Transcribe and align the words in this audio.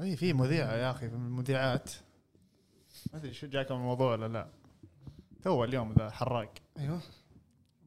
اي 0.00 0.16
في 0.16 0.32
مذيعه 0.32 0.72
يا 0.72 0.90
أخي 0.90 1.08
في 1.08 1.14
المذيعات 1.14 1.90
ما 3.12 3.18
أدري 3.18 3.32
شو 3.32 3.46
جاكم 3.46 3.74
الموضوع 3.74 4.12
ولا 4.12 4.28
لا. 4.28 4.48
تو 5.42 5.64
اليوم 5.64 5.92
ذا 5.92 6.10
حراق. 6.10 6.52
أيوه. 6.78 7.00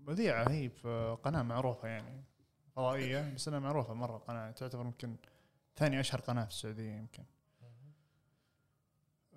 مذيعة 0.07 0.49
هي 0.49 0.69
في 0.69 1.17
قناة 1.23 1.41
معروفة 1.43 1.87
يعني 1.87 2.23
فضائية 2.75 3.33
بس 3.35 3.47
أنها 3.47 3.59
معروفة 3.59 3.93
مرة 3.93 4.17
قناة 4.17 4.51
تعتبر 4.51 4.85
يمكن 4.85 5.15
ثاني 5.75 5.99
أشهر 5.99 6.21
قناة 6.21 6.43
في 6.45 6.49
السعودية 6.51 6.91
يمكن. 6.91 7.23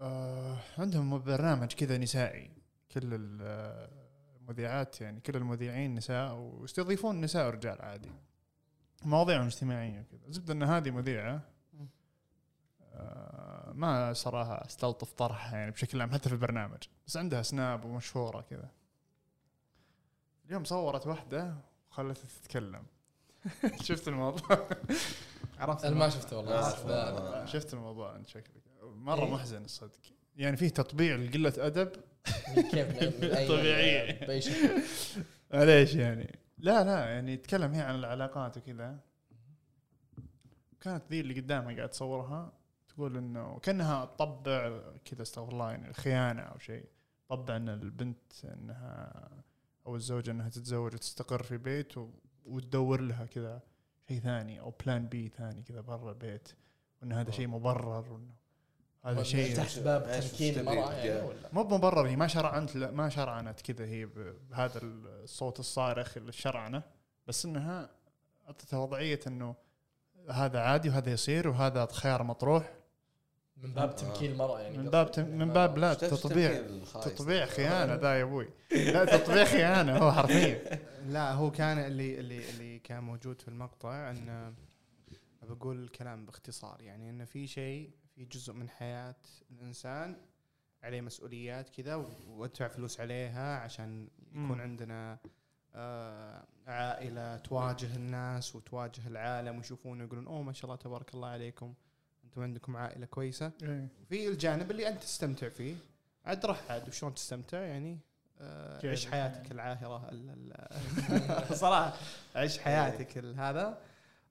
آه 0.01 0.59
عندهم 0.79 1.19
برنامج 1.19 1.73
كذا 1.73 1.99
نسائي. 1.99 2.51
كل 2.93 3.15
ال- 3.15 3.89
المذيعات 4.41 5.01
يعني 5.01 5.21
كل 5.21 5.37
المذيعين 5.37 5.95
نساء 5.95 6.35
ويستضيفون 6.35 7.21
نساء 7.21 7.47
ورجال 7.47 7.83
عادي. 7.83 8.11
مواضيعهم 9.05 9.47
اجتماعية 9.47 10.01
وكذا. 10.01 10.31
زبدة 10.31 10.53
إن 10.53 10.63
هذه 10.63 10.91
مذيعة 10.91 11.35
آه 11.35 11.41
ما 13.75 14.13
صراحة 14.13 14.67
أستلطف 14.67 15.13
طرحها 15.13 15.59
يعني 15.59 15.71
بشكل 15.71 16.01
عام 16.01 16.11
حتى 16.13 16.29
في 16.29 16.35
البرنامج. 16.35 16.79
بس 17.07 17.17
عندها 17.17 17.43
سناب 17.43 17.85
ومشهورة 17.85 18.41
كذا. 18.41 18.71
اليوم 20.47 20.65
صورت 20.65 21.07
واحدة 21.07 21.55
وخلتها 21.91 22.29
تتكلم. 22.43 22.83
شفت 23.83 24.09
الموضوع؟ 24.09 24.69
عرفت 25.59 25.85
أنا 25.85 25.97
ما 25.97 26.09
شفته 26.09 26.37
والله. 26.37 26.85
لا، 26.87 27.11
لا. 27.41 27.47
شفت 27.47 27.75
الموضوع 27.75 28.17
أنت 28.17 28.29
شكلك. 28.29 28.63
مرة 28.83 29.25
إيه؟ 29.25 29.33
محزن 29.35 29.65
الصدق. 29.65 30.01
يعني 30.37 30.57
فيه 30.57 30.69
تطبيع 30.69 31.17
لقلة 31.17 31.53
أدب. 31.59 31.93
كيف. 32.55 32.99
بأي 34.21 34.41
شكل. 34.41 34.83
ليش 35.67 35.95
يعني؟ 35.95 36.39
لا 36.59 36.85
لا 36.85 37.05
يعني 37.05 37.33
يتكلم 37.33 37.75
هي 37.75 37.81
عن 37.81 37.95
العلاقات 37.95 38.57
وكذا. 38.57 38.99
كانت 40.81 41.05
ذي 41.11 41.21
اللي 41.21 41.41
قدامها 41.41 41.77
قاعد 41.77 41.89
تصورها. 41.89 42.53
تقول 42.97 43.17
إنه 43.17 43.59
كأنها 43.59 44.05
تطبع 44.05 44.81
كذا 45.05 45.23
استغفر 45.23 45.53
الله 45.53 45.71
يعني 45.71 45.89
الخيانه 45.89 46.43
أو 46.43 46.59
شيء. 46.59 46.85
طبع 47.29 47.57
إن 47.57 47.69
البنت 47.69 48.45
إنها 48.45 49.29
أو 49.87 49.97
الزوجة 49.97 50.31
إنها 50.31 50.49
تتزوج 50.49 50.95
وتستقر 50.95 51.43
في 51.43 51.57
بيت 51.59 51.99
و- 51.99 52.11
وتدور 52.47 53.01
لها 53.01 53.27
كذا 53.27 53.61
شيء 54.09 54.21
ثاني 54.21 54.61
أو 54.61 54.71
plan 54.85 55.07
B 55.07 55.29
ثاني 55.29 55.63
كذا 55.63 55.81
برا 55.81 56.11
البيت 56.11 56.49
وإن 57.03 57.13
هذا 57.13 57.31
شيء 57.31 57.47
مبرر 57.47 58.13
وإنه 58.13 58.35
هذا 59.05 59.23
شيء 59.23 59.57
تحت 59.57 59.79
باب 59.79 60.21
تمكين 60.21 60.59
المرأة؟ 60.59 60.93
يعني 60.93 61.29
مو 61.53 61.63
بمبرر 61.63 62.09
هي 62.09 62.17
ما 62.17 62.27
شرعنت 62.27 62.77
لا 62.77 62.91
ما 62.91 63.09
شرعنت 63.09 63.61
كذا 63.61 63.85
هي 63.85 64.07
بهذا 64.51 64.81
الصوت 64.83 65.61
الصارخ 65.61 66.17
الشرعنه 66.17 66.83
بس 67.27 67.45
إنها 67.45 67.91
أعطتها 68.47 68.79
وضعية 68.79 69.21
إنه 69.27 69.55
هذا 70.31 70.61
عادي 70.61 70.89
وهذا 70.89 71.11
يصير 71.13 71.49
وهذا 71.49 71.87
خيار 71.93 72.23
مطروح. 72.23 72.75
من 73.63 73.73
باب 73.73 73.97
تمكين 73.97 74.33
المرأة 74.33 74.61
يعني 74.61 74.79
من 74.79 74.91
باب 74.91 75.11
تم- 75.11 75.29
من 75.39 75.49
باب 75.53 75.79
لا 75.79 75.91
إيش 75.91 75.97
تطبيع؟ 75.99 76.63
تطبيع 76.93 77.47
خيانة 77.47 77.95
ذا 77.95 78.15
يا 78.19 78.23
أبوي. 78.23 78.49
لا 78.73 79.05
تطبيع 79.05 79.45
خيانة 79.45 79.99
هو 79.99 80.13
حرفيا. 80.13 80.79
لا 81.07 81.33
هو 81.33 81.51
كان 81.51 81.79
اللي 81.79 82.21
اللي 82.21 82.51
اللي 82.51 82.79
كان 82.79 83.03
موجود 83.03 83.41
في 83.41 83.49
المقطع 83.49 84.11
إن 84.11 84.55
بقول 85.43 85.83
الكلام 85.83 86.27
باختصار. 86.27 86.83
يعني 86.83 87.11
انه 87.11 87.25
في 87.25 87.47
شيء 87.47 87.91
في 88.15 88.25
جزء 88.25 88.53
من 88.53 88.69
حياة 88.69 89.15
الإنسان 89.51 90.17
عليه 90.83 91.01
مسؤوليات 91.01 91.71
كذا 91.71 91.95
و- 91.95 92.07
وأدفع 92.29 92.69
فلوس 92.69 93.01
عليها 93.01 93.59
عشان 93.59 94.09
يكون. 94.33 94.61
عندنا 94.61 95.19
آه 95.75 96.47
عائلة 96.67 97.37
تواجه 97.37 97.97
الناس 97.97 98.57
وتواجه 98.57 99.07
العالم 99.07 99.57
ويشوفون 99.57 100.01
يقولون 100.01 100.27
أوه 100.27 100.43
ما 100.43 100.53
شاء 100.53 100.65
الله 100.65 100.77
تبارك 100.77 101.15
الله 101.15 101.29
عليكم. 101.29 101.75
أنتم 102.37 102.43
عندكم 102.43 102.77
عائلة 102.77 103.07
كويسة. 103.07 103.53
إيه. 103.63 103.89
في 104.09 104.29
الجانب 104.29 104.71
اللي 104.71 104.89
أنت 104.89 105.03
تستمتع 105.03 105.49
فيه. 105.49 105.75
عاد 106.25 106.47
رح 106.47 106.71
عاد 106.71 106.89
وشلون 106.89 107.15
تستمتع 107.15 107.59
يعني؟ 107.61 107.99
آه 108.41 108.87
عيش؟ 108.89 109.07
حياتك 109.07 109.53
العاهرة 109.53 110.09
ال- 110.13 110.31
ال- 111.11 111.57
صراحة 111.63 111.93
عيش 112.35 112.59
حياتك 112.59 113.19
ال- 113.19 113.41
هذا. 113.41 113.79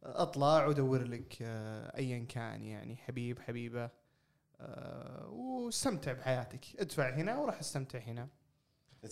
اطلع 0.04 0.66
ودور 0.66 1.04
لك 1.04 1.38
آه 1.42 1.98
ايا 1.98 2.26
كان 2.30 2.64
يعني 2.64 2.96
حبيب 2.96 3.40
حبيبة. 3.40 3.90
آه 4.60 5.28
واستمتع 5.30 6.14
بحياتك. 6.14 6.66
ادفع 6.80 7.10
هنا 7.16 7.38
وراح 7.38 7.60
استمتع 7.60 8.00
هنا. 8.00 8.28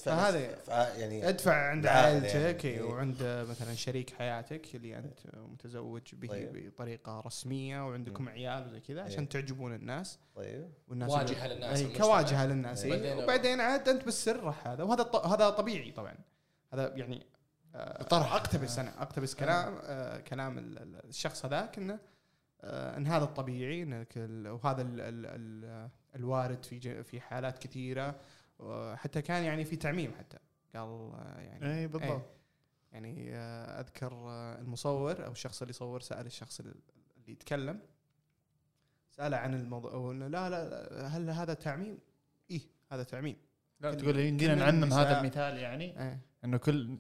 فهذا- 0.02 0.98
يعني 0.98 1.30
ادفع 1.30 1.70
عند 1.70 1.86
عائلتك 1.88 2.66
يعني. 2.66 2.78
إيه، 2.78 2.84
وعند 2.84 3.46
مثلا 3.50 3.74
شريك 3.76 4.10
حياتك 4.10 4.76
اللي 4.76 4.98
أنت 4.98 5.20
متزوج 5.36 6.02
به 6.16 6.28
طيب. 6.28 6.68
بطريقة 6.74 7.20
رسمية 7.26 7.88
وعندكم 7.88 8.24
مم. 8.24 8.30
عيال 8.30 8.66
وزي 8.68 8.80
كذا 8.80 9.00
إيه. 9.00 9.06
عشان 9.06 9.30
تعجبون 9.30 9.76
الناس 9.76 10.20
طيب 10.36 10.70
والناس 10.88 11.12
واجهه 11.12 11.48
للناس 11.48 11.82
أي. 11.82 11.94
كواجهه 11.98 12.46
للناس 12.46 12.84
إيه. 12.84 12.94
إيه. 12.94 13.00
وبعدين- 13.14 13.24
وبعدين 13.24 13.62
عاد 13.62 13.90
أنت 13.90 14.04
بالسر 14.06 14.44
راح 14.44 14.68
هذا 14.68 14.84
وهذا 14.84 15.04
ط- 15.04 15.26
هذا 15.26 15.50
طبيعي 15.50 15.92
طبعا 15.92 16.16
هذا 16.74 16.94
يعني 16.96 17.26
آه، 17.76 18.04
طرح. 18.04 18.34
أقتبس 18.34 18.80
أنا 18.80 19.02
أقتبس 19.02 19.36
كلام 19.36 19.78
آه 19.84 20.18
كلام 20.20 20.58
ال- 20.58 20.78
ال- 20.80 21.06
الشخص 21.10 21.46
هذاك 21.46 21.78
إنه 21.78 22.00
آه 22.62 22.98
إن 22.98 23.08
هذا 23.08 23.24
الطبيعي 23.24 23.84
إنك 23.84 24.14
ال- 24.18 24.48
وهذا 24.48 24.82
ال 24.82 25.02
ال 25.02 25.26
ال 25.26 25.90
الوارد 26.16 26.64
في 26.66 27.04
في 27.04 27.22
حالات 27.22 27.58
كثيرة 27.68 28.16
حتى 28.96 29.22
كان 29.22 29.44
يعني 29.44 29.66
في 29.66 29.76
تعميم 29.76 30.14
حتى 30.20 30.38
قال 30.76 30.84
آه، 30.84 31.40
يعني 31.40 31.80
اي 31.80 31.88
بالضبط 31.88 32.12
إيه. 32.12 32.26
يعني 32.92 33.36
آه، 33.36 33.80
أذكر 33.80 34.14
آه، 34.14 34.60
المصور 34.60 35.26
أو 35.26 35.32
الشخص 35.32 35.62
اللي 35.62 35.74
صور 35.74 36.02
سأل 36.02 36.26
الشخص 36.26 36.60
اللي 36.60 36.74
يتكلم 37.28 37.80
سأله 39.12 39.38
عن 39.38 39.54
الموضوع 39.54 39.94
وإنه 39.94 40.28
لا 40.28 40.50
لا 40.50 41.08
هل 41.08 41.30
هذا 41.30 41.54
تعميم؟ 41.54 41.98
إيه 42.52 42.62
هذا 42.92 43.04
تعميم 43.04 43.36
لا 43.80 43.94
تقول 43.94 44.20
يمدينا 44.20 44.56
نعمم 44.56 44.94
هذا 44.94 45.20
المثال 45.20 45.58
يعني 45.58 46.02
إيه 46.02 46.20
إنه 46.46 46.58
كل 46.58 46.98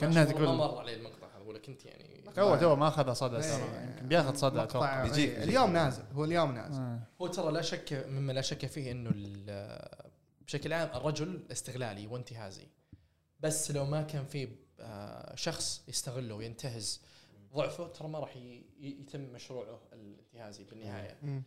شاء 0.00 0.08
الله 0.08 0.24
تقول- 0.24 0.46
ما 0.46 0.54
مر 0.54 0.78
علي 0.78 0.94
المقطع 0.94 1.26
هذا 1.36 1.44
ولا 1.44 1.58
كنت 1.58 1.84
يعني 1.84 2.24
تو 2.34 2.56
تو 2.56 2.76
ما 2.76 2.88
أخذ 2.88 3.12
صدى 3.12 3.36
إيه. 3.36 3.42
ترى 3.42 3.84
يمكن 3.84 4.08
بياخذ 4.08 4.34
صدى 4.34 4.62
أتوقع 4.62 5.04
إيه،. 5.04 5.44
اليوم 5.44 5.72
نازل 5.72 6.02
هو 6.12 6.24
اليوم 6.24 6.52
نازل 6.52 6.82
آه. 6.82 7.00
هو 7.20 7.26
ترى 7.26 7.52
لا 7.52 7.62
شك 7.62 8.06
مما 8.08 8.32
لا 8.32 8.40
شك 8.40 8.66
فيه 8.66 8.92
إنه 8.92 9.10
ال- 9.14 10.05
بشكل 10.46 10.72
عام 10.72 10.88
الرجل 10.96 11.40
استغلالي 11.52 12.06
وانتهازي. 12.06 12.68
بس 13.40 13.70
لو 13.70 13.84
ما 13.84 14.02
كان 14.02 14.24
في 14.24 14.48
آه، 14.80 15.34
شخص 15.34 15.82
يستغله 15.88 16.34
وينتهز 16.34 17.00
ضعفه 17.54 17.88
ترى 17.88 18.08
ما 18.08 18.18
راح 18.18 18.36
يتم 18.80 19.20
مشروعه 19.20 19.80
الانتهازي 19.92 20.64
بالنهاية. 20.64 21.42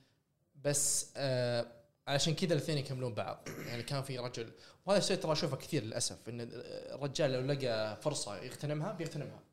بس 0.63 1.11
آه 1.17 1.71
علشان 2.07 2.35
كذا 2.35 2.53
الاثنين 2.53 2.77
يكملون 2.77 3.13
بعض. 3.13 3.47
يعني 3.67 3.83
كان 3.83 4.03
في 4.03 4.17
رجل 4.17 4.51
وهذا 4.85 4.99
الشيء 4.99 5.17
ترى 5.17 5.31
أشوفه 5.31 5.57
كثير 5.57 5.83
للأسف 5.83 6.29
إن 6.29 6.49
الرجال 6.93 7.31
لو 7.31 7.41
لقى 7.41 8.01
فرصة 8.01 8.37
يغتنمها 8.37 8.91
بيغتنمها 8.91 9.43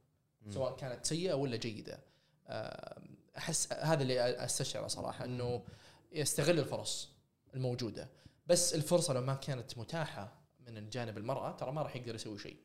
سواء 0.50 0.76
كانت 0.76 1.04
سيئة 1.04 1.34
ولا 1.34 1.56
جيدة. 1.56 2.00
آه، 2.46 3.02
أحس 3.38 3.72
هذا 3.72 4.02
اللي 4.02 4.44
أستشعره 4.44 4.86
صراحة 4.86 5.24
إنه 5.24 5.64
يستغل 6.12 6.58
الفرص 6.58 7.08
الموجودة. 7.54 8.08
بس 8.46 8.74
الفرصة 8.74 9.14
لو 9.14 9.20
ما 9.20 9.34
كانت 9.34 9.78
متاحة 9.78 10.32
من 10.68 10.76
الجانب 10.78 11.18
المرأة 11.18 11.52
ترى 11.52 11.72
ما 11.72 11.82
راح 11.82 11.96
يقدر 11.96 12.14
يسوي 12.14 12.38
شيء 12.38 12.56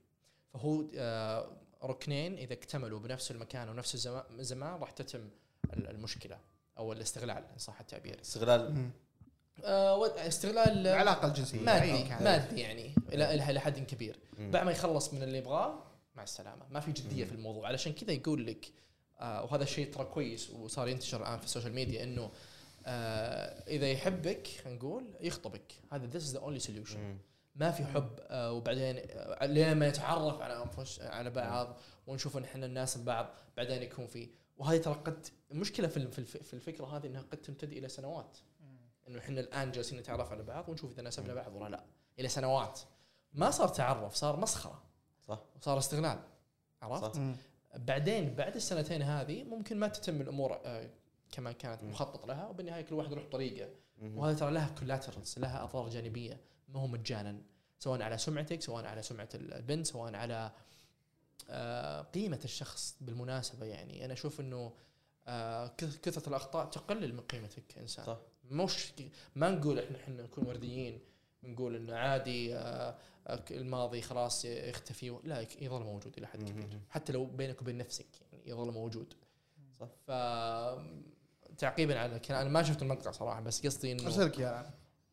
فهو 0.53 0.83
آه، 0.95 1.51
ركنين 1.83 2.37
إذا 2.37 2.53
اكتملوا 2.53 2.99
بنفس 2.99 3.31
المكان 3.31 3.69
ونفس 3.69 4.07
الزمان 4.39 4.79
راح 4.79 4.91
تتم 4.91 5.29
ال- 5.73 5.89
المشكلة 5.89 6.37
أو 6.77 6.93
الاستغلال 6.93 7.43
إن 7.53 7.57
صح 7.57 7.79
التعبير 7.79 8.21
استغلال. 8.21 8.89
آه، 9.63 10.27
استغلال 10.27 10.87
العلاقة 10.87 11.27
الجنسية 11.27 11.59
مادي. 11.61 12.03
مادي 12.23 12.61
يعني 12.61 12.95
إلى 13.13 13.59
حد 13.59 13.79
كبير. 13.79 14.19
بعد 14.39 14.65
ما 14.65 14.71
يخلص 14.71 15.13
من 15.13 15.23
اللي 15.23 15.37
يبغاه 15.37 15.83
مع 16.15 16.23
السلامة 16.23 16.65
ما 16.69 16.79
في 16.79 16.91
جدية. 16.91 17.25
في 17.25 17.31
الموضوع 17.31 17.67
علشان 17.67 17.93
كذا 17.93 18.11
يقول 18.11 18.45
لك 18.47 18.71
آه 19.19 19.43
وهذا 19.43 19.63
الشيء 19.63 19.93
ترى 19.93 20.05
كويس 20.05 20.49
وصار 20.49 20.87
ينتشر 20.87 21.21
الآن 21.21 21.39
في 21.39 21.45
ال 21.45 21.49
social 21.49 21.73
media 21.73 22.03
إنه 22.03 22.31
آه 22.85 23.63
إذا 23.67 23.91
يحبك 23.91 24.47
خلينا 24.63 24.79
نقول 24.79 25.13
يخطبك. 25.21 25.73
هذا 25.91 26.09
this 26.19 26.23
is 26.23 26.35
the 26.37 26.41
only 26.41 26.67
solution. 26.67 26.97
مم. 26.97 27.17
ما 27.55 27.71
في 27.71 27.85
حب 27.85 28.19
آه 28.19 28.51
وبعدين 28.51 28.97
آه 29.09 29.45
لين 29.45 29.77
ما 29.77 29.89
نتعرف 29.89 30.41
على 30.41 30.63
انفس 30.63 31.01
على 31.01 31.29
بعض 31.29 31.77
ونشوف 32.07 32.37
إن 32.37 32.43
إحنا 32.43 32.67
نناسب 32.67 33.05
بعض 33.05 33.29
بعدين 33.57 33.81
يكون 33.81 34.07
في. 34.07 34.29
وهذه 34.57 34.77
ترى 34.77 34.93
قد 34.93 35.27
المشكلة 35.51 35.87
في 35.87 36.07
في 36.07 36.19
الف- 36.19 36.37
في 36.37 36.53
الفكرة 36.53 36.97
هذه 36.97 37.07
إنها 37.07 37.21
قد 37.21 37.37
تمتد 37.37 37.71
إلى 37.71 37.89
سنوات. 37.89 38.37
إنه 39.07 39.19
إحنا 39.19 39.39
الآن 39.41 39.71
جالسين 39.71 39.99
نتعرف 39.99 40.31
على 40.31 40.43
بعض 40.43 40.69
ونشوف 40.69 40.91
إذا 40.91 41.01
ناسبنا 41.01 41.33
بعض 41.33 41.55
ولا 41.55 41.69
لا. 41.69 41.83
إلى 42.19 42.27
سنوات. 42.27 42.79
ما 43.33 43.51
صار 43.51 43.67
تعرف 43.67 44.15
صار 44.15 44.39
مسخرة. 44.39 44.83
صح. 45.27 45.39
وصار 45.61 45.77
استغلال. 45.77 46.19
عرفت؟ 46.81 47.15
صح. 47.15 47.21
بعدين 47.75 48.35
بعد 48.35 48.55
السنتين 48.55 49.01
هذه 49.01 49.43
ممكن 49.43 49.77
ما 49.79 49.87
تتم 49.87 50.21
الأمور 50.21 50.59
آه، 50.65 50.89
كما 51.31 51.51
كانت. 51.51 51.83
مخطط 51.83 52.25
لها 52.25 52.47
وبالنهاية 52.47 52.81
كل 52.81 52.95
واحد 52.95 53.11
يروح 53.11 53.25
طريقة. 53.31 53.69
وهذا 54.01 54.39
ترى 54.39 54.51
لها 54.51 54.75
كولاترالز 54.79 55.39
لها 55.39 55.63
أضرار 55.63 55.89
جانبية 55.89 56.39
ما 56.69 56.79
هو 56.79 56.87
مجانا 56.87 57.41
سواء 57.79 58.01
على 58.01 58.17
سمعتك 58.17 58.61
سواء 58.61 58.85
على 58.85 59.01
سمعة 59.01 59.29
البنت 59.35 59.87
سواء 59.87 60.15
على 60.15 60.51
آه، 61.49 62.01
قيمة 62.01 62.39
الشخص 62.43 62.95
بالمناسبة 63.01 63.65
يعني 63.65 64.05
أنا 64.05 64.13
أشوف 64.13 64.39
إنه 64.39 64.73
آه 65.27 65.67
كث- 65.77 65.97
كثرة 66.01 66.29
الأخطاء 66.29 66.65
تقلل 66.69 67.13
من 67.13 67.19
قيمتك 67.21 67.63
كإنسان 67.69 68.05
صح. 68.05 68.17
مش 68.51 68.93
ما 69.35 69.49
نقول 69.49 69.79
إحنا 69.79 69.97
إحنا 69.97 70.23
نكون 70.23 70.47
ورديين 70.47 70.99
نقول 71.43 71.75
إنه 71.75 71.95
عادي 71.95 72.55
آه 72.55 72.97
الماضي 73.51 74.01
خلاص 74.01 74.45
يختفي 74.45 75.19
لا 75.23 75.41
يظل 75.61 75.83
موجود 75.83 76.17
إلى 76.17 76.27
حد 76.27 76.43
كبير. 76.43 76.79
حتى 76.89 77.13
لو 77.13 77.25
بينك 77.25 77.61
وبين 77.61 77.77
نفسك 77.77 78.07
يعني 78.31 78.49
يظل 78.49 78.71
موجود 78.71 79.13
صح. 79.79 79.87
ف 80.07 80.11
تعقيبا 81.61 81.99
على 81.99 82.15
الكلام 82.15 82.41
أنا 82.41 82.49
ما 82.49 82.63
شفت 82.63 82.81
المقطع 82.81 83.11
صراحة 83.11 83.41
بس 83.41 83.65
قصدي 83.65 83.91
إنه 83.91 84.05
أرسلك 84.05 84.65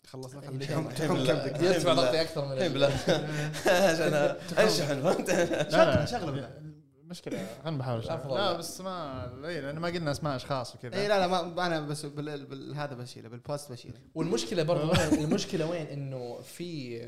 خلصنا 0.07 0.41
شاء 0.41 0.79
الله. 0.79 0.93
تحوم 0.93 1.25
كبدك 1.27 1.61
يدفع. 1.63 1.95
ضغطي 1.95 2.21
أكثر 2.21 2.45
من 2.45 2.53
عشان 3.67 4.13
انشحن 4.59 5.03
فهمت 5.03 5.31
شغله 6.11 6.31
بالله. 6.31 6.51
المشكلة 7.03 7.47
خلينا 7.65 7.79
بحاول. 7.79 8.05
لا 8.35 8.53
بس 8.53 8.81
ما 8.81 9.25
إيه، 9.49 9.61
لأن 9.61 9.79
ما 9.79 9.89
قلنا 9.89 10.11
أسماء 10.11 10.37
أشخاص 10.37 10.75
وكذا 10.75 10.95
إي 10.95 11.09
لا 11.09 11.19
لا 11.19 11.27
ما 11.27 11.67
أنا 11.67 11.81
بس 11.81 12.07
بال- 12.07 12.47
بال- 12.47 12.75
هذا 12.75 12.95
بشيله 12.95 13.29
بالبوست 13.29 13.73
بشيله 13.73 13.95
والمشكلة 14.15 14.63
برضو 14.63 14.91
وين 14.93 15.25
المشكلة 15.25 15.67
وين 15.71 15.87
إنه 15.87 16.41
في 16.41 16.99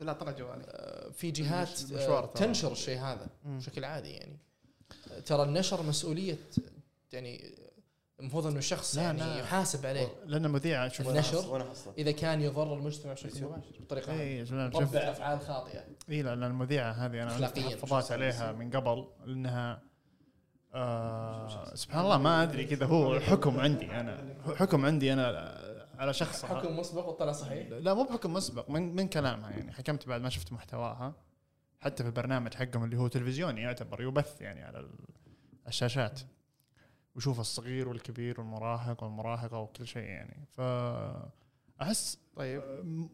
لا 0.00 0.12
طلع 0.12 0.32
جوالي 0.32 0.64
آه، 0.66 1.10
في 1.10 1.30
جهات 1.30 1.68
آه،. 1.92 2.26
تنشر 2.26 2.72
الشيء 2.72 2.98
هذا. 2.98 3.26
بشكل 3.44 3.84
عادي 3.84 4.10
يعني 4.10 4.38
ترى 5.26 5.42
النشر 5.42 5.82
مسؤولية 5.82 6.36
يعني 7.12 7.54
المفروض 8.20 8.46
إنه 8.46 8.58
الشخص 8.58 8.96
لا، 8.96 9.02
يعني 9.02 9.18
لا. 9.20 9.36
يحاسب 9.38 9.86
عليه. 9.86 10.08
لأن 10.26 10.50
مذيعة 10.50 10.88
شوف. 10.88 11.08
النشر 11.08 11.74
إذا 11.98 12.10
كان 12.10 12.40
يضر 12.40 12.74
المجتمع 12.74 13.12
بشكل 13.12 13.44
مباشر 13.44 13.80
بطريقة 13.80 14.12
اي 14.20 14.42
ربع 14.42 14.98
أفعال 14.98 15.40
خاطئة. 15.40 15.84
اي 16.10 16.22
لأن 16.22 16.42
المذيعة 16.42 16.92
هذه 16.92 17.22
أنا 17.22 17.50
مش 17.92 18.10
عليها 18.10 18.52
من 18.52 18.70
قبل 18.70 19.06
لأنها 19.26 19.82
آه 20.74 21.74
سبحان 21.74 22.04
الله 22.04 22.18
ما 22.18 22.42
أدري 22.42 22.64
كذا 22.64 22.86
هو 22.86 23.20
حكم 23.20 23.60
عندي 23.60 23.90
أنا. 23.90 24.34
حكم 24.56 24.86
عندي 24.86 25.12
أنا 25.12 25.56
على 25.98 26.14
شخص. 26.14 26.44
حكم 26.44 26.76
مسبق 26.78 27.08
وطلع 27.08 27.32
صحيح؟ 27.32 27.68
لا 27.70 27.94
مو 27.94 28.04
بحكم 28.04 28.32
مسبق 28.32 28.70
من 28.70 28.96
من 28.96 29.08
كلامها 29.08 29.50
يعني. 29.50 29.72
حكمت 29.72 30.08
بعد 30.08 30.20
ما 30.20 30.28
شفت 30.28 30.52
محتواها 30.52 31.14
حتى 31.80 32.02
في 32.02 32.08
البرنامج 32.08 32.54
حقهم 32.54 32.84
اللي 32.84 32.96
هو 32.96 33.08
تلفزيوني 33.08 33.60
يعتبر 33.62 34.02
يبث 34.02 34.40
يعني 34.40 34.62
على 34.62 34.78
ال- 34.78 34.90
الشاشات. 35.68 36.20
وشوف 37.14 37.40
الصغير 37.40 37.88
والكبير 37.88 38.40
والمراهق 38.40 39.02
والمراهقة 39.04 39.58
وكل 39.58 39.86
شيء 39.86 40.02
يعني. 40.02 40.46
ف 40.52 40.60
أحس 41.82 42.18
طيب. 42.36 42.62
م- 42.84 43.08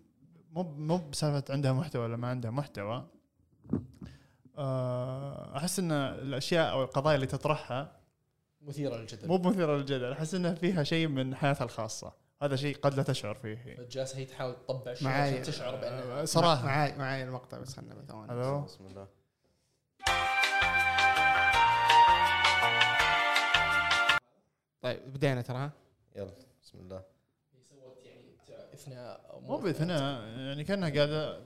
مو 0.53 0.63
مو 0.63 0.97
بسالفة 1.11 1.45
عندها 1.55 1.73
محتوى 1.73 2.03
ولا 2.03 2.17
ما 2.17 2.29
عندها 2.29 2.51
محتوى. 2.51 3.07
آه، 4.59 5.57
أحس 5.57 5.79
إن 5.79 5.93
الأشياء 5.93 6.71
أو 6.73 6.83
القضايا 6.83 7.15
اللي 7.17 7.27
تطرحها 7.27 7.97
مثيرة 8.63 8.97
للجدل. 8.97 9.29
مو 9.29 9.39
مثيرة 9.39 9.77
للجدل 9.77 10.13
أحس 10.13 10.35
انها 10.35 10.55
فيها 10.55 10.83
شيء 10.83 11.09
من 11.09 11.35
حياتها 11.35 11.65
الخاصة. 11.65 12.13
هذا 12.43 12.57
شيء 12.57 12.77
قد 12.77 12.95
لا 12.95 13.03
تشعر 13.03 13.35
فيه. 13.35 13.87
جالسه 13.91 14.19
هي 14.19 14.25
تحاول 14.25 14.55
تطبع 14.55 14.95
شيء. 14.95 15.09
عشان 15.09 15.43
تشعر 15.43 15.77
بأنها. 15.77 16.23
آه، 16.23 16.25
صراحة. 16.25 16.65
معاي 16.67 16.99
معاي 16.99 17.25
المقطع 17.25 17.59
بس 17.59 17.77
خلنا 17.77 18.03
ثواني. 18.09 18.65
بسم 18.65 18.87
الله. 18.87 19.09
طيب 24.83 25.13
بدينا 25.13 25.43
ترى 25.43 25.71
يلا 26.17 26.31
بسم 26.63 26.79
الله. 26.79 26.97
هي 27.55 27.63
سوت 27.71 28.07
يعني 28.07 28.75
اثناء 28.75 29.41
مو 29.43 29.57
باثناء 29.57 30.29
يعني 30.39 30.65
كأنها 30.65 30.89
قاعدة 30.91 31.41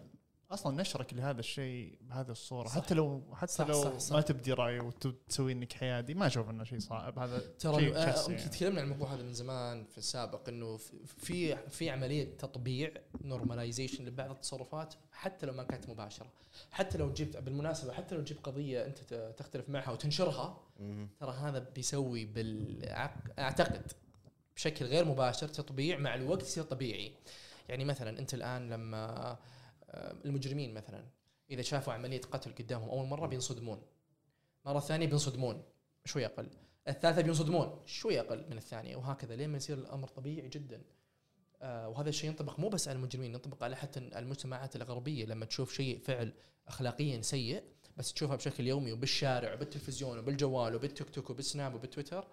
أصلا 0.50 0.80
نشرك 0.82 1.14
لهذا 1.14 1.40
الشيء 1.40 1.98
بهذه 2.00 2.30
الصورة 2.30 2.68
صح. 2.68 2.74
حتى 2.74 2.94
لو 2.94 3.22
حتى 3.34 3.52
صح، 3.52 3.66
لو 3.66 3.82
صح، 3.82 3.98
صح. 3.98 4.16
ما 4.16 4.20
تبدي 4.20 4.52
رأي 4.52 4.80
وتسوي 4.80 5.52
إنك 5.52 5.72
حيادي 5.72 6.14
ما 6.14 6.26
أشوف 6.26 6.50
إنه 6.50 6.64
شيء 6.64 6.78
صعب 6.78 7.18
هذا 7.18 7.38
ترى 7.38 7.96
آه، 7.96 8.28
يعني. 8.28 8.42
تكلمنا 8.42 8.80
عن 8.80 8.86
الموضوع 8.86 9.14
هذا 9.14 9.22
من 9.22 9.32
زمان 9.32 9.84
في 9.84 9.98
السابق 9.98 10.48
إنه 10.48 10.76
في 11.16 11.56
في 11.68 11.90
عملية 11.90 12.36
تطبيع 12.38 12.92
نورماليزيشن 13.24 14.04
لبعض 14.04 14.30
التصرفات 14.30 14.94
حتى 15.12 15.46
لو 15.46 15.52
ما 15.52 15.62
كانت 15.62 15.88
مباشرة 15.88 16.32
حتى 16.70 16.98
لو 16.98 17.12
جبت 17.12 17.36
بالمناسبة 17.36 17.92
حتى 17.92 18.14
لو 18.14 18.22
جبت 18.22 18.46
قضية 18.46 18.86
أنت 18.86 19.32
تختلف 19.36 19.68
معها 19.68 19.90
وتنشرها. 19.90 20.60
ترى 21.20 21.32
هذا 21.32 21.58
بيسوي 21.58 22.24
بالعق... 22.24 23.14
أعتقد 23.38 23.92
بشكل 24.56 24.84
غير 24.84 25.04
مباشر 25.04 25.48
تطبيع 25.48 25.98
مع 25.98 26.14
الوقت 26.14 26.42
يصير 26.42 26.64
طبيعي 26.64 27.12
يعني 27.68 27.84
مثلا 27.84 28.18
أنت 28.18 28.34
الآن 28.34 28.70
لما 28.70 29.30
آه، 29.30 29.38
المجرمين 30.24 30.74
مثلا 30.74 31.04
إذا 31.50 31.62
شافوا 31.62 31.92
عملية 31.92 32.20
قتل 32.20 32.54
قدامهم 32.54 32.88
أول 32.88 33.06
مرة 33.06 33.26
بينصدمون. 33.26 33.82
مرة 34.64 34.80
ثانية 34.80 35.06
بينصدمون 35.06 35.62
شوي 36.04 36.26
أقل. 36.26 36.48
الثالثة 36.88 37.22
بينصدمون 37.22 37.82
شوي 37.86 38.20
أقل 38.20 38.44
من 38.50 38.56
الثانية 38.56 38.96
وهكذا 38.96 39.36
لين 39.36 39.50
ما 39.50 39.56
يصير 39.56 39.78
الأمر 39.78 40.08
طبيعي 40.08 40.48
جدا. 40.48 40.82
آه 41.62 41.88
وهذا 41.88 42.08
الشيء 42.08 42.30
ينطبق 42.30 42.60
مو 42.60 42.68
بس 42.68 42.88
على 42.88 42.96
المجرمين 42.96 43.30
ينطبق 43.30 43.64
على 43.64 43.76
حتى 43.76 43.98
المجتمعات 43.98 44.76
الغربية. 44.76 45.24
لما 45.24 45.44
تشوف 45.44 45.72
شيء 45.72 45.98
فعل 45.98 46.32
اخلاقيا 46.68 47.22
سيء 47.22 47.62
بس 47.96 48.12
تشوفها 48.12 48.36
بشكل 48.36 48.66
يومي 48.66 48.92
وبالشارع 48.92 49.54
وبالتلفزيون 49.54 50.18
وبالجوال 50.18 50.74
وبالتيك 50.74 51.10
توك 51.10 51.30
وبالسناب 51.30 51.74
وبالتويتر 51.74 52.28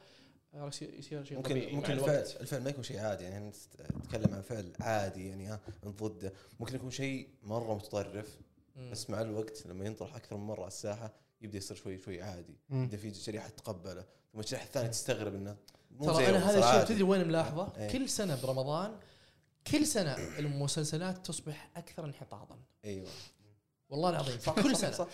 يصير 0.54 1.24
شيء 1.24 1.42
طبيعي 1.42 1.66
ممكن 1.66 1.76
ممكن 1.76 1.92
الوقت. 1.94 2.10
الفعل 2.10 2.42
الفعل 2.42 2.64
ما 2.64 2.70
يكون 2.70 2.84
شيء 2.84 3.00
عادي 3.00 3.24
يعني 3.24 3.48
انت 3.48 3.56
تتكلم 4.04 4.34
عن 4.36 4.42
فعل 4.42 4.74
عادي 4.80 5.28
يعني 5.28 5.48
ها 5.48 5.60
انت 5.86 6.04
ضده 6.04 6.34
ممكن 6.60 6.76
يكون 6.76 6.92
شيء 6.92 7.30
مرة 7.44 7.76
متطرف 7.76 8.38
مم. 8.76 8.92
بس 8.92 9.10
مع 9.10 9.22
الوقت 9.22 9.66
لما 9.66 9.86
ينطرح 9.86 10.16
أكثر 10.16 10.38
من 10.38 10.48
مرة 10.48 10.60
على 10.60 10.68
الساحة 10.68 11.14
يبدأ 11.42 11.58
يصير 11.58 11.78
شوي 11.78 11.98
شوي 11.98 12.22
عادي. 12.22 12.58
يبدا 12.70 12.98
في 12.98 13.14
شريحة 13.14 13.50
تتقبله 13.50 14.06
ثم 14.34 14.40
الشريحة 14.40 14.66
الثانية 14.66 14.88
تستغرب 14.88 15.36
إنه 15.36 15.58
مو 15.92 16.06
ترى 16.06 16.30
أنا 16.30 16.50
هذا 16.52 16.60
الشيء. 16.60 16.96
تدري 16.96 17.04
وين 17.04 17.28
ملاحظه؟ 17.28 17.74
إيه. 17.78 17.92
كل 17.92 18.10
سنة 18.10 18.42
برمضان 18.42 18.96
كل 19.72 19.86
سنة 19.86 20.14
المسلسلات 20.40 21.26
تصبح 21.28 21.70
أكثر 21.76 22.06
انحطاطا 22.06 22.60
أيوه 22.86 23.08
والله 23.90 24.10
العظيم 24.10 24.38
كل 24.64 24.76
صح، 24.76 24.82
سنة 24.82 24.92
صح. 24.92 25.08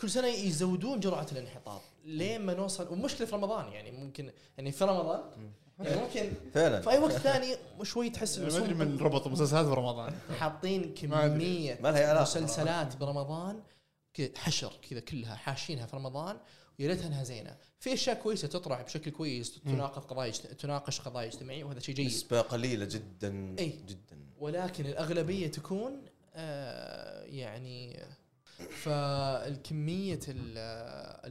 كل 0.00 0.10
سنة 0.10 0.26
يزودون 0.26 1.00
جرعة 1.00 1.26
الانحطاط 1.32 1.80
لين 2.04 2.40
ما 2.40 2.54
نوصل 2.54 2.88
والمشكلة 2.90 3.26
في 3.26 3.34
رمضان 3.34 3.72
يعني 3.72 3.90
ممكن 3.90 4.30
يعني 4.58 4.72
في 4.72 4.84
رمضان 4.84 5.20
يعني 5.80 6.00
ممكن 6.00 6.32
فعلا. 6.54 6.80
في 6.80 6.90
أي 6.90 6.98
وقت 6.98 7.12
ثاني 7.12 7.56
شوي 7.82 8.10
تحس 8.10 8.38
ما 8.38 8.56
أدري 8.56 8.74
من 8.74 8.98
ربط 8.98 9.26
مسلسلات 9.26 9.66
برمضان. 9.66 10.14
حاطين. 10.38 10.94
كمية 11.00 11.78
ما 11.82 11.88
لها 11.88 12.08
علاقة 12.08 12.22
مسلسلات 12.22 12.96
برمضان 12.96 13.62
حشر 14.36 14.72
كذا 14.90 15.00
كلها 15.00 15.34
حاشينها 15.34 15.86
في 15.86 15.96
رمضان 15.96 16.36
ويا 16.78 16.88
ريتها 16.88 17.06
أنها 17.06 17.24
زينة. 17.24 17.56
في 17.78 17.92
أشياء 17.94 18.22
كويسة 18.22 18.48
تطرح 18.48 18.82
بشكل 18.82 19.10
كويس 19.10 19.60
تناقض 19.60 20.02
قضايا 20.04 20.30
تناقش 20.30 21.00
قضايا 21.00 21.26
اجتماعية 21.28 21.64
وهذا 21.64 21.80
شيء 21.80 21.94
جيد. 21.94 22.06
نسبة 22.06 22.40
قليلة 22.40 22.84
جدا 22.84 23.56
أي. 23.58 23.68
جدا. 23.88 24.18
ولكن 24.38 24.86
الأغلبية 24.86 25.46
تكون 25.46 26.02
آه 26.34 27.24
يعني 27.24 28.02
فالكمية 28.68 30.20
ال- 30.28 30.58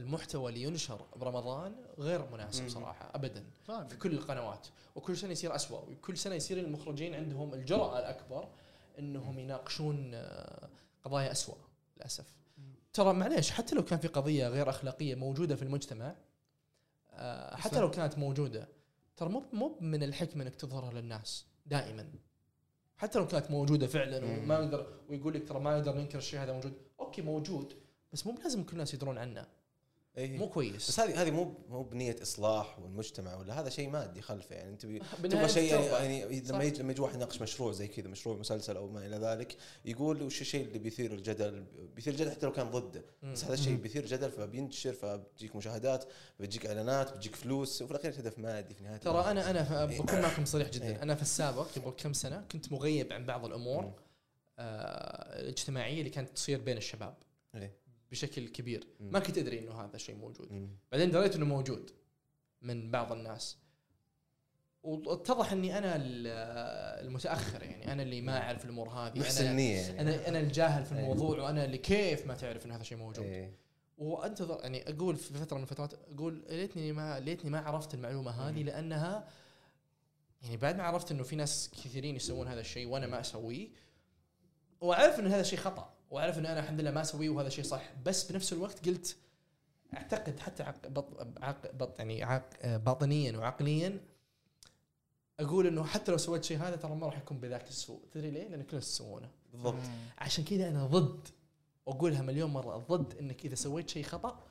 المحتوى 0.02 0.48
اللي 0.52 0.62
ينشر 0.62 1.06
برمضان 1.16 1.74
غير 1.98 2.30
مناسب 2.32 2.62
مم. 2.62 2.68
صراحة 2.68 3.10
ابدا. 3.14 3.44
طيب. 3.66 3.88
في 3.88 3.96
كل 3.96 4.12
القنوات. 4.12 4.66
وكل 4.94 5.16
سنة 5.16 5.32
يصير 5.32 5.54
أسوأ 5.54 5.78
وكل 5.78 6.16
سنة 6.18 6.34
يصير 6.34 6.58
المخرجين 6.58 7.14
عندهم 7.14 7.54
الجرأة 7.54 7.98
الأكبر 7.98 8.48
إنهم 8.98 9.38
يناقشون 9.38 10.10
آه، 10.14 10.68
قضايا 11.04 11.32
أسوأ 11.32 11.54
للأسف. 11.96 12.34
ترى 12.92 13.12
معليش 13.12 13.50
حتى 13.50 13.74
لو 13.74 13.84
كان 13.84 13.98
في 13.98 14.08
قضية 14.08 14.48
غير 14.48 14.68
أخلاقية 14.70 15.14
موجودة 15.14 15.56
في 15.56 15.62
المجتمع 15.62 16.14
آه، 17.12 17.56
حتى 17.56 17.80
لو 17.80 17.90
كانت 17.90 18.18
موجودة 18.18 18.68
ترى 19.16 19.28
مو 19.28 19.42
مو 19.52 19.76
من 19.80 20.02
الحكمة 20.02 20.42
إنك 20.42 20.54
تظهرها 20.54 20.92
للناس 20.92 21.46
دائما. 21.66 22.10
حتى 22.96 23.18
لو 23.18 23.26
كانت 23.26 23.50
موجودة 23.50 23.86
فعلا. 23.86 24.24
وما 24.24 24.60
نقدر 24.60 24.86
ويقول 25.08 25.34
لك 25.34 25.48
ترى 25.48 25.60
ما 25.60 25.78
نقدر 25.78 25.94
ننكر 25.94 26.18
الشيء 26.18 26.40
هذا 26.40 26.52
موجود. 26.52 26.72
أوكي 27.10 27.22
موجود 27.22 27.74
بس 28.12 28.26
مو 28.26 28.34
لازم 28.42 28.64
كل 28.64 28.72
الناس 28.72 28.94
يدرون 28.94 29.18
عنه 29.18 29.46
اي 30.18 30.38
مو 30.38 30.48
كويس 30.48 30.88
بس 30.88 31.00
هذه 31.00 31.22
هذه 31.22 31.30
مو 31.30 31.54
مو 31.68 31.82
بنية 31.82 32.16
إصلاح 32.22 32.78
والمجتمع 32.78 33.36
ولا 33.36 33.60
هذا 33.60 33.68
شيء 33.68 33.90
مادي 33.90 34.22
خلفه 34.22 34.54
يعني 34.56 34.70
أنت 34.70 34.82
تبغى 35.22 35.48
شيء 35.48 35.74
يعني. 35.74 36.16
يعني. 36.16 36.40
لما 36.40 36.64
يجي 36.64 36.82
لما 36.82 36.92
يجي 36.92 37.00
واحد 37.02 37.14
يناقش 37.14 37.42
مشروع 37.42 37.72
زي 37.72 37.88
كذا 37.88 38.08
مشروع 38.08 38.36
مسلسل 38.36 38.76
أو 38.76 38.88
ما 38.88 39.06
إلى 39.06 39.16
ذلك 39.16 39.56
يقول 39.84 40.22
وش 40.22 40.40
الشيء 40.40 40.66
اللي 40.66 40.78
بيثير 40.78 41.14
الجدل 41.14 41.64
بيثير 41.94 42.12
الجدل 42.12 42.30
حتى 42.30 42.46
لو 42.46 42.52
كان 42.52 42.70
ضده. 42.70 43.04
بس 43.22 43.44
هذا 43.44 43.54
الشيء. 43.54 43.76
بيثير 43.76 44.06
جدل 44.06 44.30
فبينتشر 44.30 44.92
فبتجيك 44.92 45.56
مشاهدات 45.56 46.04
بتجيك 46.40 46.66
إعلانات 46.66 47.12
بتجيك 47.12 47.36
فلوس 47.36 47.82
وفي 47.82 47.90
الأخير 47.90 48.10
هدف 48.10 48.38
مادي 48.38 48.74
في 48.74 48.84
نهاية 48.84 48.96
ترى. 48.96 49.20
أنا 49.30 49.50
أنا 49.50 49.64
ف- 49.64 50.00
بكون 50.00 50.20
معكم 50.20 50.44
صريح 50.44 50.68
جدا 50.70 50.86
إيه. 50.88 51.02
أنا 51.02 51.14
في 51.14 51.22
السابق 51.22 51.66
قبل 51.76 51.90
كم 51.90 52.12
سنة 52.12 52.44
كنت 52.52 52.72
مغيب 52.72 53.12
عن 53.12 53.26
بعض 53.26 53.44
الأمور 53.44 53.92
الاجتماعية 54.60 55.98
اللي 55.98 56.10
كانت 56.10 56.28
تصير 56.28 56.60
بين 56.60 56.76
الشباب 56.76 57.14
إيه. 57.54 57.72
بشكل 58.10 58.48
كبير 58.48 58.86
مم. 59.00 59.12
ما 59.12 59.18
كنت 59.18 59.38
أدري 59.38 59.58
إنه 59.58 59.72
هذا 59.84 59.96
الشيء 59.96 60.16
موجود 60.16 60.52
مم. 60.52 60.68
بعدين 60.92 61.10
دريت 61.10 61.36
إنه 61.36 61.46
موجود 61.46 61.90
من 62.62 62.90
بعض 62.90 63.12
الناس 63.12 63.56
واتضح 64.82 65.52
إني 65.52 65.78
أنا 65.78 65.96
ال- 65.96 66.26
المتأخر 67.06 67.62
يعني 67.62 67.92
أنا 67.92 68.02
اللي 68.02 68.20
ما 68.20 68.38
أعرف 68.42 68.64
الأمور 68.64 68.88
هذه 68.88 69.18
محسن 69.18 69.46
أنا 69.46 69.60
يعني 69.62 70.00
أنا 70.00 70.28
أنا 70.28 70.40
الجاهل 70.40 70.84
في 70.84 70.94
إيه. 70.94 71.00
الموضوع 71.00 71.38
وأنا 71.42 71.64
اللي 71.64 71.78
كيف 71.78 72.26
ما 72.26 72.34
تعرف 72.34 72.66
إن 72.66 72.72
هذا 72.72 72.80
الشيء 72.80 72.98
موجود 72.98 73.24
إيه. 73.24 73.54
وأنتظر 73.98 74.60
يعني 74.62 74.90
أقول 74.90 75.16
في 75.16 75.34
فترة 75.34 75.56
من 75.56 75.62
الفترات 75.62 75.94
أقول 76.14 76.44
ليتني 76.48 76.92
ما 76.92 77.20
ليتني 77.20 77.50
ما 77.50 77.60
عرفت 77.60 77.94
المعلومة 77.94 78.30
هذه 78.30 78.62
لأنها 78.62 79.28
يعني 80.42 80.56
بعد 80.56 80.76
ما 80.76 80.82
عرفت 80.82 81.10
إنه 81.10 81.22
في 81.22 81.36
ناس 81.36 81.70
كثيرين 81.84 82.16
يسوون 82.16 82.48
هذا 82.48 82.60
الشيء 82.60 82.86
وأنا 82.88 83.06
ما 83.06 83.20
أسويه 83.20 83.68
وأعرف 84.80 85.20
إن 85.20 85.26
هذا 85.26 85.40
الشيء 85.40 85.58
خطأ 85.58 85.94
وأعرف 86.10 86.38
إن 86.38 86.46
أنا 86.46 86.60
الحمد 86.60 86.80
لله 86.80 86.90
ما 86.90 87.00
أسويه 87.00 87.28
وهذا 87.28 87.48
شيء 87.48 87.64
صح. 87.64 87.92
بس 88.04 88.32
بنفس 88.32 88.52
الوقت 88.52 88.88
قلت 88.88 89.16
أعتقد 89.94 90.38
حتى 90.40 90.62
عق 90.62 90.86
بط 90.88 91.26
عق 91.42 91.72
بط 91.72 91.98
يعني 91.98 92.22
عق 92.22 92.76
باطنيا 92.76 93.38
وعقليا 93.38 94.00
أقول 95.40 95.66
إنه 95.66 95.84
حتى 95.84 96.12
لو 96.12 96.18
سويت 96.18 96.44
شيء 96.44 96.58
هذا 96.58 96.76
ترى 96.76 96.94
ما 96.94 97.06
راح 97.06 97.18
يكون 97.18 97.40
بذاك 97.40 97.68
السوء. 97.68 98.00
تدري 98.12 98.30
ليه؟ 98.30 98.48
لأن 98.48 98.62
كلنا 98.62 98.78
يسوونه 98.78 99.30
بالضبط. 99.52 99.82
عشان 100.18 100.44
كذا 100.44 100.68
أنا 100.68 100.86
ضد 100.86 101.28
وأقولها 101.86 102.22
مليون 102.22 102.50
مرة 102.50 102.76
ضد 102.76 103.16
إنك 103.16 103.44
إذا 103.44 103.54
سويت 103.54 103.90
شيء 103.90 104.04
خطأ 104.04 104.46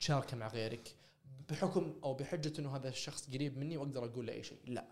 تشاركه 0.00 0.36
مع 0.36 0.48
غيرك. 0.48 0.94
بحكم 1.48 1.94
أو 2.04 2.14
بحجة 2.14 2.60
إنه 2.60 2.76
هذا 2.76 2.88
الشخص 2.88 3.30
قريب 3.30 3.58
مني 3.58 3.76
وأقدر 3.76 4.04
أقول 4.04 4.26
له 4.26 4.32
أي 4.32 4.42
شيء. 4.42 4.58
لا. 4.64 4.84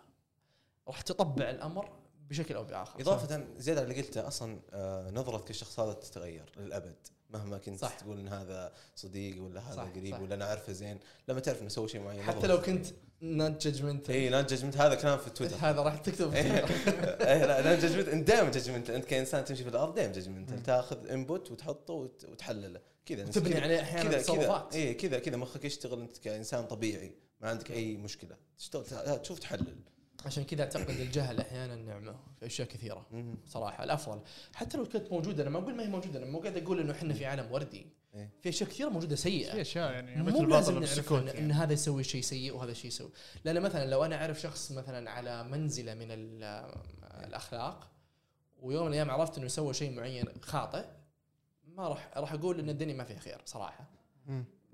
راح 0.88 1.00
تطبع 1.00 1.50
الأمر 1.50 1.92
بشكل 2.30 2.54
أو 2.54 2.64
بآخر. 2.64 3.00
إضافة 3.00 3.44
زيادة 3.58 3.80
على 3.80 3.90
اللي 3.90 4.02
قلته 4.02 4.26
أصلا 4.28 4.58
آه، 4.72 5.10
نظرتك 5.10 5.50
للشخص 5.50 5.80
هذا 5.80 5.92
تتغير 5.92 6.52
للأبد 6.56 6.94
مهما 7.30 7.58
كنت 7.58 7.78
صح. 7.80 7.94
تقول 8.00 8.18
إن 8.18 8.28
هذا 8.28 8.72
صديق 8.96 9.42
ولا 9.42 9.60
هذا 9.60 9.76
صح، 9.76 9.82
قريب 9.96 10.14
صح. 10.14 10.20
ولا 10.20 10.34
أنا 10.34 10.44
اعرفه 10.44 10.72
زين 10.72 10.98
لما 11.28 11.40
تعرف 11.40 11.60
إنه 11.60 11.68
سوى 11.68 11.88
شيء 11.88 12.00
معين 12.00 12.22
حتى 12.22 12.46
لو 12.46 12.60
كنت 12.62 12.86
not 13.22 13.62
judgment 13.62 14.10
اي 14.10 14.28
non-judgment 14.28 14.76
هذا 14.76 14.94
كلام 14.94 15.18
في 15.18 15.30
تويتر. 15.30 15.56
هذا 15.60 15.82
راح 15.82 15.96
تكتب. 15.98 16.34
إيه، 16.34 17.44
لا 17.46 17.62
non-judgment 17.62 18.08
انت 18.08 18.28
دائما 18.28 18.50
judgment 18.50 18.90
أنت 18.90 19.04
كإنسان 19.04 19.44
تمشي 19.44 19.62
في 19.62 19.68
الأرض 19.70 19.94
دائما 19.94 20.12
judgment 20.12 20.50
تأخذ 20.66 21.08
input 21.10 21.50
وتحطه 21.50 21.94
وت- 21.94 22.24
وتحلله. 22.24 22.80
كذا. 23.06 23.24
تبني 23.24 23.60
عليه 23.60 23.80
أحيانا 23.80 24.18
تصرفات 24.18 24.74
اي 24.74 24.94
كذا 24.94 25.18
كذا. 25.18 25.36
مخك 25.36 25.64
يشتغل 25.64 26.00
أنت 26.00 26.18
كإنسان 26.18 26.66
طبيعي. 26.66 27.14
ما 27.40 27.48
عندك 27.48 27.70
أي 27.70 27.96
مشكلة. 27.96 28.36
تشتغل 28.58 29.18
تشوف 29.22 29.38
تحلل. 29.38 29.76
عشان 30.26 30.44
كذا 30.44 30.62
أعتقد 30.62 30.90
الجهل 31.00 31.40
أحيانا 31.40 31.76
نعمة 31.76 32.16
في 32.40 32.46
أشياء 32.46 32.68
كثيرة. 32.68 33.06
صراحة 33.46 33.84
الأفضل 33.84 34.20
حتى 34.54 34.78
لو 34.78 34.84
كانت 34.84 35.12
موجودة 35.12 35.42
أنا 35.42 35.50
ما 35.50 35.58
أقول 35.58 35.74
ما 35.74 35.82
هي 35.82 35.88
موجودة 35.88 36.18
أنا 36.18 36.26
مو 36.26 36.38
قاعد 36.40 36.56
أقول 36.56 36.80
إنه 36.80 36.92
إحنا 36.92 37.14
في 37.14 37.26
عالم 37.26 37.52
وردي 37.52 37.86
إيه. 38.14 38.30
في 38.42 38.48
أشياء 38.48 38.70
كثيرة 38.70 38.88
موجودة 38.88 39.16
في 39.16 39.22
سيئه 39.22 39.60
أشياء 39.60 39.92
يعني 39.92 40.16
مو 40.22 40.24
مثل 40.24 40.48
لازم 40.50 40.72
نعرف 40.78 41.12
إن, 41.12 41.18
ان 41.18 41.26
يعني. 41.26 41.52
هذا 41.52 41.72
يسوي 41.72 42.04
شيء 42.04 42.22
سيء 42.22 42.54
وهذا 42.56 42.72
شيء 42.72 42.86
يسوي 42.86 43.10
لأن 43.44 43.60
مثلا 43.62 43.90
لو 43.90 44.04
أنا 44.04 44.16
أعرف 44.16 44.40
شخص 44.40 44.72
مثلا 44.72 45.10
على 45.10 45.44
منزلة 45.44 45.94
من 45.94 46.06
ال- 46.10 46.72
الأخلاق 47.24 47.90
ويوم 48.60 48.82
من 48.82 48.88
الأيام 48.88 49.10
عرفت 49.10 49.38
إنه 49.38 49.48
سوى 49.48 49.74
شيء 49.74 49.90
معين 49.96 50.24
خاطئ 50.42 50.84
ما 51.76 51.88
راح 51.88 52.10
راح 52.16 52.32
أقول 52.32 52.60
إن 52.60 52.68
الدنيا 52.68 52.94
ما 52.94 53.04
فيها 53.04 53.18
خير 53.18 53.40
صراحة. 53.44 53.90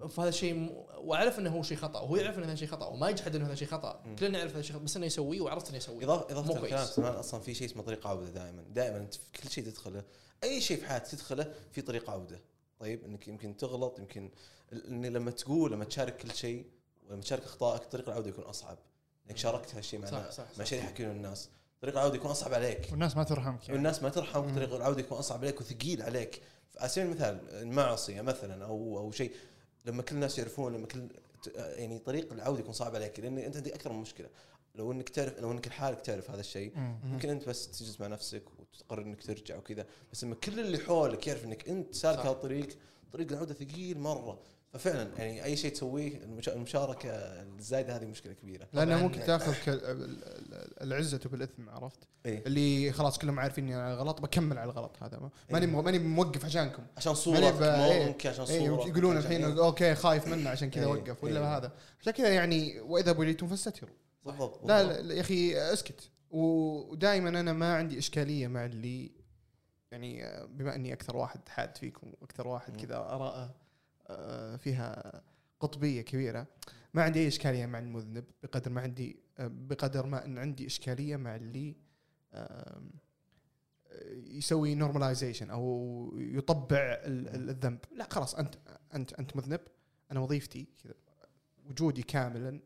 فهذا 0.09 0.29
الشيء 0.29 0.55
م... 0.55 0.71
واعرف 0.97 1.39
إنه 1.39 1.51
هو 1.51 1.63
شيء 1.63 1.77
خطأ 1.77 2.01
وهو 2.01 2.17
يعرف 2.17 2.39
إنه 2.39 2.47
هذا 2.47 2.55
شيء 2.55 2.69
خطأ 2.69 2.87
وما 2.87 3.09
يجحد 3.09 3.37
إنه 3.37 3.47
هذا 3.47 3.55
شيء 3.55 3.69
خطأ 3.69 4.03
مم. 4.05 4.17
كلنا 4.17 4.39
نعرف 4.39 4.51
هذا 4.51 4.61
الشيء 4.61 4.77
خطأ 4.77 4.85
بس 4.85 4.97
إنه 4.97 5.07
يسويه 5.07 5.41
وعرفت 5.41 5.69
إنه 5.69 5.77
يسويه 5.77 6.05
اضافه 6.05 6.35
مو 6.35 6.41
اضافه. 6.41 6.65
الكلام 6.65 6.87
سمان 6.87 7.13
أصلا 7.15 7.41
في 7.41 7.55
شيء 7.55 7.67
اسمه 7.69 7.83
طريق 7.83 8.07
عودة 8.07 8.29
دائما 8.29 8.63
دائما 8.63 8.97
أنت 8.97 9.15
في 9.15 9.21
كل 9.43 9.51
شيء 9.51 9.65
تدخله 9.65 10.03
أي 10.45 10.61
شيء 10.61 10.77
في 10.77 10.87
حياتك 10.87 11.11
تدخله 11.11 11.53
في 11.73 11.83
طريق 11.83 12.11
عودة 12.11 12.41
طيب 12.79 13.05
إنك 13.05 13.29
يمكن 13.29 13.57
تغلط 13.57 13.99
يمكن 13.99 14.31
ان 14.73 15.07
لما 15.07 15.31
تقول 15.31 15.73
لما 15.73 15.85
تشارك 15.85 16.17
كل 16.17 16.35
شيء 16.35 16.67
ولما 17.09 17.23
تشارك 17.23 17.43
أخطائك 17.43 17.83
طريق 17.83 18.09
العودة 18.09 18.29
يكون 18.29 18.45
أصعب 18.45 18.79
إنك 19.31 19.37
شاركت 19.37 19.75
هالشيء 19.75 20.01
مع 20.01 20.07
صح 20.07 20.31
صح, 20.31 20.45
مع. 20.59 20.65
شيء 20.65 20.79
يحكونه 20.79 21.11
الناس 21.11 21.49
طريق 21.83 21.95
العودة 21.95 22.15
يكون 22.15 22.31
أصعب 22.31 22.55
عليك 22.55 22.89
والناس 22.91 23.17
ما 23.17 23.25
ترحمك 23.25 23.63
يعني. 23.63 23.75
والناس 23.75 24.03
ما 24.03 24.09
ترحمك. 24.09 24.55
طريق 24.55 24.75
العودة 24.75 25.01
يكون 25.01 25.19
أصعب 25.19 25.41
عليك 25.41 25.61
وثقيل 25.61 26.03
عليك 26.03 26.43
على 26.79 26.89
سبيل 26.89 27.07
المثال 27.07 27.39
المعصية 27.51 28.21
مثلا 28.21 28.65
أو 28.65 28.99
أو 28.99 29.11
شيء 29.11 29.33
لما 29.85 30.03
كل 30.03 30.15
الناس 30.15 30.39
يعرفون 30.39 30.73
لما 30.73 30.87
كل 30.87 31.09
يعني 31.57 31.99
طريق 31.99 32.33
العودة 32.33 32.61
يكون 32.61 32.73
صعب 32.73 32.95
عليك 32.95 33.21
لأن 33.21 33.39
أنت 33.39 33.57
عندك 33.57 33.73
أكثر 33.73 33.93
من 33.93 34.01
مشكلة 34.01 34.29
لو 34.75 34.93
إنك 34.93 35.09
تعرف 35.09 35.39
لو 35.39 35.53
إنك 35.53 35.69
لحالك 35.69 36.01
تعرف 36.01 36.31
هذا 36.31 36.41
الشيء 36.41 36.73
مم. 36.77 36.99
ممكن 37.05 37.29
أنت 37.29 37.49
بس 37.49 37.79
تجلس 37.79 38.01
مع 38.01 38.07
نفسك 38.07 38.43
وتقرر 38.75 39.03
إنك 39.03 39.23
ترجع 39.23 39.57
وكذا 39.57 39.87
بس 40.13 40.25
لما 40.25 40.35
كل 40.35 40.61
اللي 40.61 40.79
حولك 40.79 41.27
يعرف 41.27 41.45
إنك 41.45 41.69
أنت 41.69 41.95
سالك. 41.95 42.19
هذا 42.19 42.31
الطريق 42.31 42.69
طريق 43.13 43.33
العودة 43.33 43.55
ثقيل 43.55 43.99
مرة 43.99 44.41
ففعلا 44.75 45.11
يعني 45.19 45.45
أي 45.45 45.57
شيء 45.57 45.73
تسويه 45.73 46.19
المشا- 46.19 46.53
المشاركة 46.53 47.09
الزايدة 47.59 47.97
هذه 47.97 48.05
مشكلة 48.05 48.33
كبيرة 48.33 48.69
لأنه. 48.73 49.03
ممكن 49.03 49.21
تاخذ 49.21 49.55
ال- 49.69 49.85
ال- 49.85 50.83
العزة 50.83 51.21
بالإثم 51.33 51.69
عرفت؟ 51.71 51.99
إيه. 52.27 52.43
اللي 52.47 52.93
خلاص 52.93 53.19
كلهم 53.19 53.41
عارفين 53.41 53.65
اني 53.65 53.77
أنا 53.77 53.95
غلط 53.95 54.21
بكمل 54.21 54.59
على 54.59 54.71
الغلط 54.71 54.97
هذا 55.03 55.19
ما- 55.19 55.31
ماني 55.51 55.67
إيه. 55.67 55.83
ماني 55.83 55.99
موقف 55.99 56.45
عشانكم 56.45 56.83
عشان 56.97 57.15
صورتك 57.15 57.63
إيه. 57.63 58.07
ممكن 58.07 58.29
عشان 58.29 58.45
اي 58.45 58.67
صورتك 58.67 58.87
يقولون 58.89 59.17
الحين 59.17 59.45
إيه. 59.45 59.65
okay 59.65 59.95
خايف 59.95 60.27
منه 60.29 60.51
عشان 60.51 60.71
كذا 60.71 60.85
إيه. 60.85 60.91
وقف 60.91 61.25
ولا 61.25 61.41
إيه. 61.41 61.57
هذا 61.57 61.73
عشان 62.01 62.13
كذا 62.13 62.29
يعني 62.29 62.81
وإذا 62.81 63.13
بليتم 63.13 63.47
فاستتروا 63.49 63.95
بالضبط 64.25 64.67
لا. 64.67 65.03
لا 65.03 65.15
يا 65.15 65.21
أخي 65.21 65.57
أسكت 65.73 66.11
ودائما 66.31 67.29
أنا 67.29 67.53
ما 67.53 67.75
عندي 67.77 67.99
إشكالية 67.99 68.47
مع 68.49 68.65
اللي 68.65 69.11
يعني 69.93 70.25
بما 70.49 70.75
أني 70.75 70.93
أكثر 70.93 71.17
واحد 71.17 71.41
حاد 71.49 71.77
فيكم 71.77 72.13
وأكثر 72.21 72.49
واحد. 72.49 72.77
كذا 72.81 72.97
أراءه 72.97 73.55
فيها 74.57 75.23
قطبية 75.61 76.03
كبيرة. 76.03 76.47
ما 76.95 77.03
عندي 77.03 77.21
أي 77.21 77.29
إشكالية 77.29 77.67
مع 77.67 77.79
المذنب 77.79 78.25
بقدر 78.43 78.71
ما 78.71 78.81
عندي 78.81 79.17
آه، 79.39 79.47
بقدر 79.47 80.07
ما 80.07 80.25
إن 80.25 80.39
عندي 80.39 80.67
إشكالية 80.67 81.17
مع 81.17 81.37
اللي 81.37 81.77
يسوي 84.13 84.75
normalization 84.75 85.51
أو 85.51 86.15
يطبع 86.17 86.79
ال- 86.79 87.29
ال- 87.29 87.51
الذنب. 87.51 87.79
لا 87.97 88.09
خلاص 88.11 88.35
أنت 88.35 88.55
أنت 88.95 89.13
أنت 89.13 89.37
مذنب 89.37 89.61
أنا 90.11 90.21
وظيفتي 90.21 90.67
كذا 90.85 90.95
وجودي 91.67 92.03
كاملا 92.03 92.61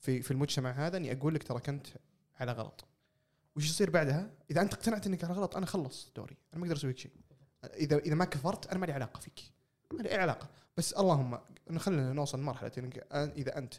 في 0.00 0.22
في 0.22 0.30
المجتمع 0.30 0.70
هذا 0.70 0.96
إني 0.96 1.12
أقول 1.12 1.34
لك 1.34 1.42
ترى 1.42 1.60
كنت 1.60 1.86
على 2.36 2.52
غلط. 2.52 2.84
وش 3.56 3.64
يصير 3.68 3.90
بعدها؟ 3.90 4.30
إذا 4.50 4.60
أنت 4.62 4.74
اقتنعت 4.74 5.06
إنك 5.06 5.24
على 5.24 5.32
غلط 5.34 5.56
أنا 5.56 5.66
خلص 5.66 6.12
دوري 6.16 6.36
أنا 6.52 6.60
ما 6.60 6.66
أقدر 6.66 6.76
أسوي 6.76 6.90
لك 6.90 6.98
شيء. 6.98 7.12
إذا 7.64 7.98
إذا 7.98 8.14
ما 8.14 8.24
كفرت 8.24 8.66
أنا 8.66 8.78
ما 8.78 8.86
لي 8.86 8.92
علاقة 8.92 9.20
فيك. 9.20 9.40
ما 9.92 10.02
لي 10.02 10.10
اي 10.10 10.16
علاقة. 10.16 10.48
بس 10.76 10.92
اللهم 10.92 11.38
خلينا 11.76 12.12
نوصل 12.12 12.38
لمرحلة 12.38 12.72
إنك 12.78 13.06
إذا 13.12 13.58
أنت 13.58 13.74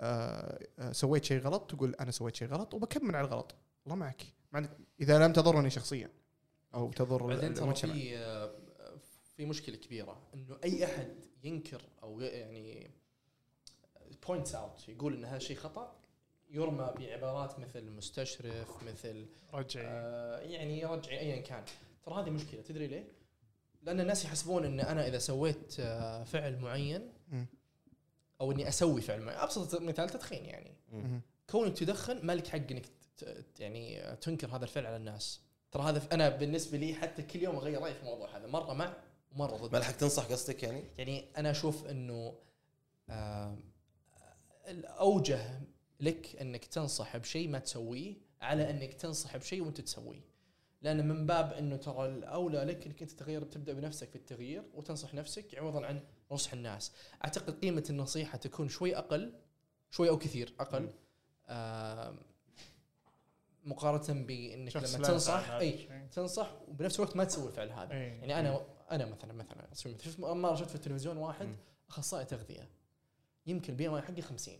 آه، 0.00 0.66
آه، 0.78 0.92
سويت 0.92 1.24
شيء 1.24 1.40
غلط 1.40 1.70
تقول 1.70 1.94
أنا 1.94 2.10
سويت 2.10 2.36
شيء 2.36 2.48
غلط 2.48 2.74
وبكمل 2.74 3.16
على 3.16 3.26
الغلط. 3.26 3.54
الله 3.86 3.96
معك. 3.96 4.22
إذا 5.00 5.26
لم 5.26 5.32
تضرني 5.32 5.70
شخصيا 5.70 6.10
أو 6.74 6.92
تضر 6.92 7.26
بعدين 7.26 7.54
ترى 7.54 7.74
في 7.74 8.18
آه، 8.18 8.54
في 9.36 9.44
مشكلة 9.46 9.76
كبيرة 9.76 10.22
إنه 10.34 10.58
أي 10.64 10.84
أحد 10.84 11.24
ينكر 11.44 11.82
أو 12.02 12.20
يعني 12.20 12.90
points 14.28 14.54
out 14.54 14.88
يقول 14.88 15.14
إن 15.14 15.24
هذا 15.24 15.36
الشيء 15.36 15.56
خطأ 15.56 15.96
يرمى 16.50 16.94
بعبارات 16.98 17.58
مثل 17.58 17.90
مستشرف 17.90 18.82
مثل 18.82 19.26
رجعي. 19.54 19.86
آه، 19.86 20.38
يعني 20.40 20.80
يرجع 20.80 21.12
ايا 21.12 21.40
كان. 21.40 21.64
ترى 22.02 22.14
هذه 22.14 22.30
مشكلة. 22.30 22.62
تدري 22.62 22.86
ليه؟ 22.86 23.21
لأن 23.82 24.00
الناس 24.00 24.24
يحسبون 24.24 24.64
إن 24.64 24.80
أنا 24.80 25.06
إذا 25.06 25.18
سويت 25.18 25.76
آه، 25.80 26.24
فعل 26.24 26.58
معين. 26.58 27.12
أو 28.40 28.52
إني 28.52 28.68
أسوي 28.68 29.00
فعل 29.00 29.20
معين 29.20 29.38
أبسط 29.38 29.80
مثال 29.80 30.08
تدخين 30.08 30.44
يعني. 30.44 30.74
كونك 31.50 31.78
تدخن 31.78 32.26
ما 32.26 32.32
لك 32.32 32.46
حق 32.46 32.70
إنك 32.70 32.86
يعني 33.58 34.16
تنكر 34.16 34.56
هذا 34.56 34.64
الفعل 34.64 34.86
على 34.86 34.96
الناس 34.96 35.40
ترى 35.72 35.82
هذا 35.82 36.02
أنا 36.12 36.28
بالنسبة 36.28 36.78
لي 36.78 36.94
حتى 36.94 37.22
كل 37.22 37.42
يوم 37.42 37.56
أغير 37.56 37.80
رأيي 37.80 37.94
في 37.94 38.00
الموضوع 38.00 38.36
هذا 38.36 38.46
مرة 38.46 38.72
مع 38.72 38.96
ومرة 39.32 39.56
ضد 39.56 39.72
ما 39.72 39.78
لحق 39.78 39.92
تنصح 39.92 40.24
قصدك 40.24 40.62
يعني؟ 40.62 40.84
يعني 40.98 41.24
أنا 41.36 41.50
أشوف 41.50 41.86
إنه 41.86 42.34
آه 43.10 43.56
الأوجه 44.68 45.60
لك 46.00 46.36
إنك 46.40 46.64
تنصح 46.64 47.16
بشيء 47.16 47.48
ما 47.48 47.58
تسويه 47.58 48.14
على 48.40 48.70
إنك 48.70 48.94
تنصح 48.94 49.36
بشيء 49.36 49.62
وأنت 49.62 49.80
تسويه 49.80 50.31
لأن 50.82 51.08
من 51.08 51.26
باب 51.26 51.52
إنه 51.52 51.76
ترى 51.76 52.06
الأولى 52.06 52.64
لك 52.64 52.86
إنك 52.86 53.02
أنت 53.02 53.10
تغير 53.10 53.44
تبدأ 53.44 53.72
بنفسك 53.72 54.08
في 54.08 54.16
التغيير 54.16 54.62
وتنصح 54.74 55.14
نفسك 55.14 55.58
عوضا 55.58 55.86
عن 55.86 56.00
نصح 56.30 56.52
الناس 56.52 56.92
أعتقد 57.24 57.58
قيمة 57.60 57.84
النصيحة 57.90 58.38
تكون 58.38 58.68
شوي 58.68 58.96
أقل 58.96 59.32
شوي 59.90 60.08
أو 60.08 60.18
كثير 60.18 60.54
أقل 60.60 60.90
آه 61.48 62.14
مقارنة 63.64 64.22
بإنك 64.24 64.76
لما 64.76 64.86
تنصح 65.08 65.50
إي. 65.50 65.88
تنصح 66.12 66.52
وبنفس 66.68 66.96
الوقت 67.00 67.16
ما 67.16 67.24
تسوي 67.24 67.48
الفعل 67.48 67.70
هذا 67.70 67.92
إيه. 67.92 68.12
يعني 68.12 68.40
أنا 68.40 68.60
أنا 68.90 69.06
مثلا 69.06 69.32
مثلا 69.32 69.96
شفت 70.02 70.20
مرة 70.20 70.54
شفت 70.54 70.68
في 70.68 70.74
التلفزيون 70.74 71.16
واحد. 71.16 71.56
أخصائي 71.88 72.24
تغذية 72.24 72.68
يمكن 73.46 73.72
ال 73.72 73.88
BMI 73.88 74.02
حقي 74.02 74.22
50 74.22 74.54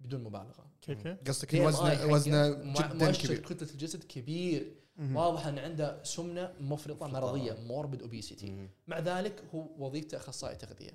بدون 0.00 0.22
مبالغة 0.22 0.66
كيف 0.82 1.02
كيف؟ 1.02 1.28
قصدك 1.28 1.54
وزنه 1.54 2.06
وزنه 2.06 2.48
جدا 2.50 2.94
مؤشر 2.94 3.26
كبير 3.26 3.38
كتلة 3.38 3.70
الجسد 3.70 4.04
كبير. 4.04 4.74
واضح 4.98 5.46
أن 5.46 5.58
عنده 5.58 6.02
سمنة 6.02 6.54
مفرطة. 6.60 7.06
مرضية 7.06 7.52
morbid 7.52 8.02
obesity. 8.02 8.68
مع 8.86 8.98
ذلك 8.98 9.42
هو 9.54 9.66
وظيفته 9.78 10.16
اخصائي 10.16 10.56
تغذية 10.56 10.90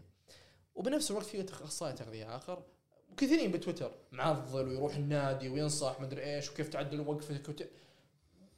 وبنفس 0.76 1.12
الوقت 1.12 1.26
في 1.26 1.46
اخصائي 1.52 1.94
تغذية 1.94 2.36
آخر 2.36 2.64
وكثيرين 3.12 3.52
بتويتر 3.52 3.92
معضل 4.12 4.68
ويروح 4.68 4.96
النادي 4.96 5.50
وينصح 5.50 6.02
مدري 6.02 6.36
إيش 6.36 6.50
وكيف 6.52 6.70
تعدل 6.70 7.00
وقفتك 7.00 7.50
وت... 7.50 7.70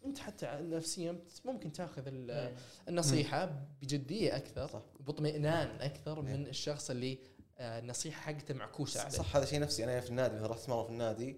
أنت 0.05 0.17
حتى 0.19 0.45
نفسيا 0.61 1.19
ممكن 1.45 1.71
تأخذ 1.71 2.03
ال- 2.07 2.55
النصيحة 2.89 3.45
بجدية 3.81 4.35
أكثر 4.35 4.67
صح. 4.67 4.81
باطمئنان 4.99 5.81
أكثر. 5.81 6.21
من 6.21 6.47
الشخص 6.47 6.89
اللي 6.89 7.17
آه، 7.57 7.79
النصيحه 7.79 8.21
حقته 8.21 8.53
معكوسة 8.53 8.99
عليه 9.01 9.09
صح 9.17 9.35
هذا 9.35 9.45
شيء 9.45 9.59
نفسي 9.59 9.83
أنا 9.83 9.99
في 9.99 10.09
النادي 10.09 10.35
مثلا 10.35 10.47
رحت 10.47 10.69
مرة 10.69 10.83
في 10.83 10.89
النادي 10.89 11.29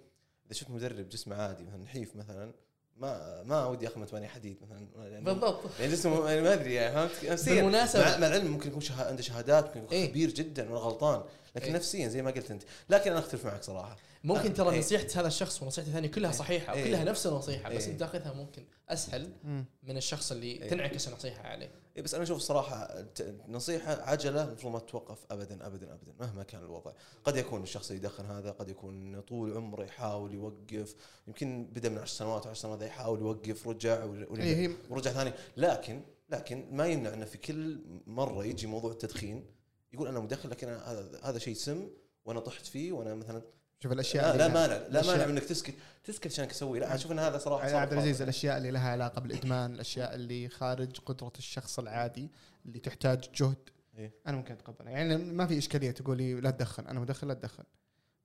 إذا 0.45 0.53
شفت 0.53 0.69
مدرب 0.69 1.09
جسمه 1.09 1.35
عادي 1.35 1.63
مثلا 1.63 1.77
نحيف 1.83 2.15
مثلا 2.15 2.53
ما 2.99 3.43
ما 3.43 3.65
ودي 3.65 3.87
أخذ 3.87 4.05
ثمانية 4.05 4.27
حديد 4.27 4.57
مثلا 4.61 4.87
يعني 5.11 5.25
بالضبط 5.25 5.59
يعني 5.79 5.91
جسمه 5.91 6.29
يعني 6.29 6.41
ما 6.41 6.53
أدري 6.53 6.73
يعني 6.73 6.93
فهمت 7.09 7.31
نفسيا 7.31 7.61
بالمناسبة- 7.71 7.95
مع, 7.97 8.17
مع 8.17 8.27
العلم 8.27 8.51
ممكن 8.51 8.69
يكون. 8.69 8.81
عنده 8.99 9.21
شهادات 9.21 9.65
ممكن 9.67 9.79
يكون 9.79 9.97
إيه. 9.97 10.09
خبير 10.09 10.29
جدا 10.29 10.63
وأنا 10.69 10.79
غلطان 10.79 11.21
لكن 11.57 11.65
إيه. 11.65 11.73
نفسيا 11.75 12.07
زي 12.07 12.21
ما 12.21 12.31
قلت 12.31 12.51
أنت 12.51 12.63
لكن 12.89 13.11
أنا 13.11 13.19
أختلف 13.19 13.45
معك 13.45 13.63
صراحة 13.63 13.95
ممكن 14.23 14.49
آه، 14.49 14.53
ترى 14.53 14.69
إيه. 14.71 14.79
نصيحة 14.79 15.05
هذا 15.15 15.27
الشخص 15.27 15.63
ونصيحة 15.63 15.87
الثانية 15.87 16.07
كلها 16.09 16.31
إيه. 16.31 16.37
صحيحة 16.37 16.73
إيه. 16.73 16.81
وكلها 16.83 17.03
نفس 17.03 17.27
النصيحة 17.27 17.69
بس 17.73 17.83
إيه. 17.83 17.91
أنت 17.91 17.99
تاخذها 17.99 18.33
ممكن 18.33 18.65
أسهل 18.89 19.31
مم. 19.43 19.65
من 19.83 19.97
الشخص 19.97 20.31
اللي 20.31 20.51
إيه. 20.51 20.69
تنعكس 20.69 21.07
النصيحة 21.07 21.43
عليه 21.47 21.71
إيه 21.97 22.03
بس 22.03 22.13
أنا 22.13 22.23
أشوف 22.23 22.37
الصراحه 22.37 22.83
الت- 22.83 23.35
نصيحة 23.47 24.01
عجلة 24.01 24.43
المفروض 24.43 24.73
ما 24.73 24.79
تتوقف 24.79 25.17
ابدا 25.31 25.65
ابدا 25.67 25.93
ابدا 25.93 26.13
مهما 26.19 26.43
كان 26.43 26.61
الوضع 26.61 26.91
قد 27.23 27.35
يكون 27.37 27.63
الشخص 27.63 27.91
اللي 27.91 28.03
يدخن 28.03 28.25
هذا 28.25 28.51
قد 28.51 28.69
يكون 28.69 29.21
طول 29.21 29.57
عمره 29.57 29.83
يحاول 29.85 30.33
يوقف 30.33 30.95
يمكن 31.27 31.65
بدا 31.73 31.89
من 31.89 31.97
10 31.97 32.17
سنوات 32.17 32.41
10 32.47 32.53
سنوات 32.53 32.81
يحاول 32.81 33.19
يوقف 33.19 33.67
رجع 33.67 34.03
إيه 34.37 34.55
هي 34.55 34.71
ورجع 34.89 35.11
ثاني 35.11 35.31
لكن 35.57 36.01
لكن 36.29 36.67
ما 36.71 36.87
يمنع 36.87 37.13
إنه 37.13 37.25
في 37.25 37.37
كل 37.37 37.79
مرة 38.07 38.45
يجي 38.45 38.67
موضوع 38.67 38.91
التدخين 38.91 39.45
يقول 39.93 40.07
أنا 40.07 40.19
مدخن 40.19 40.49
لكن 40.49 40.67
أنا 40.67 40.91
هذا 40.91 41.19
هذا 41.23 41.39
شيء 41.39 41.53
سم 41.53 41.89
وأنا 42.25 42.39
طحت 42.39 42.65
فيه 42.65 42.91
وأنا 42.91 43.15
مثلا 43.15 43.41
شوف 43.79 43.91
الأشياء 43.91 44.37
لا, 44.37 44.37
لا 44.37 44.53
مانع 44.53 44.87
لا 44.89 45.07
مانع 45.07 45.25
من 45.25 45.31
إنك 45.31 45.43
تسكت. 45.43 45.73
تسكت 46.03 46.27
عشان 46.27 46.47
تسوي. 46.47 46.79
لا 46.79 46.95
أشوف 46.95 47.11
ان 47.11 47.19
هذا 47.19 47.37
صراحة 47.37 47.69
يا 47.69 47.77
عبد 47.77 47.93
العزيز 47.93 48.21
الأشياء 48.21 48.57
اللي 48.57 48.71
لها 48.71 48.89
علاقة 48.89 49.21
بالإدمان 49.21 49.73
الأشياء 49.73 50.15
اللي 50.15 50.49
خارج 50.49 50.99
قدرة 50.99 51.33
الشخص 51.37 51.79
العادي 51.79 52.31
اللي 52.65 52.79
تحتاج 52.79 53.29
جهد. 53.35 53.69
إيه. 53.97 54.13
أنا 54.27 54.37
ممكن 54.37 54.53
أتقبلها. 54.53 54.91
يعني 54.91 55.17
ما 55.17 55.47
في 55.47 55.57
إشكالية 55.57 55.91
تقول 55.91 56.17
لي 56.17 56.33
لا 56.33 56.51
تدخن. 56.51 56.87
أنا 56.87 56.99
مدخن 56.99 57.27
لا 57.27 57.33
تدخن. 57.33 57.63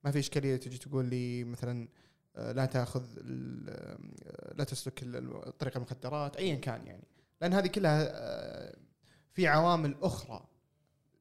ما 0.03 0.11
في 0.11 0.19
إشكالية 0.19 0.55
تجي 0.55 0.77
تقول 0.77 1.05
لي 1.05 1.43
مثلا 1.43 1.87
آه، 2.35 2.51
لا 2.51 2.65
تأخذ 2.65 3.03
آه، 3.69 3.97
لا 4.55 4.63
تسلك 4.63 4.99
طريق 5.59 5.77
المخدرات 5.77 6.37
ايا 6.37 6.55
كان 6.55 6.87
يعني. 6.87 7.07
لأن 7.41 7.53
هذه 7.53 7.67
كلها 7.67 8.09
آه، 8.11 8.75
في 9.33 9.47
عوامل 9.47 9.95
أخرى 10.01 10.45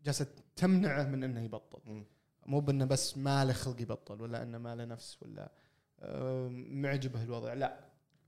جالسة 0.04 0.26
تمنعه 0.56 1.02
من 1.02 1.24
إنه 1.24 1.40
يبطل. 1.40 2.04
مو 2.46 2.60
بإنه 2.60 2.84
بس 2.84 3.18
ما 3.18 3.44
له 3.44 3.52
خلق 3.52 3.80
يبطل 3.82 4.20
ولا 4.22 4.42
إنه 4.42 4.58
ما 4.58 4.74
له 4.76 4.84
نفس 4.84 5.18
ولا 5.22 5.52
معجبه 6.70 7.22
الوضع 7.22 7.52
لا 7.52 7.80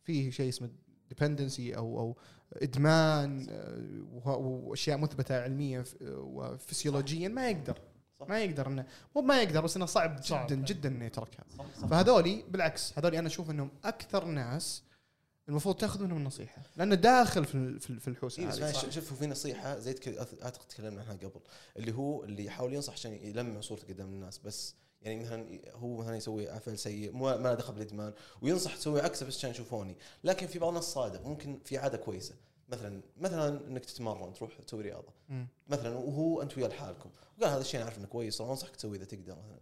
في 0.05 0.33
شيء 0.33 0.49
اسمه 0.49 0.71
ديبندنسي 1.09 1.77
أو 1.77 1.99
أو 2.01 2.17
إدمان 2.53 3.47
آه، 3.51 4.39
وأشياء 4.39 4.99
مثبتة 4.99 5.43
علميا 5.43 5.85
وفسيولوجيا 6.03 7.29
ما 7.29 7.49
يقدر 7.51 7.79
صح. 8.15 8.29
ما 8.29 8.41
يقدر 8.41 8.67
إنه 8.67 8.87
مو 9.17 9.23
ما 9.23 9.43
يقدر 9.43 9.61
بس 9.61 9.77
إنه 9.77 9.87
صعب 9.87 10.23
صعب. 10.23 10.47
جدا 10.47 10.57
جدا 10.57 10.89
إنه 10.89 11.05
يتركها 11.05 11.45
فهذولي 11.91 12.45
بالعكس 12.49 12.99
هذولي 12.99 13.19
أنا 13.19 13.27
أشوف 13.27 13.51
إنهم 13.51 13.71
أكثر 13.85 14.25
ناس 14.25 14.83
المفروض 15.49 15.77
تاخذ 15.77 16.03
منهم 16.03 16.17
النصيحه 16.19 16.63
لأنه 16.77 16.95
داخل 16.95 17.45
في 17.45 17.55
ال- 17.55 17.81
في 17.81 17.91
ال- 17.91 18.01
في 18.01 18.09
الحوسة 18.09 18.43
إيه 18.43 18.49
هذه. 18.49 18.91
شوف 18.91 19.15
في 19.15 19.27
نصيحة 19.27 19.79
زي 19.79 19.95
اعتقد 20.43 20.69
تكلمنا 20.69 21.01
عنها 21.03 21.13
قبل 21.15 21.41
اللي 21.77 21.93
هو 21.93 22.25
اللي 22.25 22.45
يحاول 22.45 22.75
ينصح 22.75 22.93
عشان 22.93 23.13
يلمع 23.13 23.61
صورته 23.61 23.89
قدام 23.89 24.07
الناس 24.07 24.39
بس 24.39 24.75
يعني 25.03 25.21
مثلا 25.25 25.61
هو 25.73 25.97
مثلا 25.97 26.17
يسوي 26.17 26.61
فعل 26.61 26.79
سيء 26.79 27.13
ما 27.13 27.35
له 27.37 27.55
دخل 27.55 27.73
بالإدمان 27.73 28.13
وينصح 28.43 28.77
تسوي 28.77 29.01
عكسه 29.01 29.27
بس 29.27 29.37
عشان 29.37 29.51
يشوفوني. 29.51 29.97
لكن 30.25 30.47
في 30.47 30.59
بعض 30.59 30.69
الناس 30.69 30.85
صادق 30.85 31.27
ممكن 31.27 31.59
في 31.65 31.79
عادة 31.79 31.99
كويسة. 31.99 32.35
مثلا 32.69 33.01
مثلا 33.17 33.67
إنك 33.69 33.85
تتمرن 33.85 34.33
تروح 34.35 34.59
تسوي 34.67 34.83
رياضة. 34.83 35.13
مم. 35.29 35.47
مثلا 35.69 35.97
وهو 35.97 36.43
أنت 36.43 36.59
ويا 36.59 36.69
لحالكم. 36.69 37.11
وقال 37.39 37.51
هذا 37.51 37.61
الشيء 37.61 37.81
أنا 37.81 37.85
عارف 37.89 37.99
إنه 37.99 38.07
كويس 38.07 38.41
راح 38.41 38.51
أنصحك 38.51 38.77
تسويه 38.77 38.97
إذا 38.99 39.05
تقدر 39.05 39.33
مثلا. 39.35 39.61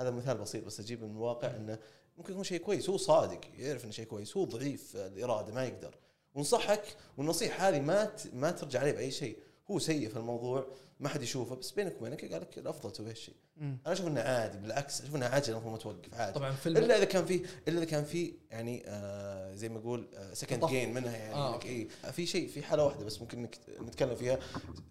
هذا 0.00 0.10
مثال 0.10 0.38
بسيط 0.38 0.64
بس 0.64 0.80
أجيب 0.80 1.04
من 1.04 1.10
الواقع 1.10 1.56
إنه 1.56 1.78
ممكن 2.18 2.32
يكون 2.32 2.44
شيء 2.44 2.60
كويس 2.60 2.90
هو 2.90 2.96
صادق 2.96 3.40
يعرف 3.58 3.84
إنه 3.84 3.92
شيء 3.92 4.04
كويس 4.04 4.36
هو 4.36 4.44
ضعيف 4.44 4.96
الإرادة 4.96 5.52
ما 5.52 5.64
يقدر. 5.64 5.94
ونصحك 6.34 6.96
والنصيحة 7.16 7.68
هذه 7.68 7.80
ما 7.80 8.16
ما 8.32 8.50
ترجع 8.50 8.80
عليه 8.80 8.92
بأي 8.92 9.10
شيء 9.10 9.38
هو 9.70 9.78
سيء 9.78 10.08
في 10.08 10.16
الموضوع. 10.16 10.66
ما 11.00 11.08
حد 11.08 11.22
يشوفه 11.22 11.56
بس 11.56 11.70
بينك 11.70 11.96
وبينك 12.00 12.32
قال 12.32 12.40
لك 12.40 12.58
الأفضل 12.58 12.90
تسوي 12.92 13.10
هالشيء. 13.10 13.34
أنا 13.60 13.78
أشوف 13.86 14.06
إنه 14.06 14.20
عادي 14.20 14.58
بالعكس 14.58 15.00
أشوف 15.00 15.16
إنه 15.16 15.26
عجله 15.26 15.56
المفروض 15.58 15.72
ما 15.72 15.78
توقف 15.78 16.14
عادي 16.14 16.32
طبعا 16.34 16.52
في 16.52 16.68
إلا. 16.68 16.96
إذا 16.96 17.04
كان 17.04 17.24
في 17.24 17.44
إلا 17.68 17.78
إذا 17.78 17.84
كان 17.84 18.04
في 18.04 18.32
يعني 18.50 18.82
آه 18.86 19.54
زي 19.54 19.68
ما 19.68 19.78
أقول 19.78 20.08
second 20.32 20.60
تطفل. 20.60 20.72
gain 20.72 20.94
منها 20.94 21.16
يعني 21.16 21.34
آه، 21.34 21.54
آه 21.54 21.60
إيه 21.64 21.88
في 22.12 22.26
شيء 22.26 22.48
في 22.48 22.62
حالة 22.62 22.84
واحدة 22.84 23.04
بس 23.04 23.20
ممكن 23.20 23.42
نك- 23.42 23.58
نتكلم 23.82 24.14
فيها 24.14 24.32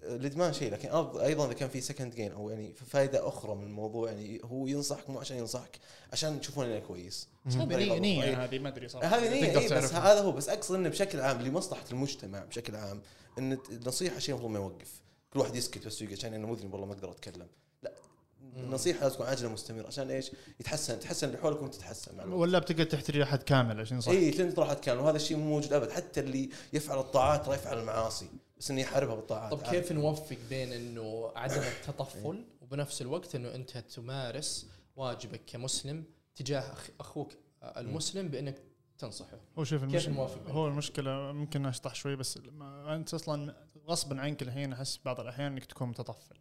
آه، 0.03 0.15
الإدمان 0.15 0.53
شيء 0.53 0.71
لكن 0.73 0.89
أرض- 0.89 1.17
أيضا 1.17 1.45
إذا 1.45 1.53
كان 1.53 1.69
في 1.69 1.81
second 1.81 2.15
gain 2.15 2.31
أو 2.31 2.49
يعني 2.49 2.73
فائده 2.73 3.27
أخرى 3.27 3.55
من 3.55 3.63
الموضوع 3.63 4.11
يعني 4.11 4.41
هو 4.45 4.67
ينصحك 4.67 5.09
مو 5.09 5.19
عشان 5.19 5.37
ينصحك 5.37 5.79
عشان 6.13 6.41
تشوفون 6.41 6.65
إنه 6.65 6.79
كويس 6.79 7.27
هذه 7.47 7.65
نية 7.65 7.93
إيه. 7.93 7.99
نية 7.99 8.43
هذه 8.43 8.59
ما 8.59 8.69
أدري 8.69 8.87
صراحة 8.87 9.17
هذه 9.17 9.29
نية 9.33 9.59
إيه 9.59 9.69
بس. 9.77 9.93
هذا 9.93 10.21
هو 10.21 10.31
بس 10.31 10.49
أقصد 10.49 10.75
إنه 10.75 10.89
بشكل 10.89 11.19
عام 11.21 11.41
لمصلحة 11.41 11.85
المجتمع 11.91 12.43
بشكل 12.45 12.75
عام 12.75 13.01
إن 13.39 13.57
النصيحة 13.71 14.19
شيء 14.19 14.35
المفروض 14.35 14.51
ما 14.53 14.59
يوقف 14.59 15.01
كل 15.29 15.39
واحد 15.39 15.55
يسكت 15.55 15.85
بس 15.87 16.01
يقعد 16.01 16.17
عشان 16.17 16.33
أنا 16.33 16.47
مذنب 16.47 16.73
والله 16.73 16.87
ما 16.87 16.93
أقدر 16.93 17.11
أتكلم 17.11 17.47
لا 17.83 17.91
النصيحة 18.57 19.01
لازم 19.01 19.15
تكون 19.15 19.27
عاجله 19.27 19.49
مستمره 19.49 19.87
عشان 19.87 20.11
إيش؟ 20.11 20.31
يتحسن 20.59 20.99
تحسن 20.99 21.27
اللي 21.27 21.37
حولك 21.37 21.61
وانت 21.61 21.75
تتحسن 21.75 22.15
مع 22.17 22.23
الوقت. 22.23 22.39
ولا 22.39 22.59
بتقعد 22.59 22.87
تحتري 22.87 23.23
أحد 23.23 23.43
كامل 23.43 23.79
عشان 23.81 24.01
صح 24.01 24.11
اي 24.11 24.31
تلين 24.31 24.51
طلعت 24.51 24.79
كان 24.79 24.97
وهذا 24.97 25.15
الشيء 25.15 25.37
مو 25.37 25.43
موجود 25.49 25.73
أبد 25.73 25.91
حتى 25.91 26.19
اللي 26.19 26.49
يفعل 26.73 26.99
الطاعات 26.99 27.45
ترى 27.45 27.55
يفعل 27.55 27.79
المعاصي 27.79 28.29
بس 28.59 28.71
إنه 28.71 28.81
يحاربها 28.81 29.15
بالطاعات 29.15 29.51
طب 29.51 29.61
كيف 29.61 29.91
نوفق 29.91 30.37
بين 30.49 30.73
إنه 30.73 31.31
عدم 31.35 31.61
التطفل 31.61 32.45
وبنفس 32.61 33.01
الوقت 33.01 33.35
إنه 33.35 33.55
أنت 33.55 33.77
تمارس 33.77 34.67
واجبك 34.95 35.41
كمسلم 35.47 36.03
تجاه 36.35 36.61
أخ- 36.75 36.89
أخوك 36.99 37.33
المسلم 37.77 38.27
بإنك 38.27 38.55
تنصحه 38.97 39.37
هو 39.59 39.63
شوف 39.63 39.81
بينهم؟ 39.81 39.93
هو 40.47 40.67
المشكلة 40.67 41.31
ممكن 41.31 41.65
أشطح 41.65 41.95
شوي 41.95 42.15
بس 42.15 42.37
ما 42.37 42.95
أنت 42.95 43.13
أصلا 43.13 43.66
غصبا 43.87 44.21
عنك 44.21 44.41
الحين 44.41 44.73
أحس 44.73 44.99
بعض 45.05 45.19
الأحيان 45.19 45.51
إنك 45.51 45.65
تكون 45.65 45.89
متطفل. 45.89 46.35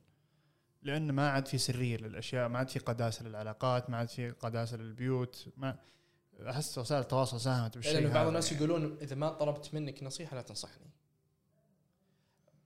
لأن 0.83 1.13
ما 1.13 1.31
عاد 1.31 1.49
في 1.49 1.59
سريه 1.59 1.97
للأشياء 1.97 2.49
ما 2.49 2.59
عاد 2.59 2.69
في 2.69 2.79
قداسة 2.79 3.25
للعلاقات 3.25 3.91
ما 3.91 3.97
عاد 3.97 4.09
في 4.09 4.31
قداسة 4.31 4.77
للبيوت 4.77 5.49
ما 5.57 5.79
أحس 6.49 6.79
وسائل 6.79 7.03
التواصل 7.03 7.41
ساهمت 7.41 7.75
بالشيء 7.75 7.95
لأنه 7.95 8.15
بعض 8.15 8.27
الناس 8.27 8.53
يعني. 8.53 8.65
يقولون 8.65 8.99
إذا 9.03 9.17
ما 9.17 9.29
طلبت 9.29 9.75
منك 9.75 10.03
نصيحة 10.03 10.37
لا 10.37 10.43
تنصحني. 10.43 10.91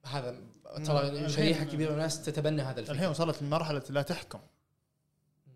هذا 0.07 0.40
ترى 0.85 1.29
شريحة 1.29 1.64
كبيرة 1.64 1.88
من 1.88 1.97
الناس 1.97 2.25
تتبنى 2.25 2.62
هذا 2.62 2.81
الفكر. 2.81 2.95
الحين 2.95 3.09
وصلت 3.09 3.43
لمرحلة 3.43 3.83
لا 3.90 4.03
تحكم. 4.03 4.40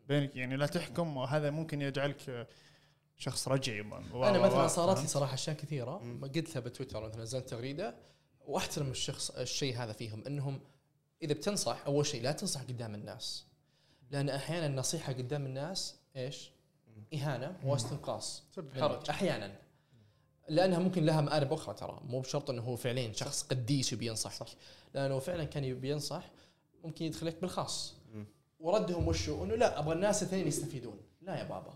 بينك 0.09 0.37
يعني 0.37 0.57
لا 0.57 0.67
تحكم 0.67 1.17
وهذا 1.17 1.51
ممكن 1.51 1.83
يجعلك 1.83 2.49
شخص 3.17 3.49
رجعي. 3.49 3.81
أنا 3.81 4.39
مثلا 4.39 4.67
صارت 4.67 5.01
لي 5.01 5.07
صراحة 5.07 5.35
أشياء 5.35 5.57
كثيرة. 5.57 6.19
قلتها 6.23 6.61
بتويتر 6.61 7.09
مثلا 7.09 7.23
نزلت 7.23 7.49
تغريدة؟ 7.49 8.14
واحترم 8.47 8.91
الشخص 8.91 9.31
الشيء 9.31 9.77
هذا 9.77 9.93
فيهم 9.93 10.23
إنهم 10.27 10.61
إذا 11.23 11.33
بتنصح 11.35 11.87
أول 11.87 12.07
شيء 12.07 12.23
لا 12.23 12.33
تنصح 12.33 12.63
قدام 12.63 12.95
الناس. 12.95 13.47
لأن 14.11 14.29
أحيانا 14.29 14.67
النصيحة 14.67 15.13
قدام 15.13 15.47
الناس 15.47 15.95
إيش؟ 16.17 16.51
إهانة 17.15 17.57
واستنقاص 17.65 18.43
حرج 18.75 19.11
أحيانا. 19.11 19.59
لأنها 20.49 20.79
ممكن 20.79 21.05
لها 21.05 21.21
مآرب 21.21 21.53
أخرى 21.53 21.75
ترى 21.75 22.01
مو 22.05 22.21
بشرط 22.21 22.51
إنه 22.51 22.63
هو 22.63 22.77
فعليا 22.77 23.13
شخص 23.13 23.43
قديس 23.43 23.93
يبي 23.93 24.07
ينصحك. 24.07 24.47
لأنه 24.95 25.19
فعلا 25.19 25.45
كان 25.45 25.65
يبي 25.65 25.91
ينصح 25.91 26.31
ممكن 26.85 27.05
يدخلك 27.05 27.41
بالخاص. 27.41 27.95
وردهم 28.61 29.09
وشو؟ 29.09 29.45
إنه 29.45 29.55
لا 29.55 29.79
أبغى 29.79 29.95
الناس 29.95 30.23
الاثنين 30.23 30.47
يستفيدون. 30.47 31.01
لا 31.23 31.39
يا 31.39 31.45
بابا. 31.45 31.75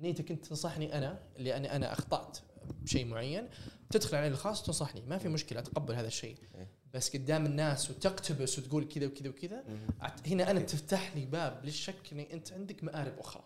نيتك 0.00 0.30
أنت 0.30 0.46
تنصحني 0.46 0.98
أنا 0.98 1.18
أنا 1.38 1.76
أنا 1.76 1.92
أخطأت 1.92 2.38
بشيء 2.82 3.04
معين. 3.04 3.48
تدخل 3.90 4.16
علي 4.16 4.26
الخاص 4.28 4.62
تنصحني 4.62 5.02
ما 5.06 5.18
في 5.18 5.28
مشكلة 5.28 5.60
أتقبل 5.60 5.94
هذا 5.94 6.06
الشيء. 6.06 6.36
إيه. 6.54 6.68
بس 6.94 7.16
قدام 7.16 7.46
الناس 7.46 7.90
وتقتبس 7.90 8.58
وتقول 8.58 8.84
كذا 8.88 9.06
وكذا 9.06 9.28
وكذا 9.30 9.64
هنا 10.26 10.50
أنا 10.50 10.60
تفتح 10.60 11.16
لي 11.16 11.24
باب 11.26 11.60
للشك 11.64 12.12
إني 12.12 12.32
أنت 12.32 12.52
عندك 12.52 12.84
مآرب 12.84 13.18
أخرى. 13.18 13.44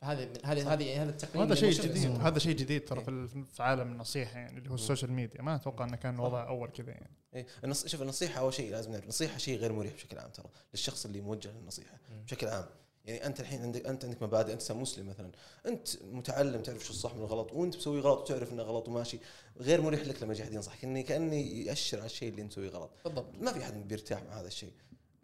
فهذه 0.00 0.24
من- 0.26 0.32
هذه 0.44 0.72
هذه 0.72 1.02
هذا 1.02 1.10
التقييم 1.10 1.44
هذا 1.46 1.54
شيء 1.54 1.70
جديد. 1.70 2.06
هذا 2.20 2.38
شيء 2.38 2.56
جديد 2.56 2.84
ترى 2.84 3.00
في 3.04 3.08
ال- 3.10 3.28
في 3.46 3.62
عالم 3.62 3.92
النصيحة 3.92 4.38
يعني 4.38 4.58
اللي 4.58 4.70
هو 4.70 4.74
ال 4.74 4.79
social 4.79 5.12
media. 5.12 5.42
ما 5.42 5.54
أتوقع 5.54 5.84
إنه 5.84 5.96
كان 5.96 6.14
الوضع 6.14 6.48
أول 6.48 6.68
كذا 6.68 6.90
يعني. 6.90 7.10
إيه. 7.34 7.46
النص... 7.64 7.86
شوف 7.86 8.02
النصيحة 8.02 8.40
أول 8.40 8.54
شيء 8.54 8.70
لازم 8.70 8.90
نعرف 8.90 9.04
النصيحة 9.04 9.38
شيء 9.38 9.58
غير 9.58 9.72
مريح 9.72 9.94
بشكل 9.94 10.18
عام 10.18 10.30
ترى 10.30 10.46
للشخص 10.74 11.04
اللي 11.06 11.20
موجه 11.20 11.50
للنصيحة. 11.52 11.98
بشكل 12.26 12.46
عام. 12.48 12.64
يعني 13.04 13.26
أنت 13.26 13.40
الحين 13.40 13.62
عندك 13.62 13.86
أنت 13.86 14.04
عندك 14.04 14.22
مبادئ 14.22 14.52
أنت 14.52 14.72
مسلم 14.72 15.08
مثلا. 15.08 15.30
أنت 15.66 15.88
متعلم 16.02 16.62
تعرف 16.62 16.84
شو 16.84 16.92
الصح 16.92 17.14
من 17.14 17.20
الغلط 17.20 17.52
وأنت 17.52 17.76
مسوي 17.76 18.00
غلط 18.00 18.20
وتعرف 18.20 18.52
إنه 18.52 18.62
غلط 18.62 18.88
وماشي. 18.88 19.18
غير 19.60 19.80
مريح 19.80 20.00
لك 20.00 20.22
لما 20.22 20.32
يجي 20.32 20.42
أحد 20.42 20.52
ينصحك 20.52 20.84
إني 20.84 21.02
كأني 21.02 21.64
يأشر 21.64 21.98
على 21.98 22.06
الشيء 22.06 22.28
اللي 22.28 22.42
انت 22.42 22.52
مسويه 22.52 22.68
غلط. 22.68 22.90
بالضبط. 23.04 23.34
ما 23.40 23.52
في 23.52 23.62
أحد 23.62 23.88
بيرتاح 23.88 24.22
مع 24.22 24.40
هذا 24.40 24.46
الشيء. 24.46 24.72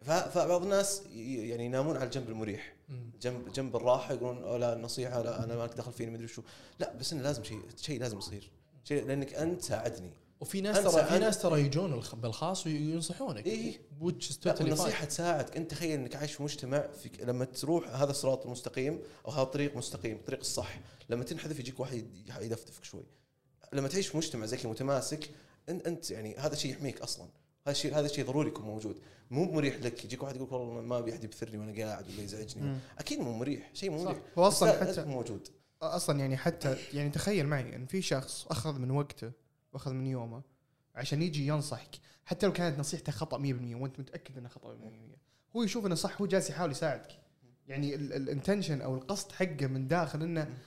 فبعض 0.01 0.61
الناس 0.61 1.03
يعني 1.15 1.65
ينامون 1.65 1.95
على 1.95 2.05
الجنب 2.05 2.29
المريح. 2.29 2.75
جنب 3.21 3.51
جنب 3.51 3.75
الراحة 3.75 4.13
يقولون 4.13 4.59
لا 4.59 4.73
النصيحة 4.73 5.21
لا 5.21 5.43
أنا 5.43 5.55
ما 5.55 5.63
لك 5.63 5.73
دخل 5.73 5.91
فيني 5.91 6.11
مدري 6.11 6.27
شو. 6.27 6.41
لا 6.79 6.93
بس 6.93 7.13
إنه 7.13 7.21
لازم 7.21 7.43
شيء 7.43 7.61
شيء 7.77 7.99
لازم 7.99 8.17
يصير. 8.17 8.51
شيء 8.83 9.05
لأنك 9.05 9.33
أنت 9.33 9.61
ساعدني. 9.61 10.11
وفي 10.39 10.61
ناس 10.61 10.83
ترى 10.83 11.05
في 11.05 11.19
ناس 11.19 11.41
ترى 11.41 11.61
يجون 11.61 11.93
الخ- 11.93 12.15
بالخاص 12.15 12.65
وينصحونك. 12.67 13.45
إيه. 13.45 13.81
fine. 14.57 14.61
النصيحه 14.61 15.05
تساعدك 15.05 15.57
أنت 15.57 15.71
تخيل 15.71 15.99
إنك 15.99 16.15
عايش 16.15 16.33
في 16.33 16.43
مجتمع 16.43 16.87
في 16.87 17.09
لما 17.23 17.45
تروح 17.45 17.89
هذا 17.95 18.11
الصراط 18.11 18.45
المستقيم 18.45 18.99
أو 19.25 19.31
هذا 19.31 19.41
الطريق 19.41 19.75
مستقيم 19.77 20.15
الطريق 20.15 20.39
الصح. 20.39 20.79
لما 21.09 21.23
تنحذف 21.23 21.59
يجيك 21.59 21.79
واحد 21.79 21.93
يد- 21.97 22.33
يدفدفك 22.41 22.83
شوي. 22.83 23.03
لما 23.73 23.87
تعيش 23.87 24.07
في 24.07 24.17
مجتمع 24.17 24.45
زي 24.45 24.57
كذا 24.57 24.69
متماسك 24.69 25.29
انت, 25.69 25.87
أنت 25.87 26.11
يعني 26.11 26.35
هذا 26.37 26.55
شيء 26.55 26.71
يحميك 26.71 27.01
أصلا. 27.01 27.25
هذا 27.67 27.71
الشيء 27.71 27.95
هذا 27.99 28.05
الشيء 28.05 28.25
ضروري 28.25 28.47
يكون 28.47 28.65
موجود. 28.65 28.97
مو 29.31 29.51
مريح 29.51 29.75
لك. 29.75 30.05
يجيك 30.05 30.23
واحد 30.23 30.35
يقول 30.35 30.53
والله 30.61 30.81
ما 30.81 30.97
أبي 30.97 31.11
أحد 31.13 31.23
يبثرني 31.23 31.57
وأنا 31.57 31.83
قاعد 31.85 32.05
ولا 32.09 32.21
يزعجني. 32.21 32.63
مم. 32.63 32.77
أكيد 32.99 33.19
مو 33.19 33.33
مريح. 33.37 33.69
شيء 33.73 33.89
مو 33.89 34.03
مريح. 34.03 34.17
هو 34.37 34.47
أصلا 34.47 34.79
حتى 34.79 35.03
موجود. 35.05 35.47
أصلا 35.81 36.19
يعني 36.19 36.37
حتى 36.37 36.77
يعني 36.93 37.09
تخيل 37.09 37.47
معي 37.47 37.75
إن 37.75 37.85
في 37.85 38.01
شخص 38.01 38.45
أخذ 38.49 38.79
من 38.79 38.91
وقته 38.91 39.31
واخذ 39.73 39.93
من 39.93 40.07
يومه 40.07 40.41
عشان 40.95 41.21
يجي 41.21 41.47
ينصحك. 41.47 41.95
حتى 42.25 42.45
لو 42.45 42.53
كانت 42.53 42.79
نصيحته 42.79 43.11
خطأ 43.11 43.37
100% 43.37 43.41
وأنت 43.75 43.99
متأكد 43.99 44.37
انها 44.37 44.49
خطأ 44.49 44.75
100% 44.75 45.55
هو 45.55 45.63
يشوف 45.63 45.85
إنه 45.85 45.95
صح 45.95 46.21
هو 46.21 46.27
جالس 46.27 46.49
يحاول 46.49 46.71
يساعدك. 46.71 47.19
يعني 47.67 47.95
الانتنشن 47.95 48.81
أو 48.81 48.95
القصد 48.95 49.31
حقه 49.31 49.67
من 49.67 49.87
داخل 49.87 50.23
إنه 50.23 50.57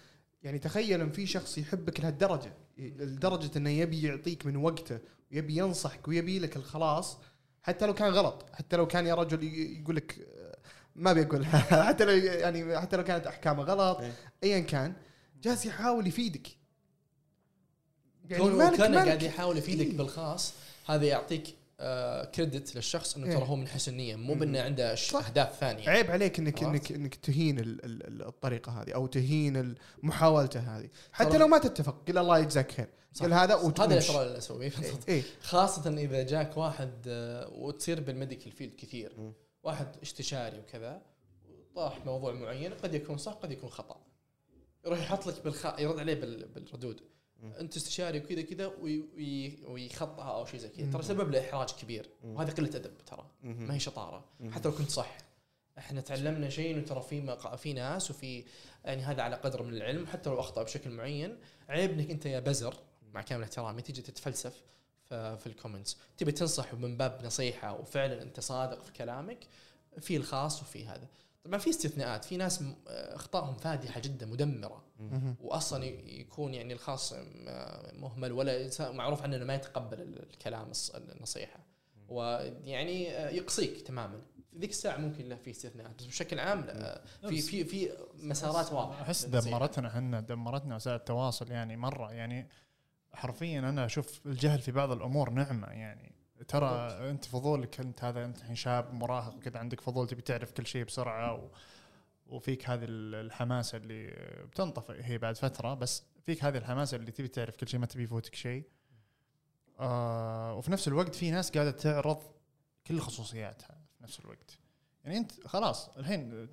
يعني 0.42 0.58
تخيل 0.58 1.00
إن 1.00 1.12
في 1.12 1.26
شخص 1.26 1.58
يحبك 1.58 2.00
لهالدرجة. 2.00 2.52
لدرجة 2.78 3.58
إنه 3.58 3.70
يبي 3.70 4.02
يعطيك 4.02 4.46
من 4.46 4.56
وقته 4.56 4.98
ويبي 5.32 5.56
ينصحك 5.56 6.08
ويبي 6.08 6.38
لك 6.38 6.56
الخلاص 6.56 7.18
حتى 7.62 7.86
لو 7.86 7.94
كان 7.94 8.12
غلط. 8.12 8.46
حتى 8.52 8.76
لو 8.76 8.86
كان 8.86 9.06
يا 9.06 9.14
رجل 9.14 9.44
يقول 9.44 9.96
لك 9.96 10.18
آه، 10.18 10.58
ما 10.94 11.12
بيقول 11.12 11.46
حتى 11.88 12.04
لو 12.04 12.12
يعني 12.12 12.78
حتى 12.78 12.96
لو 12.96 13.04
كانت 13.04 13.26
أحكامه 13.26 13.62
غلط 13.62 14.00
إيه. 14.00 14.12
ايا 14.44 14.60
كان 14.60 14.94
جالس 15.42 15.66
يحاول 15.66 16.06
يفيدك. 16.06 16.59
يعني 18.30 18.44
مالك- 18.44 18.76
كان 18.78 18.90
مالك- 18.92 19.06
قاعد 19.06 19.22
يحاول 19.22 19.56
يفيدك 19.58 19.86
إيه. 19.86 19.96
بالخاص 19.96 20.52
هذا 20.86 21.04
يعطيك 21.04 21.54
آه 21.80 22.24
كريدت 22.24 22.76
للشخص 22.76 23.16
إنه 23.16 23.26
إيه. 23.26 23.34
ترى 23.36 23.48
هو 23.48 23.56
من 23.56 23.68
حسن 23.68 23.94
نيه 23.94 24.16
مو 24.16 24.34
بأنه 24.34 24.60
عنده. 24.60 24.92
أهداف 25.14 25.58
ثانية 25.60 25.88
عيب 25.88 26.10
عليك 26.10 26.38
إنك. 26.38 26.62
إنك 26.62 26.92
إنك 26.92 27.14
تهين 27.14 27.58
ال- 27.58 27.84
ال- 27.84 28.06
ال- 28.06 28.26
الطريقة 28.26 28.82
هذه 28.82 28.92
أو 28.92 29.06
تهين 29.06 29.74
محاولته 30.02 30.60
هذه 30.60 30.88
حتى 31.12 31.38
لو 31.38 31.48
ما 31.48 31.58
تتفق 31.58 31.96
قل 32.08 32.18
الله 32.18 32.38
يجزاك 32.38 32.72
خير. 32.72 32.88
قل 33.20 33.32
هذا 33.32 33.42
هذا 33.42 33.54
اللي 33.54 33.66
وتمشي 33.66 34.12
ترى 34.12 34.22
اللي 34.22 34.38
أسويه 34.38 34.72
إيه 35.08 35.22
خاصة 35.42 35.90
إذا 35.98 36.22
جاك 36.22 36.56
واحد 36.56 36.90
آه، 37.08 37.48
وتصير 37.48 38.00
بال 38.00 38.12
medical 38.12 38.52
field 38.52 38.74
كثير. 38.78 39.12
واحد 39.62 39.86
استشاري 40.02 40.58
وكذا 40.58 41.02
طاح 41.74 42.04
موضوع 42.06 42.32
معين 42.32 42.72
قد 42.74 42.94
يكون 42.94 43.18
صح 43.18 43.32
قد 43.32 43.52
يكون 43.52 43.70
خطأ 43.70 43.96
يروح 44.86 44.98
يحط 45.00 45.26
لك 45.26 45.44
بالخ... 45.44 45.66
يرد 45.78 45.98
عليه 45.98 46.14
بال... 46.14 46.48
بالردود. 46.48 47.00
أنت 47.60 47.76
استشاري 47.76 48.18
وكذا 48.18 48.42
كذا 48.42 48.66
وي... 48.66 49.04
وي... 49.16 49.58
ويخطئها 49.64 50.30
أو 50.34 50.46
شيء 50.46 50.60
زي 50.60 50.68
كذا. 50.68 50.90
ترى 50.92 51.02
سبب 51.02 51.30
له 51.30 51.40
احراج 51.40 51.70
كبير. 51.70 52.10
وهذا 52.24 52.52
قلة 52.52 52.76
أدب 52.76 52.98
ترى. 52.98 53.26
ما 53.42 53.74
هي 53.74 53.80
شطارة. 53.80 54.24
حتى 54.50 54.68
لو 54.68 54.74
كنت 54.74 54.90
صح 54.90 55.18
إحنا 55.78 56.00
تعلمنا 56.00 56.48
شيء 56.48 56.74
انه 56.74 56.82
ترى 56.82 57.02
في. 57.02 57.36
في 57.56 57.72
ناس 57.72 58.10
وفي 58.10 58.44
يعني 58.84 59.02
هذا 59.02 59.22
على 59.22 59.36
قدر 59.36 59.62
من 59.62 59.74
العلم 59.74 60.06
حتى 60.06 60.30
لو 60.30 60.40
أخطأ 60.40 60.62
بشكل 60.62 60.90
معين 60.90 61.38
عيب 61.68 61.90
إنك 61.90 62.10
أنت 62.10 62.26
يا 62.26 62.40
بزر 62.40 62.74
مع 63.12 63.22
كامل 63.22 63.42
احترامي 63.42 63.82
تيجي 63.82 64.02
تتفلسف 64.02 64.62
في 65.10 65.46
الكومنتس 65.46 65.96
تبي 66.16 66.32
تنصح 66.32 66.74
من 66.74 66.96
باب 66.96 67.24
نصيحة 67.24 67.80
وفعلا 67.80 68.22
أنت 68.22 68.40
صادق 68.40 68.82
في 68.82 68.92
كلامك 68.92 69.46
في 69.98 70.16
الخاص 70.16 70.62
وفي 70.62 70.86
هذا 70.86 71.08
طبعا 71.44 71.58
في 71.58 71.70
استثناءات 71.70 72.24
في 72.24 72.36
ناس 72.36 72.62
م- 72.62 72.74
أخطائهم 72.86 73.54
فادحة 73.54 74.00
جدا 74.00 74.26
مدمرة. 74.26 74.84
واصلا 75.40 75.84
يكون 75.84 76.54
يعني 76.54 76.72
الخاص 76.72 77.12
م- 77.12 77.18
مهمل 78.00 78.32
ولا 78.32 78.70
معروف 78.80 79.22
عنه 79.22 79.36
إنه 79.36 79.44
ما 79.44 79.54
يتقبل 79.54 80.00
ال- 80.00 80.22
الكلام 80.30 80.72
النصيحة. 80.94 81.60
ويعني 82.08 83.04
يقصيك 83.36 83.80
تماما. 83.80 84.20
في 84.52 84.58
ذيك 84.58 84.70
الساعة 84.70 84.96
ممكن 84.96 85.28
له 85.28 85.36
في 85.36 85.50
استثناءات. 85.50 85.94
بس 85.98 86.06
بشكل 86.06 86.38
عام 86.38 86.60
لا، 86.60 87.04
في 87.28 87.40
في 87.40 87.64
في 87.64 87.90
مسارات 88.22 88.72
واضحة. 88.72 89.02
أحس. 89.02 89.24
دمرتنا 89.24 89.88
إحنا 89.88 90.20
دمرتنا 90.20 90.76
وسائل 90.76 90.96
التواصل 90.96 91.50
يعني 91.50 91.76
مرة. 91.76 92.12
يعني 92.12 92.48
حرفيا 93.12 93.58
أنا 93.58 93.84
أشوف 93.84 94.20
الجهل 94.26 94.58
في 94.58 94.72
بعض 94.72 94.90
الأمور 94.92 95.30
نعمة 95.30 95.66
يعني. 95.68 96.09
ترى 96.48 96.68
انت 97.10 97.24
فضولك 97.24 97.80
انت 97.80 98.04
هذا 98.04 98.24
انت 98.24 98.38
الحين 98.38 98.54
شاب 98.56 98.94
مراهق 98.94 99.38
كذا 99.38 99.58
عندك 99.58 99.80
فضول 99.80 100.06
تبي 100.08 100.22
تعرف 100.22 100.52
كل 100.52 100.66
شيء 100.66 100.84
بسرعة 100.84 101.34
و 101.34 101.48
وفيك 102.26 102.70
هذه 102.70 102.84
ال- 102.84 103.14
الحماسة 103.14 103.78
اللي 103.78 104.06
بتنطفئ 104.50 105.02
هي 105.04 105.18
بعد 105.18 105.36
فترة 105.36 105.74
بس 105.74 106.02
فيك 106.22 106.44
هذه 106.44 106.58
الحماسة 106.58 106.96
اللي 106.96 107.10
تبي 107.10 107.28
تعرف 107.28 107.56
كل 107.56 107.68
شيء 107.68 107.80
ما 107.80 107.86
تبي 107.86 108.02
يفوتك 108.02 108.34
شيء. 108.34 108.64
آه 109.80 110.54
وفي 110.54 110.70
نفس 110.72 110.88
الوقت 110.88 111.14
في 111.14 111.30
ناس 111.30 111.50
قاعدة 111.50 111.70
تعرض 111.70 112.22
كل 112.86 113.00
خصوصياتها 113.00 113.78
في 113.98 114.02
نفس 114.02 114.20
الوقت. 114.20 114.58
يعني 115.04 115.16
انت 115.16 115.46
خلاص 115.46 115.88
الحين 115.88 116.48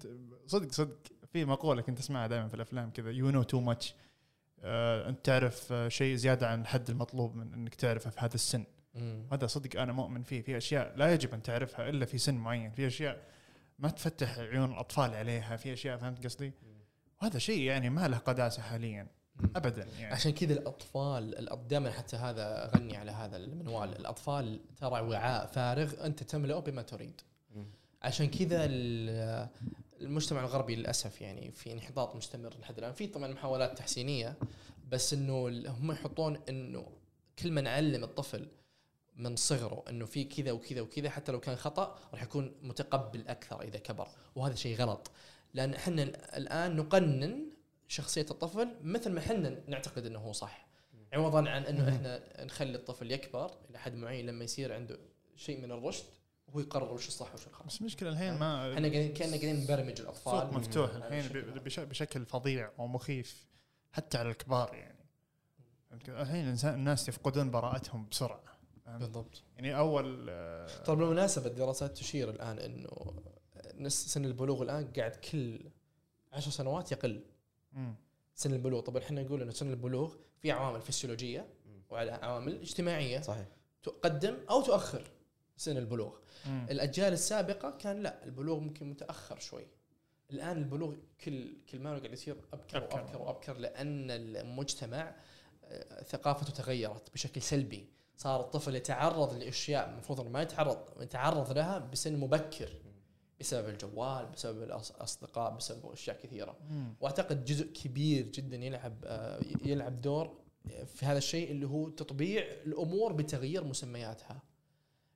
صدق 0.48 0.72
صدق 0.72 0.98
في 1.34 1.46
مقولة 1.46 1.82
كنت 1.82 2.00
أسمعها 2.00 2.28
دائما 2.28 2.48
في 2.48 2.54
الأفلام 2.54 2.92
كذا 2.92 3.12
you 3.12 3.30
know 3.30 3.44
too 3.44 3.60
much 3.60 3.96
أنت 4.64 5.26
تعرف 5.26 5.72
آه، 5.72 5.88
شيء 5.88 6.16
زيادة 6.16 6.48
عن 6.50 6.62
الحد 6.62 6.90
المطلوب 6.90 7.36
من 7.36 7.54
إنك 7.54 7.76
تعرفه 7.76 8.10
في 8.10 8.20
هذا 8.20 8.36
السن. 8.36 8.64
مم. 8.98 9.24
هذا 9.32 9.48
صدق 9.48 9.82
أنا 9.82 9.94
مؤمن 9.94 10.24
فيه. 10.24 10.42
في 10.42 10.58
أشياء 10.58 10.94
لا 10.96 11.14
يجب 11.14 11.34
أن 11.34 11.42
تعرفها 11.42 11.90
إلا 11.90 12.06
في 12.06 12.18
سن 12.18 12.36
معين. 12.36 12.72
في 12.72 12.88
أشياء 12.88 13.22
ما 13.80 13.90
تفتح 13.90 14.40
عيون 14.40 14.72
الأطفال 14.72 15.14
عليها. 15.14 15.58
في 15.58 15.74
أشياء 15.74 15.98
فهمت 15.98 16.26
قصدي؟ 16.26 16.52
وهذا 17.22 17.40
شيء 17.40 17.62
يعني 17.62 17.90
ما 17.90 18.08
له 18.08 18.18
قداسة 18.18 18.62
حاليا. 18.62 19.08
ابدا 19.56 19.88
يعني. 20.00 20.14
عشان 20.14 20.32
كذا 20.32 20.54
الأطفال 20.54 21.50
دائما 21.68 21.92
حتى 21.92 22.16
هذا 22.18 22.72
غني 22.76 22.98
على 22.98 23.12
هذا 23.12 23.38
المنوال. 23.38 24.00
الأطفال 24.00 24.60
ترى 24.78 25.02
وعاء 25.02 25.46
فارغ 25.46 26.06
أنت 26.06 26.24
تملأه 26.24 26.60
بما 26.60 26.82
تريد. 26.82 27.22
عشان 28.02 28.28
كذا 28.30 28.66
ال- 28.66 29.48
المجتمع 30.02 30.40
الغربي 30.40 30.76
للأسف 30.76 31.22
يعني 31.22 31.52
في 31.52 31.72
انحطاط 31.74 32.16
مستمر 32.16 32.54
لحد 32.62 32.78
الآن. 32.78 32.94
في 32.94 33.08
طبعا 33.08 33.28
محاولات 33.28 33.78
تحسينية 33.78 34.36
بس 34.92 35.14
إنه 35.14 35.48
هم 35.70 35.92
يحطون 35.92 36.40
إنه 36.50 36.88
كل 37.40 37.52
ما 37.52 37.62
نعلم 37.62 38.04
الطفل 38.04 38.48
من 39.18 39.36
صغره 39.36 39.84
إنه 39.90 40.06
في 40.06 40.24
كذا 40.24 40.52
وكذا 40.52 40.82
وكذا 40.82 41.10
حتى 41.10 41.32
لو 41.32 41.40
كان 41.40 41.56
خطأ 41.56 42.00
راح 42.14 42.24
يكون 42.24 42.56
متقبل 42.62 43.28
أكثر 43.28 43.62
إذا 43.62 43.80
كبر. 43.80 44.08
وهذا 44.36 44.56
شيء 44.56 44.78
غلط. 44.78 45.12
لأن 45.54 45.74
إحنا 45.74 46.04
الآن 46.38 46.76
نقنن 46.76 47.46
شخصية 47.88 48.26
الطفل 48.32 48.76
مثل 48.84 49.12
ما 49.12 49.20
إحنا 49.20 49.62
نعتقد 49.68 50.06
إنه 50.06 50.20
هو 50.20 50.32
صح. 50.32 50.68
عوضا 51.14 51.50
عن 51.50 51.64
إنه 51.64 51.90
إحنا 51.90 52.44
نخلي 52.46 52.76
الطفل 52.76 53.12
يكبر 53.12 53.52
إلى 53.70 53.80
حد 53.80 53.96
معين 53.96 54.26
لما 54.26 54.44
يصير 54.44 54.74
عنده 54.74 55.00
شيء 55.36 55.62
من 55.62 55.72
الرشد 55.72 56.06
وهو 56.48 56.60
يقرر 56.60 56.94
وش 56.94 57.08
الصح 57.08 57.34
وش 57.34 57.48
الخطا 57.48 57.66
بس 57.66 57.82
المشكلة 57.82 58.10
الحين 58.10 58.34
ما 58.34 58.74
إحنا 58.74 58.88
قاعدين 58.88 59.14
كنا 59.14 59.28
قاعدين 59.28 59.64
نبرمج 59.64 60.02
الأطفال. 60.02 60.42
سوق 60.42 60.54
مفتوح 60.54 60.96
الحين 60.96 61.52
بشكل 61.78 62.26
فظيع 62.26 62.72
ومخيف 62.78 63.48
حتى 63.92 64.18
على 64.18 64.30
الكبار 64.30 64.74
يعني؟ 64.76 64.98
الحين 66.08 66.58
الناس 66.64 67.10
يفقدون 67.10 67.52
براءتهم 67.52 68.08
بسرعة؟ 68.12 68.47
بالضبط. 68.88 69.44
يعني 69.56 69.78
أول 69.78 70.26
ترى 70.86 70.96
بالمناسبة 70.96 71.48
الدراسات 71.48 71.98
تشير 71.98 72.30
الآن 72.30 72.60
إنه 72.60 73.14
نس- 73.74 73.88
سن 74.08 74.26
البلوغ 74.26 74.62
الآن 74.64 74.92
قاعد 74.98 75.12
كل 75.16 75.60
عشر 76.34 76.52
سنوات 76.52 76.92
يقل. 76.92 77.24
مم. 77.74 77.96
سن 78.36 78.54
البلوغ. 78.54 78.80
طبعا 78.82 79.04
إحنا 79.04 79.24
نقول 79.24 79.42
إنه 79.42 79.52
سن 79.52 79.70
البلوغ 79.70 80.16
في 80.42 80.52
عوامل 80.52 80.82
فسيولوجية 80.82 81.48
وعوامل 81.90 82.62
اجتماعية 82.62 83.22
صحيح. 83.22 83.48
تقدم 83.84 84.38
أو 84.50 84.62
تؤخر 84.62 85.04
سن 85.58 85.78
البلوغ. 85.78 86.14
مم. 86.46 86.68
الأجيال 86.72 87.14
السابقة 87.14 87.78
كان 87.78 88.04
لا 88.04 88.24
البلوغ 88.26 88.60
ممكن 88.60 88.90
متأخر 88.90 89.40
شوي. 89.40 89.68
الآن 90.32 90.58
البلوغ 90.58 90.96
كل 91.24 91.54
كل 91.72 91.80
ما 91.80 91.90
قاعد 91.98 92.14
يصير 92.14 92.36
أبكر 92.54 92.78
أبكر. 92.78 92.98
وأبكر 92.98 93.22
وأبكر 93.22 93.58
لأن 93.58 94.12
المجتمع 94.12 95.16
آه، 95.64 96.04
ثقافته 96.04 96.54
تغيرت 96.54 97.14
بشكل 97.14 97.42
سلبي. 97.42 97.90
صار 98.18 98.42
الطفل 98.42 98.76
يتعرض 98.76 99.34
لأشياء 99.34 99.90
المفروض 99.90 100.20
إنه 100.20 100.30
ما 100.30 100.42
يتعرض 100.42 101.02
يتعرض 101.02 101.52
لها 101.52 101.78
بسن 101.80 102.20
مبكر 102.20 102.70
بسبب 103.40 103.70
الجوال 103.70 104.26
بسبب 104.26 104.64
الاصدقاء 104.64 105.56
بسبب 105.56 105.92
أشياء 105.92 106.18
كثيرة 106.24 106.58
مم. 106.70 106.96
وأعتقد 107.02 107.46
جزء 107.46 107.74
كبير 107.74 108.26
جدا 108.26 108.58
يلعب 108.58 108.94
آه، 109.06 109.40
يلعب 109.66 110.02
دور 110.02 110.38
في 110.86 111.06
هذا 111.06 111.18
الشيء 111.18 111.52
اللي 111.52 111.68
هو 111.68 111.90
تطبيع 111.90 112.44
الأمور 112.66 113.14
بتغيير 113.14 113.64
مسمياتها 113.64 114.42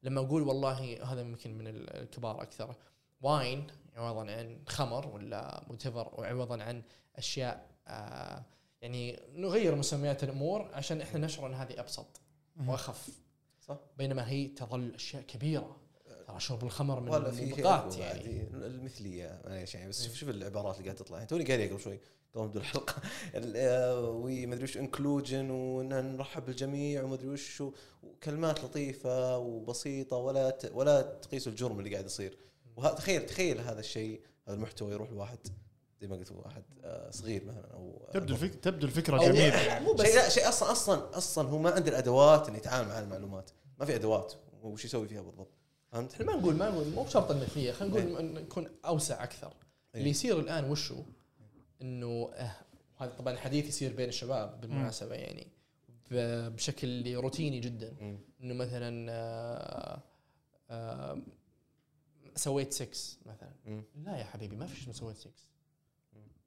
لما 0.04 0.22
أقول 0.22 0.42
والله 0.42 1.04
هذا 1.04 1.24
ممكن 1.24 1.58
من 1.58 1.68
الكبار 1.68 2.42
أكثر 2.42 2.76
واين 3.22 3.68
عوضا 3.96 4.32
عن 4.32 4.62
خمر 4.68 5.08
ولا 5.08 5.64
متفر 5.68 6.14
وعوضا 6.18 6.64
عن 6.64 6.84
أشياء 7.16 7.72
آه، 7.88 8.44
يعني 8.82 9.20
نغير 9.34 9.76
مسميات 9.76 10.24
الأمور 10.24 10.70
عشان 10.74 11.02
إحنا 11.02 11.20
نشعر 11.20 11.48
إن 11.48 11.54
هذه 11.54 11.80
أبسط. 11.80 12.22
وأخف 12.68 13.08
صح. 13.68 13.78
بينما 13.98 14.30
هي 14.30 14.48
تظل 14.48 14.92
أشياء 14.96 15.22
كبيرة. 15.24 15.78
ترى 16.28 16.40
شرب 16.40 16.64
الخمر 16.64 17.00
من 17.00 17.10
ولا 17.10 17.30
الموبقات 17.30 17.98
يعني. 17.98 18.44
بعد. 18.44 18.64
المثلية. 18.64 19.42
معليش 19.46 19.76
يعني 19.76 19.90
بس 19.90 20.04
شوف 20.06 20.16
شوف 20.16 20.30
العبارات 20.30 20.76
اللي 20.78 20.88
قاعدة 20.90 21.04
تطلع. 21.04 21.18
يعني 21.18 21.30
توني 21.30 21.44
قاري 21.44 21.70
قبل 21.70 21.80
شوي 21.80 22.00
دوم 22.36 22.48
بدون 22.48 22.62
الحلقة. 22.62 22.96
ال- 23.36 23.54
آه، 23.58 24.10
ومدري 24.10 24.64
وش 24.64 24.78
inclusion 24.78 25.50
وان 25.50 25.88
نرحب 26.18 26.46
بالجميع 26.46 27.04
ومدري 27.04 27.28
وش 27.30 27.64
وكلمات 28.04 28.64
لطيفة 28.64 29.38
وبسيطة 29.38 30.18
ولا 30.18 30.58
ولا 30.74 31.02
تقيس 31.02 31.48
الجرم 31.48 31.80
اللي 31.80 31.92
قاعد 31.92 32.06
يصير. 32.06 32.38
وه- 32.78 32.94
تخيل 32.94 33.26
تخيل 33.26 33.60
هذا 33.62 33.80
الشيء 33.80 34.22
هذا 34.48 34.56
المحتوى 34.56 34.92
يروح 34.94 35.10
لواحد. 35.12 35.40
زي 36.02 36.08
ما 36.08 36.16
قلت 36.16 36.32
واحد 36.32 36.64
آه، 36.84 37.10
صغير 37.12 37.46
مثلا 37.46 37.74
أو 37.74 38.10
تبدو 38.14 38.34
الفك... 38.34 38.56
تبدو 38.56 38.88
الفكرة 38.88 39.18
جميلة. 39.18 39.80
مو 39.80 39.94
بس 39.94 40.06
شيء 40.06 40.16
لا 40.16 40.30
شيء 40.30 40.50
أصلا 40.50 40.72
أصلا 40.72 41.18
أصلا 41.18 41.50
هو 41.50 41.58
ما 41.58 41.72
عنده 41.72 41.90
الأدوات 41.90 42.48
إنه 42.50 42.58
يتعامل 42.58 42.88
مع 42.88 43.00
المعلومات. 43.00 43.52
ما 43.80 43.86
في 43.86 43.96
أدوات. 43.96 44.34
وش 44.64 44.86
يسوي 44.86 45.08
فيها 45.08 45.22
بالضبط؟ 45.22 45.52
فهمت؟ 45.92 46.14
إحنا 46.14 46.26
ما 46.26 46.36
نقول 46.36 46.56
ما 46.56 46.70
نقول 46.70 46.88
مو 46.88 47.04
بشرط 47.04 47.32
المثليه 47.32 47.72
خلينا 47.72 47.96
إيه. 47.98 48.04
نقول 48.04 48.18
إن 48.20 48.34
نكون 48.34 48.68
أوسع 48.86 49.24
أكثر. 49.24 49.48
إيه. 49.48 50.00
اللي 50.00 50.10
يصير 50.10 50.40
الآن 50.40 50.70
وشو؟ 50.72 51.04
إنه 51.82 52.32
آه، 52.34 52.56
هذا 52.98 53.12
طبعا 53.12 53.36
حديث 53.38 53.68
يصير 53.68 53.94
بين 53.94 54.10
الشباب 54.10 54.62
بالمناسبة 54.62 55.16
يعني. 55.16 55.48
ب- 56.12 56.56
بشكل 56.56 57.16
روتيني 57.16 57.60
جدا. 57.60 58.18
إنه 58.42 58.54
مثلا 58.54 59.12
آه، 60.70 61.18
سويت 62.36 62.74
سكس 62.74 63.20
مثلا. 63.26 63.84
لا 64.06 64.18
يا 64.18 64.24
حبيبي 64.24 64.56
ما 64.56 64.66
في 64.66 64.76
شيء 64.76 64.84
اسمه 64.84 64.94
سويت 64.94 65.18
سكس 65.18 65.51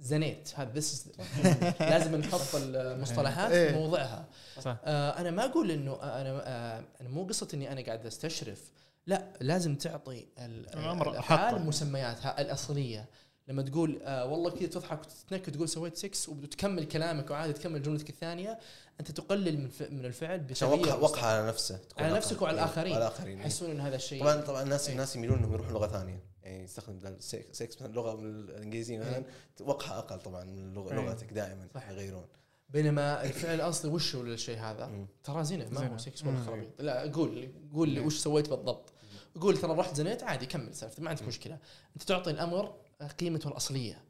زنيت 0.00 0.48
هذا 0.54 0.80
this 0.80 0.84
is 0.84 0.98
لازم 1.80 2.16
نحط 2.16 2.54
المصطلحات 2.54 3.50
في 3.52 3.56
إيه. 3.58 3.72
موضعها 3.74 4.24
صح 4.62 4.76
آه 4.84 5.10
أنا 5.20 5.30
ما 5.30 5.44
أقول 5.44 5.70
إنه 5.70 5.92
أنا 6.02 6.42
آه 6.46 6.84
أنا 7.00 7.08
مو 7.08 7.24
قصة 7.24 7.48
إني 7.54 7.72
أنا 7.72 7.80
قاعد 7.80 8.06
أستشرف 8.06 8.60
لا 9.06 9.24
لازم 9.40 9.74
تعطي 9.76 10.26
ال- 10.38 10.68
الأمر 10.78 11.10
الافعال 11.10 11.54
حقه. 11.54 11.58
مسمياتها 11.58 12.40
الأصلية 12.40 13.08
لما 13.48 13.62
تقول 13.62 14.00
آه 14.02 14.24
والله 14.26 14.50
كذا 14.50 14.66
تضحك 14.68 14.98
وتتنكد 15.00 15.52
تقول 15.52 15.68
سويت 15.68 15.96
سكس 15.96 16.28
وتكمل 16.28 16.84
كلامك 16.84 17.30
وعادي 17.30 17.52
تكمل 17.52 17.82
جملتك 17.82 18.10
الثانية 18.10 18.58
أنت 19.00 19.10
تقلل 19.10 19.58
من, 19.58 19.70
من 19.90 20.04
الفعل 20.04 20.38
بتغيير 20.40 20.86
وقع 20.86 20.94
وقع 20.94 21.26
على 21.26 21.46
نفسه 21.48 21.80
على. 21.98 22.12
نفسك 22.14 22.42
وعلى 22.42 22.56
إيه، 22.58 22.64
الآخرين. 22.64 22.94
على 22.94 23.06
الآخرين 23.06 23.36
إيه. 23.38 23.44
يحسون 23.44 23.70
إن 23.70 23.80
هذا 23.80 23.96
الشيء 23.96 24.20
طبعا 24.22 24.40
طبعا 24.40 24.62
الناس. 24.62 24.90
الناس 24.90 25.16
يميلون 25.16 25.38
إنهم 25.38 25.52
يروحون 25.52 25.72
لغة 25.72 25.86
ثانية 25.86 26.33
يعني 26.44 26.64
يستخدم 26.64 26.98
بدل 26.98 27.22
سكس 27.22 27.62
مثلا 27.76 27.92
لغة 27.92 28.16
من 28.16 28.26
الانجليزيه 28.26 28.98
مثلا 28.98 29.24
وقعها 29.60 29.98
أقل 29.98 30.20
طبعا 30.20 30.44
من 30.44 30.74
لغ- 30.74 30.90
إيه. 30.92 30.96
لغتك 30.98 31.32
دائما 31.32 31.68
صح. 31.74 31.88
يغيرون. 31.88 32.26
بينما 32.68 33.24
الفعل 33.24 33.54
الأصلي 33.54 33.90
وش 33.92 34.16
هو 34.16 34.22
للشيء 34.22 34.58
هذا؟ 34.58 35.06
ترى 35.24 35.44
زنا 35.44 35.68
ما 35.68 35.86
هو. 35.92 35.98
سكس 35.98 36.24
ولا. 36.24 36.44
خرابيط. 36.44 36.68
لا 36.82 37.10
قول 37.12 37.48
قول 37.74 37.88
لي 37.88 38.00
وش 38.00 38.18
سويت 38.18 38.48
بالضبط. 38.48 38.92
قول 39.40 39.56
ترى 39.58 39.72
رحت 39.74 39.94
زنيت 39.94 40.22
عادي 40.22 40.46
كمل 40.46 40.74
سالفتك 40.74 41.00
ما 41.00 41.10
عندك 41.10 41.22
مشكلة. 41.22 41.58
أنت 41.94 42.02
تعطي 42.02 42.30
الأمر 42.30 42.74
قيمته 43.20 43.48
الأصلية. 43.48 44.04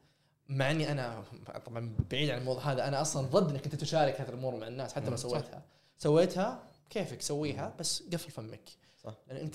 مع 0.49 0.71
إني 0.71 0.93
أنا 0.93 1.25
طبعا 1.67 1.97
بعيد 2.11 2.31
عن 2.31 2.39
الموضوع 2.39 2.63
هذا 2.73 2.89
أنا 2.89 3.01
أصلا 3.01 3.27
ضد 3.27 3.51
إنك 3.51 3.65
أنت 3.65 3.75
تشارك 3.75 4.21
هذه 4.21 4.29
الأمور 4.29 4.57
مع 4.57 4.67
الناس 4.69 4.93
حتى 4.93 5.17
صح. 5.17 5.29
سويتها. 5.29 5.63
سويتها 5.99 6.63
كيفك؟ 6.91 7.23
سويها 7.23 7.75
بس 7.79 8.03
قفل 8.13 8.31
فمك. 8.31 8.69
صح. 9.05 9.15
يعني 9.29 9.43
أنت 9.43 9.55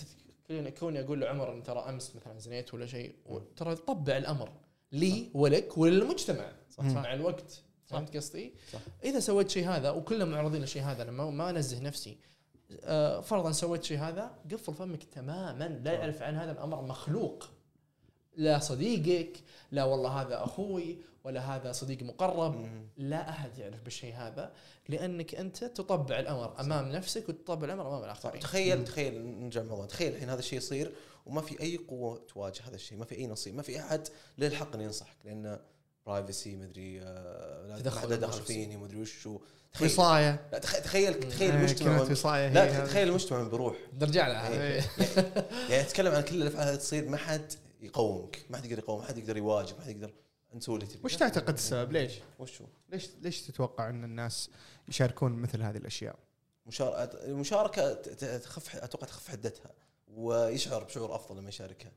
كوني- 0.50 0.72
كوني 0.72 1.00
أقول 1.00 1.22
لعمر 1.22 1.54
إن 1.54 1.64
ترى 1.64 1.80
أمس 1.80 2.16
مثلا 2.16 2.40
زنيت 2.40 2.74
ولا 2.74 2.86
شيء 2.86 3.16
ترى 3.58 3.76
طبع 3.76 4.18
الأمر 4.18 4.52
لي 4.92 5.30
ولك 5.34 5.78
وللمجتمع 5.78 6.52
صح؟ 6.70 6.84
مع 6.84 7.14
الوقت 7.14 7.62
فهمت 7.86 8.16
قصدي؟ 8.18 8.54
إذا 9.04 9.20
سويت 9.20 9.50
شيء 9.50 9.70
هذا 9.70 9.90
وكلنا 9.92 10.26
معرضين 10.26 10.62
للشيء 10.62 10.82
هذا 10.82 11.04
أنا 11.04 11.12
ما, 11.12 11.30
ما 11.30 11.50
أنزه 11.50 11.80
نفسي 11.80 12.18
آه، 12.84 13.20
فرضا 13.22 13.52
سويت 13.52 13.84
شيء 13.84 13.98
هذا 14.00 14.32
قفل 14.52 14.74
فمك 14.74 15.04
تماما 15.04 15.82
لا 15.84 15.92
يعرف 15.94 16.22
عن 16.22 16.36
هذا 16.36 16.52
الأمر 16.52 16.82
مخلوق. 16.82 17.50
لا 18.38 18.60
صديقك 18.60 19.38
لا 19.72 19.84
والله 19.84 20.10
هذا 20.22 20.44
أخوي 20.44 20.98
ولا 21.24 21.56
هذا 21.56 21.72
صديق 21.72 22.04
مقرب 22.04 22.56
مم. 22.56 22.88
لا 22.98 23.30
أحد 23.30 23.58
يعرف 23.58 23.82
بالشيء 23.84 24.16
هذا 24.16 24.54
لأنك 24.90 25.36
أنت 25.36 25.64
تطبع 25.64 26.20
الأمر 26.20 26.60
أمام 26.60 26.90
نفسك 26.90 27.30
وتطبع 27.30 27.66
الأمر 27.66 27.88
أمام. 27.88 28.04
الآخرين. 28.04 28.40
تخيل 28.42 28.86
تخيل 28.86 29.22
نرجع 29.22 29.62
الموضوع 29.62 29.86
تخيل 29.86 30.14
الحين 30.14 30.30
هذا 30.30 30.40
الشيء 30.40 30.58
يصير 30.58 30.92
وما 31.26 31.42
في 31.42 31.62
أي 31.62 31.78
قوة 31.78 32.26
تواجه 32.34 32.62
هذا 32.68 32.76
الشيء 32.76 32.98
ما 32.98 33.06
في 33.06 33.16
أي 33.16 33.28
نصيب 33.28 33.56
ما 33.56 33.62
في 33.62 33.80
أحد 33.80 34.08
له 34.38 34.48
الحق 34.48 34.74
انه 34.76 34.84
ينصحك 34.84 35.18
لأن 35.26 35.60
برايفسي 36.06 36.56
مدري 36.56 37.02
آه، 37.02 37.78
تدخل 37.80 38.20
دخل. 38.20 38.42
فيني 38.42 38.78
مدري 38.78 39.02
وش 39.02 39.28
هو 39.28 39.40
تخيل. 39.74 39.98
لا 40.52 40.60
تخيل 40.60 40.84
تخيل, 40.84 41.20
تخيل 41.30 41.52
إيه، 41.52 41.60
المجتمع 41.60 42.38
هي 42.38 42.50
لا. 42.50 42.86
تخيل 42.86 43.08
المجتمع 43.08 43.40
وين 43.40 43.50
بيروح 43.50 43.76
نرجع 44.02 44.28
لها. 44.28 44.50
إيه. 44.50 44.82
يعني 45.70 45.82
أتكلم 45.82 46.14
عن 46.16 46.22
كل 46.22 46.42
الافعال 46.42 46.68
هذه 46.68 46.76
تصير 46.76 47.10
ما 47.10 47.18
حد 47.18 47.54
يقومك 47.82 48.46
ما 48.50 48.58
حد 48.58 48.66
يقدر 48.66 48.80
يقوم 48.80 49.00
ما 49.00 49.06
حد 49.06 49.18
يقدر 49.18 49.38
يواجه 49.38 49.76
ما 49.76 49.82
حد 49.82 49.90
يقدر 49.90 50.12
تبي 50.60 51.00
وش 51.04 51.16
تعتقد 51.16 51.54
السبب 51.54 51.92
ليش؟ 51.92 52.14
وش 52.40 52.62
هو؟ 52.62 52.68
ليش 52.90 53.10
ليش 53.22 53.42
تتوقع 53.42 53.90
أن 53.90 54.04
الناس 54.04 54.50
يشاركون 54.88 55.32
مثل 55.32 55.62
هذه 55.62 55.78
الأشياء؟ 55.78 56.16
مشار- 56.66 57.04
المشاركة 57.14 57.94
تخف 58.38 58.76
أتوقع 58.76 59.08
تخف 59.08 59.28
حدتها 59.30 59.72
ويشعر 60.08 60.84
بشعور 60.84 61.16
أفضل 61.16 61.38
لما 61.38 61.50
يشاركها 61.50 61.92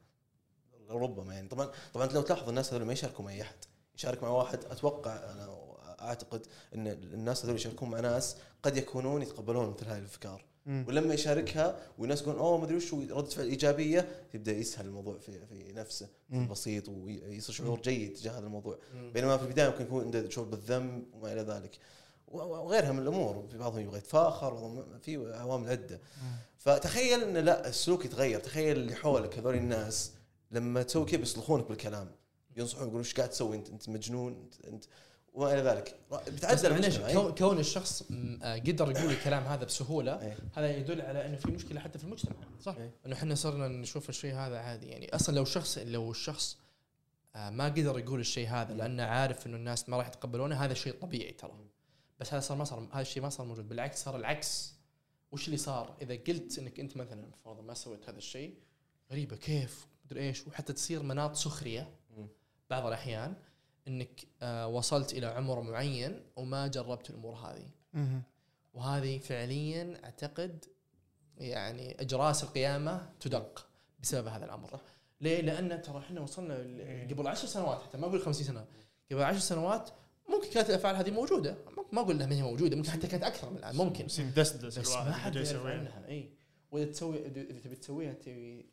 ربما 0.91 1.35
يعني 1.35 1.49
طبعا 1.49 1.71
طبعا 1.95 2.07
لو 2.07 2.23
تلاحظ 2.23 2.49
الناس 2.49 2.73
هذول 2.75 2.87
ما 2.87 2.93
يشاركوا 2.93 3.25
مع 3.25 3.31
أي 3.31 3.43
أحد 3.43 3.57
يشارك 3.95 4.23
مع 4.23 4.29
واحد 4.29 4.65
أتوقع 4.65 5.17
أنا 5.17 5.57
أعتقد 6.01 6.47
إن 6.75 6.87
الناس 6.87 7.45
هذول 7.45 7.57
يشاركون 7.57 7.91
مع 7.91 8.01
ناس 8.01 8.37
قد 8.63 8.77
يكونون 8.77 9.23
يتقبلون 9.23 9.71
مثل 9.71 9.87
هذه 9.87 9.99
الأفكار 9.99 10.45
مم. 10.67 10.85
ولما 10.89 11.15
يشاركها 11.15 11.79
والناس 11.99 12.23
يقولون 12.23 12.41
أوه 12.41 12.59
ما 12.59 12.65
أدري 12.65 12.77
وش 12.77 12.95
رده 12.95 13.23
فعل 13.31 13.47
إيجابية 13.47 14.09
يبدأ 14.35 14.53
يسهل 14.53 14.87
الموضوع 14.87 15.19
في 15.19 15.47
في 15.47 15.73
نفسه 15.73 16.09
مم. 16.31 16.49
بسيط 16.49 16.89
ويصير 16.89 17.55
شعور 17.55 17.81
جيد 17.81 18.13
تجاه 18.13 18.33
هذا 18.33 18.47
الموضوع. 18.47 18.79
مم. 18.95 19.13
بينما 19.13 19.37
في 19.37 19.45
البداية 19.45 19.69
ممكن 19.69 19.85
يكون 19.85 20.05
عنده 20.05 20.31
شعور 20.31 20.47
بالذنب 20.47 21.05
وما 21.13 21.33
إلى 21.33 21.41
ذلك. 21.41 21.79
وغيرها 22.29 22.93
من 22.93 22.99
الأمور. 22.99 23.47
في 23.51 23.59
بعضهم 23.59 23.81
يبغى 23.81 23.99
يتفاخر 23.99 24.85
في 25.03 25.35
عوامل 25.35 25.69
عده 25.71 26.01
فتخيل 26.59 27.23
إن 27.23 27.37
لا 27.37 27.69
السلوك 27.69 28.05
يتغير. 28.05 28.41
تخيل 28.41 28.77
اللي 28.77 28.95
حولك 28.95 29.39
هذول 29.39 29.55
الناس 29.55 30.13
لما 30.51 30.83
تسوي 30.83 31.05
كذا 31.07 31.21
بيصلخونك 31.21 31.69
بالكلام. 31.69 32.11
ينصحون 32.57 32.83
يقولون 32.83 33.03
إيش 33.03 33.15
قاعد 33.15 33.31
تسوي؟ 33.31 33.57
أنت 33.57 33.69
أنت 33.71 33.89
مجنون 33.89 34.33
أنت, 34.33 34.67
أنت 34.67 34.85
وما 35.33 35.53
إلى 35.53 35.63
ذلك 35.63 35.97
بتعدل 36.29 36.73
المجتمع 36.73 37.09
أي. 37.09 37.15
كون, 37.15 37.35
كون 37.35 37.59
الشخص 37.59 38.03
آه، 38.43 38.57
قدر 38.57 38.91
يقول 38.91 39.11
الكلام 39.11 39.43
هذا 39.43 39.65
بسهولة 39.65 40.23
أي. 40.23 40.35
هذا 40.55 40.77
يدل 40.77 41.01
على 41.01 41.27
إنه 41.27 41.37
في 41.37 41.51
مشكلة 41.51 41.81
حتى 41.81 41.99
في 41.99 42.05
المجتمع 42.05 42.37
صح؟ 42.61 42.77
أي. 42.77 42.91
إنه 43.07 43.15
إحنا 43.15 43.35
صرنا 43.35 43.69
نشوف 43.69 44.09
الشيء 44.09 44.35
هذا 44.35 44.59
عادي. 44.59 44.87
يعني 44.87 45.15
أصلا 45.15 45.35
لو 45.35 45.45
شخص 45.45 45.79
لو 45.79 46.11
الشخص 46.11 46.59
آه، 47.37 47.51
ما 47.51 47.65
قدر 47.65 47.99
يقول 47.99 48.21
الشيء 48.21 48.49
هذا 48.49 48.75
لأنه 48.75 49.03
عارف 49.03 49.47
إنه 49.47 49.57
الناس 49.57 49.89
ما 49.89 49.97
راح 49.97 50.07
يتقبلونه 50.07 50.65
هذا 50.65 50.75
شيء 50.75 50.93
طبيعي 50.93 51.33
ترى. 51.33 51.53
بس 52.21 52.35
هذا 52.35 52.41
صار 52.41 52.57
ما 52.57 52.65
صار 52.65 52.89
هذا 52.93 53.01
الشيء 53.01 53.23
ما 53.23 53.29
صار 53.29 53.47
موجود. 53.47 53.69
بالعكس 53.69 54.05
صار 54.05 54.17
العكس. 54.17 54.75
وش 55.33 55.47
اللي 55.47 55.57
صار؟ 55.57 55.97
إذا 56.03 56.15
قلت 56.15 56.59
إنك 56.59 56.81
أنت 56.81 56.97
مثلا 56.97 57.31
فرضا 57.45 57.63
ما 57.63 57.75
سويت 57.75 58.09
هذا 58.09 58.19
الشيء 58.19 58.55
غريبة 59.13 59.37
كيف؟ 59.37 59.87
مدري 60.05 60.21
إيش؟ 60.21 60.47
وحتى 60.47 60.73
تصير 60.73 61.03
مناط 61.03 61.37
سخرية. 61.37 61.91
بعض 62.71 62.87
الأحيان. 62.87 63.35
إنك 63.89 64.27
آه 64.43 64.67
وصلت 64.69 65.13
إلى 65.13 65.27
عمر 65.27 65.61
معين 65.61 66.21
وما 66.37 66.67
جربت 66.67 67.11
الأمور 67.11 67.35
هذه. 67.35 67.69
وهذه 68.75 69.19
فعليا 69.19 70.01
أعتقد 70.05 70.65
يعني 71.39 72.01
اجراس 72.01 72.45
القيامة 72.45 73.11
تدق 73.21 73.67
بسبب 74.03 74.27
هذا 74.27 74.45
الأمر. 74.45 74.81
ليه؟ 75.21 75.41
لأن 75.41 75.83
ترى 75.83 75.99
إحنا 75.99 76.21
وصلنا 76.21 76.53
ل- 76.55 77.09
قبل 77.15 77.27
عشر 77.27 77.47
سنوات 77.47 77.83
حتى 77.83 77.99
ما 77.99 78.07
أقول 78.07 78.23
50 78.23 78.47
سنة. 78.47 78.67
قبل 79.13 79.23
عشر 79.23 79.39
سنوات 79.39 79.91
ممكن 80.29 80.51
كانت 80.51 80.71
الأفعال 80.71 80.97
هذه 80.97 81.11
موجودة. 81.11 81.57
ما 81.93 82.01
أقول 82.01 82.15
إنها 82.15 82.27
ما 82.27 82.35
هي 82.35 82.43
موجودة 82.43 82.77
ممكن 82.77 82.91
حتى 82.91 83.07
كانت 83.07 83.25
أكثر 83.25 83.51
من 83.51 83.57
الآن 83.57 83.77
ممكن. 83.77 84.07
بس 84.67 84.79
ما 85.07 85.13
حد 85.13 85.35
يعرف 85.37 85.49
يسويها. 85.49 85.79
عنها 85.79 86.09
إي. 86.09 86.31
وإذا 86.71 86.93
تسوي 86.93 87.27
إذا 87.27 87.59
تبي 87.61 87.77
تسويها 87.77 88.13
تبي 88.13 88.67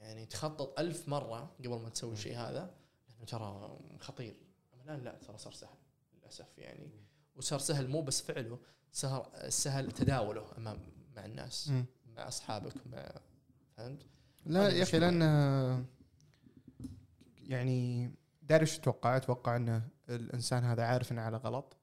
يعني 0.00 0.26
تخطط 0.26 0.78
ألف 0.80 1.08
مرة 1.08 1.50
قبل 1.58 1.68
ما 1.78 1.88
تسوي 1.88 2.12
الشيء 2.12 2.36
هذا. 2.36 2.70
ترى 3.26 3.78
خطير 4.00 4.36
أما 4.74 4.82
الآن 4.84 5.04
لا 5.04 5.18
ترى 5.18 5.38
صار 5.38 5.52
سهل 5.52 5.76
للأسف 6.18 6.58
يعني 6.58 6.90
وصار 7.36 7.58
سهل 7.58 7.88
مو 7.88 8.02
بس 8.02 8.22
فعله 8.22 8.58
صار 8.92 9.30
سهل 9.48 9.92
تداوله 9.92 10.44
أمام 10.58 10.78
مع 11.16 11.24
الناس. 11.24 11.68
مع 12.16 12.28
أصحابك 12.28 12.86
مع 12.86 13.12
فهمت؟ 13.76 14.06
لا 14.46 14.68
يا 14.68 14.82
أخي. 14.82 14.98
لأن 14.98 15.22
يعني 17.38 18.10
داري 18.42 18.66
شو 18.66 18.80
أتوقع؟ 18.80 19.16
أتوقع 19.16 19.56
أن 19.56 19.82
الإنسان 20.08 20.64
هذا 20.64 20.82
عارف 20.84 21.12
إنه 21.12 21.22
على 21.22 21.36
غلط 21.36 21.76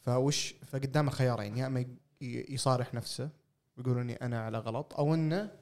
فوش 0.00 0.52
فقدامه 0.66 1.10
خيارين 1.10 1.56
يا 1.56 1.66
أما 1.66 1.80
ي- 1.80 1.86
يصارح 2.54 2.94
نفسه 2.94 3.30
ويقول 3.76 3.98
إني 3.98 4.14
أنا 4.14 4.40
على 4.40 4.58
غلط 4.58 4.94
أو 4.94 5.14
إنه 5.14 5.58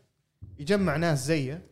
يجمع 0.59 0.97
ناس 0.97 1.27
زيه 1.27 1.67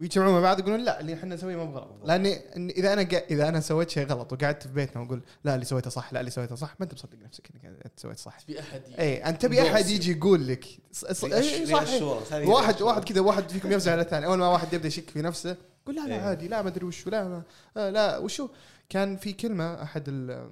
ويجتمعون 0.00 0.32
مع 0.34 0.40
بعض 0.40 0.58
يقولون 0.60 0.80
لا 0.84 1.00
اللي 1.00 1.14
إحنا 1.14 1.34
نسويه 1.34 1.56
ما 1.56 1.64
بغلط. 1.64 2.04
لأني 2.04 2.36
إذا 2.70 2.92
أنا 2.92 3.04
قا- 3.04 3.22
إذا 3.30 3.48
أنا 3.48 3.60
سويت 3.60 3.90
شيء 3.90 4.06
غلط 4.06 4.32
وقعدت 4.32 4.62
في 4.66 4.72
بيتنا 4.72 5.02
وأقول 5.02 5.22
لا 5.44 5.54
اللي 5.54 5.64
سويته 5.64 5.90
صح 5.90 6.12
لا 6.12 6.20
اللي 6.20 6.30
سويته 6.30 6.54
صح 6.54 6.74
ما 6.80 6.84
أنت 6.84 6.94
مصدق 6.94 7.18
نفسك 7.24 7.48
إنك 7.54 7.64
أنت 7.64 8.00
سويت 8.00 8.18
صح. 8.18 8.40
تبي 8.40 8.60
أحد 8.60 8.82
اي 8.98 9.24
أنت 9.24 9.42
تبي 9.42 9.62
أحد. 9.62 9.86
يجي 9.86 10.12
يقول 10.12 10.46
لك. 10.48 10.64
ص- 10.92 11.24
إيه، 11.24 11.64
صح 11.64 12.02
واحد. 12.32 12.82
واحد 12.82 13.04
كذا 13.04 13.20
واحد 13.20 13.48
فيكم 13.50 13.72
يفزع 13.72 13.92
على 13.92 14.02
الثاني. 14.02 14.26
أول 14.26 14.38
ما 14.38 14.48
واحد 14.48 14.72
يبدأ 14.72 14.88
يشك 14.88 15.10
في 15.10 15.22
نفسه 15.22 15.56
قول 15.86 15.94
لا 15.96 16.00
لا 16.06 16.14
إيه. 16.14 16.20
عادي 16.20 16.48
لا 16.48 16.62
ما 16.62 16.68
أدري 16.68 16.84
وشو 16.86 17.10
لا 17.10 17.24
ما 17.28 17.42
آه 17.76 17.90
لا 17.90 18.18
وشو؟ 18.18 18.48
كان 18.88 19.16
في 19.16 19.32
كلمة 19.32 19.82
أحد 19.82 20.04
ال 20.08 20.48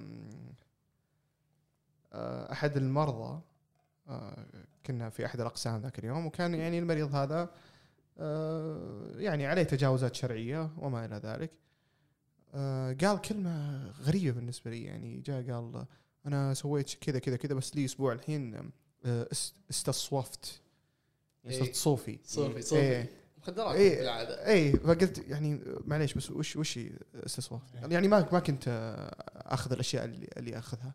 آه، 2.13 2.51
أحد 2.51 2.77
المرضى 2.77 3.39
آه، 4.09 4.45
كنا 4.85 5.09
في 5.09 5.25
أحد 5.25 5.39
الأقسام 5.41 5.81
ذاك 5.81 5.99
اليوم 5.99 6.25
وكان 6.25 6.53
يعني 6.55 6.79
المريض 6.79 7.15
هذا 7.15 7.49
يعني 9.15 9.45
عليه 9.45 9.63
تجاوزات 9.63 10.15
شرعية 10.15 10.69
وما 10.77 11.05
إلى 11.05 11.15
ذلك 11.23 11.51
آه، 12.53 12.93
قال 13.01 13.21
كلمة 13.21 13.87
غريبة 13.91 14.35
بالنسبة 14.35 14.71
لي 14.71 14.83
يعني 14.83 15.21
جاء 15.21 15.51
قال 15.51 15.85
أنا 16.25 16.53
سويت 16.53 16.93
كذا 16.93 17.19
كذا 17.19 17.35
كذا 17.37 17.53
بس 17.53 17.75
لي 17.75 17.85
أسبوع 17.85 18.13
الحين 18.13 18.55
آه، 19.05 19.27
است- 19.31 19.55
استصوفت 19.69 20.61
يعني 21.43 21.55
إيه. 21.55 21.63
صرت 21.63 21.75
صوفي 21.75 22.19
صوفي 22.23 22.55
إيه. 22.55 22.61
صوفي 22.61 23.05
مخدرات 23.37 23.75
إيه. 23.75 23.99
بالعادة 23.99 24.47
اي 24.47 24.73
فقلت 24.73 25.27
يعني 25.27 25.61
معليش 25.85 26.13
بس 26.13 26.31
وش 26.31 26.55
وش 26.55 26.77
هي 26.77 26.91
استصواف؟ 27.15 27.61
يعني 27.73 28.07
ما 28.07 28.29
ما 28.31 28.39
كنت 28.39 28.63
آخذ 29.35 29.71
الأشياء 29.71 30.05
اللي 30.05 30.27
اللي 30.37 30.57
أخذها. 30.57 30.93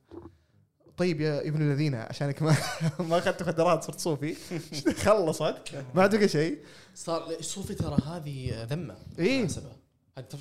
طيب 1.00 1.20
يا 1.20 1.48
ابن 1.48 1.70
الذين 1.70 1.94
عشانك 1.94 2.42
ما 2.42 2.56
ما 3.10 3.18
أخذت 3.18 3.42
مخدرات 3.42 3.84
صرت 3.84 4.00
صوفي 4.00 4.34
خلصت 5.04 5.54
ما 5.94 6.02
عاد 6.02 6.16
بقى 6.16 6.28
شيء 6.28 6.58
صار 6.94 7.42
صوفي 7.42 7.74
ترى 7.74 7.96
هذه 8.06 8.64
ذمة 8.64 8.96
إيه. 9.18 9.28
بالمناسبة. 9.28 9.72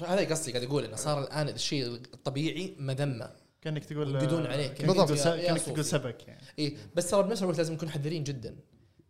هذا- 0.08 0.30
قصدي 0.30 0.52
قاعد 0.52 0.64
أقول 0.64 0.84
إنه 0.86 0.96
صار 0.96 1.24
الآن 1.24 1.50
الشيء 1.50 1.86
الطبيعي 1.88 2.76
مذمة 2.80 3.32
كأنك 3.62 3.86
تقول 3.86 4.16
يقودون 4.16 4.46
عليك. 4.46 4.86
بالضبط. 4.86 5.12
كأنك. 5.12 5.62
تقول 5.62 5.86
سبك 5.86 6.28
يعني 6.28 6.42
اي 6.60 6.66
إيه، 6.66 6.78
بس 6.96 7.10
ترى 7.10 7.24
بنفس 7.24 7.42
الوقت 7.42 7.58
لازم 7.58 7.74
نكون 7.74 7.90
حذرين 7.90 8.24
جدا 8.24 8.56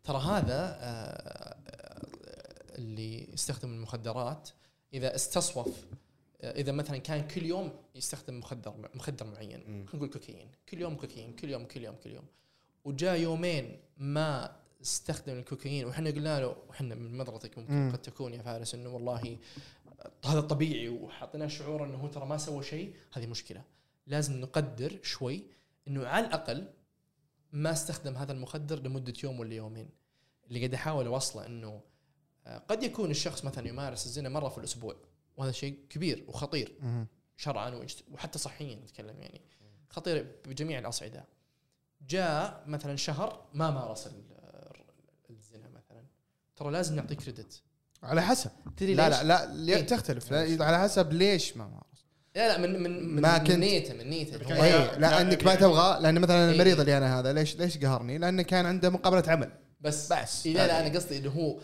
ترى 0.03 0.17
هذا 0.17 0.77
آه، 0.81 1.57
آه، 1.67 2.77
اللي 2.77 3.33
يستخدم 3.33 3.73
المخدرات 3.73 4.49
إذا 4.93 5.15
استصوف 5.15 5.67
إذا 6.43 6.71
مثلا 6.71 6.97
كان 6.97 7.27
كل 7.27 7.45
يوم 7.45 7.71
يستخدم 7.95 8.39
مخدر 8.39 8.89
مخدر 8.93 9.25
معين. 9.25 9.61
خلينا 9.61 9.85
نقول 9.93 10.09
كوكايين. 10.09 10.51
كل 10.69 10.81
يوم 10.81 10.95
كوكايين 10.95 11.33
كل 11.33 11.49
يوم 11.49 11.65
كل 11.65 11.83
يوم 11.83 11.95
كل 12.03 12.11
يوم. 12.11 12.25
وجاء 12.85 13.19
يومين 13.19 13.79
ما 13.97 14.59
استخدم 14.81 15.33
الكوكايين 15.33 15.85
وحنا 15.85 16.09
قلنا 16.09 16.39
له 16.39 16.55
وحنا 16.69 16.95
من 16.95 17.17
نظرتك 17.17 17.57
ممكن 17.57 17.73
مم. 17.73 17.91
قد 17.91 18.01
تكون 18.01 18.33
يا 18.33 18.41
فارس 18.41 18.75
إنه 18.75 18.89
والله 18.89 19.37
هذا 20.25 20.41
طبيعي 20.41 20.89
وحطيناه 20.89 21.47
شعور 21.47 21.85
إنه 21.85 21.97
هو 21.97 22.07
ترى 22.07 22.25
ما 22.25 22.37
سوى 22.37 22.63
شيء 22.63 22.93
هذه 23.13 23.27
مشكلة. 23.27 23.63
لازم 24.07 24.41
نقدر 24.41 24.99
شوي 25.03 25.43
إنه 25.87 26.07
على 26.07 26.27
الأقل 26.27 26.67
ما 27.51 27.71
استخدم 27.71 28.15
هذا 28.15 28.31
المخدر 28.31 28.79
لمدة 28.79 29.13
يوم 29.23 29.39
ولا 29.39 29.53
يومين. 29.53 29.89
اللي 30.47 30.59
قاعد 30.59 30.73
أحاول 30.73 31.05
أوصله 31.05 31.45
إنه 31.45 31.81
آه، 32.47 32.57
قد 32.57 32.83
يكون 32.83 33.11
الشخص 33.11 33.45
مثلا 33.45 33.67
يمارس 33.67 34.05
الزنا 34.05 34.29
مرة 34.29 34.49
في 34.49 34.57
الأسبوع. 34.57 34.95
وهذا 35.39 35.51
شيء 35.51 35.79
كبير 35.89 36.23
وخطير 36.27 36.75
شرعا 37.37 37.85
وحتى 38.11 38.39
صحيا 38.39 38.75
نتكلم 38.75 39.19
يعني. 39.19 39.41
خطير 39.89 40.27
بجميع 40.45 40.79
الأصعدة. 40.79 41.25
جاء 42.09 42.63
مثلا 42.67 42.95
شهر 42.95 43.45
ما 43.53 43.71
مارس 43.71 44.07
ال- 44.07 44.23
الزنا 45.29 45.69
مثلا. 45.69 46.03
ترى 46.55 46.71
لازم 46.71 46.95
نعطيه 46.95 47.15
كريدت. 47.15 47.61
على 48.03 48.21
حسب. 48.21 48.49
تدري 48.77 48.93
لا 48.93 49.09
ليش؟ 49.09 49.17
لا 49.19 49.23
لا 49.23 49.53
لي- 49.53 49.75
إيه. 49.75 49.81
تختلف. 49.85 50.31
لا 50.31 50.65
على 50.65 50.79
حسب 50.79 51.13
ليش 51.13 51.57
ما 51.57 51.67
مارس. 51.67 52.05
لا 52.35 52.47
لا 52.47 52.57
من 52.57 52.83
من 52.83 53.03
من, 53.15 53.21
ما 53.21 53.37
من 53.37 53.43
كنت- 53.43 53.51
نيته 53.51 53.93
من 53.93 54.09
نيته. 54.09 54.63
اي 54.63 54.71
لا، 54.71 54.91
لا 54.95 54.99
لا، 54.99 55.21
إنك 55.21 55.43
ما 55.43 55.55
تبغى 55.55 55.99
لأن 56.01 56.19
مثلا 56.21 56.45
إيه. 56.47 56.51
المريض 56.53 56.79
اللي 56.79 56.97
أنا 56.97 57.19
هذا 57.19 57.33
ليش 57.33 57.55
ليش 57.57 57.77
قهرني؟ 57.77 58.17
لأنه 58.17 58.41
كان 58.41 58.65
عنده 58.65 58.89
مقابلة 58.89 59.23
عمل. 59.31 59.51
بس 59.81 60.13
بس. 60.13 60.45
إيه 60.45 60.53
لا 60.53 60.67
لا 60.67 60.87
أنا 60.87 60.95
قصدي 60.95 61.17
إنه 61.17 61.29
هو 61.29 61.59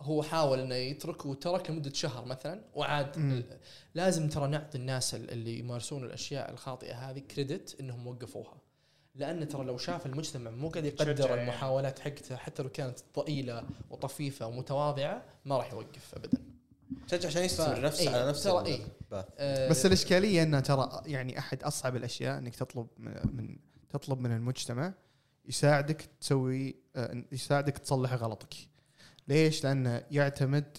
هو 0.00 0.22
حاول 0.22 0.60
إنه 0.60 0.74
يترك 0.74 1.26
وترك 1.26 1.70
لمدة 1.70 1.92
شهر 1.92 2.24
مثلا 2.24 2.60
وعاد 2.74 3.18
مم. 3.18 3.44
لازم 3.94 4.28
ترى 4.28 4.48
نعطي 4.48 4.78
الناس 4.78 5.14
اللي 5.14 5.58
يمارسون 5.58 6.04
الأشياء 6.04 6.50
الخاطئة 6.50 7.10
هذه 7.10 7.18
كريدت 7.18 7.76
إنهم 7.80 8.06
وقفوها 8.06 8.56
لأن 9.14 9.48
ترى 9.48 9.64
لو 9.64 9.78
شاف 9.78 10.06
المجتمع 10.06 10.50
مو 10.50 10.68
قاعد 10.68 10.90
تشجع 10.90 11.10
يقدر 11.10 11.28
يعني. 11.28 11.42
المحاولات 11.42 11.98
حقته 11.98 12.36
حتى 12.36 12.62
لو 12.62 12.68
كانت 12.68 12.98
ضئيله 13.16 13.64
وطفيفة 13.90 14.46
ومتواضعة 14.46 15.22
ما 15.44 15.56
راح 15.56 15.72
يوقف 15.72 16.14
ابدا 16.14 16.38
شجع 17.10 17.28
عشان 17.28 17.44
يستمر 17.44 17.80
نفسه 17.80 18.10
إيه، 18.10 18.16
على 18.16 18.28
نفس 18.28 18.42
ترى 18.42 18.66
إيه. 18.66 18.80
الباث. 19.02 19.24
آه، 19.38 19.68
بس 19.68 19.86
الإشكالية 19.86 20.42
إنه 20.42 20.60
ترى 20.60 21.02
يعني 21.06 21.38
أحد 21.38 21.62
أصعب 21.62 21.96
الأشياء 21.96 22.38
إنك 22.38 22.56
تطلب 22.56 22.86
من, 22.98 23.12
من 23.32 23.56
تطلب 23.90 24.20
من 24.20 24.32
المجتمع 24.32 24.94
يساعدك 25.48 26.08
تسوي 26.20 26.76
آه، 26.96 27.24
يساعدك 27.32 27.78
تصلح 27.78 28.14
غلطك. 28.14 28.54
ليش؟ 29.28 29.64
لأنه 29.64 30.02
يعتمد 30.10 30.78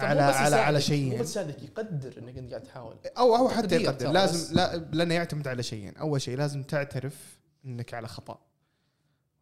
على 0.00 0.20
على 0.20 0.56
على 0.56 0.56
يساعدك- 0.56 0.74
مو 0.74 0.80
شيئين 0.80 1.20
بس 1.20 1.30
يساعدك 1.30 1.62
يقدر 1.62 2.18
إنك 2.18 2.38
أنت 2.38 2.50
قاعد 2.50 2.62
تحاول 2.62 2.96
أو 3.18 3.36
أو 3.36 3.48
حتى 3.48 3.76
يقدر 3.82 4.10
لازم. 4.12 4.54
لا 4.54 4.76
لأنه 4.76 5.14
يعتمد 5.14 5.48
على 5.48 5.62
شيئين، 5.62 5.96
أول 5.96 6.20
شيء 6.20 6.36
لازم 6.36 6.62
تعترف 6.62 7.38
إنك 7.64 7.94
على 7.94 8.08
خطأ. 8.08 8.38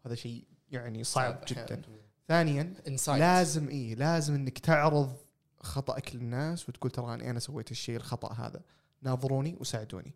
هذا 0.07 0.15
شيء 0.15 0.45
يعني 0.71 1.05
صعب. 1.05 1.41
جدا. 1.49 1.83
ثانيا 2.29 2.75
insight 2.89 3.21
لازم 3.21 3.69
إي 3.69 3.95
لازم 3.95 4.35
إنك 4.35 4.59
تعرض 4.59 5.17
خطأك 5.61 6.15
للناس 6.17 6.69
وتقول 6.69 6.91
تراني 6.91 7.31
أنا 7.31 7.39
سويت 7.39 7.71
الشيء 7.71 7.97
الخطأ 7.97 8.33
هذا 8.33 8.61
ناظروني 9.03 9.57
وساعدوني 9.61 10.15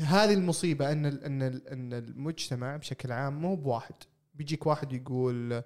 هذه 0.00 0.34
المصيبة 0.34 0.92
إن 0.92 1.06
ال 1.06 1.24
إن 1.24 1.42
ال 1.42 1.68
إن 1.68 1.92
المجتمع 1.92 2.76
بشكل 2.76 3.12
عام 3.12 3.40
مو 3.40 3.54
بواحد 3.56 3.94
بيجيك 4.34 4.66
واحد 4.66 4.92
يقول 4.92 5.62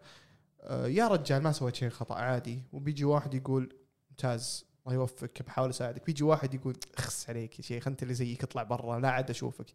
يا 0.71 1.09
رجال 1.09 1.43
ما 1.43 1.53
سويت 1.53 1.75
شيء 1.75 1.89
خطأ 1.91 2.15
عادي. 2.15 2.63
وبيجي 2.73 3.05
واحد 3.05 3.35
يقول 3.35 3.77
ممتاز 4.11 4.67
الله 4.87 4.95
يوفقك 4.95 5.43
بحاول 5.43 5.71
أساعدك. 5.71 6.07
بيجي 6.07 6.25
واحد 6.25 6.55
يقول 6.55 6.77
اخس 6.99 7.31
عليك 7.31 7.59
يا 7.59 7.65
شيخ 7.65 7.87
أنت 7.89 8.03
اللي 8.03 8.15
زيك 8.15 8.43
اطلع 8.43 8.63
برا 8.63 9.01
لا 9.01 9.11
عاد 9.11 9.31
أشوفك. 9.31 9.67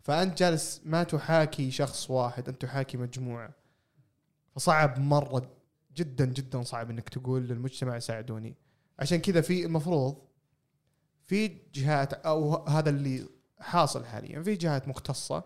فأنت 0.00 0.38
جالس 0.38 0.80
ما 0.84 1.02
تحاكي 1.02 1.70
شخص 1.70 2.10
واحد 2.10 2.48
أنت 2.48 2.62
تحاكي 2.62 2.96
مجموعة. 2.96 3.54
فصعب 4.56 4.98
مرة 4.98 5.50
جدا 5.96 6.24
جدا 6.24 6.62
صعب 6.62 6.90
إنك 6.90 7.08
تقول 7.08 7.42
للمجتمع 7.42 7.98
ساعدوني. 7.98 8.54
عشان 8.98 9.18
كذا 9.18 9.40
في 9.40 9.64
المفروض 9.64 10.16
في 11.26 11.56
جهات 11.74 12.12
أو 12.12 12.66
هذا 12.66 12.90
اللي 12.90 13.28
حاصل 13.60 14.04
حاليا 14.04 14.42
في 14.42 14.54
جهات 14.54 14.88
مختصة 14.88 15.44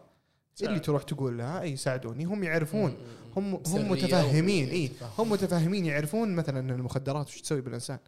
اللي. 0.62 0.78
تروح 0.78 1.02
تقول 1.02 1.38
لها 1.38 1.62
إي 1.62 1.76
ساعدوني. 1.76 2.24
هم 2.24 2.44
يعرفون. 2.44 2.96
هم 3.36 3.54
هم 3.66 3.90
متفهمين 3.90 4.68
إي. 4.68 4.90
هم 5.18 5.30
متفاهمين 5.30 5.86
يعرفون 5.86 6.34
مثلا 6.34 6.60
إن 6.60 6.70
المخدرات 6.70 7.26
وش 7.28 7.40
تسوي 7.40 7.60
بالإنسان. 7.60 7.98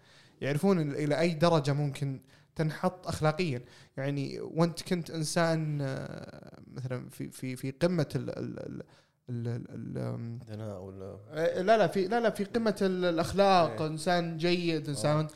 يعرفون 0.41 0.81
ال- 0.81 0.97
إلى 0.97 1.21
أي 1.21 1.35
درجة 1.35 1.73
ممكن 1.73 2.21
تنحط 2.57 3.07
اخلاقيا. 3.07 3.63
يعني 3.97 4.41
وأنت 4.41 4.83
كنت 4.83 5.11
إنسان 5.11 5.79
آه، 5.83 6.59
مثلا 6.75 7.09
في 7.11 7.31
في 7.31 7.57
في 7.57 7.71
قمة 7.71 8.07
ال 8.17 8.31
ال 8.39 8.59
ال 8.59 8.83
ال 9.31 9.47
ال 9.49 9.99
ال 9.99 10.39
دناء 10.57 10.81
ولا؟ 10.83 11.17
آه، 11.31 11.63
لا 11.63 11.79
لا 11.79 11.87
في 11.87 12.09
لا 12.09 12.21
لا 12.21 12.31
في 12.31 12.45
قمة 12.45 12.77
ال- 12.83 13.05
الأخلاق. 13.05 13.81
إيه. 13.83 13.87
إنسان 13.89 14.37
جيد 14.37 14.89
إنسان 14.89 15.27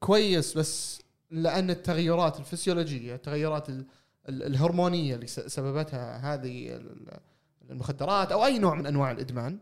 كويس 0.00 0.58
بس 0.58 1.00
لأن 1.30 1.70
التغيرات 1.70 2.38
الفسيولوجية 2.40 3.14
التغيرات 3.14 3.68
ال- 3.68 3.74
ال- 3.74 3.86
الهرمونية 4.28 5.14
اللي 5.14 5.26
سببتها 5.26 6.34
هذه 6.34 6.76
ال- 6.76 7.20
المخدرات 7.70 8.32
أو 8.32 8.44
أي 8.44 8.58
نوع 8.58 8.74
من 8.74 8.86
أنواع 8.86 9.10
الإدمان 9.10 9.58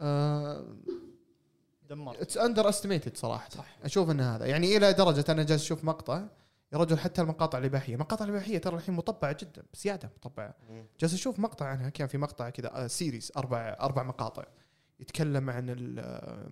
آه، 0.00 0.64
دمر 1.90 2.22
it's 2.22 2.38
underestimated 2.38 3.16
صراحة. 3.16 3.48
صح. 3.50 3.76
أشوف 3.84 4.10
إن 4.10 4.20
هذا. 4.20 4.46
يعني 4.46 4.76
إلى 4.76 4.92
درجة 4.92 5.24
أنا 5.28 5.42
جالس 5.42 5.62
أشوف 5.62 5.84
مقطع 5.84 6.22
يا 6.72 6.78
رجل 6.78 6.98
حتى 6.98 7.22
المقاطع 7.22 7.58
الاباحيه، 7.58 7.94
المقاطع 7.94 8.24
الاباحيه 8.24 8.58
ترى 8.58 8.76
الحين 8.76 8.94
مطبعة 8.94 9.36
جدا 9.40 9.62
بزياده 9.74 10.10
مطبعة. 10.16 10.54
جالس 11.00 11.14
أشوف 11.14 11.38
مقطع 11.38 11.66
عنها 11.66 11.88
كان 11.88 12.06
في 12.08 12.18
مقطع 12.18 12.50
كذا 12.50 12.84
آه، 12.84 12.86
series 12.86 13.32
أربع 13.36 13.76
أربع 13.80 14.02
مقاطع. 14.02 14.44
يتكلم 15.00 15.50
عن 15.50 15.70
ال 15.70 15.98
آه، 15.98 16.48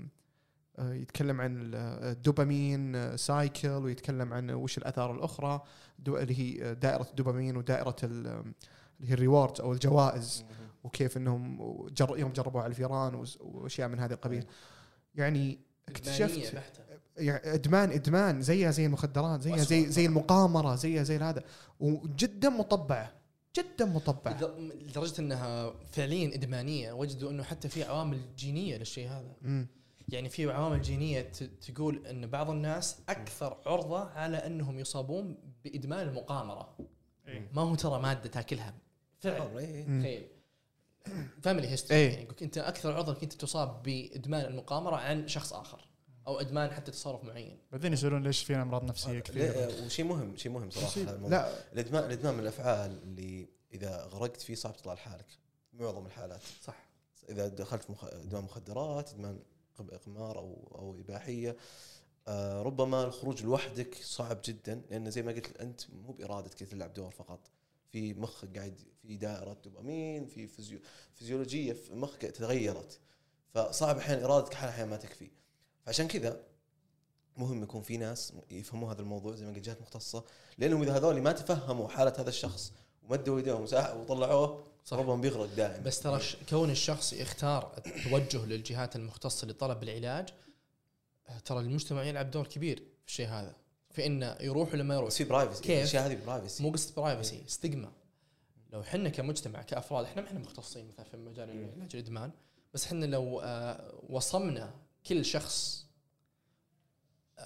يتكلم 0.91 1.41
عن 1.41 1.57
ال- 1.61 1.75
الدوبامين 2.17 3.17
cycle 3.17 3.69
ويتكلم 3.69 4.33
عن 4.33 4.51
وش 4.51 4.79
الأثار 4.79 5.13
الأخرى 5.15 5.63
اللي 6.09 6.39
هي 6.39 6.75
دائرة 6.75 7.07
الدوبامين 7.11 7.57
ودائرة 7.57 7.97
ال- 8.03 8.27
اللي 9.01 9.11
هي 9.11 9.15
ال 9.15 9.21
rewards 9.21 9.61
أو 9.61 9.73
الجوائز 9.73 10.45
وكيف 10.85 11.17
إنهم 11.17 11.59
جر 11.89 12.19
يوم 12.19 12.33
جربوا 12.33 12.61
على 12.61 12.71
الفيران 12.71 13.25
وأشياء 13.41 13.89
من 13.89 13.99
هذا 14.01 14.15
القبيل. 14.15 14.45
يعني 15.15 15.59
اكتشفت. 15.89 16.55
يعني 17.17 17.55
ادمان 17.55 17.91
إدمان 17.91 18.43
زيها 18.43 18.71
زي 18.71 18.87
المخدرات 18.87 19.41
زيها 19.41 19.57
زي 19.57 19.87
زي 19.91 20.07
المقامرة 20.07 20.75
زيها 20.75 21.03
زي 21.03 21.17
هذا. 21.19 21.43
وجدا 21.81 22.49
مطبعة 22.49 23.13
جدا 23.57 23.85
مطبعة. 23.85 24.41
لد- 24.43 24.73
لدرجة 24.83 25.21
إنها 25.21 25.73
فعليا 25.93 26.35
إدمانية 26.35 26.93
وجدوا 26.93 27.31
إنه 27.31 27.43
حتى 27.43 27.69
في 27.69 27.85
عوامل 27.85 28.19
جينية 28.37 28.77
للشيء 28.77 29.09
هذا. 29.09 29.37
مم. 29.43 29.67
يعني 30.13 30.29
في 30.29 30.51
عوامل 30.51 30.83
جينية 30.83 31.21
ت- 31.21 31.43
تقول 31.43 32.07
إن 32.07 32.27
بعض 32.27 32.51
الناس 32.51 32.97
أكثر 33.09 33.57
عرضة 33.67 34.01
على 34.09 34.37
إنهم 34.37 34.79
يصابون 34.79 35.37
بإدمان 35.65 36.09
المقامرة. 36.09 36.77
إيه. 37.29 37.51
ما 37.55 37.63
هو 37.63 37.75
ترى 37.75 38.01
مادة 38.03 38.29
تاكلها. 38.31 38.75
فعلا 39.21 39.59
إيه. 39.59 39.85
مم. 39.87 40.01
تخيل. 40.01 40.29
family 41.43 41.69
history 41.69 42.01
إيه. 42.01 42.11
يعني 42.11 42.23
يقولك 42.23 42.43
أنت 42.43 42.59
أكثر 42.59 42.93
عرضة 42.93 43.13
انك 43.13 43.23
انت 43.23 43.33
تصاب 43.33 43.83
بإدمان 43.83 44.45
المقامرة 44.45 44.97
عن 44.97 45.29
شخص 45.29 45.53
آخر 45.53 45.89
أو 46.27 46.41
إدمان 46.41 46.71
حتى 46.71 46.91
تصرف 46.91 47.25
معين. 47.25 47.59
بعدين 47.73 47.93
يسألون 47.93 48.23
ليش 48.23 48.45
فينا 48.45 48.63
أمراض 48.63 48.85
نفسية 48.85 49.21
كثير 49.21 49.55
لا، 49.57 49.85
وشيء 49.85 50.05
مهم 50.05 50.37
شيء 50.37 50.53
مهم 50.53 50.71
صراحة. 50.71 51.13
لا. 51.29 51.73
الادمان 51.73 52.05
الإدمان 52.05 52.35
من 52.35 52.41
الأفعال 52.41 53.03
اللي 53.03 53.49
إذا 53.75 54.05
غرقت 54.05 54.41
فيه 54.41 54.55
صعب 54.55 54.77
تطلع 54.77 54.93
لحالك. 54.95 55.27
معظم 55.73 56.07
الحالات. 56.07 56.41
صح. 56.63 56.77
إذا 57.29 57.49
دخلت 57.49 57.83
في 57.83 57.93
مخ... 57.93 58.05
إدمان 58.05 58.45
مخدرات 58.45 59.11
إدمان 59.11 59.39
قب- 59.79 59.91
قمار 59.95 60.39
أو 60.39 60.69
أو 60.75 60.95
إباحية. 61.01 61.57
آه 62.29 62.63
ربما 62.63 63.05
الخروج 63.05 63.43
لوحدك 63.43 63.95
صعب 63.95 64.41
جدا 64.45 64.83
لأن 64.91 65.11
زي 65.11 65.23
ما 65.23 65.33
قلت 65.33 65.57
أنت 65.57 65.81
مو 65.91 66.13
بإرادتك 66.13 66.59
تلعب 66.69 66.95
دور 66.95 67.11
فقط. 67.11 67.41
في 67.93 68.15
مخك 68.15 68.59
قاعد 68.59 68.81
في 69.03 69.17
دائرة 69.17 69.57
دوبامين 69.65 70.27
في 70.27 70.47
فيزيو 70.47 70.79
فيزيولوجية 71.15 71.73
في 71.73 71.95
مخك 71.95 72.21
تغيرت. 72.23 72.99
فصعب 73.55 73.97
أحيانا 73.99 74.25
إرادتك 74.25 74.53
أحيانا 74.55 74.91
ما 74.91 74.97
تكفي. 74.97 75.31
فعشان 75.87 76.09
كذا 76.09 76.43
مهم 77.37 77.63
يكون 77.63 77.83
في 77.83 77.97
ناس 77.97 78.33
يفهموا 78.51 78.93
هذا 78.93 79.01
الموضوع 79.01 79.35
زي 79.35 79.47
ما 79.47 79.53
قلت 79.53 79.65
جهات 79.65 79.81
مختصة 79.83 80.25
لأنهم 80.59 80.83
إذا 80.83 80.97
هذول 80.97 81.21
ما 81.23 81.33
تفهموا 81.33 81.89
حالة 81.89 82.13
هذا 82.19 82.29
الشخص 82.29 82.73
ومدوا 83.03 83.37
ايديهم 83.39 83.63
وطلعوه 83.73 84.65
صح. 84.85 84.97
ربما 84.97 85.17
بيغرق 85.17 85.55
دائما 85.57 85.79
بس 85.79 86.01
ترى 86.01 86.21
كون 86.49 86.71
الشخص 86.71 87.13
يختار 87.13 87.73
التوجه 87.87 88.47
للجهات 88.47 88.97
المختصة 88.97 89.47
لطلب 89.47 89.83
العلاج 89.83 90.29
ترى 91.45 91.61
المجتمع 91.61 92.03
يلعب 92.03 92.31
دور 92.31 92.47
كبير 92.47 92.77
في 92.77 93.09
الشيء 93.09 93.29
هذا 93.29 93.55
في 93.91 94.07
انه 94.07 94.37
يروح 94.41 94.73
ولا 94.73 94.83
ما 94.83 94.95
يروح 94.95 95.11
في 95.11 95.25
privacy 95.25 95.63
كيف؟ 95.63 95.79
الأشياء 95.79 96.07
هذه 96.07 96.25
privacy 96.27 96.63
مو 96.63 96.71
قصة 96.71 96.95
privacy 96.97 97.43
stigma 97.47 97.93
لو 98.73 98.81
إحنا 98.81 99.09
كمجتمع 99.09 99.63
كأفراد 99.63 100.05
إحنا 100.05 100.23
ما 100.23 100.29
إحنا 100.29 100.39
مختصين 100.39 100.89
مثلا 100.89 101.05
في 101.05 101.17
مجال 101.17 101.51
علاج 101.51 101.91
الإدمان 101.95 102.31
بس 102.75 102.87
إحنا 102.87 103.07
لو 103.07 103.41
آه، 103.41 103.95
وصمنا 104.09 104.75
كل 105.07 105.25
شخص 105.25 105.87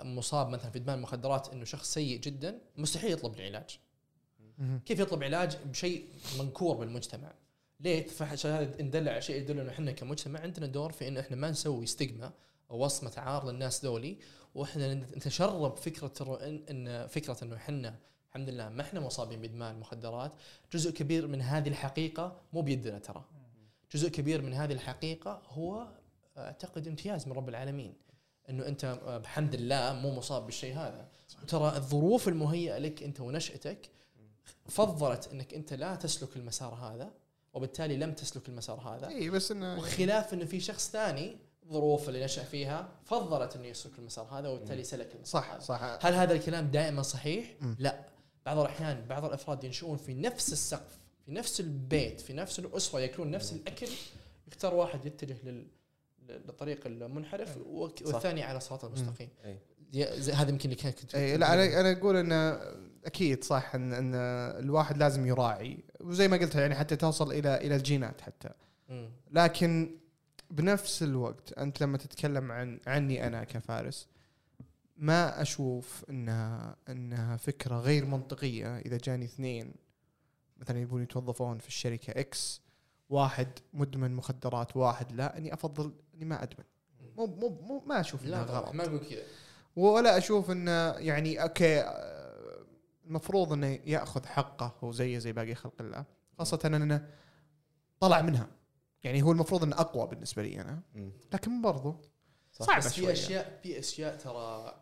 مصاب 0.02 0.48
مثلا 0.48 0.70
في 0.70 0.78
إدمان 0.78 0.96
المخدرات 0.98 1.48
إنه 1.48 1.64
شخص 1.64 1.94
سيء 1.94 2.20
جدا 2.20 2.58
مستحيل 2.76 3.12
يطلب 3.12 3.34
العلاج. 3.34 3.78
كيف 4.86 5.00
يطلب 5.00 5.24
علاج 5.24 5.56
بشيء 5.56 6.04
منكور 6.38 6.76
بالمجتمع 6.76 7.32
ليه؟ 7.80 8.06
فعشان 8.06 8.50
هذا 8.50 8.82
ندل 8.82 9.08
على 9.08 9.22
شيء 9.22 9.36
يدل 9.36 9.60
انه 9.60 9.70
إحنا 9.70 9.92
كمجتمع. 9.92 10.40
عندنا 10.40 10.66
دور 10.66 10.92
في 10.92 11.08
انه 11.08 11.20
إحنا 11.20 11.36
ما 11.36 11.50
نسوي 11.50 11.86
stigma 11.86 12.32
أو 12.70 12.84
وصمة 12.84 13.12
عار 13.16 13.50
للناس 13.50 13.84
ذولي 13.84 14.16
وإحنا 14.54 14.94
نتشرب 14.94 15.76
فكرة 15.76 16.38
ان 16.70 17.06
فكرة 17.06 17.44
إنه 17.44 17.56
إحنا 17.56 17.94
الحمد 18.28 18.48
لله 18.48 18.68
ما 18.68 18.82
إحنا 18.82 19.00
مصابين 19.00 19.40
بإدمان 19.40 19.74
المخدرات 19.74 20.32
جزء 20.72 20.90
كبير 20.90 21.26
من 21.26 21.42
هذه 21.42 21.68
الحقيقة 21.68 22.40
مو 22.52 22.62
بيدنا 22.62 22.98
ترى. 22.98 23.24
جزء 23.94 24.08
كبير 24.08 24.42
من 24.42 24.54
هذه 24.54 24.72
الحقيقة 24.72 25.42
هو 25.48 25.86
أعتقد 26.36 26.88
امتياز 26.88 27.26
من 27.26 27.32
رب 27.32 27.48
العالمين. 27.48 27.94
إنه 28.50 28.66
أنت 28.66 28.98
بحمد 29.24 29.54
الله 29.54 29.92
مو 29.92 30.14
مصاب 30.14 30.46
بالشيء 30.46 30.74
هذا. 30.74 31.08
وترى 31.42 31.76
الظروف 31.76 32.28
المهيئة 32.28 32.78
لك 32.78 33.02
أنت 33.02 33.20
ونشأتك 33.20 33.90
فضلت 34.68 35.28
إنك 35.32 35.54
أنت 35.54 35.72
لا 35.72 35.94
تسلك 35.94 36.36
المسار 36.36 36.74
هذا 36.74 37.10
وبالتالي 37.54 37.96
لم 37.96 38.12
تسلك 38.12 38.48
المسار 38.48 38.80
هذا 38.80 39.08
اي 39.08 39.30
بس 39.30 39.50
إنه 39.50 39.78
وخلاف 39.78 40.34
إنه 40.34 40.44
في 40.44 40.60
شخص 40.60 40.90
ثاني 40.90 41.36
ظروف 41.72 42.08
اللي 42.08 42.24
نشأ 42.24 42.44
فيها 42.44 42.88
فضلت 43.04 43.56
إنه 43.56 43.66
يسلك 43.66 43.98
المسار 43.98 44.24
هذا 44.24 44.48
وبالتالي 44.48 44.84
سلك 44.84 45.14
المسار 45.14 45.42
صح 45.42 45.50
هذا. 45.50 45.60
صح 45.60 46.06
هل 46.06 46.14
هذا 46.14 46.32
الكلام 46.32 46.70
دائما 46.70 47.02
صحيح؟ 47.02 47.54
مم. 47.60 47.76
لا 47.78 48.04
بعض 48.46 48.58
الأحيان 48.58 49.04
بعض 49.08 49.24
الأفراد 49.24 49.64
ينشؤون 49.64 49.96
في 49.96 50.14
نفس 50.14 50.52
السقف 50.52 50.98
في 51.26 51.32
نفس 51.32 51.60
البيت 51.60 52.20
في 52.20 52.32
نفس 52.32 52.58
الأسرة 52.58 53.00
يأكلون 53.00 53.30
نفس 53.30 53.52
الأكل 53.52 53.88
يختار 54.48 54.74
واحد 54.74 55.06
يتجه 55.06 55.36
لل 55.44 55.66
للطريق 56.28 56.86
المنحرف. 56.86 57.56
والثاني 57.66 58.42
على 58.42 58.58
الصراط 58.58 58.84
المستقيم 58.84 59.28
أي. 59.44 59.58
هذا 60.34 60.50
يمكن 60.50 60.70
اللي 60.70 60.92
كنت 60.92 61.14
اي 61.14 61.36
لا 61.36 61.54
أنا 61.54 61.80
أنا 61.80 61.92
أقول 61.92 62.16
إنه 62.16 62.60
أكيد 63.04 63.44
صح 63.44 63.74
ان 63.74 63.92
إن 63.92 64.14
الواحد 64.64 64.98
لازم 64.98 65.26
يراعي. 65.26 65.84
وزي 66.00 66.28
ما 66.28 66.36
قلت 66.36 66.54
يعني 66.54 66.74
حتى 66.74 66.96
توصل 66.96 67.32
إلى 67.32 67.56
إلى 67.56 67.76
الجينات 67.76 68.20
حتى. 68.20 68.50
لكن 69.30 69.90
بنفس 70.50 71.02
الوقت 71.02 71.52
أنت 71.52 71.80
لما 71.80 71.98
تتكلم 71.98 72.52
عن 72.52 72.80
عني 72.86 73.26
أنا 73.26 73.44
كفارس 73.44 74.08
ما 74.96 75.42
أشوف 75.42 76.04
انها 76.10 76.76
إنها 76.88 77.36
فكرة 77.36 77.80
غير 77.80 78.04
منطقية. 78.04 78.78
إذا 78.78 78.96
جاني 78.96 79.24
اثنين 79.24 79.74
مثلا 80.56 80.80
يبون 80.80 81.02
يتوظفون 81.02 81.58
في 81.58 81.68
الشركة 81.68 82.20
X 82.20 82.60
واحد 83.08 83.48
مدمن 83.72 84.14
مخدرات 84.14 84.76
واحد 84.76 85.12
لا 85.12 85.38
إني 85.38 85.54
أفضل 85.54 85.92
إني 86.14 86.24
ما 86.24 86.42
أدمن. 86.42 86.64
مو 87.16 87.26
مو 87.26 87.82
ما 87.86 88.00
أشوف 88.00 88.24
إنها 88.24 88.44
لا 88.44 88.52
غلط. 88.52 88.74
ما 88.74 88.84
أقول 88.84 88.98
كذا. 88.98 89.22
ولا 89.76 90.18
أشوف 90.18 90.50
إنه 90.50 90.90
يعني 90.90 91.42
أوكي 91.42 91.82
المفروض 93.06 93.52
إنه 93.52 93.66
يأخذ 93.86 94.26
حقه 94.26 94.74
هو 94.84 94.92
زيه 94.92 95.18
زي 95.18 95.32
باقي 95.32 95.54
خلق 95.54 95.74
الله 95.80 96.04
خاصة 96.38 96.60
إنه 96.64 97.08
طلع 98.00 98.22
منها. 98.22 98.48
يعني 99.04 99.22
هو 99.22 99.32
المفروض 99.32 99.62
إنه 99.62 99.80
أقوى 99.80 100.06
بالنسبة 100.06 100.42
لي 100.42 100.60
أنا. 100.60 100.80
لكن 101.32 101.62
برضو 101.62 101.94
صح. 102.52 102.66
صعبة 102.66 102.78
بس 102.78 102.92
في 102.92 103.12
أشياء 103.12 103.60
في 103.62 103.78
أشياء 103.78 104.16
ترى 104.16 104.74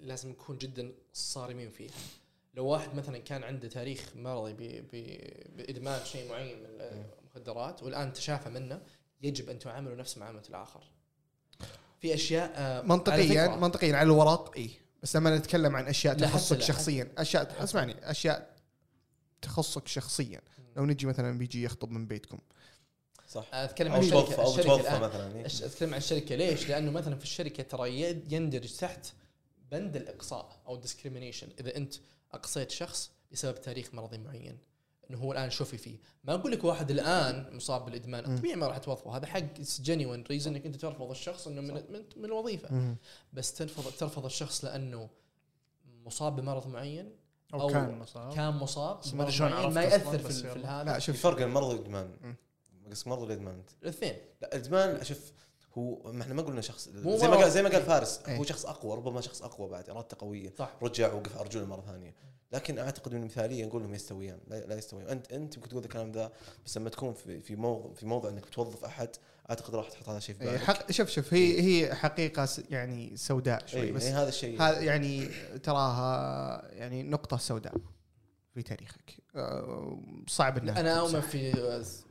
لازم 0.00 0.30
نكون 0.30 0.58
جدا 0.58 0.92
صارمين 1.12 1.70
فيها. 1.70 1.92
لو 2.54 2.66
واحد 2.66 2.94
مثلا 2.94 3.18
كان 3.18 3.44
عنده 3.44 3.68
تاريخ 3.68 4.16
مرضي 4.16 4.52
ب- 4.52 4.86
ب- 4.92 5.56
بإدمان 5.56 6.04
شيء 6.04 6.30
معين 6.30 6.58
من 6.58 6.66
المخدرات 6.80 7.82
والآن 7.82 8.12
تشافى 8.12 8.50
منه 8.50 8.82
يجب 9.22 9.50
أن 9.50 9.58
تعامله 9.58 9.94
نفس 9.94 10.18
معاملة 10.18 10.42
الآخر. 10.48 10.84
في 12.00 12.14
أشياء 12.14 12.52
آه، 12.56 12.78
على 12.78 12.88
منطقيا 12.88 13.56
منطقيا 13.56 13.96
على 13.96 14.06
الورق 14.06 14.56
اي 14.56 14.70
بس 15.02 15.16
لما 15.16 15.36
نتكلم 15.36 15.76
عن 15.76 15.86
أشياء 15.86 16.14
تخصك 16.14 16.60
شخصيا 16.60 17.12
أشياء 17.18 17.64
اسمعني 17.64 18.10
أشياء 18.10 18.56
تخصك 19.42 19.88
شخصيا. 19.88 20.40
لو 20.76 20.86
نجي 20.86 21.06
مثلا 21.06 21.38
بيجي 21.38 21.62
يخطب 21.62 21.90
من 21.90 22.06
بيتكم. 22.06 22.38
صح. 23.28 23.54
أتكلم 23.54 23.92
عن 23.92 24.00
الشركة 24.00 24.36
توظف 24.36 24.66
أو 24.66 25.00
مثلا 25.08 25.36
إيه. 25.36 25.46
أتكلم 25.46 25.90
عن 25.90 25.98
الشركة 25.98 26.34
ليش؟ 26.34 26.68
لأنه 26.68 26.90
مثلا 26.90 27.16
في 27.16 27.24
الشركة 27.24 27.62
ترى 27.62 28.00
يندرج 28.30 28.76
تحت 28.76 29.06
بند 29.70 29.96
الإقصاء 29.96 30.60
أو 30.66 30.74
ال 30.74 30.79
discrimination 30.79 31.48
إذا 31.60 31.76
أنت 31.76 31.94
أقصيت 32.32 32.70
شخص 32.70 33.10
بسبب 33.32 33.60
تاريخ 33.60 33.94
مرضي 33.94 34.18
معين. 34.18 34.58
إنه 35.10 35.18
هو 35.18 35.32
الآن 35.32 35.50
شوفي 35.50 35.78
فيه 35.78 35.96
ما 36.24 36.34
أقول 36.34 36.52
لك 36.52 36.64
واحد 36.64 36.90
الآن 36.90 37.56
مصاب 37.56 37.84
بالإدمان. 37.84 38.36
طبيعي 38.36 38.56
ما 38.56 38.66
راح 38.66 38.78
توظفه 38.78 39.16
هذا 39.16 39.26
حق 39.26 39.60
genuine 39.80 40.22
reason 40.22 40.54
إنك 40.54 40.66
أنت 40.66 40.76
ترفض 40.76 41.10
الشخص 41.10 41.46
إنه 41.46 41.60
من, 41.60 41.74
من, 41.74 42.04
من 42.16 42.24
الوظيفة. 42.24 42.96
بس 43.32 43.54
ترفض 43.54 43.92
ترفض 43.92 44.24
الشخص 44.24 44.64
لأنه 44.64 45.08
مصاب 46.04 46.36
بمرض 46.36 46.66
معين 46.66 47.12
أو, 47.54 47.60
أو 47.60 47.68
كان 47.68 47.98
مصاب 47.98 48.34
كان 48.34 48.54
مصاب 48.54 49.00
ما 49.14 49.30
شلون 49.30 49.74
ما 49.74 49.82
يأثر 49.82 50.18
في, 50.18 50.32
في. 50.32 50.66
هذا 50.66 50.84
لا 50.84 50.94
في 50.94 51.00
شوف 51.00 51.20
فرق 51.22 51.36
بين 51.36 51.48
المرض 51.48 51.66
والادمان. 51.66 52.34
قصدك 52.90 53.08
مرض 53.08 53.22
ولا 53.22 53.32
ادمان 53.32 53.54
أنت؟ 53.54 53.70
الاثنين 53.82 54.14
لا 54.42 54.56
إدمان 54.56 55.04
شوف 55.04 55.32
هو 55.78 56.12
ما 56.12 56.22
إحنا 56.22 56.34
ما 56.34 56.42
قلنا 56.42 56.60
شخص 56.60 56.88
زي 56.88 57.28
ما. 57.28 57.36
قال 57.36 57.50
زي 57.50 57.62
ما 57.62 57.68
قال 57.68 57.82
فارس 57.82 58.20
إيه. 58.28 58.36
هو 58.36 58.44
شخص 58.44 58.66
أقوى 58.66 58.96
ربما 58.96 59.20
شخص 59.20 59.42
أقوى 59.42 59.68
بعد 59.68 59.90
ارادته 59.90 60.16
قويه 60.20 60.52
صح. 60.58 60.70
رجع 60.82 61.12
وقف 61.12 61.38
ارجله 61.38 61.66
مرة 61.66 61.80
ثانية. 61.80 62.14
لكن 62.52 62.78
أعتقد 62.78 63.14
من 63.14 63.24
مثاليه 63.24 63.64
نقول 63.64 63.80
إنهم 63.82 63.94
يستويان 63.94 64.38
لا, 64.48 64.66
لا 64.66 64.78
يستويان. 64.78 65.08
انت 65.08 65.32
أنت 65.32 65.56
يمكن 65.56 65.68
تقول 65.68 65.84
الكلام 65.84 66.12
ذا 66.12 66.32
بس 66.66 66.78
لما 66.78 66.90
تكون 66.90 67.14
في 67.14 67.40
في 67.40 67.56
موضع 67.56 67.94
في 67.94 68.06
موضع 68.06 68.28
إنك 68.28 68.46
بتوظف 68.46 68.84
أحد 68.84 69.08
أعتقد 69.50 69.74
راح 69.74 69.88
تحط 69.88 70.08
هذا 70.08 70.18
الشيء 70.18 70.34
في 70.34 70.42
إيه، 70.42 70.50
بالك. 70.50 70.62
حق 70.62 70.92
شوف 70.92 71.08
شوف 71.08 71.34
هي 71.34 71.60
هي 71.60 71.94
حقيقة 71.94 72.48
يعني 72.70 73.16
سوداء 73.16 73.66
شوي 73.66 73.80
إيه، 73.80 73.92
بس 73.92 74.04
إيه، 74.04 74.22
هذا 74.22 74.28
الشيء. 74.28 74.62
هذا 74.62 74.80
يعني 74.80 75.28
تراها 75.62 76.62
يعني 76.72 77.02
نقطة 77.02 77.36
سوداء. 77.36 77.74
في 78.54 78.62
تاريخك 78.62 79.14
آه، 79.36 80.00
صعب 80.28 80.58
إنها 80.58 80.80
أنا 80.80 81.00
اؤمن. 81.00 81.20
في 81.20 81.52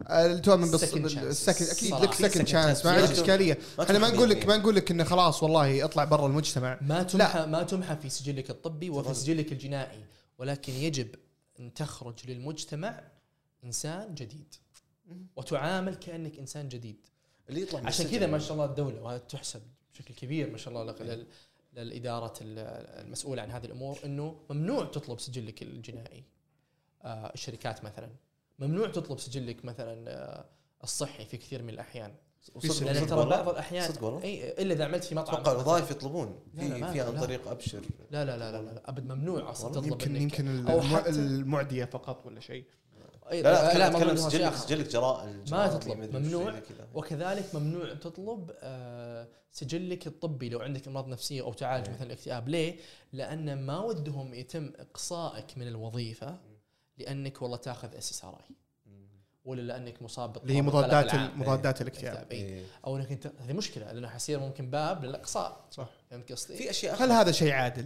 آه، 0.08 0.36
تؤمن 0.38 0.72
بس 0.72 0.86
second 0.86 0.98
chances. 1.12 1.18
ال 1.18 1.25
second 1.25 1.70
أكيد. 1.70 1.94
لك 1.94 2.14
second 2.14 2.48
chance. 2.48 2.86
ما 2.86 2.92
عندك 2.92 3.12
إشكالية 3.12 3.58
إحنا 3.82 4.00
ما 4.00 4.10
نقول 4.10 4.30
لك 4.30 4.44
100%. 4.44 4.48
ما 4.48 4.58
نقول 4.58 4.76
لك 4.76 4.92
انه 4.92 5.04
خلاص 5.04 5.44
والله 5.44 5.86
اطلع 5.86 6.04
برا 6.04 6.28
المجتمع 6.28 6.80
ما 6.82 7.04
تمحى 7.04 7.46
ما 7.46 7.64
تمحى 7.64 7.96
في 7.96 8.10
سجلك 8.10 8.50
الطبي 8.50 8.90
وفي. 8.90 9.14
سجلك 9.14 9.52
الجنائي 9.52 10.06
ولكن 10.38 10.74
يجب 10.74 11.08
أن 11.60 11.74
تخرج 11.74 12.16
للمجتمع 12.28 13.02
إنسان 13.64 14.16
جديد 14.16 14.56
وتعامل 15.36 15.96
كأنك 15.96 16.40
إنسان 16.40 16.70
جديد 16.70 17.08
اللي 17.50 17.62
يطلع 17.62 17.82
عشان 17.86 18.08
كذا 18.08 18.28
ما 18.28 18.40
شاء 18.40 18.54
الله 18.54 18.66
الدولة 18.66 19.02
وهذا 19.02 19.18
تحسب 19.18 19.62
بشكل 19.94 20.14
كبير 20.14 20.50
ما 20.52 20.58
شاء 20.58 20.74
الله 20.74 20.92
لل- 21.00 21.08
لل- 21.08 21.26
للاداره 21.84 22.34
ال- 22.42 23.06
المسؤولة 23.06 23.42
عن 23.42 23.52
هذه 23.52 23.66
الأمور 23.66 24.00
إنه 24.06 24.36
ممنوع 24.50 24.86
تطلب 24.86 25.20
سجلك 25.20 25.62
الجنائي. 25.62 26.24
آه 27.04 27.32
الشركات 27.34 27.84
مثلا. 27.84 28.10
ممنوع 28.60 28.88
تطلب 28.88 29.20
سجلك 29.20 29.66
مثلا 29.66 30.12
آه 30.12 30.46
الصحي 30.84 31.26
في 31.26 31.38
كثير 31.38 31.64
من 31.64 31.70
الأحيان. 31.70 32.14
لأن 32.56 32.72
صدق 32.72 33.06
ترى. 33.06 33.30
بعض 33.30 33.50
الأحيان 33.50 33.88
صدق 33.92 34.04
والله. 34.04 34.24
إي 34.24 34.52
إلا 34.62 34.74
إذا 34.74 34.86
عملت 34.86 35.04
في 35.04 35.16
مطعم 35.16 35.36
أتوقع 35.36 35.52
الوظائف 35.52 35.92
يطلبون. 35.92 36.40
لا، 36.54 36.62
لا، 36.64 36.88
في 36.88 36.94
في 36.94 37.02
عن 37.02 37.14
لا. 37.14 37.22
طريق 37.22 37.48
أبشر. 37.48 37.82
لا 38.12 38.26
لا 38.26 38.38
لا 38.38 38.52
لا, 38.52 38.62
لا. 38.62 38.90
أبد 38.90 39.12
ممنوع 39.12 39.52
أصلا 39.52 39.72
تطلب 39.72 39.86
يمكن 39.92 40.16
يمكن 40.16 40.48
المعدية 41.08 41.86
فقط 41.86 42.26
ولا 42.26 42.40
شيء. 42.40 42.66
لا 43.32 43.42
لا 43.42 43.42
لا 43.42 43.68
أتكلم 43.68 43.80
ما 43.80 43.88
اتكلم 43.98 44.08
أقول 44.10 44.20
شيء 44.20 44.30
سجل 44.30 44.44
آخر. 44.44 44.56
سجلك 44.58 44.88
جراء 44.90 45.34
ما 45.52 45.68
تطلب 45.68 45.98
مدري 45.98 46.20
ممنوع. 46.20 46.54
وكذلك 46.94 47.56
ممنوع 47.56 47.94
تطلب 47.94 48.52
آه، 48.60 49.28
سجلك 49.52 50.08
الطبي 50.08 50.50
لو 50.50 50.60
عندك 50.60 50.88
امراض 50.88 51.08
نفسية 51.08 51.42
أو 51.42 51.54
تعالج 51.54 51.86
إيه. 51.88 51.94
مثلا 51.94 52.06
الاكتئاب 52.08 52.50
ليه؟ 52.50 52.76
لأن 53.14 53.66
ما 53.66 53.80
ودهم 53.80 54.34
يتم 54.34 54.72
إقصائك 54.80 55.58
من 55.58 55.68
الوظيفة 55.68 56.38
لأنك 56.98 57.42
والله 57.42 57.58
تأخذ 57.58 57.96
SSRI. 57.96 58.56
ولا 59.46 59.62
لأنك 59.62 60.02
مصاب 60.02 60.38
اللي 60.38 60.54
هي 60.56 60.62
مضادات. 60.62 61.16
مضادات 61.16 61.82
الاكتئاب 61.82 62.28
إيه. 62.32 62.46
إيه. 62.46 62.64
أو 62.88 62.98
إنك 62.98 63.12
انت 63.12 63.32
هذه 63.40 63.54
مشكلة 63.54 63.92
لأنه 63.92 64.08
حيصير 64.08 64.40
ممكن 64.40 64.70
باب 64.70 65.06
للإقصاء 65.06 65.66
صح. 65.72 65.90
فهمت 66.10 66.32
قصدي؟ 66.32 66.56
في 66.58 66.70
أشياء 66.70 67.04
هل 67.04 67.12
هذا 67.12 67.32
شيء 67.32 67.52
عادل؟ 67.52 67.86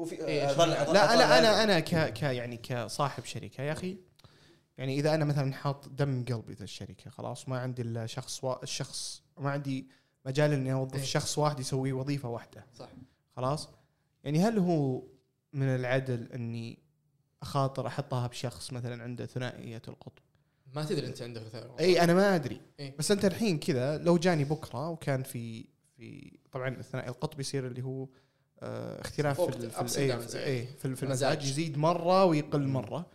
هو 0.00 0.04
في 0.04 0.24
إيه، 0.26 0.48
شو- 0.48 0.54
أظل- 0.54 0.58
لا 0.68 0.82
أظل 0.82 0.92
لا 0.94 1.04
يعني- 1.14 1.22
أنا 1.48 1.62
أنا 1.64 1.80
ك, 1.80 2.12
ك 2.12 2.22
يعني 2.22 2.56
كصاحب 2.56 3.24
شركة 3.24 3.62
يا 3.62 3.72
أخي 3.72 3.96
يعني 4.78 4.98
إذا 4.98 5.14
أنا 5.14 5.24
مثلا 5.24 5.52
حاط 5.54 5.88
دم 5.88 6.24
قلبي 6.24 6.52
ذا 6.54 6.64
الشركة 6.64 7.10
خلاص 7.10 7.48
ما 7.48 7.58
عندي 7.58 7.82
إلا 7.82 8.06
شخص 8.06 8.44
وا... 8.44 8.62
الشخص 8.62 9.22
ما 9.38 9.50
عندي 9.50 9.86
مجال 10.26 10.52
إني 10.52 10.72
أوظف 10.72 10.94
إيه. 10.96 11.02
شخص 11.02 11.38
واحد 11.38 11.60
يسوي 11.60 11.92
وظيفة 11.92 12.28
واحدة. 12.28 12.66
صح. 12.74 12.88
خلاص؟ 13.36 13.68
يعني 14.24 14.38
هل 14.40 14.58
هو 14.58 15.02
من 15.52 15.66
العدل 15.66 16.32
إني 16.32 16.78
أخاطر 17.42 17.86
أحطها 17.86 18.26
بشخص 18.26 18.72
مثلا 18.72 19.02
عنده 19.02 19.26
ثنائية 19.26 19.82
القطب؟ 19.88 20.22
ما 20.74 20.84
تدري 20.84 21.06
أنت 21.06 21.22
عندك 21.22 21.42
ثاني 21.42 21.78
إي 21.80 22.04
أنا 22.04 22.14
ما 22.14 22.34
أدري. 22.34 22.60
إيه. 22.80 22.94
بس 22.98 23.10
أنت 23.10 23.24
الحين 23.24 23.58
كذا 23.58 23.98
لو 23.98 24.18
جاني 24.18 24.44
بكرة 24.44 24.88
وكان 24.88 25.22
في 25.22 25.64
في 25.96 26.38
طبعا 26.52 26.68
الثنائي 26.68 27.08
القطب 27.08 27.40
يصير 27.40 27.66
اللي 27.66 27.82
هو 27.84 28.08
آه 28.60 29.00
اختلاف 29.00 29.40
في 29.40 29.52
في 29.52 29.70
في- 29.70 30.66
في 30.66 30.66
في 30.76 30.84
المزاج. 30.84 31.02
المزاج 31.02 31.44
يزيد 31.44 31.78
مرة 31.78 32.24
ويقل 32.24 32.66
مرة. 32.66 33.06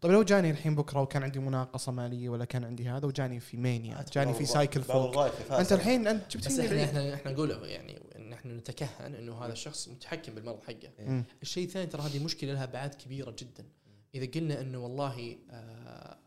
طيب 0.00 0.12
لو 0.12 0.22
جاني 0.22 0.50
الحين 0.50 0.74
بكرة 0.74 1.00
وكان 1.00 1.22
عندي 1.22 1.38
مناقصة 1.38 1.92
مالية 1.92 2.28
ولا 2.28 2.44
كان 2.44 2.64
عندي 2.64 2.88
هذا 2.88 3.06
وجاني 3.06 3.40
في 3.40 3.56
مانيا 3.56 4.04
جاني 4.12 4.34
في 4.34 4.46
سايكل 4.46 4.82
فوق. 4.82 5.18
أنت 5.52 5.72
الحين 5.72 6.06
أنت 6.06 6.36
بس 6.36 6.46
جبتني 6.46 6.84
إحنا. 6.84 6.84
إحنا 6.84 7.14
إحنا 7.14 7.32
نقول 7.32 7.50
يعني 7.50 8.02
ان 8.16 8.32
إحنا 8.32 8.52
نتكهن 8.54 9.14
إنه 9.14 9.44
هذا 9.44 9.52
الشخص 9.52 9.88
متحكم 9.88 10.34
بالمرض 10.34 10.62
حقه 10.62 10.90
مم. 10.98 11.24
الشيء 11.42 11.64
الثاني 11.64 11.86
ترى 11.86 12.02
هذه 12.02 12.24
مشكلة 12.24 12.52
لها 12.52 12.64
ابعاد 12.64 12.94
كبيرة 12.94 13.30
جدا 13.38 13.64
إذا 14.14 14.26
قلنا 14.26 14.60
إنه 14.60 14.78
والله 14.78 15.36
آه 15.50 16.18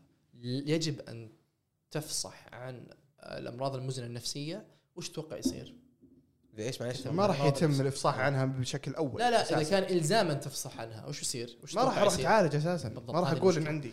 يجب 0.42 1.00
أن 1.00 1.30
تفصح 1.90 2.46
عن 2.52 2.86
الأمراض 3.22 3.76
المزمنه 3.76 4.06
النفسية 4.06 4.66
وش 4.96 5.08
تتوقع 5.08 5.36
يصير؟ 5.36 5.74
ليش 6.58 6.82
معلش 6.82 7.06
ما 7.06 7.26
راح 7.26 7.44
يتم 7.44 7.80
الإفصاح 7.80 8.18
عنها 8.18 8.44
بشكل 8.44 8.94
أول 8.94 9.20
لا 9.20 9.30
لا 9.30 9.60
إذا. 9.60 9.70
كان 9.70 9.96
الزاما 9.96 10.34
تفصح 10.34 10.80
عنها 10.80 11.06
وش 11.06 11.22
يصير؟ 11.22 11.56
وش 11.62 11.74
ما 11.74 11.84
راح 11.84 11.98
أروح؟ 11.98 12.14
اتعالج 12.14 12.56
أساسا. 12.56 12.88
ما 13.08 13.20
راح 13.20 13.30
أقول 13.30 13.56
ان. 13.56 13.66
عندي. 13.66 13.92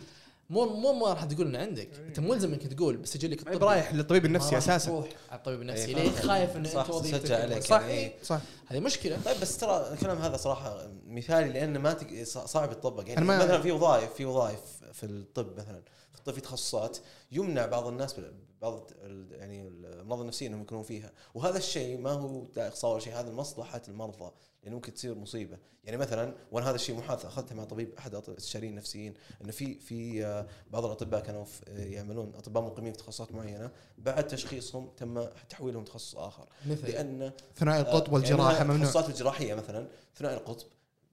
مو 0.50 0.64
مو 0.66 0.92
ما 0.92 1.12
راح 1.12 1.24
تقول 1.24 1.46
ان 1.46 1.56
عندك. 1.56 1.88
أنت 2.06 2.20
ملزم 2.20 2.52
إنك 2.52 2.66
تقول 2.66 2.96
بسجلك 2.96 3.46
ما 3.46 3.52
الطبي 3.52 3.64
رايح 3.64 3.94
للطبيب 3.94 4.24
النفسي 4.24 4.58
أساسا. 4.58 4.90
تروح 4.90 5.06
على 5.30 5.38
الطبيب 5.38 5.60
النفسي 5.60 5.86
إيه، 5.86 5.94
ليه؟ 5.94 6.10
خايف 6.10 6.56
ان 6.56 6.64
صح، 6.64 6.80
انت 6.80 6.90
وظيفتك 6.90 7.22
تسجل 7.22 7.34
عليك. 7.34 7.62
صح؟ 7.62 7.80
يعني. 7.80 7.92
إيه. 7.92 8.12
صح. 8.22 8.40
هذه 8.66 8.80
مشكلة. 8.80 9.18
طيب 9.24 9.40
بس 9.40 9.58
ترى 9.58 9.90
الكلام 9.92 10.18
هذا 10.18 10.36
صراحة 10.36 10.86
مثالي 11.06 11.48
لأنه 11.52 11.78
ما 11.78 11.92
تق... 11.92 12.22
صعب 12.22 12.72
يتطبق 12.72 13.08
يعني 13.08 13.24
مثلا 13.24 13.62
في 13.62 13.72
وظائف 13.72 14.12
في 14.12 14.24
وظائف 14.24 14.60
في 14.92 15.06
الطب 15.06 15.56
مثلا. 15.56 15.82
في 16.26 16.30
الطب 16.30 16.34
في 16.34 16.40
تخصصات 16.40 16.98
يمنع 17.32 17.66
بعض 17.66 17.86
الناس 17.86 18.14
بعض 18.62 18.90
يعني 19.30 19.68
الامراض 19.68 20.20
النفسيه 20.20 20.46
انهم 20.46 20.62
يكونون 20.62 20.84
فيها. 20.84 21.12
وهذا 21.34 21.58
الشيء 21.58 21.98
ما 21.98 22.10
هو 22.10 22.46
اقصاء 22.56 22.90
ولا 22.90 23.00
شيء 23.00 23.14
هذا 23.14 23.30
لمصلحه 23.30 23.82
المرضى. 23.88 24.30
يعني 24.62 24.74
ممكن 24.74 24.94
تصير 24.94 25.14
مصيبة. 25.14 25.58
يعني 25.84 25.96
مثلا 25.96 26.34
وأنا 26.52 26.68
هذا 26.70 26.74
الشيء 26.74 26.96
محادثه 26.96 27.28
اخذتها 27.28 27.54
مع 27.54 27.64
طبيب 27.64 27.94
أحد 27.98 28.16
أط- 28.16 28.28
استشاريين 28.30 28.74
نفسيين 28.74 29.14
إنه 29.42 29.52
في 29.52 29.74
في 29.78 30.26
آه، 30.26 30.46
بعض 30.70 30.84
الأطباء 30.84 31.20
كانوا 31.20 31.44
يعملون 31.68 32.32
أطباء 32.34 32.62
مقيمين 32.62 32.92
في 32.92 32.98
تخصصات 32.98 33.32
معينة 33.32 33.70
بعد 33.98 34.26
تشخيصهم 34.26 34.88
تم 34.96 35.24
تحويلهم 35.50 35.84
تخصص 35.84 36.16
آخر. 36.16 36.48
مثل؟ 36.66 36.88
لأن 36.88 37.32
ثنائي 37.56 37.80
القطب 37.80 38.08
آه، 38.10 38.14
والجراحة 38.14 38.52
يعني 38.56 38.64
ممنوع. 38.68 38.76
التخصصات 38.88 39.08
الجراحية 39.08 39.54
مثلا 39.54 39.86
ثنائي 40.16 40.36
القطب. 40.36 40.66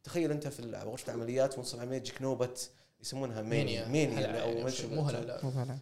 تخيل 0.04 0.32
أنت 0.32 0.48
في 0.48 0.72
غرفه 0.72 1.14
العمليات 1.14 1.58
وانصف 1.58 1.76
العملية 1.76 1.98
تجيك 1.98 2.22
نوبه 2.22 2.50
يسمونها 3.04 3.42
مانيا. 3.42 3.88
مانيا. 3.88 4.42
أو 4.42 4.52
مو 4.90 5.02
هلا 5.02 5.80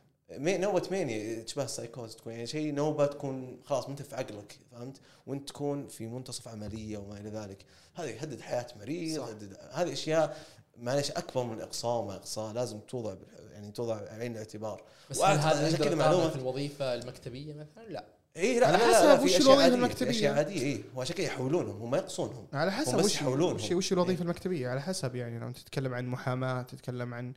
نوبة 0.58 0.88
مانيا 0.92 1.44
تشبه 1.44 1.64
السايكوز 1.64 2.16
تكون 2.16 2.34
يعني 2.34 2.48
شيء 2.48 2.74
نوبة 2.74 3.06
تكون 3.06 3.60
خلاص 3.66 3.90
منت 3.90 4.02
في 4.02 4.16
عقلك 4.16 4.60
فهمت؟ 4.72 4.98
وأنت 5.28 5.50
تكون 5.50 5.88
في 5.88 6.08
منتصف 6.08 6.48
عملية 6.48 6.98
وما 6.98 7.18
إلى 7.20 7.30
ذلك. 7.30 7.66
هذا 7.96 8.10
يهدد 8.10 8.42
حياة 8.42 8.68
مريض. 8.80 9.28
يهدد 9.30 9.58
هذه 9.72 9.94
أشياء 9.94 10.38
معلش 10.78 11.12
أكبر 11.12 11.44
من 11.44 11.54
الاقصاء 11.54 12.02
وما 12.02 12.16
إقصاء 12.16 12.54
لازم 12.54 12.80
توضع 12.80 13.16
يعني 13.54 13.72
توضع 13.72 14.02
بعين 14.02 14.32
الاعتبار. 14.32 14.84
بس 15.10 15.22
هل 15.22 15.38
هذا 15.40 15.78
كذا 15.78 15.90
معلومة- 15.90 15.98
معلومة 15.98 16.30
في 16.30 16.36
الوظيفة 16.36 16.94
المكتبية 16.94 17.54
مثلا؟ 17.54 17.84
لا. 17.90 18.04
اي 18.38 18.60
لا 18.60 18.68
على 18.68 18.78
حسب 18.78 19.24
وش 19.24 19.48
المكتبية. 19.48 20.12
في 20.12 20.18
أشياء 20.18 20.34
عادية 20.34 20.62
اي 20.62 20.84
وعشان 20.96 21.16
كذا 21.16 21.26
يحولونهم 21.26 21.82
هم 21.82 21.92
ما 21.92 21.98
يقصونهم 21.98 22.48
على 22.54 22.72
حسب 22.72 22.98
وش 22.98 23.16
يحولونهم. 23.16 23.78
وش, 23.78 23.94
الوظيفة 23.94 24.24
المكتبية؟ 24.24 24.70
على 24.70 24.82
حسب 24.82 25.16
يعني 25.16 25.40
لو 25.40 25.52
تتكلم 25.52 25.94
عن 25.94 26.06
محاماة 26.08 26.62
تتكلم 26.62 27.14
عن 27.14 27.34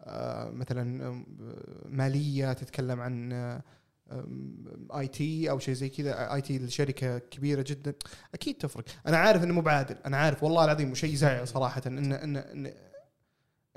آه، 0.00 0.50
مثلا 0.50 1.24
مالية 1.88 2.52
تتكلم 2.52 3.00
عن 3.00 3.32
IT 4.94 5.50
أو 5.50 5.58
شيء 5.58 5.74
زي 5.74 5.88
كذا. 5.88 6.34
IT 6.34 6.58
لشركه 6.58 7.18
كبيرة 7.18 7.64
جدا. 7.66 7.94
أكيد 8.34 8.54
تفرق. 8.58 8.84
أنا 9.06 9.16
عارف 9.16 9.44
إنه 9.44 9.54
مو 9.54 9.60
بعادل. 9.60 9.96
أنا 10.06 10.16
عارف 10.16 10.42
والله 10.42 10.64
العظيم 10.64 10.90
وشيء 10.90 11.12
يزعل 11.12 11.48
صراحة 11.48 11.82
إن 11.86 12.12
إن 12.12 12.36
إن, 12.36 12.72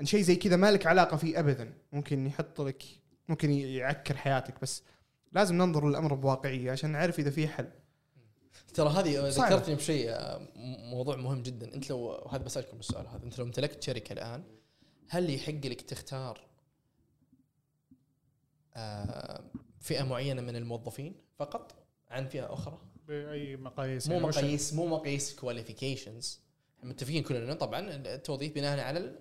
إن 0.00 0.06
شيء 0.06 0.22
زي 0.22 0.36
كذا 0.36 0.56
ما 0.56 0.70
لك 0.70 0.86
علاقة 0.86 1.16
فيه 1.16 1.38
ابدا. 1.38 1.72
ممكن 1.92 2.26
يحط 2.26 2.60
لك 2.60 2.82
ممكن 3.28 3.50
يعكر 3.50 4.16
حياتك 4.16 4.54
بس 4.62 4.82
لازم 5.32 5.54
ننظر 5.58 5.88
للأمر 5.88 6.14
بواقعية 6.14 6.70
عشان 6.72 6.90
نعرف 6.90 7.18
إذا 7.18 7.30
في 7.30 7.48
حل. 7.48 7.68
ترى 8.74 8.88
هذه. 8.88 9.28
ذكرتني 9.28 9.74
بشيء 9.74 10.10
آه، 10.10 10.48
موضوع 10.90 11.16
مهم 11.16 11.42
جدا. 11.42 11.74
أنت 11.74 11.90
لو 11.90 11.98
وهذا 11.98 12.42
بسألكم 12.44 12.78
السؤال 12.78 13.06
هذا. 13.06 13.24
أنت 13.24 13.38
لو 13.38 13.44
امتلكت 13.44 13.82
شركة 13.82 14.12
الآن 14.12 14.44
هل 15.08 15.30
يحق 15.34 15.52
لك 15.52 15.80
تختار 15.80 16.40
آه، 18.76 19.42
فئة 19.80 20.02
معينة 20.02 20.42
من 20.42 20.56
الموظفين 20.56 21.14
فقط 21.38 21.74
عن 22.10 22.28
فئة 22.28 22.52
أخرى؟ 22.52 22.78
بأي 23.08 23.56
مقاييس؟ 23.56 24.08
مو 24.08 24.14
يعني 24.14 24.26
مقاييس 24.26 24.74
مو 24.74 24.86
مقاييس 24.86 25.34
كواليفيكيشنز 25.34 26.40
متفقين 26.82 27.22
كلنا 27.22 27.54
طبعا 27.54 27.80
التوظيف 27.90 28.54
بناء 28.54 28.80
على 28.80 28.98
ال- 28.98 29.18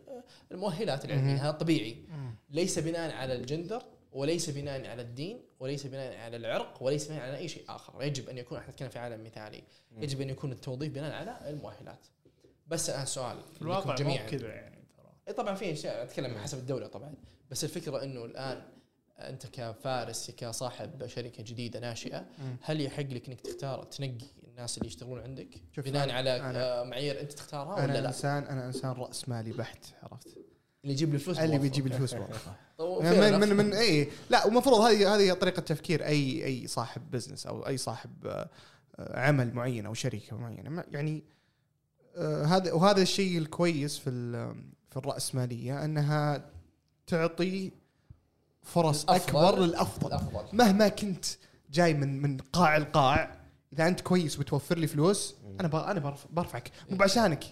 المؤهلات 0.51 1.05
العلميه. 1.05 1.43
هذا 1.43 1.51
طبيعي. 1.51 2.05
ليس 2.49 2.80
بناء 2.80 3.12
على 3.16 3.34
الجندر 3.36 3.84
وليس 4.18 4.49
بناء 4.49 4.88
على 4.88 5.01
الدين 5.01 5.41
وليس 5.59 5.88
بناء 5.88 6.18
على 6.18 6.38
العرق 6.38 6.84
وليس 6.84 7.07
بناء 7.07 7.22
على 7.22 7.38
أي 7.38 7.47
شيء 7.47 7.63
آخر. 7.70 8.03
يجب 8.03 8.30
أن 8.30 8.38
يكون 8.38 8.57
إحنا 8.57 8.72
نتكلم 8.74 8.89
في 8.89 8.99
عالم 8.99 9.24
مثالي. 9.24 9.63
يجب 9.97 10.22
أن 10.22 10.30
يكون 10.30 10.51
التوظيف 10.51 10.93
بناء 10.93 11.11
على 11.13 11.49
المؤهلات. 11.49 12.07
بس 12.68 12.89
الان 12.89 13.05
سؤال 13.05 13.38
في 13.55 13.61
الواقع 13.61 13.95
جميعا. 13.95 14.30
كذا 14.30 14.47
يعني 14.47 14.84
ترى. 14.97 15.11
إيه 15.28 15.34
طبعا 15.34 15.55
في 15.55 15.72
أشياء 15.72 16.03
أتكلم 16.03 16.38
حسب 16.38 16.57
الدولة 16.57 16.88
طبعا. 16.88 17.13
بس 17.51 17.63
الفكرة 17.63 18.03
إنه 18.03 18.26
الآن 18.26 18.61
أنت 19.20 19.47
كفارس 19.47 20.32
كصاحب 20.32 21.07
شركة 21.07 21.43
جديدة 21.43 21.80
ناشئة. 21.80 22.26
هل 22.61 22.82
يحق 22.82 23.03
لك 23.03 23.28
إنك 23.28 23.41
تختار 23.41 23.84
تنقي 23.84 24.28
الناس 24.47 24.78
اللي 24.78 24.88
يشتغلون 24.88 25.20
عندك؟ 25.20 25.47
بناء 25.78 26.07
أنا- 26.07 26.11
على 26.11 26.39
أنا- 26.39 26.88
معايير 26.89 27.22
أنت 27.22 27.34
تختارها 27.34 27.76
ولا 27.76 27.86
أنا 27.86 27.93
لا؟ 27.97 28.07
انسان 28.07 28.43
أنا 28.43 28.65
إنسان 28.65 28.91
راس 28.91 29.30
مالي 29.30 29.51
بحت 29.51 29.86
عرفت؟ 30.03 30.28
اللي 30.84 30.93
يجيب 30.93 31.09
لي 31.09 31.15
الفلوس 31.15 31.39
اللي. 31.39 31.57
بيجيب 31.57 31.88
الفلوس 31.88 32.13
من. 33.39 33.39
من 33.39 33.55
من 33.55 33.73
اي 33.73 34.11
لا 34.30 34.45
ومفروض 34.45 34.80
هذه 34.82 35.15
هذه 35.15 35.34
طريقة 35.34 35.59
تفكير 35.59 36.05
اي 36.05 36.45
أي 36.45 36.67
صاحب 36.67 37.11
business 37.12 37.47
أو 37.47 37.67
أي 37.67 37.78
صاحب 37.78 38.11
آه، 38.28 38.49
عمل 38.99 39.53
معين 39.53 39.86
أو 39.86 39.93
شركة 39.93 40.38
معينة. 40.38 40.69
ما- 40.69 40.86
يعني 40.91 41.23
آه، 42.15 42.43
هذا 42.45 42.73
وهذا 42.73 43.01
الشيء 43.01 43.38
الكويس 43.38 43.97
في 43.97 44.09
ال- 44.09 44.55
في 44.89 44.97
الراسماليه 44.97 45.86
أنها 45.86 46.49
تعطي 47.07 47.71
فرص 48.63 49.03
الأفضل. 49.03 49.38
أكبر 49.45 49.59
للأفضل. 49.59 50.07
الأفضل. 50.07 50.57
مهما 50.57 50.88
كنت 50.88 51.25
جاي 51.71 51.93
من 51.93 52.21
من 52.21 52.38
قاع 52.53 52.78
القاع 52.78 53.38
إذا 53.73 53.88
أنت 53.88 54.01
كويس 54.01 54.36
بتوفر 54.36 54.78
لي 54.78 54.88
فلوس 54.88 55.36
أنا 55.59 55.67
ب- 55.67 55.75
أنا 55.75 55.99
برف- 55.99 56.28
برفعك. 56.32 56.71
مو 56.89 56.97
بعشانك. 56.97 57.43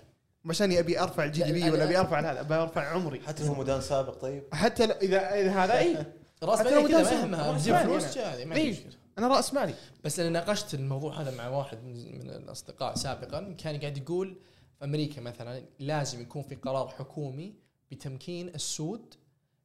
مو 0.45 0.51
عشاني 0.51 0.79
أبي 0.79 0.99
أرفع 0.99 1.23
ال 1.23 1.43
GD 1.43 1.51
لا، 1.59 1.65
P 1.65 1.71
ولا 1.71 1.83
أبي 1.83 1.99
أرفع 1.99 2.19
هذا 2.19 2.39
أبي 2.39 2.53
أرفع 2.55 2.87
عمري. 2.87 3.19
حتى 3.21 3.45
لو 3.45 3.53
مدمن 3.53 3.81
سابق 3.81 4.13
طيب؟ 4.21 4.43
حتى 4.53 4.85
لو- 4.85 4.93
اذا 4.93 5.33
إذا 5.41 5.51
هذا 5.51 5.77
اي 5.79 6.05
رأس 6.43 6.59
حتى 6.59 6.69
مالي 6.69 6.81
لو 6.81 6.87
كذا 6.87 7.03
ما 7.03 7.11
يهمها. 7.21 7.51
رأس 7.51 7.67
مالي. 7.67 7.83
فلوس 7.83 8.17
هذه 8.17 8.45
ما 8.45 8.55
إيه. 8.55 8.75
أنا 9.17 9.27
رأس 9.27 9.53
مالي. 9.53 9.73
بس 10.03 10.19
أنا 10.19 10.29
ناقشت 10.29 10.73
الموضوع 10.73 11.21
هذا 11.21 11.31
مع 11.35 11.47
واحد 11.47 11.83
من, 11.83 12.19
من 12.19 12.29
الأصدقاء 12.29 12.95
سابقا. 12.95 13.55
كان 13.57 13.79
قاعد 13.79 13.97
يقول 13.97 14.37
في 14.79 14.85
أمريكا 14.85 15.21
مثلا 15.21 15.63
لازم 15.79 16.21
يكون 16.21 16.41
في 16.43 16.55
قرار 16.55 16.87
حكومي 16.87 17.55
بتمكين 17.91 18.47
السود 18.47 19.13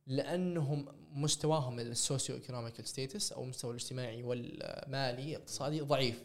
لأنهم 0.07 0.87
مستواهم 1.13 1.81
ال 1.81 2.37
socioeconomical 2.37 2.89
status 2.89 3.33
أو 3.33 3.43
المستوى 3.45 3.71
الاجتماعي 3.71 4.23
والمالي 4.23 5.31
الاقتصادي 5.37 5.81
ضعيف. 5.81 6.23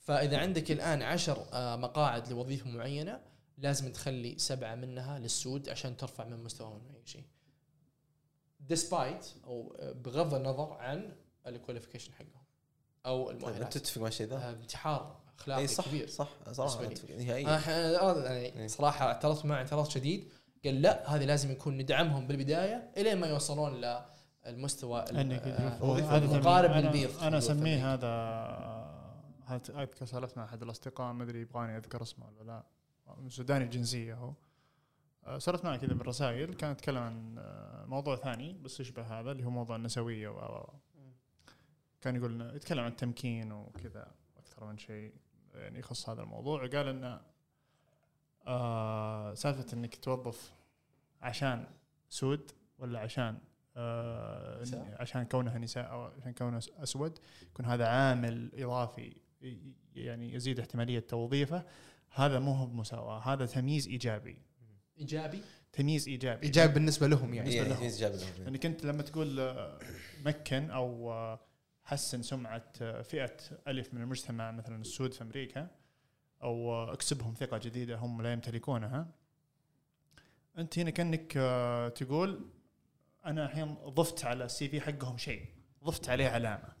فإذا 0.00 0.38
عندك 0.38 0.70
الآن 0.70 1.02
عشر 1.02 1.44
آه، 1.52 1.76
مقاعد 1.76 2.28
لوظيفة 2.32 2.70
معينة 2.70 3.20
لازم 3.58 3.92
تخلي 3.92 4.38
سبعة 4.38 4.74
منها 4.74 5.18
للسود 5.18 5.68
عشان 5.68 5.96
ترفع 5.96 6.24
من 6.24 6.44
مستواهم 6.44 6.82
أي 6.94 7.02
شيء. 7.06 7.24
despite 8.60 9.26
أو 9.44 9.76
آه، 9.78 9.92
بغض 9.92 10.34
النظر 10.34 10.72
عن 10.72 11.12
ال 11.46 11.51
qualification 11.51 12.12
حقهم 12.12 12.42
أو 13.06 13.24
طيب 13.26 13.30
أنت 13.34 13.44
المؤهلات 13.44 13.78
تتفق 13.78 14.00
مع 14.02 14.08
الشيء 14.08 14.26
ذا؟ 14.26 14.36
آه، 14.36 14.50
انتحار 14.50 15.20
أخلاقي 15.38 15.60
إي 15.60 15.66
صح 15.66 15.88
كبير. 15.88 16.08
صح 16.08 16.28
صراحة 16.52 16.88
نهائيا 17.18 17.48
أنا 17.48 17.58
ح- 17.58 17.68
أنا 17.68 18.30
إيه. 18.36 18.52
يعني 18.54 18.68
صراحة 18.68 19.06
اعترضت 19.06 19.44
معه 19.44 19.56
اعتراض 19.56 19.88
شديد. 19.88 20.28
قال 20.64 20.82
لا 20.82 21.14
هذه 21.14 21.24
لازم 21.24 21.50
يكون 21.50 21.78
ندعمهم 21.78 22.26
بالبداية 22.26 22.90
إلين 22.96 23.18
ما 23.20 23.26
يوصلون 23.26 23.80
للمستوى 24.46 25.02
ال- 25.10 25.16
انك 25.16 25.42
آه، 25.42 25.68
تشوف 25.68 25.82
وظيفة 25.82 26.16
هذا 26.16 26.38
مقارب 26.38 26.70
أنا- 26.70 26.76
للبيض 26.76 27.22
أنا 27.22 27.38
اسميه. 27.38 27.94
هذا 27.94 28.08
أذكر 29.82 30.06
سالفت 30.06 30.36
مع 30.38 30.44
أحد 30.44 30.62
الأصدقاء 30.62 31.12
ما 31.12 31.24
أدري 31.24 31.40
يبغاني 31.40 31.76
اذكر 31.76 32.02
اسمه 32.02 32.26
ولا 32.28 32.42
لا. 32.44 32.62
سوداني 33.28 33.64
الجنسية 33.64 34.14
هو. 34.14 34.32
أه، 35.26 35.38
سولفت 35.38 35.64
معه 35.64 35.76
كذا 35.76 35.94
بالرسائل. 35.94 36.54
كان 36.54 36.72
يتكلم 36.72 36.98
عن 36.98 37.38
أه، 37.38 37.84
موضوع 37.86 38.16
ثاني 38.16 38.52
بس 38.52 38.80
يشبه 38.80 39.02
هذا 39.02 39.32
اللي 39.32 39.44
هو 39.44 39.50
موضوع 39.50 39.76
النسوية 39.76 40.28
و 40.28 40.68
كان 42.00 42.16
يقول 42.16 42.40
يتكلم 42.40 42.80
عن 42.80 42.90
التمكين 42.90 43.52
وكذا 43.52 44.14
أكثر 44.38 44.64
من 44.64 44.78
شيء 44.78 45.12
يعني 45.54 45.78
يخص 45.78 46.08
هذا 46.08 46.22
الموضوع. 46.22 46.60
قال 46.66 46.88
إنه 46.88 47.20
آه 48.46 49.34
سالفة 49.34 49.72
إنك 49.72 49.96
توظف 49.96 50.52
عشان 51.22 51.66
سود 52.08 52.50
ولا 52.78 53.00
عشان 53.00 53.38
آه. 53.76 54.96
عشان 55.00 55.24
كونها 55.24 55.58
نساء 55.58 55.90
أو 55.90 56.04
عشان 56.04 56.32
كونه 56.32 56.60
أسود 56.78 57.18
يكون 57.42 57.66
هذا 57.66 57.86
عامل 57.86 58.50
إضافي 58.54 59.16
يعني 59.94 60.34
يزيد 60.34 60.60
احتمالية 60.60 61.00
توظيفه. 61.00 61.64
هذا 62.10 62.38
مو 62.38 62.52
هو 62.52 62.66
بمساواة 62.66 63.18
هذا 63.18 63.46
تمييز 63.46 63.88
إيجابي. 63.88 64.38
إيجابي؟ 64.98 65.42
تمييز 65.72 66.08
إيجابي. 66.08 66.46
إيجابي 66.46 66.74
بالنسبة 66.74 67.06
لهم 67.06 67.34
يعني. 67.34 67.50
بالنسبة 67.50 67.74
يعني 67.74 67.88
لهم. 67.88 67.98
جاب 67.98 68.12
لهم 68.12 68.44
لانك 68.44 68.66
انت 68.66 68.84
لما 68.84 69.02
تقول 69.02 69.40
آه، 69.40 69.78
مكن 70.24 70.70
أو 70.70 71.12
آه، 71.12 71.40
حسن 71.84 72.22
سمعة 72.22 72.72
آه، 72.82 73.02
فئة 73.02 73.36
ألف 73.68 73.94
من 73.94 74.02
المجتمع 74.02 74.50
مثلا 74.50 74.80
السود 74.80 75.14
في 75.14 75.22
أمريكا 75.22 75.70
أو 76.42 76.84
اكسبهم 76.92 77.34
ثقة 77.34 77.58
جديدة 77.58 77.96
هم 77.96 78.22
لا 78.22 78.32
يمتلكونها 78.32 79.08
أنت 80.58 80.78
هنا 80.78 80.90
كأنك 80.90 81.32
تقول 81.96 82.50
أنا 83.26 83.44
الحين 83.44 83.74
ضفت 83.74 84.24
على 84.24 84.44
ال 84.44 84.68
CV 84.68 84.80
حقهم 84.80 85.18
شيء 85.18 85.44
ضفت 85.84 86.08
عليه 86.08 86.28
علامة. 86.28 86.77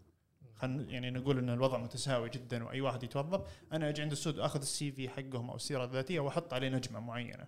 خلينا 0.58 0.92
يعني 0.92 1.10
نقول 1.10 1.38
إن 1.38 1.50
الوضع 1.50 1.78
متساوي 1.78 2.30
جدا 2.30 2.64
وأي 2.64 2.80
واحد 2.80 3.02
يتوظف. 3.02 3.40
أنا 3.72 3.88
أجي 3.88 4.02
عند 4.02 4.12
السود 4.12 4.38
أخذ 4.38 4.60
ال 4.60 4.92
CV 4.92 5.08
حقهم 5.08 5.50
أو 5.50 5.56
السيرة 5.56 5.84
الذاتية 5.84 6.20
وأحط 6.20 6.52
عليه 6.52 6.68
نجمة 6.68 7.00
معينة. 7.00 7.46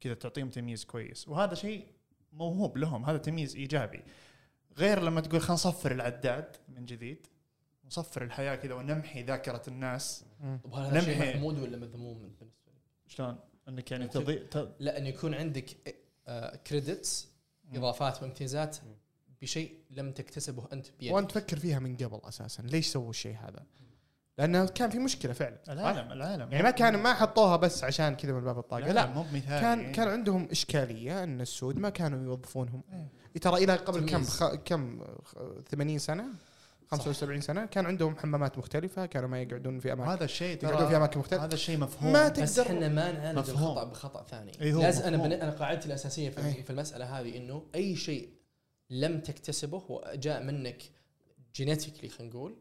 كذا 0.00 0.14
تعطيهم 0.14 0.50
تمييز 0.50 0.84
كويس. 0.84 1.28
وهذا 1.28 1.54
شيء 1.54 1.86
موهوب 2.32 2.78
لهم. 2.78 3.04
هذا 3.04 3.18
تمييز 3.18 3.56
إيجابي. 3.56 4.02
غير 4.78 5.02
لما 5.02 5.20
تقول 5.20 5.40
خلينا 5.40 5.54
نصفر 5.54 5.92
العداد 5.92 6.56
من 6.68 6.84
جديد. 6.84 7.26
نصفر 7.84 8.22
الحياة 8.22 8.54
كذا 8.54 8.74
ونمحي 8.74 9.22
ذاكرة 9.22 9.62
الناس. 9.68 10.24
طب 10.64 10.74
هذا 10.74 11.00
شيء. 11.00 11.18
محمود 11.18 11.58
ولا 11.58 11.76
مذموم 11.76 12.18
بالنسبة 12.18 12.46
لي؟ 12.46 12.52
شلون؟ 13.06 13.38
إنك 13.68 13.90
يعني 13.90 14.08
أنت- 14.08 14.12
تضيء 14.12 14.46
ت... 14.46 14.74
لا 14.80 14.98
انه 14.98 15.08
يكون 15.08 15.34
عندك 15.34 15.96
كريدتس 16.66 17.32
إضافات 17.74 18.22
وامتيازات. 18.22 18.76
بشيء 19.42 19.74
لم 19.90 20.12
تكتسبه 20.12 20.64
أنت 20.72 20.86
بيدك. 21.00 21.14
وأنت 21.14 21.30
تفكر 21.30 21.58
فيها 21.58 21.78
من 21.78 21.96
قبل 21.96 22.20
أساسا 22.24 22.62
ليش 22.62 22.86
سووا 22.86 23.10
الشيء 23.10 23.36
هذا؟ 23.36 23.66
لأنه 24.38 24.66
كان 24.66 24.90
في 24.90 24.98
مشكلة 24.98 25.32
فعلا. 25.32 25.58
العالم 25.68 26.12
العالم. 26.12 26.52
يعني 26.52 26.62
ما 26.62 26.70
كان 26.70 26.96
ما 26.96 27.14
حطوها 27.14 27.56
بس 27.56 27.84
عشان 27.84 28.14
كذا 28.14 28.32
من 28.32 28.40
باب 28.40 28.58
الطاقة. 28.58 28.92
لا 28.92 29.06
مو 29.06 29.22
بمثالي 29.22 29.60
كان 29.60 29.92
كان 29.92 30.08
عندهم 30.08 30.48
إشكالية 30.50 31.24
إن 31.24 31.40
السود 31.40 31.78
ما 31.78 31.90
كانوا 31.90 32.24
يوظفونهم. 32.24 32.82
إيه. 32.92 33.40
ترى 33.40 33.64
إلى 33.64 33.76
قبل 33.76 34.08
كم. 34.08 34.24
خ... 34.24 34.54
كم؟ 34.54 35.04
خ- 35.24 35.36
80 35.70 35.98
سنة؟ 35.98 36.24
75 36.90 37.40
سنة؟ 37.40 37.66
كان 37.66 37.86
عندهم 37.86 38.16
حمامات 38.16 38.58
مختلفة 38.58 39.06
كانوا 39.06 39.28
ما 39.28 39.42
يقعدون 39.42 39.78
في 39.80 39.92
اماكن 39.92 40.08
وهذا 40.08 40.24
الشيء 40.24 40.56
يقعدون 40.56 40.78
في 40.80 40.86
ترى 40.86 40.96
أماكن 40.96 41.20
مختلفة. 41.20 41.44
هذا 41.44 41.54
الشيء 41.54 41.78
مفهوم. 41.78 42.12
ما 42.12 42.28
بس 42.28 42.54
تقدر 42.54 42.68
إحنا 42.70 42.88
ما 42.88 43.12
نعالج 43.12 43.38
مفهوم. 43.38 43.72
الخطا 43.72 43.84
بخطأ 43.84 44.24
ثاني. 44.30 44.52
إيه 44.60 44.72
لازم 44.72 45.02
أنا 45.02 45.16
مفهوم. 45.16 45.30
بن... 45.30 45.40
أنا 45.40 45.50
قاعدتي 45.50 45.86
الأساسية 45.86 46.30
في, 46.30 46.46
إيه. 46.46 46.62
في 46.62 46.70
المسألة 46.70 47.20
هذه 47.20 47.36
إنه 47.36 47.62
أي 47.74 47.96
شيء 47.96 48.28
لم 48.92 49.20
تكتسبه 49.20 49.82
وجاء 49.88 50.42
منك 50.42 50.82
genetically 51.54 52.08
خلينا 52.08 52.32
نقول. 52.34 52.56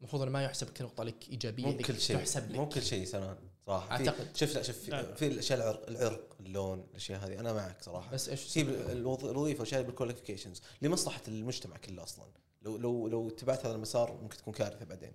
المفروض 0.00 0.22
إنه 0.22 0.30
ما 0.30 0.44
يحسب 0.44 0.70
كنقطه 0.70 1.04
لك 1.04 1.28
إيجابية 1.28 1.66
مو 1.66 1.76
كل 1.76 2.00
شيء 2.00 2.16
تحسب 2.16 2.50
لك. 2.50 2.56
مو 2.56 2.68
كل 2.68 2.82
شيء 2.82 3.04
سنان 3.04 3.36
صراحة 3.66 3.96
في- 3.98 4.08
أعتقد. 4.08 4.36
شوف 4.36 4.54
لا 4.54 4.62
شوف 4.62 4.78
في, 4.78 4.90
لا. 4.90 5.14
في 5.14 5.26
الأشياء 5.26 5.58
العرق, 5.58 5.88
العرق 5.88 6.36
اللون 6.40 6.86
الأشياء 6.90 7.26
هذه 7.26 7.40
أنا 7.40 7.52
معك 7.52 7.82
صراحة. 7.82 8.10
بس 8.12 8.28
إيش؟ 8.28 8.58
الوظ- 8.58 9.24
الوظيفة 9.24 9.58
والاشياء 9.60 9.82
بال 9.82 9.92
qualifications 9.92 10.62
لمصلحة 10.82 11.22
المجتمع 11.28 11.76
كله 11.76 12.02
أصلا. 12.02 12.26
لو 12.62 12.76
لو 12.76 13.08
لو 13.08 13.28
اتبعت 13.28 13.66
هذا 13.66 13.74
المسار 13.74 14.12
ممكن 14.22 14.36
تكون 14.36 14.54
كارثة 14.54 14.84
بعدين. 14.84 15.12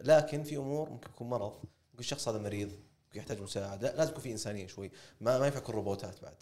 لكن 0.00 0.42
في 0.42 0.56
أمور 0.56 0.90
ممكن 0.90 1.10
يكون 1.10 1.28
مرض. 1.28 1.52
ممكن 1.52 1.98
الشخص 1.98 2.28
هذا 2.28 2.38
مريض 2.38 2.72
يحتاج 3.14 3.40
مساعدة. 3.40 3.90
لا 3.90 3.96
لازم 3.96 4.10
يكون 4.10 4.22
في 4.22 4.32
إنسانية 4.32 4.66
شوي. 4.66 4.90
ما 5.20 5.38
ما 5.38 5.46
ينفع 5.46 5.58
يكون 5.58 5.74
روبوتات 5.74 6.22
بعد. 6.22 6.36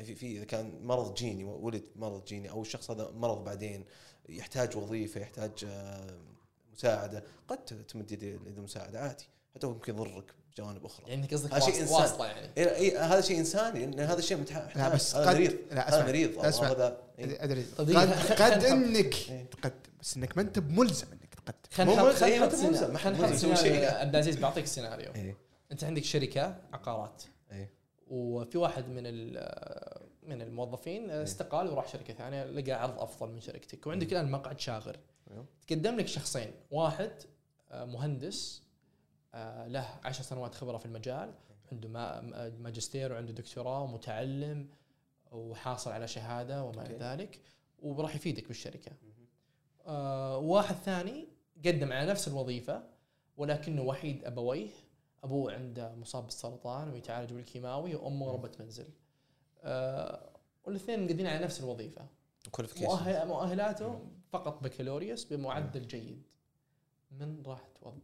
يعني 0.00 0.14
في 0.14 0.14
في 0.14 0.36
إذا 0.36 0.44
كان 0.44 0.72
مرض 0.82 1.14
جيني 1.14 1.44
ولد 1.44 1.82
مرض 1.96 2.24
جيني 2.24 2.50
أو 2.50 2.62
الشخص 2.62 2.90
هذا 2.90 3.10
مرض 3.14 3.44
بعدين 3.44 3.84
يحتاج 4.28 4.76
وظيفة 4.76 5.20
يحتاج 5.20 5.50
آه، 5.64 6.18
مساعدة 6.72 7.24
قد 7.48 7.58
تمد 7.64 8.12
يد 8.12 8.22
المساعده 8.24 9.00
عادي 9.00 9.24
حتى 9.54 9.66
هو 9.66 9.70
ممكن 9.70 9.94
يضرك 9.94 10.24
بجوانب 10.52 10.84
أخرى 10.84 11.10
يعني 11.10 11.26
قصدك 11.26 11.54
هذا 11.54 11.60
شيء. 11.60 11.88
واسطه 11.92 12.26
يعني 12.26 12.50
إيه 12.56 12.74
إيه 12.74 13.04
هذا 13.14 13.20
شيء 13.20 13.38
إنساني 13.38 13.86
لأن 13.86 14.00
هذا 14.00 14.18
الشيء 14.18 14.36
متح... 14.36 14.76
لا 14.76 14.88
بس 14.88 15.16
هذا 15.16 15.30
قد 15.30 15.34
مريض 15.36 15.56
لا 15.70 15.88
هذا 15.88 15.96
اسمع 15.96 16.06
مريض 16.06 16.44
اسمع. 16.44 16.70
هذا 16.70 17.02
إيه. 17.18 17.44
أدري 17.44 17.62
دقيقة، 17.78 18.34
قد, 18.34 18.42
قد 18.42 18.64
إنك 18.64 19.14
إيه. 19.30 19.44
تقدم 19.44 19.74
بس 20.00 20.16
إنك 20.16 20.36
ما 20.36 20.42
أنت 20.42 20.58
بملزم 20.58 21.06
إنك 21.12 21.34
تقدم 21.34 21.58
خلينا 21.72 22.08
إيه، 22.08 22.14
خلينا 22.14 23.18
نحط 23.26 23.34
سيناريو- 23.34 23.56
شيء. 23.62 23.84
عبد 23.94 24.14
العزيز 24.14 24.36
بعطيك 24.36 24.66
سيناريو 24.66 25.12
إيه. 25.14 25.36
أنت 25.72 25.84
عندك 25.84 26.04
شركة 26.04 26.56
عقارات 26.72 27.22
إيه. 27.52 27.79
وفي 28.10 28.58
واحد 28.58 28.88
من 28.88 29.02
ال- 29.06 30.00
من 30.22 30.42
الموظفين 30.42 31.10
استقال 31.10 31.68
وراح 31.70 31.88
شركة 31.88 32.14
ثانية 32.14 32.44
لقى 32.44 32.72
عرض 32.72 33.00
أفضل 33.00 33.32
من 33.32 33.40
شركتك. 33.40 33.86
وعندك 33.86 34.12
الآن 34.12 34.30
مقعد 34.30 34.60
شاغر. 34.60 34.96
أيوه. 35.30 35.46
تقدم 35.68 35.96
لك 35.96 36.06
شخصين. 36.06 36.50
واحد 36.70 37.12
آه، 37.70 37.84
مهندس 37.84 38.62
آه، 39.34 39.66
له 39.68 39.86
عشر 40.04 40.22
سنوات 40.22 40.54
خبرة 40.54 40.78
في 40.78 40.86
المجال 40.86 41.34
عنده 41.72 41.88
ما- 41.88 42.20
ما- 42.20 42.48
ماجستير 42.48 43.12
وعنده 43.12 43.32
دكتوراه 43.32 43.82
ومتعلم 43.82 44.68
وحاصل 45.32 45.90
على 45.92 46.08
شهادة 46.08 46.64
وما 46.64 46.86
إلى. 46.86 46.96
ذلك 46.96 47.40
وراح 47.82 48.14
يفيدك 48.14 48.48
بالشركة. 48.48 48.92
آه، 49.86 50.36
واحد 50.38 50.74
ثاني 50.74 51.28
قدم 51.66 51.92
على 51.92 52.10
نفس 52.10 52.28
الوظيفة 52.28 52.82
ولكنه 53.36 53.82
وحيد 53.82 54.24
أبويه 54.24 54.68
أبوه 55.24 55.52
عنده 55.52 55.94
مصاب 55.94 56.24
بالسرطان 56.24 56.90
ويتعالج 56.90 57.32
بالكيماوي 57.32 57.94
وأمه 57.94 58.32
ربة 58.32 58.50
منزل. 58.60 58.88
آه، 59.62 60.30
والاثنين 60.64 61.04
مقدمين 61.04 61.26
على 61.26 61.44
نفس 61.44 61.60
الوظيفة. 61.60 62.06
مؤهل 62.86 63.28
مؤهلاته 63.28 64.00
فقط 64.30 64.62
بكالوريوس 64.62 65.24
بمعدل 65.24 65.86
جيد. 65.86 66.22
من 67.10 67.42
راح 67.46 67.68
توظف؟ 67.80 68.02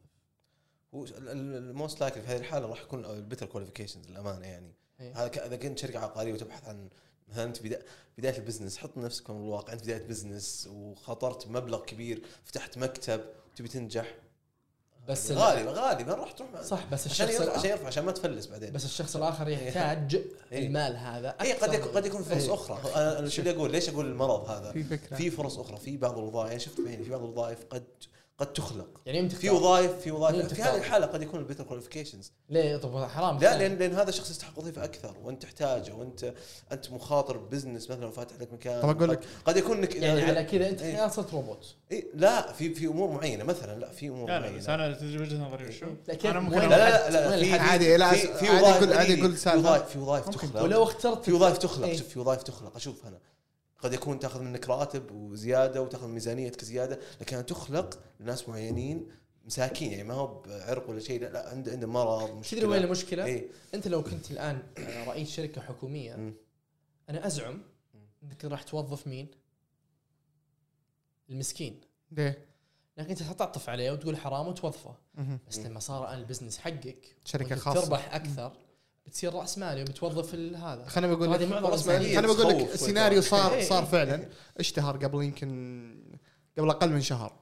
هو 0.95 1.05
ال 1.19 1.35
most 1.35 2.01
likely 2.01 2.23
في 2.23 2.29
هذه 2.29 2.39
الحالة 2.39 2.67
راح 2.67 2.83
يكون 2.83 3.05
ال 3.05 3.11
better 3.11 3.47
qualifications 3.47 4.11
للأمانة 4.11 4.47
يعني. 4.47 4.75
إيه. 5.01 5.13
هذا 5.13 5.47
إذا 5.47 5.57
كنت 5.57 5.79
شركة 5.79 5.99
عقارية 5.99 6.33
وتبحث 6.33 6.69
عن 6.69 6.89
مثلا 7.29 7.45
أنت 7.45 7.63
بدا 7.63 7.83
بداية 8.19 8.39
ال 8.39 8.43
business 8.43 8.79
حط 8.79 8.99
نفسك 8.99 9.27
في 9.27 9.33
الواقع. 9.33 9.73
أنت 9.73 9.83
بداية 9.83 10.07
business 10.07 10.69
وخاطرت 10.73 11.49
مبلغ 11.49 11.85
كبير 11.85 12.23
فتحت 12.45 12.79
مكتب 12.79 13.25
وتبي 13.53 13.69
تنجح. 13.69 14.15
بس 15.09 15.31
غالي 15.31 15.65
غالي 15.65 16.05
ما 16.05 16.15
راح 16.15 16.33
تروح 16.33 16.63
صح 16.63 16.85
بس 16.93 17.07
عشان 17.07 17.29
الشخص 17.29 17.41
يرفع 17.41 17.59
عشان 17.59 17.71
يرفع 17.71 17.87
عشان 17.87 18.05
ما 18.05 18.13
تفلس 18.13 18.47
بعدين. 18.47 18.73
بس 18.73 18.85
الشخص 18.85 19.17
الآخر 19.17 19.49
يحتاج 19.49 20.23
إيه. 20.53 20.67
المال 20.67 20.97
هذا 20.97 21.35
اي 21.41 21.53
قد 21.53 21.75
يكون 21.75 21.93
قد 21.93 22.07
يكون 22.07 22.23
فرص 22.23 22.45
إيه. 22.45 22.55
أخرى. 22.55 22.79
أنا 22.95 23.19
أنا 23.19 23.29
شو 23.29 23.43
اللي 23.43 23.51
أقول؟ 23.51 23.73
ليش 23.73 23.89
أقول 23.89 24.07
المرض 24.07 24.51
هذا؟ 24.51 24.73
في 24.73 24.85
فكرة. 24.85 25.17
في 25.17 25.31
فرص 25.31 25.59
أخرى 25.59 25.77
في 25.77 25.97
بعض 25.97 26.19
الوظائف 26.19 26.49
يعني 26.49 26.61
شفت 26.61 26.81
بعيني 26.81 27.05
في 27.05 27.11
بعض 27.11 27.21
الوظائف 27.23 27.59
قد 27.71 27.85
قد 28.39 28.53
تخلق 28.53 29.01
يعني 29.07 29.21
انت 29.21 29.33
في 29.35 29.51
وظائف 29.51 29.91
في 30.01 30.11
وظائف 30.11 30.55
في؟ 30.55 30.63
هذه 30.63 30.77
الحالة 30.77 31.07
قد 31.07 31.23
يكون 31.23 31.41
ال 31.41 31.44
better 31.44 31.65
qualifications 31.65 32.33
ليه 32.51 32.77
طب 32.77 33.05
حرام 33.05 33.39
لا 33.39 33.59
لأن 33.59 33.79
لأن 33.79 33.93
هذا 33.95 34.09
الشخص 34.09 34.31
يستحق 34.31 34.59
وظيفة 34.59 34.85
أكثر 34.85 35.15
وأنت 35.25 35.43
تحتاجه 35.43 35.95
وانت 35.95 36.35
أنت 36.73 36.91
مخاطر 36.91 37.37
بزنس 37.37 37.91
مثلا 37.91 38.11
فاتح 38.11 38.37
لك 38.41 38.53
مكان 38.53 38.83
طب 38.83 38.89
أقول 38.89 39.03
قد- 39.11 39.11
لك- 39.11 39.25
قد 39.45 39.57
يكون 39.57 39.77
انك 39.79 39.95
يعني 39.97 40.23
على 40.23 40.45
كذا 40.45 40.69
أنت 40.69 40.83
إيه. 40.83 41.09
صرت 41.09 41.33
روبوت 41.35 41.75
إيه 41.93 42.05
لا 42.15 42.53
في 42.53 42.75
في 42.75 42.87
أمور 42.87 43.11
معينة 43.11 43.45
مثلا 43.45 43.81
لا 43.81 43.91
في 43.91 44.09
أمور 44.09 44.29
لا 44.29 44.33
لا 44.35 44.41
معينة 44.41 44.59
بس 44.59 44.69
أنا 44.69 44.87
وجهة 45.03 45.37
نظري؟ 45.49 45.81
لا، 46.09 46.15
كيف؟ 46.15 46.31
أنا 46.31 46.41
ممكن 46.41 46.59
لا 46.59 46.69
لا 46.69 47.11
لا, 47.11 47.37
لا؟ 47.37 47.63
عادي، 47.63 47.97
لا، 47.97 48.13
في, 48.13 48.51
وظائف 48.51 48.81
أقول- 48.91 48.97
عادي 48.97 49.15
في- 49.17 49.21
أقول 49.21 49.33
في 49.33 49.39
سالفة. 49.39 49.59
وظائف 49.59 49.89
في 49.89 49.99
وظائف 49.99 50.27
ممكن. 50.27 50.39
تخلق 50.39 50.63
ولو 50.63 50.83
اخترت 50.83 51.25
في 51.25 51.33
وظائف 51.33 51.59
تخلق 51.59 51.87
إيه. 51.87 51.97
شوف 51.97 52.09
في 52.09 52.19
وظائف 52.19 52.43
تخلق 52.43 52.77
أشوف 52.77 53.07
أنا 53.07 53.19
قد 53.79 53.93
يكون 53.93 54.19
تاخذ 54.19 54.43
منك 54.43 54.69
راتب 54.69 55.11
وزيادة 55.11 55.83
وتاخذ 55.83 56.09
ميزانيتك 56.09 56.65
زيادة 56.65 56.99
لكنها 57.21 57.43
تخلق 57.43 58.01
لناس 58.21 58.49
معينين 58.49 59.09
مساكين 59.45 59.93
يعني 59.93 60.05
ما 60.05 60.15
هو 60.15 60.43
بعرق 60.43 60.91
ولا 60.91 61.01
شيء 61.01 61.21
لا, 61.21 61.27
لا 61.27 61.49
عنده 61.49 61.73
عنده 61.73 61.87
مرض 61.87 62.39
مشكلة 62.39 62.61
تدري 62.61 62.71
وين 62.73 62.85
المشكلة؟ 62.85 63.25
إيه 63.25 63.49
أنت 63.75 63.89
لو 63.89 64.03
كنت 64.03 64.31
الآن 64.31 64.63
رئيس 65.07 65.31
شركة 65.31 65.61
حكومية 65.61 66.17
مم. 66.17 66.35
أنا 67.09 67.27
أزعم 67.27 67.63
أنك 68.23 68.45
راح 68.45 68.63
توظف 68.63 69.07
مين؟ 69.07 69.29
المسكين 71.31 71.81
ليه؟ 72.13 72.47
لكن 72.97 73.11
أنت 73.11 73.23
تعطف 73.23 73.69
عليه 73.69 73.91
وتقول 73.91 74.17
حرام 74.17 74.49
وتوظفه. 74.49 74.95
بس 75.49 75.59
لما 75.59 75.81
صار 75.81 76.05
الان 76.05 76.19
البزنس 76.19 76.59
حقك 76.59 77.17
شركة 77.25 77.57
خاصة 77.57 77.81
تربح 77.81 78.15
أكثر 78.15 78.57
بتصير 79.07 79.35
رأس 79.35 79.59
مالي 79.59 79.81
وبتوظف 79.83 80.35
ال- 80.35 80.57
هذا 80.57 80.85
خليني 80.87 81.15
بقول 81.17 81.33
لك. 81.33 81.41
إنسانية. 81.43 82.17
خليني 82.17 82.35
بقول 82.35 82.49
لك 82.49 82.75
السيناريو 82.75 83.21
صار 83.21 83.53
إيه. 83.55 83.65
صار 83.65 83.85
فعلا 83.85 84.29
اشتهر 84.59 84.97
قبل 84.97 85.25
يمكن 85.25 85.95
قبل 86.59 86.71
أقل 86.71 86.91
من 86.93 87.01
شهر 87.01 87.33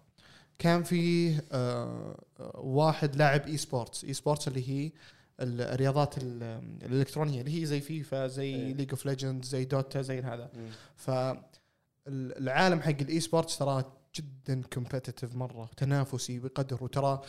كان 0.59 0.83
في 0.83 1.35
آه، 1.53 2.21
واحد 2.55 3.17
لاعب 3.17 3.47
e-sports 3.47 4.05
e-sports 4.05 4.49
اللي 4.49 4.69
هي 4.71 4.93
الرياضات 5.41 6.19
ال- 6.19 6.43
الإلكترونية 6.83 7.41
اللي 7.41 7.61
هي 7.62 7.67
زي 7.67 7.81
فيفا 7.81 8.27
زي 8.27 8.55
إيه. 8.55 8.75
League 8.75 8.91
of 8.91 9.07
Legends 9.07 9.49
زي 9.49 9.65
Dota 9.65 10.03
زي 10.03 10.21
هذا. 10.21 10.51
فالعالم 12.07 12.81
حق 12.81 12.89
ال 13.01 13.21
e-sports 13.21 13.59
ترى 13.59 13.85
جدا 14.17 14.62
competitive 14.73 15.35
مرة 15.35 15.71
تنافسي 15.77 16.39
بقدر 16.39 16.85
وترى 16.85 17.23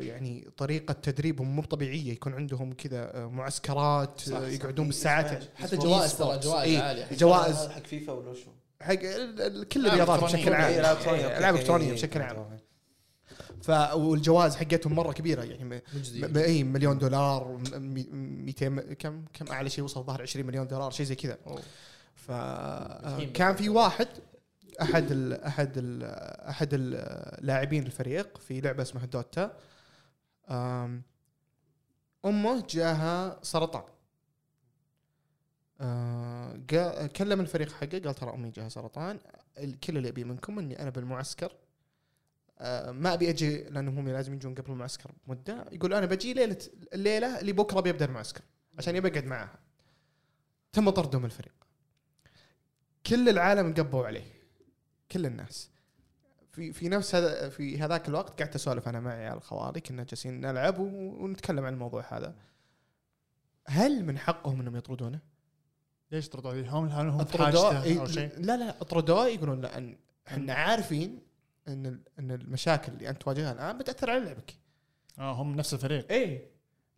يعني 0.00 0.48
طريقة 0.56 0.92
تدريبهم 0.92 1.56
مو 1.56 1.62
طبيعية 1.62 2.12
يكون 2.12 2.34
عندهم 2.34 2.72
كذا 2.72 3.16
آه، 3.16 3.26
معسكرات 3.26 4.20
صح، 4.20 4.36
آه، 4.36 4.40
صح. 4.40 4.48
يقعدون 4.48 4.86
بالساعات 4.86 5.44
حتى 5.54 5.72
إي 5.76 5.78
جوائز 5.78 6.18
ترى. 6.18 6.38
جوائز 6.38 6.70
إيه. 6.70 6.78
عالية 6.82 7.08
جوائز 7.12 7.56
حق 7.56 7.86
فيفا 7.86 8.12
ولا 8.12 8.34
شو؟ 8.34 8.50
حق 8.80 8.94
كل 9.72 9.86
الرياضات. 9.86 10.24
بشكل 10.24 10.52
عام 10.52 10.72
إيه،. 10.72 10.80
إلعاب 11.38 11.54
إلكترونية 11.56 11.86
إيه، 11.86 11.92
بشكل 11.92 12.20
إيه، 12.20 12.26
عام 12.28 12.36
إيه. 12.36 12.64
ف 13.62 13.94
والجوائز 13.94 14.56
حقتهم 14.56 14.92
مرة 14.92 15.12
كبيرة 15.12 15.42
يعني 15.42 15.82
اي 16.36 16.64
مليون 16.64 16.98
دولار 16.98 17.48
م- 17.48 17.78
م- 18.12 18.44
200 18.44 18.80
كم 18.98 19.24
كم 19.32 19.52
أعلى 19.52 19.70
شيء 19.70 19.84
وصل 19.84 20.04
ظهر 20.04 20.22
20 20.22 20.46
مليون 20.46 20.66
دولار 20.66 20.90
شيء 20.90 21.06
زي 21.06 21.14
كذا 21.14 21.38
فكان 22.14 23.54
في 23.56 23.68
واحد 23.68 24.08
أحد 24.82 25.10
ال 25.10 25.32
أحد 25.32 25.72
ال 25.76 26.04
أحد 26.48 26.68
اللاعبين 26.72 27.86
الفريق 27.86 28.38
في 28.38 28.60
لعبة 28.60 28.82
اسمها 28.82 29.06
دوتا. 29.06 29.56
أمه 32.24 32.66
جاها 32.70 33.38
سرطان. 33.42 33.84
آه، 35.80 36.56
كلم 37.06 37.40
الفريق 37.40 37.72
حقه 37.72 37.98
قال 38.04 38.14
ترى 38.14 38.34
أمي 38.34 38.50
جاها 38.50 38.68
سرطان. 38.68 39.20
ال- 39.58 39.80
كل 39.80 39.96
اللي 39.96 40.08
أبي 40.08 40.24
منكم 40.24 40.58
إني 40.58 40.82
أنا 40.82 40.90
بالمعسكر. 40.90 41.52
آه، 42.58 42.90
ما 42.90 43.14
أبي 43.14 43.30
أجي 43.30 43.64
لانهم 43.64 43.98
هم 43.98 44.08
لازم 44.08 44.34
يجون 44.34 44.54
قبل 44.54 44.72
المعسكر 44.72 45.10
بمده 45.26 45.64
يقول 45.72 45.94
أنا 45.94 46.06
بجي 46.06 46.34
ليلة 46.34 46.58
الليلة 46.92 47.40
اللي 47.40 47.52
بكرة 47.52 47.80
بيبدا 47.80 48.04
المعسكر 48.04 48.42
عشان 48.78 48.96
يبي 48.96 49.08
اقعد 49.08 49.24
معاها. 49.24 49.58
تم 50.72 50.90
طردهم 50.90 51.20
من 51.22 51.26
الفريق. 51.26 51.54
كل 53.06 53.28
العالم 53.28 53.66
انقبوا 53.66 54.06
عليه. 54.06 54.33
كل 55.10 55.26
الناس. 55.26 55.70
في 56.52 56.72
في 56.72 56.88
نفس 56.88 57.14
هذا 57.14 57.48
في 57.48 57.78
هذاك 57.78 58.08
الوقت 58.08 58.40
قعدت 58.40 58.54
اسولف 58.54 58.88
أنا 58.88 59.00
مع 59.00 59.12
عيال 59.12 59.42
خوالي 59.42 59.80
كنا 59.80 60.04
جالسين 60.04 60.40
نلعب 60.40 60.78
ونتكلم 60.78 61.64
عن 61.64 61.72
الموضوع 61.72 62.04
هذا. 62.08 62.34
هل 63.68 64.04
من 64.04 64.18
حقهم 64.18 64.60
إنهم 64.60 64.76
يطردونه؟ 64.76 65.20
ليش 66.10 66.28
طردوا؟ 66.28 66.52
هم 66.52 66.86
هل 66.86 67.08
هم 67.08 67.20
اطردوه 67.20 67.74
حاجته 67.74 67.82
إيه، 67.82 68.00
أو 68.00 68.06
شيء؟ 68.06 68.38
لا 68.38 68.56
لا 68.56 68.80
اطردوه 68.80 69.26
يقولون 69.26 69.60
لأن 69.60 69.98
إحنا 70.28 70.54
عارفين 70.54 71.22
إن 71.68 72.00
إن 72.18 72.30
المشاكل 72.30 72.92
اللي 72.92 73.08
أنت 73.08 73.22
تواجهها 73.22 73.52
الآن 73.52 73.78
بتأثر 73.78 74.10
على 74.10 74.24
لعبك. 74.24 74.54
آه 75.18 75.32
هم 75.32 75.56
نفس 75.56 75.74
الفريق. 75.74 76.12
إيه. 76.12 76.50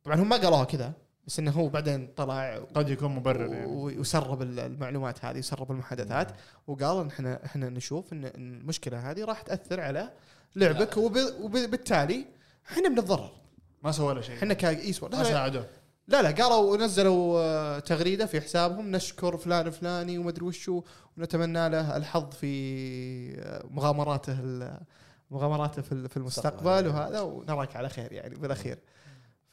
طبعا 0.04 0.16
هم 0.16 0.28
ما 0.28 0.36
قالوها 0.36 0.64
كذا. 0.64 0.92
بس 1.26 1.38
إنه 1.38 1.50
هو 1.50 1.68
بعدين 1.68 2.08
طلع 2.16 2.58
قد 2.74 2.88
يكون 2.90 3.14
مبرر 3.14 3.52
يعني. 3.54 3.66
وسرب 3.98 4.42
ال- 4.42 4.60
المعلومات 4.60 5.24
هذه 5.24 5.38
وسرب 5.38 5.70
المحادثات. 5.70 6.28
وقال 6.66 7.00
إن 7.00 7.06
إحنا 7.08 7.44
إحنا 7.44 7.68
نشوف 7.68 8.12
إن 8.12 8.24
المشكلة 8.24 9.10
هذه 9.10 9.24
راح 9.24 9.42
تأثر 9.42 9.80
على 9.80 10.10
لعبك. 10.56 10.96
وب- 10.96 11.34
وبالتالي 11.40 12.24
إحنا 12.70 12.88
بنتضرر. 12.88 13.30
ما 13.82 13.92
سوى 13.92 14.14
له 14.14 14.20
شيء. 14.20 14.36
إحنا 14.36 14.54
كاي 14.54 14.92
سبورت 14.92 15.14
ما 15.14 15.24
ساعدوه. 15.24 15.66
لا 16.08 16.22
لا 16.22 16.30
قالوا 16.30 16.72
ونزلوا 16.72 17.40
آه، 17.40 17.78
تغريدة 17.78 18.26
في 18.26 18.40
حسابهم 18.40 18.90
نشكر 18.90 19.36
فلان 19.36 19.66
الفلاني 19.66 20.18
ومدري 20.18 20.44
وشو 20.44 20.82
ونتمنى 21.18 21.68
له 21.68 21.96
الحظ 21.96 22.30
في 22.34 23.40
آه، 23.40 23.64
مغامراته 23.70 24.38
مغامراته 25.30 25.82
في 25.82 25.92
ال- 25.92 26.08
في 26.08 26.16
المستقبل 26.16 26.56
مستقبل. 26.70 26.88
وهذا 26.88 27.20
ونراك 27.20 27.76
على 27.76 27.88
خير 27.88 28.12
يعني 28.12 28.34
بالأخير. 28.34 28.78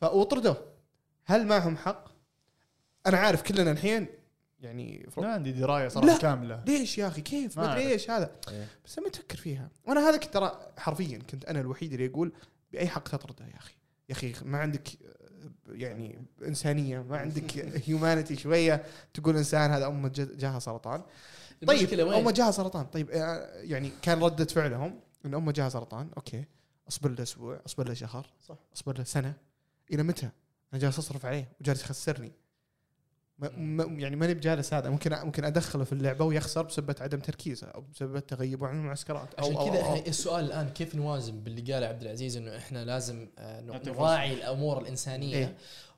فاطردوه 0.02 0.58
هل 1.26 1.48
معهم 1.48 1.78
حق؟ 1.78 2.06
أنا 3.06 3.18
عارف 3.18 3.42
كلنا 3.42 3.72
الحين 3.72 4.08
يعني 4.60 5.10
ما 5.18 5.34
عندي 5.34 5.52
دراية 5.52 5.88
صراحة 5.88 6.08
لا. 6.08 6.18
كاملة 6.18 6.64
ليش 6.68 6.98
يا 6.98 7.08
أخي 7.08 7.22
كيف 7.22 7.58
ما 7.60 7.74
أدري. 7.74 7.88
إيش 7.92 8.10
هذا 8.12 8.32
إيه. 8.52 8.68
بس 8.86 9.00
لما 9.00 9.10
تفكر 9.10 9.38
فيها 9.38 9.70
وأنا 9.86 10.10
هذا 10.10 10.18
كنت 10.18 10.34
ترى 10.34 10.60
حرفيا 10.78 11.18
كنت 11.32 11.46
أنا 11.46 11.60
الوحيد 11.60 11.94
اللي 11.94 12.06
يقول 12.06 12.34
بأي 12.72 12.88
حق 12.88 13.04
تطرده 13.04 13.46
يا 13.46 13.58
أخي 13.58 13.74
يا 14.10 14.14
أخي 14.14 14.34
ما 14.46 14.58
عندك 14.58 14.88
آه، 14.88 15.74
يعني 15.74 16.26
إنسانية 16.48 17.00
ما 17.04 17.18
عندك 17.18 17.58
هيومانيتي 17.88 18.36
شوية 18.36 18.84
تقول 19.14 19.38
إنسان 19.38 19.72
هذا 19.72 19.88
أمه 19.88 20.10
جا- 20.10 20.36
جاها 20.36 20.60
سرطان 20.60 21.02
طيب؟ 21.68 22.00
أمه 22.00 22.32
جاها 22.32 22.52
سرطان 22.52 22.86
طيب 22.86 23.10
آه، 23.12 23.62
يعني 23.62 23.92
كان 24.02 24.24
ردة 24.24 24.46
فعلهم 24.46 25.00
إن 25.26 25.34
أمه 25.34 25.52
جاها 25.52 25.70
سرطان 25.70 26.10
أوكي 26.18 26.46
أصبر 26.88 27.10
له 27.12 27.24
أسبوع 27.24 27.60
أصبر 27.66 27.88
له 27.88 27.94
شهر 27.94 28.28
صح. 28.48 28.56
أصبر 28.76 28.98
له 28.98 29.04
سنة 29.04 29.34
إلى 29.92 30.04
متى؟ 30.04 30.30
أنا 30.74 30.82
جالس 30.82 31.00
أصرف 31.00 31.26
عليه 31.26 31.52
وجالس 31.62 31.82
يخسرني 31.84 32.32
ما 33.40 33.50
ما- 33.50 33.84
يعني 34.02 34.16
ماني 34.16 34.34
بجالس 34.34 34.74
هذا 34.74 34.90
ممكن 34.90 35.16
ممكن 35.16 35.44
أدخله 35.46 35.84
في 35.84 35.92
اللعبة 35.94 36.26
ويخسر 36.26 36.62
بسبب 36.62 36.96
عدم 37.00 37.20
تركيزه 37.20 37.68
أو 37.68 37.82
بسبب 37.82 38.20
تغيبه 38.20 38.68
عن 38.68 38.76
المعسكرات 38.76 39.34
أو 39.34 39.46
عشان 39.46 39.56
أو- 39.56 39.70
كذا 39.72 39.82
أو- 39.82 39.86
أو. 39.86 39.94
إحنا 39.96 40.08
السؤال 40.08 40.46
الآن 40.46 40.70
كيف 40.70 40.96
نوازن 40.96 41.40
باللي 41.44 41.74
قاله 41.74 41.88
عبد 41.88 42.02
العزيز 42.02 42.38
إنه 42.38 42.58
إحنا 42.58 42.86
لازم 42.86 43.30
آه، 43.38 43.62
نراعي 43.62 44.34
الأمور 44.34 44.82
الإنسانية 44.82 45.36
إيه. 45.36 45.56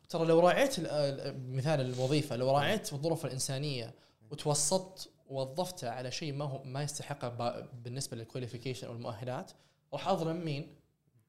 ترى 0.09 0.25
لو 0.25 0.39
راعيت 0.39 0.75
ال- 0.79 1.51
مثال 1.55 1.81
الوظيفة 1.81 2.35
لو 2.35 2.51
راعيت 2.51 2.93
الظروف 2.93 3.25
الإنسانية 3.25 3.93
وتوسطت 4.31 5.09
ووظفته 5.29 5.89
على 5.89 6.11
شيء 6.11 6.33
ما 6.33 6.45
هو 6.45 6.63
ما 6.63 6.83
يستحقه 6.83 7.29
بالنسبة 7.83 8.17
للكواليفيكيشن 8.17 8.87
أو 8.87 8.93
المؤهلات 8.93 9.51
راح 9.93 10.07
أظلم 10.07 10.45
مين؟ 10.45 10.75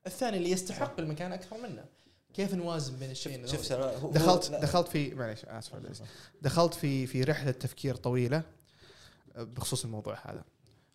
الثاني 0.07 0.37
اللي 0.37 0.51
يستحق 0.51 1.01
المكان 1.01 1.33
أكثر 1.33 1.57
منه 1.69 1.85
كيف 2.37 2.55
نوازن 2.55 2.97
بين 2.97 3.11
الشيئين 3.11 3.47
شوف 3.47 3.73
دخلت. 4.13 4.51
دخلت 4.53 4.89
في 4.89 5.15
معليش 5.15 5.45
آسف 5.45 5.75
العزيز. 5.75 6.03
دخلت 6.43 6.75
في 6.75 7.07
في 7.07 7.23
رحلة 7.23 7.51
تفكير 7.51 7.95
طويلة 7.97 8.43
آه، 9.37 9.43
بخصوص 9.43 9.85
الموضوع 9.85 10.19
هذا 10.25 10.45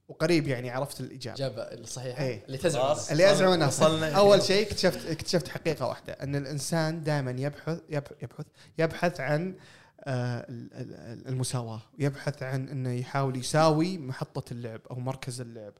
وقريب 0.07 0.47
يعني 0.47 0.69
عرفت 0.69 0.99
الإجابة 1.01 1.35
الاجابه 1.37 1.61
الصحيحة 1.63 2.23
إيه. 2.23 2.43
اللي 2.45 2.57
تزعم. 2.57 2.97
اللي 3.11 3.31
ازعم 3.31 3.53
الناس 3.53 3.79
وصلنا. 3.81 4.11
أول 4.17 4.41
شيء 4.43 4.67
اكتشفت 4.67 5.05
اكتشفت 5.05 5.47
حقيقة 5.47 5.87
واحدة 5.87 6.13
أن 6.13 6.35
الإنسان 6.35 7.03
دائما 7.03 7.31
يبحث 7.31 7.79
يب- 7.89 8.03
يبحث 8.21 8.45
يبحث 8.77 9.19
عن 9.19 9.55
آه، 10.03 10.45
ال- 10.49 10.73
ال- 10.73 11.27
المساواة 11.27 11.81
يبحث 11.99 12.43
عن 12.43 12.67
أنه 12.69 12.91
يحاول 12.93 13.37
يساوي 13.37 13.97
محطة 13.97 14.53
اللعب 14.53 14.81
أو 14.91 14.95
مركز 14.99 15.41
اللعب 15.41 15.73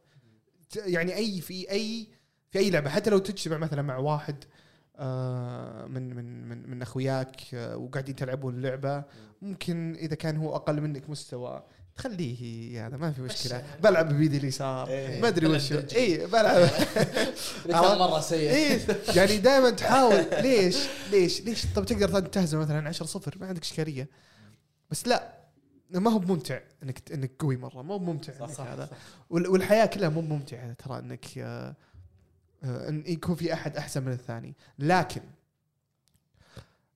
يعني 0.75 1.15
اي 1.15 1.41
في 1.41 1.71
اي 1.71 2.07
في 2.51 2.59
أي 2.59 2.69
لعبة 2.69 2.89
حتى 2.89 3.09
لو 3.09 3.17
تجتمع 3.17 3.57
مثلا 3.57 3.81
مع 3.81 3.97
واحد 3.97 4.35
آه، 4.43 4.47
من 5.87 6.15
من 6.15 6.47
من 6.49 6.69
من 6.69 6.81
أخوياك 6.81 7.35
آه، 7.53 7.77
وقاعدين 7.77 8.15
تلعبون 8.15 8.55
اللعبة. 8.55 9.03
ممكن 9.41 9.95
إذا 9.99 10.15
كان 10.15 10.37
هو 10.37 10.55
أقل 10.55 10.81
منك 10.81 11.09
مستوى 11.09 11.63
تخليه 11.95 12.87
هذا 12.87 12.97
ما 12.97 13.11
في 13.11 13.21
مشكلة. 13.21 13.63
بلعب 13.83 14.13
بيدي 14.13 14.37
اليسار. 14.37 14.87
إيه. 14.87 15.21
ما 15.21 15.27
أدري 15.27 15.47
وش. 15.47 15.71
اي 15.73 16.27
بلعب. 16.27 16.69
كان 17.69 17.97
مرة 17.97 18.19
سيء. 18.19 18.49
إيه. 18.49 18.79
يعني 19.15 19.37
دائما 19.37 19.69
تحاول. 19.69 20.25
ليش؟ 20.41 20.77
ليش؟ 21.11 21.41
ليش؟ 21.41 21.65
طب 21.75 21.85
تقدر 21.85 22.19
تهزم 22.19 22.59
مثلا 22.59 22.89
10 22.89 23.05
صفر 23.05 23.37
ما 23.39 23.47
عندك 23.47 23.61
إشكالية. 23.61 24.09
بس 24.91 25.07
لا 25.07 25.33
ما 25.89 26.11
هو 26.11 26.19
بممتع 26.19 26.59
انك 26.83 27.11
إنك 27.11 27.31
قوي 27.39 27.57
مرة. 27.57 27.81
مو 27.81 27.97
بممتع 27.97 28.33
صح 28.33 28.41
إنك 28.41 28.51
صح, 28.51 28.67
هذا. 28.67 28.85
صح. 28.85 28.97
وال- 29.29 29.47
والحياة 29.47 29.85
كلها 29.85 30.09
مو 30.09 30.21
ممتعه 30.21 30.73
ترى 30.73 30.99
إنك 30.99 31.25
آه، 31.37 31.41
آه، 31.69 31.75
إن 32.63 33.03
يكون 33.07 33.35
في 33.35 33.53
أحد 33.53 33.77
أحسن 33.77 34.03
من 34.03 34.11
الثاني. 34.11 34.55
لكن 34.79 35.21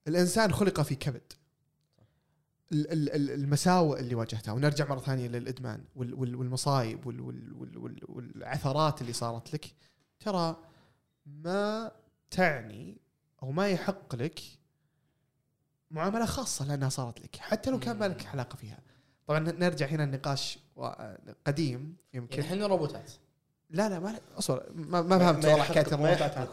الإنسان 0.08 0.52
خلق 0.54 0.82
في 0.82 0.96
كبد. 0.96 1.34
ال- 2.72 2.92
ال- 2.92 3.10
ال- 3.16 3.32
المساوئ 3.32 4.00
اللي 4.00 4.16
واجهتها. 4.16 4.52
ونرجع 4.52 4.90
مرة 4.90 5.00
ثانية 5.00 5.28
للإدمان 5.28 5.84
وال- 5.96 6.14
وال- 6.14 6.36
والمصايب 6.36 7.06
وال- 7.08 7.22
وال- 7.22 7.54
وال- 7.58 7.78
وال- 7.78 8.00
والعثرات 8.10 9.02
اللي 9.02 9.14
صارت 9.14 9.54
لك. 9.54 9.74
ترى 10.20 10.58
ما 11.26 11.92
تعني 12.32 12.98
أو 13.44 13.52
ما 13.52 13.68
يحق 13.70 14.16
لك 14.16 14.40
معاملة 15.92 16.26
خاصة 16.26 16.66
لأنها 16.66 16.90
صارت 16.90 17.20
لك. 17.22 17.36
حتى 17.36 17.72
لو 17.72 17.80
كان 17.80 17.98
ما 18.00 18.08
لك 18.08 18.26
علاقة 18.26 18.56
فيها. 18.56 18.80
طبعا 19.28 19.40
نرجع 19.40 19.86
هنا 19.86 20.04
النقاش 20.04 20.60
قديم 21.48 21.96
يمكن. 22.14 22.42
يعني 22.42 22.54
إحنا 22.54 22.68
روبوتات. 22.68 23.12
لا 23.70 23.90
لا 23.90 24.00
ما 24.00 24.20
أصبر 24.38 24.66
ما, 24.76 25.02
ما 25.02 25.18
فهمت 25.20 25.46
والله 25.46 25.64
حكايه 25.64 25.96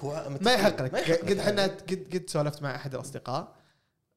هو- 0.04 0.38
ما 0.40 0.52
يحق 0.52 0.82
لك. 0.82 0.94
قد 1.30 1.38
إحنا 1.38 1.62
قد 1.66 2.08
قد 2.14 2.24
سولفت 2.30 2.62
مع 2.62 2.74
أحد 2.76 2.94
الأصدقاء. 2.94 3.54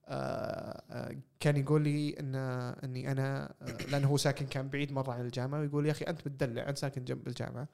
آه، 0.07 0.83
آه، 0.91 1.15
كان 1.39 1.57
يقول 1.57 1.81
لي 1.81 2.19
ان 2.19 2.35
إني 2.83 3.11
أنا 3.11 3.53
آه، 3.61 3.65
لأنه 3.65 4.07
هو 4.07 4.17
ساكن 4.17 4.45
كان 4.47 4.69
بعيد 4.69 4.91
مرة 4.91 5.11
عن 5.13 5.21
الجامعة 5.21 5.59
ويقول 5.59 5.85
يا 5.85 5.91
أخي 5.91 6.05
أنت 6.05 6.27
متدلع 6.27 6.69
أنت 6.69 6.77
ساكن 6.77 7.03
جنب 7.03 7.27
الجامعة. 7.27 7.67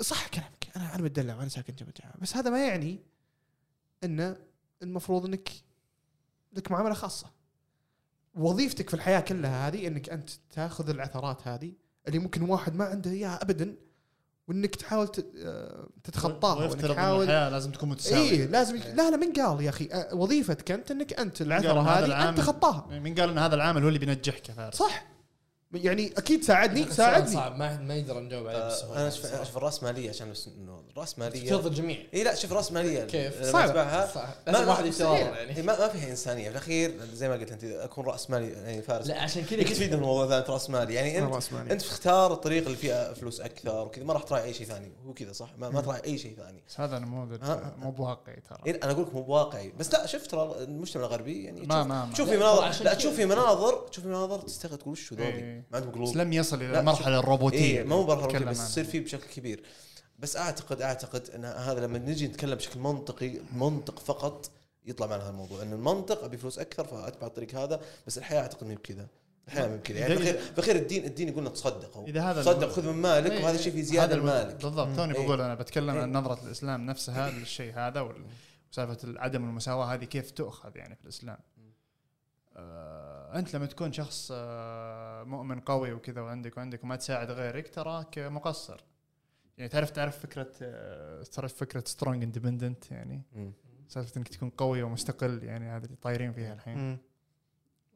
صح 0.00 0.28
كلامك 0.28 0.66
أنا 0.76 0.94
أنا 0.94 1.02
متدلع 1.02 1.34
وأنا 1.36 1.48
ساكن 1.48 1.74
جنب 1.74 1.88
الجامعة. 1.88 2.14
بس 2.18 2.36
هذا 2.36 2.50
ما 2.50 2.66
يعني 2.66 2.98
ان 4.04 4.36
المفروض 4.82 5.24
انك 5.24 5.48
لك 6.52 6.70
معاملة 6.70 6.94
خاصة. 6.94 7.26
وظيفتك 8.34 8.88
في 8.88 8.94
الحياة 8.94 9.20
كلها 9.20 9.68
هذه 9.68 9.86
إنك 9.86 10.10
أنت 10.10 10.30
تاخذ 10.52 10.88
العثرات 10.88 11.48
هذه 11.48 11.72
اللي 12.08 12.18
ممكن 12.18 12.42
واحد 12.42 12.74
ما 12.74 12.84
عنده 12.84 13.10
إياها 13.10 13.42
ابدا 13.42 13.74
وإنك 14.48 14.76
تحاول 14.76 15.08
آه، 15.38 15.88
تتخطاها 16.04 16.68
وإنك 16.68 16.80
تحاول 16.80 17.22
الحياة 17.22 17.48
لازم 17.48 17.70
تكون 17.70 17.88
متساويه 17.88 18.30
اي 18.30 18.46
لازم 18.46 18.76
لا 18.76 19.10
لا 19.10 19.16
من 19.16 19.32
قال 19.32 19.60
يا 19.60 19.70
أخي 19.70 19.88
آه، 19.92 20.14
وظيفتك 20.14 20.70
أنت 20.70 20.90
إنك 20.90 21.12
أنت 21.12 21.42
العثرة 21.42 21.80
هذه 21.80 22.28
أنت 22.28 22.38
تخطاها 22.38 22.86
من 22.90 23.14
قال 23.14 23.30
إن 23.30 23.38
هذا 23.38 23.54
العامل 23.54 23.82
هو 23.82 23.88
اللي 23.88 23.98
بينجحك 23.98 24.70
صح. 24.72 25.13
يعني 25.74 26.12
أكيد 26.16 26.44
ساعدني 26.44 26.90
ساعدني. 26.90 27.34
صعب 27.34 27.56
ما 27.56 27.76
ما 27.80 27.94
يقدر 27.94 28.20
نجاوب 28.20 28.46
عليه 28.46 28.58
آه، 28.58 28.68
بسهولة. 28.68 29.00
أنا 29.00 29.08
أشوف 29.08 29.26
أشوف 29.26 29.56
الراسماليه 29.56 30.08
عشان 30.10 30.30
بس 30.30 30.48
إنه 30.58 30.82
الراسماليه 30.92 31.50
ترضي 31.50 31.68
الجميع 31.68 31.98
إي 32.14 32.22
لا 32.24 32.34
شوف 32.34 32.52
راسماليه 32.52 33.04
كيف؟ 33.04 33.42
ما- 33.42 33.42
لازم 34.46 34.64
ما- 34.64 34.68
واحد 34.70 34.84
إيه، 34.84 35.06
يعني. 35.08 35.62
ما, 35.62 35.78
ما 35.80 35.88
فيها 35.88 36.10
إنسانية. 36.10 36.44
في 36.44 36.50
الأخير 36.50 36.94
زي 37.12 37.28
ما 37.28 37.34
قلت 37.34 37.52
أنت 37.52 37.64
أكون 37.64 38.04
رأس 38.06 38.30
مالي 38.30 38.48
يعني 38.52 38.82
فارس. 38.82 39.06
لا 39.06 39.22
عشان 39.22 39.44
كذا 39.44 39.62
كنت 39.62 39.72
تفيد 39.72 39.88
من 39.90 39.96
الموضوع 39.98 40.26
ذا؟ 40.26 40.38
أنت 40.38 40.50
رأس 40.50 40.70
مالي. 40.70 40.94
يعني 40.94 41.18
انت 41.18 41.32
رأس 41.34 41.52
مالي. 41.52 41.72
أنت 41.72 41.82
تختار 41.82 42.32
الطريق 42.32 42.64
اللي 42.64 42.76
فيها 42.76 43.12
فلوس 43.12 43.40
أكثر 43.40 43.84
وكذا. 43.86 44.04
ما 44.04 44.12
راح 44.12 44.22
تراعي 44.22 44.44
أي 44.44 44.54
شيء 44.54 44.66
ثاني. 44.66 44.92
هو 45.06 45.12
كذا 45.14 45.32
صح؟ 45.32 45.50
ما, 45.58 45.68
ما 45.70 45.80
تراعي 45.80 46.00
أي 46.04 46.18
شيء 46.18 46.36
ثاني. 46.36 46.62
بس 46.68 46.80
هذا 46.80 46.98
نموذج؟ 46.98 47.38
مو 47.78 47.90
بواقعي 47.90 48.42
ترى. 48.50 48.78
أنا 48.82 48.92
أقول 48.92 49.02
لك 49.06 49.14
مو 49.14 49.22
بواقعي. 49.22 49.72
بس 49.78 49.92
لا 49.92 50.06
شوف 50.06 50.26
ترى 50.26 50.54
المجتمع 50.60 51.04
الغربي 51.04 51.44
يعني 51.44 51.60
ما- 51.60 51.74
تشوف- 51.74 51.86
ما-. 51.88 52.10
تشوف 52.14 52.28
في 52.28 52.36
مناظر 52.36 52.84
لا. 52.84 52.94
تشوف 52.94 53.14
في 53.14 53.24
مناظر 53.26 53.86
تشوف 53.90 54.04
في 54.04 54.10
مناظر 54.10 54.38
تستغرب 54.40 54.78
تقول 54.78 54.92
وش 54.92 55.12
ذولي. 55.12 55.62
ما 55.70 55.78
عندهم 55.78 55.90
بس 55.90 55.96
قلوب 55.96 56.16
لم 56.16 56.32
يصل 56.32 56.62
إلى 56.62 56.80
المرحلة 56.80 57.18
الروبوتية 57.18 57.78
إيه 57.78 57.84
ما 57.84 57.94
هو 57.94 58.04
برا 58.04 58.26
نتكلم 58.26 58.50
بس. 58.50 58.60
يصير 58.60 58.84
فيه 58.84 59.00
بشكل 59.00 59.26
كبير. 59.26 59.62
بس 60.18 60.36
أعتقد 60.36 60.82
أعتقد 60.82 61.30
إن 61.30 61.44
هذا 61.44 61.80
لما 61.86 61.98
نجي 61.98 62.28
نتكلم 62.28 62.54
بشكل 62.54 62.80
منطقي 62.80 63.40
منطق 63.52 63.98
فقط 63.98 64.50
يطلع 64.86 65.06
معنا 65.06 65.22
هذا 65.22 65.30
الموضوع. 65.30 65.62
انه 65.62 65.74
المنطق 65.74 66.24
أبي 66.24 66.36
فلوس 66.36 66.58
أكثر 66.58 66.84
فأتبع 66.84 67.26
الطريق 67.26 67.54
هذا 67.54 67.80
بس 68.06 68.18
الحياة 68.18 68.40
أعتقد 68.40 68.66
ما 68.66 68.74
بكذا. 68.74 69.06
الحياة 69.48 69.68
ما 69.68 69.76
بكذا. 69.76 69.98
يعني 69.98 70.14
بالاخير 70.14 70.76
الدين 70.76 71.04
الدين 71.04 71.28
يقول 71.28 71.46
لك 71.46 71.52
تصدق 71.52 71.96
أو 71.96 72.06
إذا 72.06 72.22
هذا 72.22 72.42
تصدق 72.42 72.68
خذ 72.68 72.86
من 72.86 72.94
مالك 73.02 73.30
إيه، 73.32 73.44
وهذا 73.44 73.56
إيه. 73.56 73.62
شيء 73.62 73.72
في 73.72 73.82
زيادة 73.82 74.04
هذا 74.06 74.14
الم- 74.14 74.22
لمالك 74.28 74.62
بالضبط. 74.62 74.96
توني 74.96 75.14
إيه. 75.14 75.26
بقول 75.26 75.40
أنا 75.40 75.54
بتكلم 75.54 75.90
إيه. 75.94 76.02
عن 76.02 76.12
نظرة 76.12 76.38
الإسلام 76.46 76.86
نفسها 76.86 77.30
للشيء 77.30 77.72
هذا 77.76 78.00
وسالفة 78.70 78.98
عدم 79.20 79.44
المساواة 79.44 79.94
هذه 79.94 80.04
كيف 80.04 80.30
تؤخذ 80.30 80.76
يعني 80.76 80.94
في 80.96 81.04
الإسلام. 81.04 81.38
آه 82.56 83.13
أنت 83.34 83.56
لما 83.56 83.66
تكون 83.66 83.92
شخص 83.92 84.30
آه 84.34 85.22
مؤمن 85.22 85.60
قوي 85.60 85.92
وكذا 85.92 86.20
وعندك 86.20 86.56
وعندك 86.56 86.84
وما 86.84 86.96
تساعد 86.96 87.30
غيرك 87.30 87.74
تراك 87.74 88.18
مقصر. 88.18 88.84
يعني 89.58 89.68
تعرف 89.68 89.90
تعرف 89.90 90.18
فكرة 90.18 90.52
آه 90.62 91.22
تعرف 91.22 91.54
فكرة 91.54 91.84
strong 91.86 92.22
independent 92.22 92.90
يعني. 92.90 93.22
سالفة 93.88 94.18
إنك 94.18 94.28
تكون 94.28 94.50
قوي 94.50 94.82
ومستقل 94.82 95.44
يعني 95.44 95.70
هذه 95.70 95.84
اللي 95.84 95.96
طايرين 95.96 96.32
فيها 96.32 96.54
الحين. 96.54 96.98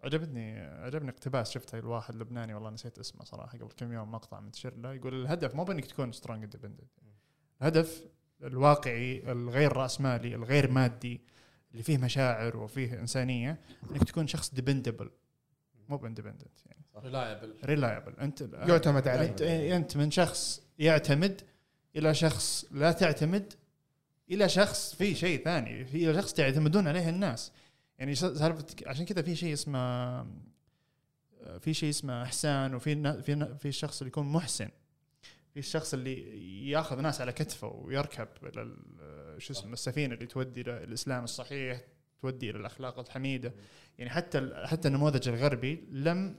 عجبتني 0.04 0.60
عجبني 0.60 1.10
اقتباس 1.10 1.50
شفته 1.50 1.78
الواحد 1.78 2.16
لبناني 2.16 2.54
والله 2.54 2.70
نسيت 2.70 2.98
اسمه 2.98 3.24
صراحة 3.24 3.58
قبل 3.58 3.72
كم 3.76 3.92
يوم 3.92 4.12
مقطع 4.12 4.40
منتشر 4.40 4.74
له. 4.74 4.94
يقول 4.94 5.14
الهدف 5.14 5.54
مو 5.54 5.64
بإنك 5.64 5.86
تكون 5.86 6.12
strong 6.12 6.44
independent 6.44 6.90
الهدف 7.60 8.04
الواقعي 8.42 9.32
الغير 9.32 9.76
رأسمالي 9.76 10.34
الغير 10.34 10.70
مادي 10.70 11.20
اللي 11.72 11.82
فيه 11.82 11.98
مشاعر 11.98 12.56
وفيه 12.56 13.00
إنسانية 13.00 13.60
إنك 13.90 14.04
تكون 14.04 14.26
شخص 14.26 14.54
dependable 14.54 15.10
مو 15.88 15.96
ب 15.96 16.02
independent 16.02 16.66
يعني. 16.66 16.84
reliable 16.96 17.54
reliable 17.64 18.12
أنت 18.20 18.40
يعتمد 18.52 19.08
عليه. 19.08 19.28
انت 19.28 19.42
أنت 19.42 19.96
من 19.96 20.10
شخص 20.10 20.62
يعتمد 20.78 21.42
إلى 21.96 22.14
شخص 22.14 22.66
لا 22.70 22.92
تعتمد 22.92 23.52
إلى 24.30 24.48
شخص 24.48 24.94
في 24.94 25.14
شيء 25.14 25.44
ثاني 25.44 25.84
في 25.84 26.14
شخص 26.14 26.32
تعتمدون 26.32 26.88
عليه 26.88 27.08
الناس. 27.08 27.52
يعني 27.98 28.14
سالفه 28.14 28.66
عشان 28.86 29.04
كذا 29.04 29.22
في 29.22 29.36
شيء 29.36 29.52
اسمه 29.52 30.22
في 31.60 31.74
شيء 31.74 31.90
اسمه 31.90 32.22
إحسان 32.22 32.74
وفي 32.74 33.22
في 33.22 33.56
في 33.58 33.68
الشخص 33.68 34.00
اللي 34.00 34.08
يكون 34.08 34.26
محسن. 34.26 34.68
في 35.54 35.58
الشخص 35.58 35.94
اللي 35.94 36.70
ياخذ 36.70 37.00
ناس 37.00 37.20
على 37.20 37.32
كتفه 37.32 37.68
ويركب 37.68 38.28
شو 39.38 39.52
اسمه 39.52 39.72
السفينة 39.72 40.14
اللي 40.14 40.26
تودي 40.26 40.60
إلى 40.60 40.84
الإسلام 40.84 41.24
الصحيح. 41.24 41.80
تودي 42.20 42.50
إلى 42.50 42.58
الأخلاق 42.58 42.98
الحميدة. 42.98 43.54
يعني 43.98 44.10
حتى 44.10 44.50
حتى 44.64 44.88
النموذج 44.88 45.28
الغربي 45.28 45.84
لم 45.90 46.36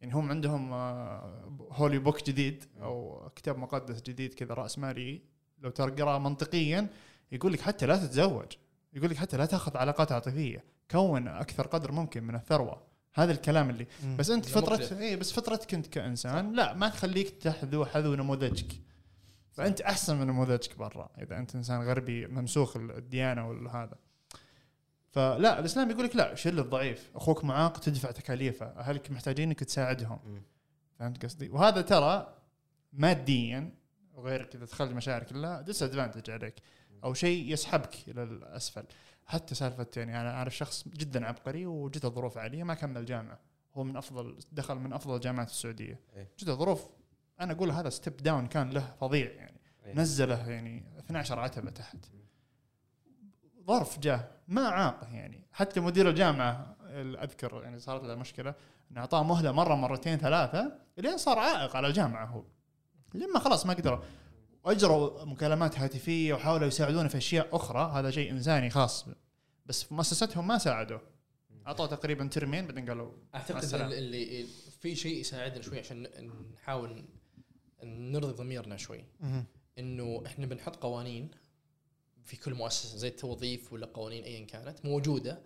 يعني 0.00 0.14
هم 0.14 0.30
عندهم 0.30 0.72
آه، 0.72 1.68
هولي 1.72 1.98
بوك 1.98 2.24
جديد 2.24 2.64
أو 2.82 3.22
كتاب 3.36 3.58
مقدس 3.58 4.02
جديد 4.02 4.34
كذا 4.34 4.54
رأس 4.54 4.78
مالي. 4.78 5.22
لو 5.58 5.70
تقرأه 5.70 6.18
منطقيا 6.18 6.88
يقول 7.32 7.52
لك 7.52 7.60
حتى 7.60 7.86
لا 7.86 7.96
تتزوج. 7.96 8.52
يقول 8.92 9.10
لك 9.10 9.16
حتى 9.16 9.36
لا 9.36 9.46
تأخذ 9.46 9.76
علاقات 9.76 10.12
عاطفية. 10.12 10.64
كون 10.90 11.28
أكثر 11.28 11.66
قدر 11.66 11.92
ممكن 11.92 12.24
من 12.24 12.34
الثروة. 12.34 12.82
هذا 13.14 13.32
الكلام 13.32 13.70
اللي 13.70 13.86
مم. 14.04 14.16
بس 14.16 14.30
أنت 14.30 14.46
فتره. 14.46 14.98
اي 15.00 15.16
بس 15.16 15.32
فترتك 15.32 15.74
أنت 15.74 15.86
كإنسان 15.86 16.52
لا 16.52 16.74
ما 16.74 16.88
تخليك 16.88 17.30
تحذو 17.30 17.84
حذو 17.84 18.14
نموذجك. 18.14 18.80
فأنت 19.52 19.80
أحسن 19.80 20.20
من 20.20 20.26
نموذجك 20.26 20.78
برا. 20.78 21.08
إذا 21.22 21.38
أنت 21.38 21.54
إنسان 21.54 21.82
غربي 21.82 22.26
ممسوخ 22.26 22.76
الديانة 22.76 23.48
وهذا 23.48 23.98
فلا 25.14 25.58
الإسلام 25.58 25.90
يقول 25.90 26.04
لك 26.04 26.16
لا 26.16 26.34
شيل 26.34 26.58
الضعيف 26.58 27.10
أخوك 27.14 27.44
معاق 27.44 27.78
تدفع 27.78 28.10
تكاليفه 28.10 28.66
أهلك 28.66 29.10
محتاجينك 29.10 29.64
تساعدهم. 29.64 30.42
فهمت 30.98 31.24
قصدي؟ 31.24 31.48
وهذا 31.48 31.80
ترى 31.80 32.34
ماديا 32.92 33.74
وغير 34.14 34.44
كذا 34.44 34.66
تخلي 34.66 34.90
المشاعر 34.90 35.22
كلها 35.22 35.60
ديس 35.60 35.82
ادفانتج 35.82 36.30
عليك 36.30 36.54
أو 37.04 37.14
شيء 37.14 37.52
يسحبك 37.52 38.08
إلى 38.08 38.22
الأسفل. 38.22 38.84
حتى 39.26 39.54
سالفة 39.54 39.86
يعني 39.96 40.20
أنا 40.20 40.30
أعرف 40.30 40.56
شخص 40.56 40.88
جدا 40.88 41.26
عبقري 41.26 41.66
وجته 41.66 42.08
ظروف 42.08 42.38
عالية 42.38 42.62
ما 42.62 42.74
كمل 42.74 43.04
جامعة. 43.04 43.38
هو 43.74 43.84
من 43.84 43.96
أفضل 43.96 44.38
دخل 44.52 44.74
من 44.74 44.92
أفضل 44.92 45.14
الجامعات 45.16 45.48
السعودية. 45.48 46.00
إيه. 46.16 46.30
جته 46.38 46.54
ظروف 46.54 46.88
أنا 47.40 47.52
أقول 47.52 47.70
هذا 47.70 47.88
step 47.88 48.16
down 48.16 48.46
كان 48.46 48.70
له 48.70 48.94
فظيع 49.00 49.30
يعني. 49.30 49.60
إيه. 49.84 49.94
نزله 49.94 50.50
يعني 50.50 50.84
12 50.98 51.40
عتبة 51.40 51.70
تحت. 51.70 51.96
ظرف 53.66 53.98
جاه 53.98 54.28
ما 54.48 54.68
عاقه 54.68 55.08
يعني. 55.14 55.46
حتى 55.52 55.80
مدير 55.80 56.08
الجامعة 56.10 56.76
ال- 56.82 57.16
أذكر 57.16 57.60
يعني 57.62 57.78
صارت 57.78 58.04
له 58.04 58.14
مشكلة 58.14 58.54
إنه 58.90 59.00
أعطاه 59.00 59.22
مهلة 59.22 59.52
مرة 59.52 59.74
مرتين 59.74 60.18
ثلاثة 60.18 60.78
لين 60.98 61.16
صار 61.16 61.38
عائق 61.38 61.76
على 61.76 61.86
الجامعة 61.88 62.26
هو. 62.26 62.44
لما 63.14 63.38
خلاص 63.38 63.66
ما 63.66 63.74
قدروا. 63.74 63.98
وأجروا 64.64 65.24
مكالمات 65.24 65.78
هاتفية 65.78 66.34
وحاولوا 66.34 66.66
يساعدونه 66.66 67.08
في 67.08 67.16
أشياء 67.18 67.56
أخرى 67.56 67.92
هذا 67.94 68.10
شيء 68.10 68.30
إنساني 68.30 68.70
خاص. 68.70 69.06
بس 69.66 69.82
في 69.82 69.94
مؤسستهم 69.94 70.46
ما 70.46 70.58
ساعدوه. 70.58 71.00
أعطوه 71.66 71.86
تقريبا 71.86 72.26
ترمين 72.26 72.66
بعدين 72.66 72.88
قالوا 72.88 73.12
أعتقد. 73.34 73.74
اللي, 73.74 74.46
في 74.80 74.96
شيء 74.96 75.20
يساعدنا 75.20 75.62
شوي 75.62 75.78
عشان 75.78 76.08
نحاول 76.54 77.04
نرضي 77.84 78.32
ضميرنا 78.32 78.76
شوي. 78.76 79.04
إنه 79.78 80.22
إحنا 80.26 80.46
بنحط 80.46 80.76
قوانين 80.76 81.30
في 82.24 82.36
كل 82.36 82.54
مؤسسة 82.54 82.98
زي 82.98 83.08
التوظيف 83.08 83.72
ولا 83.72 83.86
قوانين 83.86 84.24
ايا 84.24 84.46
كانت 84.46 84.84
موجودة 84.86 85.40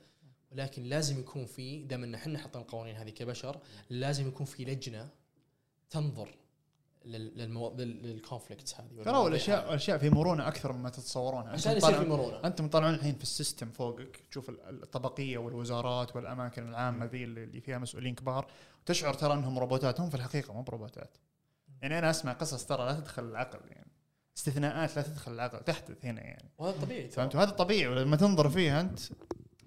ولكن 0.52 0.82
لازم 0.82 1.20
يكون 1.20 1.44
في 1.46 1.82
دام 1.84 2.04
إن 2.04 2.14
إحنا 2.14 2.38
حطينا 2.38 2.64
القوانين 2.64 2.96
هذه 2.96 3.10
كبشر 3.10 3.60
لازم 3.90 4.28
يكون 4.28 4.46
في 4.46 4.64
لجنة 4.64 5.08
تنظر 5.90 6.28
لل- 7.04 7.38
للمو... 7.38 7.70
لل- 7.78 8.02
لل 8.02 8.15
conflicts 8.15 8.74
هذه 8.74 9.02
ترى 9.04 9.26
الأشياء. 9.26 9.68
الأشياء 9.68 9.98
في 9.98 10.10
مرونة 10.10 10.48
أكثر 10.48 10.72
مما 10.72 10.90
تتصورونها. 10.90 11.52
عشان 11.52 11.76
يصير 11.76 11.98
في 12.02 12.08
مرونة. 12.08 12.40
أنتم 12.44 12.68
طالعون 12.68 12.94
الحين 12.94 13.14
في 13.14 13.22
ال 13.22 13.29
system 13.29 13.70
فوقك. 13.70 14.16
تشوف 14.30 14.48
ال- 14.48 14.82
الطبقية 14.82 15.38
والوزارات 15.38 16.16
والأماكن 16.16 16.68
العامة 16.68 17.04
ذي 17.04 17.24
اللي 17.24 17.60
فيها 17.60 17.78
مسؤولين 17.78 18.14
كبار. 18.14 18.46
وتشعر 18.82 19.14
ترى 19.14 19.32
أنهم 19.34 19.58
روبوتات 19.58 20.00
هم 20.00 20.08
في 20.10 20.14
الحقيقة 20.14 20.52
مو 20.54 20.62
بروبوتات. 20.62 21.16
يعني 21.82 21.98
أنا 21.98 22.10
أسمع 22.10 22.32
قصص 22.32 22.66
ترى 22.66 22.86
لا 22.86 23.00
تدخل 23.00 23.24
العقل 23.24 23.60
يعني. 23.70 23.90
استثناءات 24.38 24.96
لا 24.96 25.02
تدخل 25.02 25.32
العقل 25.32 25.64
تحدث 25.64 26.04
هنا 26.04 26.20
يعني. 26.20 26.50
وهذا 26.58 26.76
طبيعي. 26.82 27.08
فهمت؟ 27.08 27.34
وهذا 27.34 27.50
طبيعي 27.50 27.86
ولما 27.86 28.16
تنظر 28.16 28.48
فيها 28.50 28.80
أنت 28.80 29.00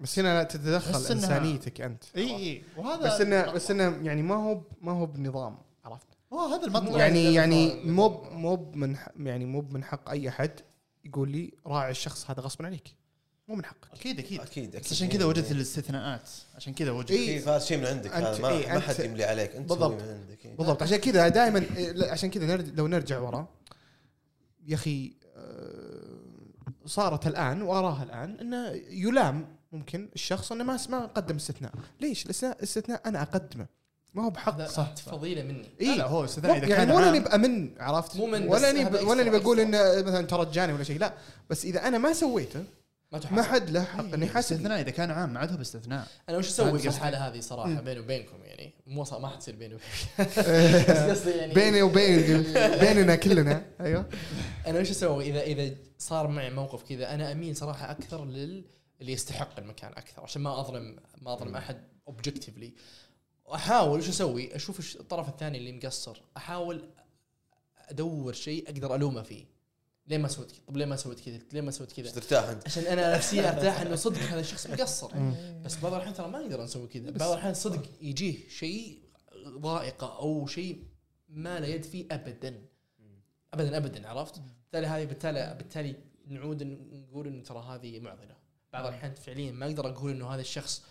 بس 0.00 0.18
هنا 0.18 0.38
لا 0.38 0.42
تتدخل 0.42 1.12
إنسانيتك 1.12 1.80
أنت. 1.80 2.04
إي 2.16 2.36
إي 2.36 2.62
وهذا 2.76 3.14
بس 3.14 3.20
انه 3.20 3.52
بس 3.52 3.70
إنه 3.70 3.82
يعني 4.06 4.22
ما 4.22 4.34
هو 4.34 4.60
ما 4.80 4.92
هو 4.92 5.06
بنظام 5.06 5.58
عرفت؟ 5.84 6.06
هو 6.32 6.40
هذا 6.40 6.66
المطلب 6.66 6.96
يعني 6.96 7.34
يعني 7.34 7.68
بالنظام. 7.68 7.94
مو 7.94 8.56
مو 8.56 8.72
من 8.74 8.96
ح- 8.96 9.08
يعني 9.20 9.44
مو 9.44 9.60
من 9.70 9.84
حق 9.84 10.08
أي 10.10 10.28
أحد 10.28 10.50
يقول 11.04 11.28
لي 11.30 11.52
راعي 11.66 11.90
الشخص 11.90 12.30
هذا 12.30 12.40
غصبا 12.40 12.66
عليك. 12.66 12.94
مو 13.48 13.54
من 13.54 13.64
حقك. 13.64 13.88
أكيد 13.94 14.18
أكيد. 14.18 14.40
أكيد 14.40 14.68
أكيد. 14.68 14.84
بس 14.84 14.92
عشان 14.92 15.08
كذا 15.08 15.24
وجدت 15.24 15.50
الاستثناءات. 15.52 16.28
عشان 16.56 16.74
كذا 16.74 16.90
وجدت 16.90 17.10
إيه. 17.10 17.38
في 17.40 17.50
هذا 17.50 17.58
شيء 17.58 17.78
من 17.78 17.86
عندك 17.86 18.10
أنت- 18.10 18.14
هذا 18.14 18.42
ما, 18.42 18.48
إيه، 18.48 18.72
ما 18.72 18.80
حد 18.80 19.00
يملي 19.00 19.24
عليك 19.24 19.56
أنت 19.56 19.68
بالضبط. 19.68 20.02
من 20.02 20.08
عندك. 20.08 20.46
إيه. 20.46 20.56
بالضبط. 20.56 20.82
عشان 20.82 20.96
كذا 20.96 21.28
دائما 21.28 21.66
عشان 22.10 22.30
كذا 22.30 22.46
نرد 22.46 22.78
لو 22.78 22.86
نرجع 22.86 23.18
ورا 23.18 23.48
يا 24.66 24.74
أخي 24.74 25.12
آه، 25.36 26.02
صارت 26.86 27.26
الآن 27.26 27.62
وأراها 27.62 28.02
الآن 28.02 28.36
إنه 28.40 28.68
يلام 28.90 29.46
ممكن 29.72 30.08
الشخص 30.14 30.52
إنه 30.52 30.64
ما 30.64 30.78
ما 30.88 31.06
قدم 31.06 31.36
استثناء 31.36 31.72
ليش 32.00 32.26
الاستثناء 32.26 33.02
أنا 33.06 33.22
أقدمه 33.22 33.66
ما 34.14 34.24
هو 34.24 34.30
بحق 34.30 34.66
صح،. 34.66 34.94
فضيلة 34.94 35.42
مني 35.42 35.68
لا 35.80 35.86
لا 35.86 36.04
اي 36.04 36.10
هو 36.10 36.24
استثناء 36.24 36.56
إذا 36.56 36.66
كان 36.66 36.78
يعني 36.78 36.92
ولا 36.92 37.06
عام. 37.06 37.16
نبقى 37.16 37.38
من 37.38 37.70
عرفت 37.80 38.16
مو 38.16 38.26
من، 38.26 38.48
ولا 38.48 38.70
هذا 38.70 39.00
ولا 39.00 39.36
أقول 39.36 39.56
extra. 39.56 39.60
إنه 39.60 40.02
مثلا 40.02 40.26
ترجاني 40.26 40.72
ولا 40.72 40.84
شيء 40.84 40.98
لا 40.98 41.14
بس 41.50 41.64
إذا 41.64 41.88
أنا 41.88 41.98
ما 41.98 42.12
سويته 42.12 42.64
ما 43.12 43.18
تحاسب. 43.18 43.36
ما 43.36 43.42
حد 43.42 43.70
له 43.70 43.84
حق 43.84 44.14
إنه 44.14 44.26
يحاسبني 44.26 44.58
استثناء 44.58 44.80
إذا 44.80 44.90
كان 44.90 45.10
عام 45.10 45.32
ما 45.32 45.40
عاد 45.40 45.50
هو 45.50 45.56
باستثناء 45.56 46.06
أنا 46.28 46.38
وش 46.38 46.48
أسوي 46.48 46.78
في. 46.78 46.88
الحالة 46.88 47.28
هذه 47.28 47.40
صراحة. 47.40 47.80
بيني 47.80 48.00
وبينكم 48.00 48.36
يعني 48.44 48.61
مو 48.86 49.04
ما 49.12 49.28
حتصير 49.28 49.56
بيني 49.56 49.74
وبينك. 49.74 50.38
بس 51.10 51.26
يعني 51.26 51.54
بيني 51.60 51.82
وبين 51.82 52.42
بيننا 52.80 53.16
كلنا. 53.16 53.64
أيوه. 53.80 54.08
أنا 54.66 54.80
وش 54.80 54.90
أسوي؟ 54.90 55.30
إذا 55.30 55.42
إذا 55.42 55.76
صار 55.98 56.28
معي 56.28 56.50
موقف 56.50 56.82
كذا 56.82 57.14
أنا 57.14 57.32
أميل 57.32 57.56
صراحة 57.56 57.90
أكثر 57.90 58.24
لل 58.24 58.64
اللي 59.00 59.12
يستحق 59.12 59.58
المكان 59.58 59.92
أكثر 59.92 60.22
عشان 60.22 60.42
ما 60.42 60.60
أظلم 60.60 60.96
ما 61.22 61.32
أظلم 61.32 61.56
أحد 61.56 61.84
اوبجكتيفلي 62.08 62.72
وأحاول 63.44 63.98
وش 63.98 64.08
أسوي؟ 64.08 64.56
أشوف 64.56 64.96
الطرف 65.00 65.28
الثاني 65.28 65.58
اللي 65.58 65.72
مقصر. 65.72 66.22
أحاول 66.36 66.90
أدور 67.88 68.32
شيء 68.32 68.64
أقدر 68.68 68.94
ألومه 68.94 69.22
فيه. 69.22 69.44
ليه 70.06 70.18
ما 70.18 70.28
سويت 70.28 70.50
كذا؟ 70.50 70.60
طب 70.68 70.76
ليه 70.76 70.84
ما 70.84 70.96
سويت 70.96 71.20
كذا؟ 71.20 71.38
ليه 71.52 71.60
ما 71.60 71.70
سويت 71.70 71.92
كذا؟ 71.92 72.10
ترتاح 72.10 72.48
أنت 72.48 72.66
عشان 72.66 72.84
أنا 72.84 73.16
نفسيا 73.16 73.48
أرتاح 73.48 73.80
إنه 73.80 73.96
صدق 73.96 74.20
هذا 74.20 74.40
الشخص 74.40 74.66
مقصر 74.66 75.10
بس 75.64 75.76
بعض 75.76 75.94
الأحيان 75.94 76.14
ترى 76.14 76.28
ما 76.28 76.38
نقدر 76.38 76.62
نسوي 76.62 76.88
كذا 76.88 77.10
بعض 77.10 77.30
الأحيان 77.30 77.54
صدق 77.54 77.82
يجيه 78.00 78.48
شيء 78.48 78.98
ضائقه 79.46 80.18
أو 80.18 80.46
شيء 80.46 80.84
ما 81.28 81.60
له 81.60 81.66
يد 81.66 81.84
فيه 81.84 82.06
ابدا 82.10 82.62
ابدا 83.54 83.76
ابدا 83.76 84.08
عرفت؟ 84.08 84.38
بالتالي 84.38 84.86
هذه 84.86 85.04
بالتالي 85.04 85.54
بالتالي 85.58 85.96
نعود 86.26 86.62
نقول 86.62 87.26
إنه 87.26 87.42
ترى 87.42 87.58
هذه 87.68 88.00
معضلة 88.00 88.36
بعض 88.72 88.86
الأحيان 88.86 89.14
فعليا 89.14 89.52
ما 89.52 89.66
أقدر 89.66 89.88
أقول 89.88 90.10
إنه 90.10 90.34
هذا 90.34 90.40
الشخص 90.40 90.82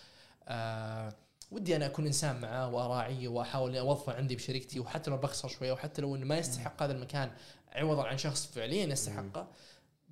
آه 0.48 1.14
ودي 1.50 1.76
أنا 1.76 1.86
أكون 1.86 2.06
إنسان 2.06 2.40
معاه 2.40 2.74
وأراعيه 2.74 3.28
وأحاول 3.28 3.70
اني 3.70 3.80
أوظفه 3.80 4.12
عندي 4.12 4.36
بشركتي 4.36 4.80
وحتى 4.80 5.10
لو 5.10 5.16
بخسر 5.16 5.48
شوية 5.48 5.72
وحتى 5.72 6.02
لو 6.02 6.16
إنه 6.16 6.26
ما 6.26 6.38
يستحق 6.38 6.82
هذا 6.82 6.92
المكان 6.92 7.30
عوضا 7.72 8.06
عن 8.06 8.18
شخص 8.18 8.46
فعليا 8.46 8.86
يستحقه 8.86 9.48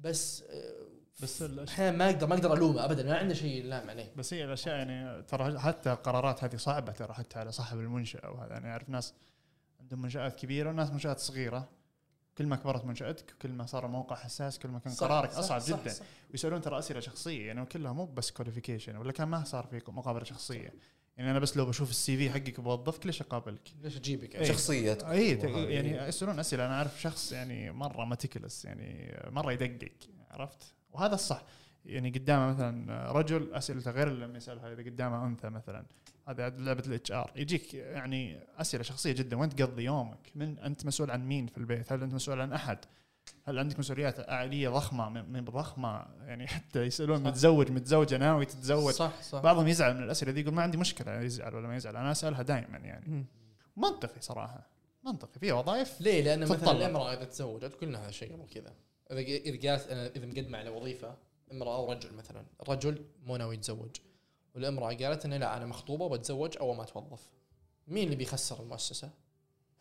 بس 0.00 0.42
آه، 0.42 0.90
بس 1.22 1.42
أحيانا 1.42 1.96
ما 1.96 2.10
أقدر 2.10 2.26
ما 2.26 2.34
أقدر 2.34 2.52
ألومه 2.52 2.84
ابدا 2.84 3.02
ما 3.02 3.18
عنده 3.18 3.34
شيء 3.34 3.64
يلام 3.64 3.90
عليه 3.90 4.12
بس 4.16 4.34
هي 4.34 4.44
الأشياء 4.44 4.74
يعني 4.76 5.22
ترى 5.22 5.58
حتى 5.58 5.92
القرارات 5.92 6.44
هذه 6.44 6.56
صعبة 6.56 6.92
ترى 6.92 7.12
حتى 7.12 7.38
على 7.38 7.52
صاحب 7.52 7.78
المنشأة 7.78 8.30
وهذا 8.30 8.56
أنا 8.56 8.70
أعرف 8.70 8.88
ناس 8.88 9.14
عندهم 9.80 10.02
منشآت 10.02 10.34
كبيرة 10.34 10.70
وناس 10.70 10.90
منشآت 10.90 11.18
صغيرة. 11.18 11.68
كل 12.38 12.46
ما 12.46 12.56
كبرت 12.56 12.84
منشأتك 12.84 13.34
كل 13.42 13.48
ما 13.48 13.66
صار 13.66 13.86
الموقع 13.86 14.16
حساس 14.16 14.58
كل 14.58 14.68
ما 14.68 14.78
كان 14.78 14.92
صح، 14.92 15.06
قرارك 15.06 15.30
صح، 15.30 15.38
أصعب 15.38 15.60
صح، 15.60 15.80
جدا. 15.80 15.92
صح. 15.92 16.04
ويسألون 16.30 16.60
ترى 16.60 16.78
أسئلة 16.78 17.00
شخصية 17.00 17.46
يعني 17.46 17.66
كلها 17.66 17.92
مو 17.92 18.06
بس 18.06 18.30
qualification 18.30 18.96
ولا 18.96 19.12
كان 19.12 19.28
ما 19.28 19.44
صار 19.44 19.66
في 19.66 19.82
مقابلة 19.88 20.24
شخصية. 20.24 20.74
يعني 21.20 21.30
أنا 21.30 21.38
بس 21.38 21.56
لو 21.56 21.66
بشوف 21.66 21.90
ال 21.90 22.16
CV 22.16 22.30
حقك 22.30 22.60
بوظفك 22.60 23.06
ليش 23.06 23.22
أقابلك؟ 23.22 23.60
ليش 23.82 23.96
أجيبك؟ 23.96 24.36
إيه. 24.36 24.44
شخصيه 24.44 24.98
اي 25.10 25.30
يعني 25.74 26.08
يسألون 26.08 26.38
أسئلة. 26.38 26.66
أنا 26.66 26.74
أعرف 26.74 27.00
شخص 27.00 27.32
يعني 27.32 27.72
مرة 27.72 28.04
meticulous 28.04 28.64
يعني 28.64 29.18
مرة 29.30 29.52
يدقق 29.52 29.92
عرفت؟ 30.30 30.74
وهذا 30.92 31.14
الصح. 31.14 31.42
يعني 31.84 32.10
قدامه 32.10 32.52
مثلا 32.52 33.12
رجل 33.12 33.54
أسئلته 33.54 33.90
غير 33.90 34.08
لما 34.08 34.36
يسألها. 34.36 34.72
إذا 34.72 34.82
قدامه 34.82 35.26
أنثى 35.26 35.48
مثلا 35.48 35.86
هذا 36.28 36.48
لعبة 36.48 36.82
ال 36.86 37.12
HR 37.12 37.32
يجيك 37.36 37.74
يعني 37.74 38.38
أسئلة 38.56 38.82
شخصية 38.82 39.12
جدا. 39.12 39.36
وين 39.36 39.48
تقضي 39.48 39.84
يومك؟ 39.84 40.30
من 40.34 40.58
أنت 40.58 40.86
مسؤول 40.86 41.10
عن 41.10 41.28
مين 41.28 41.46
في 41.46 41.58
البيت؟ 41.58 41.92
هل 41.92 42.02
أنت 42.02 42.14
مسؤول 42.14 42.40
عن 42.40 42.52
أحد؟ 42.52 42.78
هل 43.44 43.58
عندك 43.58 43.78
مسؤوليات 43.78 44.30
عائليه 44.30 44.68
ضخمة 44.68 45.08
من 45.08 45.32
من 45.32 45.44
ضخمة 45.44 46.06
يعني 46.26 46.46
حتى 46.46 46.82
يسألون 46.82 47.18
صح. 47.18 47.24
متزوج 47.24 47.70
متزوجة 47.70 48.16
ناوي 48.16 48.46
تتزوج 48.46 48.92
صح 48.92 49.22
صح 49.22 49.42
بعضهم 49.42 49.68
يزعل 49.68 49.94
من 49.94 50.02
الأسئلة 50.02 50.32
دي 50.32 50.40
يقول 50.40 50.54
ما 50.54 50.62
عندي 50.62 50.76
مشكلة 50.76 51.20
يزعل 51.20 51.54
ولا 51.54 51.68
ما 51.68 51.76
يزعل 51.76 51.96
أنا 51.96 52.12
أسألها 52.12 52.42
دائما 52.42 52.78
يعني. 52.78 53.26
منطقي 53.76 54.20
صراحة 54.20 54.66
منطقي 55.04 55.40
في 55.40 55.52
وظائف 55.52 56.00
ليه؟ 56.00 56.22
لأن 56.22 56.40
مثلا. 56.40 56.70
الإمرأة 56.70 57.12
إذا 57.12 57.24
تزوجت 57.24 57.74
قلنا 57.74 58.02
هذا 58.02 58.08
الشيء 58.08 58.32
قبل 58.32 58.48
كذا 58.48 58.74
إذا 59.10 59.20
إذا 59.20 59.70
قالت 59.70 59.88
أنا 59.88 60.06
إذا 60.06 60.26
مقدمة 60.26 60.58
على 60.58 60.70
وظيفة 60.70 61.16
إمرأة 61.52 61.76
أو 61.76 61.92
رجل 61.92 62.14
مثلا 62.14 62.44
الرجل 62.62 63.04
مو 63.26 63.36
ناوي 63.36 63.54
يتزوج 63.54 63.96
والإمرأة 64.54 64.94
قالت 64.94 65.24
انه 65.24 65.36
لا 65.36 65.56
أنا 65.56 65.66
مخطوبة 65.66 66.04
وبتزوج 66.04 66.56
اول 66.58 66.76
ما 66.76 66.82
اتوظف 66.82 67.28
مين 67.88 68.04
اللي 68.04 68.16
بيخسر 68.16 68.62
المؤسسة؟ 68.62 69.10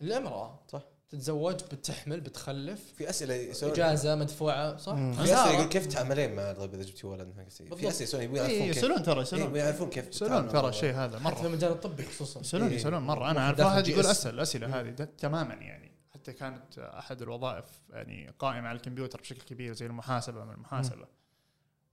الإمرأة 0.02 0.60
صح. 0.68 0.82
تتزوج 1.10 1.54
بتحمل 1.54 2.22
بتخلف 2.22 2.94
في 2.98 3.10
أسئلة 3.10 3.34
يسوون 3.34 3.72
إجازة 3.72 4.16
مدفوعة 4.16 4.78
صح؟ 4.78 4.94
مم. 4.94 5.14
في 5.14 5.24
اسئله. 5.24 5.52
يقول 5.52 5.66
كيف 5.66 5.86
تتعاملين 5.86 6.36
مع 6.36 6.54
طيب 6.54 6.74
إذا 6.74 6.84
جبتي 6.84 7.08
ولد. 7.08 7.34
في 7.76 7.88
أسئلة 7.88 7.90
يسوون 8.04 8.24
يبون 8.24 8.38
يعرفون 8.38 8.68
كيف 8.68 8.78
يسألون 8.78 9.04
ترى 9.04 9.22
يسألون 9.22 9.56
يعرفون 9.56 9.90
كيف 9.90 10.08
يسألون 10.08 10.48
ترى 10.48 10.70
الشيء 10.70 10.94
هذا 10.94 11.20
حتى 11.20 11.36
في 11.36 11.42
مره 11.42 11.48
المجال 11.48 11.72
الطبي 11.72 12.04
خصوصا 12.04 12.40
يسألون 12.40 12.68
إيه. 12.68 12.76
يسألون 12.76 13.02
مرة 13.02 13.32
أنا 13.32 13.40
أعرف 13.40 13.60
واحد 13.60 13.88
يقول. 13.88 14.06
اسال 14.06 14.34
الاسئله 14.34 14.80
هذه 14.80 14.90
تماما 15.18 15.54
يعني 15.54 15.92
حتى 16.14 16.34
كانت 16.34 16.80
أحد 16.80 17.22
الوظائف 17.22 17.66
يعني 17.90 18.34
قائمة 18.40 18.68
على 18.68 18.76
الكمبيوتر 18.76 19.22
بشكل 19.22 19.42
كبير 19.42 19.74
زي 19.74 19.86
المحاسبة 19.86 20.46
من 20.46 20.54
المحاسبة 20.54 21.06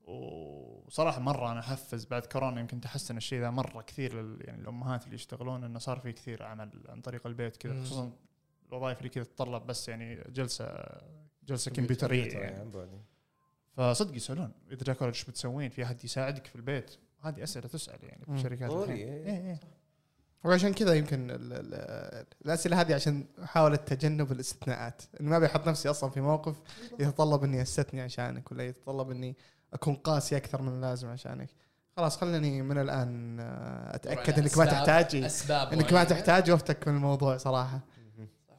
وصراحة 0.05 1.21
مرة 1.21 1.53
أنا 1.53 1.61
أحفز 1.61 2.05
بعد 2.05 2.25
كورونا 2.27 2.61
يمكن 2.61 2.81
تحسن 2.81 3.17
الشيء 3.17 3.41
ذا 3.41 3.51
مرة 3.51 3.83
كثير 3.83 4.23
لل 4.23 4.39
يعني 4.45 4.63
الأمهات 4.63 5.05
اللي 5.05 5.15
يشتغلون 5.15 5.65
إنه 5.65 5.79
صار 5.79 5.99
في 6.01 6.13
كثير 6.13 6.43
عمل 6.43 6.71
عن 6.89 7.01
طريق 7.01 7.27
البيت 7.27 7.57
كذا. 7.57 7.85
خصوصا 7.85 8.13
الوظائف 8.69 8.99
اللي 8.99 9.09
كذا 9.09 9.25
تتطلب 9.25 9.67
بس 9.67 9.89
يعني 9.89 10.23
جلسة 10.29 10.85
جلسة 11.47 11.71
كمبيوتر. 11.71 12.07
كمبيوتريه 12.09 12.41
يعني 12.41 12.57
عن 12.61 12.71
بعد. 12.71 12.89
فصدق 13.77 14.17
يسألون 14.17 14.53
إذا 14.73 14.85
جاك 14.85 15.03
ولد 15.03 15.13
إيش 15.15 15.25
بتسوين 15.25 15.71
في 15.71 15.85
أحد 15.85 16.05
يساعدك 16.05 16.47
في 16.47 16.57
البيت 16.57 16.97
هذه 17.21 17.43
أسئلة 17.43 17.67
تسأل 17.69 17.99
يعني 18.05 18.25
في. 18.25 18.33
الشركات 18.33 18.71
ضروري، 18.71 18.85
الحين. 18.93 19.09
إيه. 19.09 19.27
إيه 19.27 19.51
إيه. 19.51 19.61
وعشان 20.45 20.73
كذا 20.75 20.95
يمكن 20.95 21.31
ال 21.31 21.53
ال 21.53 22.27
الأسئلة 22.45 22.81
هذه 22.81 22.95
عشان 22.95 23.25
أحاول 23.45 23.77
تجنب 23.77 24.33
الاستثناءات 24.33 25.03
إني 25.21 25.31
ما 25.31 25.39
بيحط 25.39 25.69
نفسي 25.69 25.91
أصلا 25.91 26.11
في 26.11 26.21
موقف 26.21 26.57
يتطلب 27.01 27.45
إني 27.45 27.63
أستثني 27.63 28.01
عشانك 28.01 28.53
ولا 28.53 28.67
يتطلب 28.67 29.11
إني 29.11 29.37
أكون 29.73 29.95
قاسي 29.95 30.37
أكثر 30.37 30.63
من 30.63 30.69
اللازم 30.69 31.09
عشانك 31.09 31.49
خلاص 31.97 32.17
خليني 32.17 32.63
من 32.63 32.79
الآن 32.79 33.41
آه، 33.41 33.95
أتأكد 33.95 34.39
إنك 34.39 34.59
ما 34.59 34.65
أسباب- 34.65 34.71
تحتاج 34.71 35.17
أسباب 35.17 35.73
إنك 35.73 35.93
ما. 35.93 36.05
تحتاج 36.05 36.51
وأفتك 36.51 36.89
من 36.89 36.95
الموضوع 36.97 37.37
صراحة. 37.37 37.81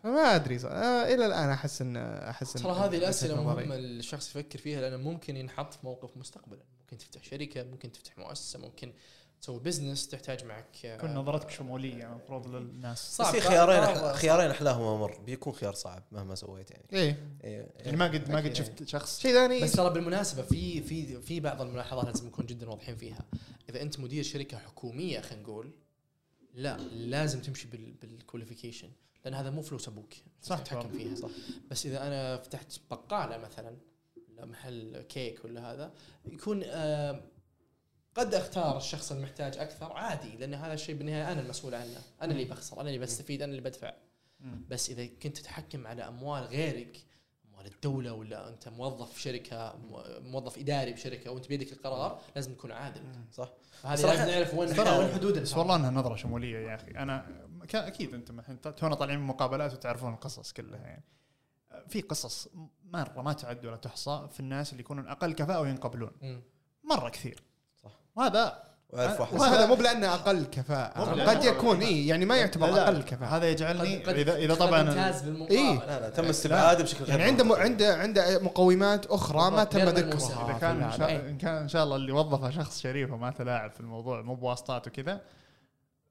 فما 0.04 0.36
أدري 0.36 0.60
صراحة. 0.60 0.76
آه 0.76 1.14
إلى 1.14 1.26
الآن 1.26 1.50
أحس 1.50 1.82
ان 1.82 1.98
أحس 1.98 2.54
ترى 2.54 2.72
هذه 2.72 2.98
الأسئلة. 2.98 3.44
مهمة 3.44 3.76
الشخص 3.76 4.30
يفكر 4.30 4.60
فيها 4.60 4.82
لأنه 4.82 4.98
ممكن 4.98 5.38
ينحط 5.38 5.74
في 5.74 5.80
موقف 5.84 6.18
مستقبلا. 6.18 6.64
ممكن 6.82 6.98
تفتح 6.98 7.24
شركة 7.24 7.64
ممكن 7.64 7.92
تفتح 7.92 8.18
مؤسسة 8.18 8.60
ممكن 8.60 8.94
تسوي 9.42 9.60
business 9.60 10.08
تحتاج 10.08 10.46
معك 10.46 10.86
آه، 10.86 10.98
كل 10.98 11.08
نظرتك 11.08 11.50
شمولية 11.50 12.08
المفروض 12.08 12.48
للناس. 12.48 13.16
صعب. 13.16 13.34
في 13.34 13.42
خيارين 13.42 14.14
خيارين 14.14 14.52
أحلاهما 14.52 14.98
مر. 14.98 15.18
بيكون 15.26 15.54
خيار 15.54 15.74
صعب 15.74 16.04
مهما 16.12 16.36
سويت 16.36 16.72
يعني. 16.72 16.86
إيه. 16.94 17.38
إيه. 17.44 17.68
يعني 17.80 17.98
ما 17.98 18.06
قد 18.06 18.32
ما 18.32 18.38
قد. 18.38 18.54
شفت 18.54 18.88
شخص. 18.88 19.20
شيء 19.20 19.34
ثاني. 19.34 19.62
بس 19.62 19.72
ترى 19.72 19.90
بالمناسبة 19.90 20.42
في 20.44 20.82
في 20.82 21.22
في 21.22 21.40
بعض 21.40 21.62
الملاحظات 21.62 22.06
لازم 22.06 22.28
نكون 22.28 22.46
جدا 22.46 22.70
واضحين 22.70 22.96
فيها. 22.96 23.26
إذا 23.70 23.82
أنت 23.82 24.00
مدير 24.00 24.24
شركة 24.24 24.58
حكومية 24.58 25.20
خلينا 25.20 25.44
نقول 25.44 25.72
لا 26.54 26.78
لازم 26.78 27.42
تمشي 27.42 27.68
بال 27.68 27.94
بال 27.94 28.06
qualification 28.06 28.90
لأن 29.30 29.36
هذا 29.40 29.50
مو 29.50 29.62
فلوس 29.62 29.88
أبوك. 29.88 30.14
صح 30.42 30.60
تتحكم. 30.60 30.90
فيها. 30.90 31.16
صح. 31.16 31.30
بس 31.72 31.86
إذا 31.86 32.08
أنا 32.08 32.38
فتحت 32.38 32.80
بقالة 32.92 33.38
مثلا 33.38 33.78
ولا 34.30 34.46
محل 34.46 35.02
كيك 35.02 35.46
ولا 35.46 35.72
هذا 35.74 35.92
يكون 36.26 36.62
آه 36.66 37.22
قد 38.16 38.34
أختار 38.34 38.78
الشخص 38.78 39.12
المحتاج 39.12 39.58
أكثر 39.58 39.92
عادي 39.94 40.30
لأن 40.38 40.54
هذا 40.54 40.74
الشيء 40.74 40.96
بالنهاية 40.96 41.32
أنا 41.32 41.42
المسؤول 41.42 41.76
عنه. 41.76 42.02
أنا 42.22 42.32
اللي 42.32 42.46
بخسر 42.46 42.82
أنا 42.82 42.90
اللي 42.90 43.00
بستفيد 43.00 43.42
أنا 43.42 43.52
اللي 43.52 43.62
بدفع. 43.62 43.94
بس 44.70 44.90
إذا 44.90 45.06
كنت 45.06 45.38
تتحكم 45.38 45.88
على 45.88 46.08
أموال 46.08 46.44
غيرك 46.44 46.98
أموال 47.50 47.66
الدولة 47.66 48.14
ولا 48.14 48.50
أنت 48.50 48.68
موظف 48.70 49.14
في 49.14 49.22
شركة 49.22 49.76
مو- 49.90 50.04
موظف 50.20 50.58
إداري 50.58 50.94
بشركه 50.94 51.32
وأنت 51.32 51.48
بيدك 51.48 51.72
القرار 51.74 52.22
لازم 52.36 52.54
تكون 52.54 52.72
عادل. 52.72 53.02
صح. 53.34 53.50
فهذه 53.82 54.02
صراحة- 54.02 54.06
لازم 54.06 54.32
نعرف 54.32 54.54
وين 54.54 54.80
وين 54.80 55.14
حدودنا. 55.14 55.42
بس 55.42 55.58
والله 55.58 55.76
إنها 55.76 55.92
نظرة 55.92 56.16
شمولية 56.16 56.58
يا 56.58 56.76
أخي. 56.76 56.92
أنا 56.92 57.47
أكيد 57.76 58.14
أنتم 58.14 58.40
الحين 58.40 58.62
تونا 58.62 58.96
طالعين 58.96 59.20
من 59.20 59.28
مقابلات 59.28 59.74
وتعرفون 59.74 60.14
القصص 60.14 60.52
كلها 60.52 60.80
يعني 60.80 61.04
في 61.88 62.02
قصص 62.02 62.50
مرة 62.84 63.22
ما 63.22 63.34
تعد 63.34 63.66
ولا 63.66 63.76
تحصى 63.76 64.28
في 64.32 64.40
الناس 64.40 64.72
اللي 64.72 64.82
يكونون 64.82 65.08
أقل 65.08 65.34
كفاءة 65.34 65.60
وينقبلون. 65.62 66.12
مرة 66.84 67.10
كثير 67.10 67.44
صح. 67.84 67.92
وهذا 68.16 68.64
وأعرف 68.90 69.22
واحد 69.22 69.34
وهذا 69.34 69.66
مو 69.66 69.76
بلأنه 69.76 70.14
أقل 70.14 70.46
كفاءة 70.46 71.24
قد 71.24 71.44
يكون 71.44 71.82
إي 71.82 72.08
يعني 72.08 72.26
ما 72.26 72.38
يعتبر 72.38 72.68
لا 72.68 72.72
لا، 72.72 72.84
أقل 72.84 73.04
كفاءة 73.04 73.38
هذا 73.38 73.50
يجعلني 73.50 74.12
اذا 74.12 74.36
إذا 74.36 74.56
طبعا 74.56 74.82
امتاز 74.82 75.22
بالمقابلة 75.22 75.60
إيه. 75.60 75.80
لا 75.80 76.00
لا 76.00 76.10
تم 76.10 76.26
استبعاده 76.26 76.84
بشكل 76.84 77.04
غير 77.04 77.20
يعني 77.20 77.24
عنده. 77.24 77.56
عنده 77.58 77.96
عنده 77.96 78.40
مقومات 78.40 79.06
أخرى 79.06 79.52
ما 79.52 79.64
تم 79.64 79.80
ذكرها. 79.80 80.50
إذا 80.50 80.58
كان 80.60 80.82
إن. 80.84 80.92
شاء. 81.68 81.80
إن 81.80 81.84
الله 81.84 81.96
اللي 81.96 82.12
وظفه 82.12 82.50
شخص 82.50 82.82
شريف 82.82 83.12
وما 83.12 83.32
تلاعب 83.32 83.72
في 83.72 83.80
الموضوع 83.80 84.22
مو 84.22 84.36
بواسطات 84.36 84.88
وكذا 84.88 85.22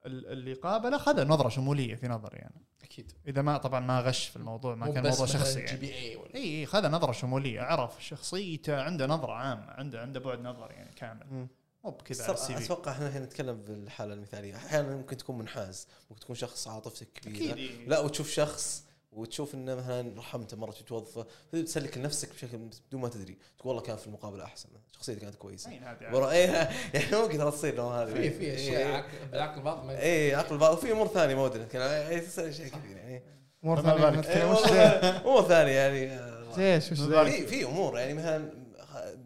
اللي 0.07 0.54
قابله 0.54 0.98
خذ 0.98 1.26
نظرة 1.26 1.48
شمولية 1.48 1.94
في 1.94 2.09
نظري 2.09 2.38
يعني. 2.38 2.64
أكيد. 2.82 3.12
إذا 3.28 3.42
ما 3.42 3.57
طبعا 3.57 3.80
ما 3.80 4.00
غش 4.00 4.26
في 4.26 4.36
الموضوع 4.36 4.74
ما 4.74 4.90
كان 4.90 5.07
موضوع 5.07 5.26
شخصي 5.26 5.61
جي 5.61 5.66
يعني 5.66 5.78
بي 5.78 5.94
اي 5.94 6.16
ولا؟ 6.16 6.34
إي 6.34 6.61
إي 6.61 6.66
خذ 6.66 6.88
نظرة 6.88 7.12
شمولية. 7.12 7.61
عرف 7.61 8.04
شخصيته 8.04 8.82
عنده 8.82 9.07
نظرة 9.07 9.32
عامة 9.32 9.70
عنده 9.70 10.00
عنده 10.00 10.20
بعد 10.20 10.40
نظر 10.40 10.70
يعني 10.70 10.92
كامل. 10.96 11.26
مم. 11.30 11.48
مو 11.84 11.90
بكذا 11.90 12.32
أتوقع 12.32 12.92
إحنا 12.92 13.07
الحين 13.09 13.22
نتكلم 13.22 13.57
بالحاله 13.57 14.14
المثالية. 14.14 14.57
أحيانا 14.57 14.96
ممكن 14.96 15.16
تكون 15.16 15.38
منحاز 15.38 15.88
ممكن 16.11 16.20
تكون 16.20 16.36
شخص 16.36 16.68
عاطفتك 16.68 17.09
كبيرة. 17.12 17.54
إيه. 17.54 17.88
لا 17.88 17.98
وتشوف 17.98 18.30
شخص 18.30 18.86
وتشوف 19.16 19.54
إنه 19.54 19.74
مثلا 19.74 20.18
رحمته 20.18 20.56
مرة 20.56 20.70
توظفه 20.86 21.26
تسلك 21.52 21.98
لنفسك 21.98 22.32
بشكل 22.32 22.56
بدون 22.58 23.00
ما 23.00 23.08
تدري. 23.08 23.38
تقول 23.58 23.68
والله 23.68 23.82
كان 23.82 23.96
في 23.96 24.06
المقابلة 24.06 24.44
أحسن 24.44 24.68
شخصيته 24.92 25.20
كانت 25.20 25.34
كويسة. 25.34 25.70
ورا 26.12 26.30
إيه 26.30 26.46
يعني 26.94 27.16
ممكن 27.22 27.38
ترى 27.38 27.50
تصير 27.50 27.74
لو 27.74 27.88
هذه. 27.88 28.12
في 28.12 28.30
في 28.30 28.54
أشياء 28.54 28.86
إيه. 28.86 28.94
عقل- 28.94 29.28
بالعقل 29.32 29.58
الباطن 29.58 29.90
اي 29.90 30.34
عقل 30.34 30.58
بعض 30.58 30.72
وفي 30.76 30.92
أمور 30.92 31.06
ثانية 31.06 31.34
ما 31.34 31.42
ودنا 31.42 31.64
نتكلم 31.64 31.82
إيه، 31.82 32.18
تصير 32.18 32.48
أشياء 32.48 32.68
كثير 32.68 32.96
يعني 32.96 33.22
أمور 33.64 33.82
ثانية 33.82 34.20
إيه، 34.20 35.20
أمور 35.20 35.42
ثانية 35.48 35.72
يعني 35.72 36.12
آه، 36.12 36.58
إيش 36.58 36.92
وش. 36.92 37.00
في 37.00 37.46
في 37.46 37.64
أمور 37.64 37.98
يعني 37.98 38.14
مثلا 38.14 38.50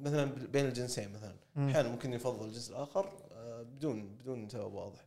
مثلا 0.03 0.25
بين 0.25 0.67
الجنسين 0.67 1.13
مثلا. 1.13 1.35
أحيانا 1.71 1.89
ممكن 1.89 2.13
يفضل 2.13 2.47
الجنس 2.47 2.71
الآخر 2.71 3.09
آه، 3.33 3.63
بدون 3.63 4.17
بدون 4.21 4.49
سبب 4.49 4.73
واضح. 4.75 5.05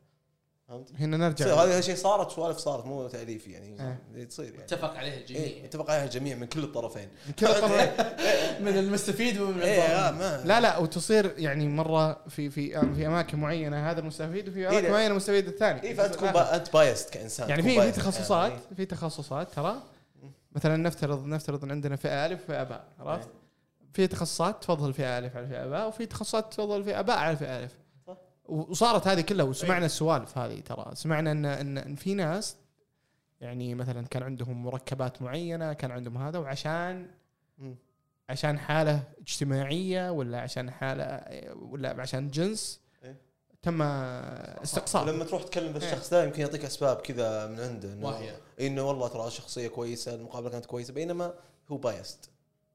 فهمت؟ 0.74 1.02
هنا 1.02 1.18
نرجع 1.18 1.64
هذا 1.64 1.80
الشيء 1.80 1.96
صارت 1.96 2.32
سوالف 2.32 2.58
صارت 2.58 2.86
مو 2.86 3.08
تأليفي 3.08 3.52
يعني 3.52 3.82
إيه. 3.82 4.00
اللي 4.14 4.26
تصير 4.26 4.46
يعني 4.46 4.64
اتفق 4.64 4.98
عليه 4.98 5.12
إيه 5.12 5.22
الجميع 5.22 5.66
اتفق 5.66 5.92
عليها 5.92 6.06
الجميع 6.06 6.36
من 6.36 6.46
كل 6.46 6.64
الطرفين 6.64 7.08
كذا 7.38 7.60
طبعا 7.60 7.86
من 8.66 8.78
المستفيد 8.78 9.42
ومن 9.42 9.62
إيه. 9.62 9.82
آه، 9.82 10.12
ما 10.12 10.44
لا 10.46 10.62
لا 10.62 10.78
وتصير 10.78 11.34
يعني 11.38 11.68
مرة 11.68 12.30
في 12.30 12.50
في 12.50 12.94
في 12.96 13.08
أماكن 13.08 13.40
معينة 13.40 13.92
هذا 13.92 14.00
المستفيد 14.00 14.50
وفي 14.50 14.68
أماكن 14.68 14.86
لا. 14.86 14.92
معينة 14.92 15.12
المستفيد 15.12 15.48
الثاني 15.48 15.84
اي 15.84 15.96
فأنت 15.96 16.14
تكون 16.14 16.28
أنت 16.28 16.74
بايست 16.74 17.10
كإنسان 17.10 17.50
يعني 17.50 17.64
في 17.64 17.82
في 17.82 17.92
تخصصات 17.92 18.52
أحياناً. 18.52 18.76
في 18.76 18.86
تخصصات 18.86 19.54
ترى 19.54 19.82
مثلا 20.56 20.78
نفترض 20.78 21.26
نفترض 21.26 21.64
إن 21.64 21.72
عندنا 21.72 21.96
فئة 21.96 22.26
ألف 22.26 22.44
وفئه 22.44 22.64
باء 22.64 22.84
عرفت؟ 23.00 23.30
في 23.94 24.08
تخصصات 24.08 24.64
تفضل 24.64 24.94
فئة 24.94 25.18
ألف 25.18 25.38
على 25.38 25.48
فئة 25.48 25.66
باء 25.66 25.88
وفي 25.88 26.06
تخصصات 26.06 26.54
تفضل 26.54 26.84
فئة 26.84 27.02
باء 27.02 27.18
على 27.18 27.38
فئة 27.38 27.60
ألف. 27.60 27.72
وصارت 28.46 29.08
هذه 29.08 29.22
كلها 29.22 29.46
وسمعنا 29.46 29.86
السوالف 29.86 30.38
هذه 30.38 30.60
ترى. 30.60 30.92
سمعنا 30.96 31.32
ان 31.32 31.46
ان, 31.46 31.78
إن 31.78 31.96
في 31.96 32.14
ناس 32.14 32.56
يعني 33.42 33.76
مثلا 33.76 34.08
كان 34.08 34.24
عندهم 34.24 34.64
مركبات 34.64 35.22
معينة 35.22 35.74
كان 35.74 35.92
عندهم 35.92 36.18
هذا 36.18 36.40
وعشان. 36.40 37.08
عشان 38.30 38.60
حالة 38.60 39.04
اجتماعية 39.22 40.10
ولا 40.12 40.42
عشان 40.42 40.72
حالة 40.72 41.22
ولا 41.56 42.02
عشان 42.02 42.28
جنس 42.32 42.80
إيه. 43.04 43.18
تم 43.62 43.82
استقصاء. 43.82 45.04
ولما 45.04 45.24
تروح 45.26 45.44
تكلم 45.44 45.74
بالشخص 45.74 46.10
ده 46.10 46.24
يمكن 46.24 46.42
يعطيك 46.42 46.66
أسباب 46.66 46.98
كذا 46.98 47.48
من 47.48 47.60
عنده 47.60 47.94
إنه. 47.94 48.38
إنه 48.62 48.84
والله 48.88 49.08
ترى 49.08 49.32
شخصية 49.32 49.68
كويسة 49.68 50.16
المقابلة 50.16 50.50
كانت 50.50 50.66
كويسة 50.66 50.94
بينما 50.94 51.34
هو 51.72 51.78
biased 51.78 52.30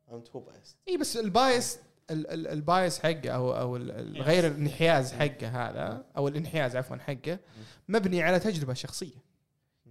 فهمت؟ 0.07 0.31
هو 0.37 0.41
biased 0.41 0.77
اي 0.89 0.97
بس 0.97 1.17
ال 1.17 1.28
bias 1.28 1.75
ال- 1.75 1.81
ال- 1.81 1.88
ال 2.11 2.28
bias 2.28 2.99
حقه 2.99 3.31
أو 3.31 3.53
أو 3.53 3.77
غير 4.23 4.47
الانحياز 4.47 5.13
حقه 5.13 5.49
هذا 5.49 6.05
أو 6.17 6.29
الانحياز 6.29 6.77
عفوا 6.77 6.97
حقه 6.97 7.39
مبني 7.89 8.23
على 8.23 8.39
تجربة 8.41 8.75
شخصية. 8.75 9.29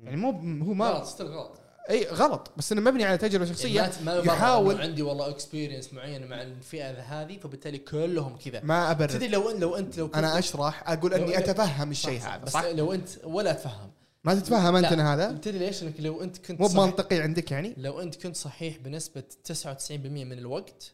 يعني 0.04 0.18
مو 0.18 0.30
هو 0.66 0.74
ما 0.74 0.90
غلط 0.90 1.06
still 1.06 1.28
غلط. 1.28 1.60
إي 1.90 2.06
غلط. 2.08 2.52
بس 2.58 2.72
إنه 2.72 2.82
مبني 2.82 3.04
على 3.06 3.18
تجربة 3.18 3.46
شخصية 3.46 3.76
يعني 3.82 3.94
ما- 4.06 4.14
يحاول 4.16 4.82
عندي 4.82 5.02
والله 5.02 5.30
experience 5.30 5.94
معينه 5.94 6.28
مع 6.28 6.42
الفئة 6.42 6.92
هذه 6.92 7.38
فبالتالي 7.38 7.78
كلهم 7.78 8.38
كذا. 8.38 8.62
ما 8.64 8.92
أبرر. 8.92 9.10
تدري 9.10 9.28
لو 9.28 9.52
لو 9.52 9.76
أنت 9.76 9.98
لو 9.98 10.10
أنا 10.16 10.40
أشرح 10.40 10.90
أقول 10.90 11.14
أني 11.14 11.38
أتفهم 11.38 11.92
الشيء. 11.92 12.20
هذا 12.22 12.38
بس 12.38 12.52
صح؟ 12.52 12.64
لو 12.66 12.94
أنت 12.94 13.10
ولا 13.24 13.54
تفهم. 13.54 13.92
ما 14.24 14.36
تتفهم 14.36 14.76
أنت 14.76 14.86
هذا؟ 14.86 15.32
تدري 15.32 15.60
ليش؟ 15.60 15.84
انك 15.84 15.94
لو 16.00 16.22
أنت 16.24 16.38
كنت 16.38 16.62
مو 16.62 16.68
بمنطقي 16.68 17.20
عندك 17.20 17.52
يعني؟ 17.52 17.74
لو 17.78 18.02
أنت 18.02 18.16
كنت 18.16 18.36
صحيح 18.36 18.78
بنسبة 18.78 19.24
99% 19.44 19.92
من 20.26 20.34
الوقت 20.38 20.94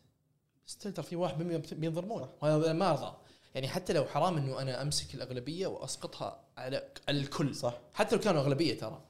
ستيل 0.66 0.94
ترى 0.94 1.06
في 1.06 1.16
1% 1.16 1.74
بينظلمون 1.74 2.30
وهذا 2.42 2.74
ما 2.74 2.90
ارضى 2.92 3.18
يعني 3.56 3.68
حتى 3.68 3.94
لو 3.94 4.06
حرام 4.06 4.38
إنه 4.38 4.62
أنا 4.62 4.82
أمسك 4.82 5.16
الأغلبية 5.16 5.68
وأسقطها 5.68 6.44
على 6.58 6.90
الكل. 7.10 7.56
صح. 7.56 7.78
حتى 7.94 8.16
لو 8.16 8.22
كانوا 8.22 8.42
أغلبية 8.42 8.78
ترى. 8.78 9.02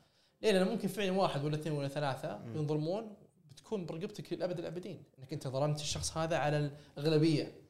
لأن 0.42 0.56
أنا 0.56 0.66
ممكن 0.66 0.88
فعلا 0.88 1.12
واحد 1.12 1.46
ولا 1.46 1.56
اثنين 1.56 1.78
ولا 1.78 1.88
ثلاثة 1.88 2.40
ينظلمون 2.56 3.16
بتكون 3.52 3.86
برقبتك 3.86 4.34
للأبد 4.34 4.60
الأبدين. 4.60 5.04
إنك 5.20 5.34
أنت 5.34 5.48
ظلمت 5.48 5.82
الشخص 5.82 6.18
هذا 6.18 6.38
على 6.38 6.72
الأغلبية. 6.98 7.63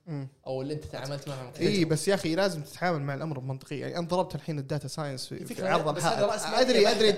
أو 0.47 0.61
اللي 0.61 0.73
أنت 0.73 0.83
تعاملت 0.83 1.27
معهم. 1.29 1.51
اي 1.59 1.85
بس 1.85 2.07
يا 2.07 2.15
أخي 2.15 2.35
لازم 2.35 2.61
تتعامل 2.61 3.01
مع 3.01 3.13
الأمر 3.13 3.39
بمنطقيه 3.39 3.81
يعني 3.81 3.97
أنا 3.97 4.07
ضربت 4.07 4.35
الحين 4.35 4.59
ال 4.59 4.65
data 4.65 4.87
science 4.87 5.27
في, 5.27 5.45
في 5.45 5.67
عرض 5.67 5.97
الحائط 5.97 6.29
ادري. 6.53 6.87
أدري 6.87 7.13
99% 7.13 7.15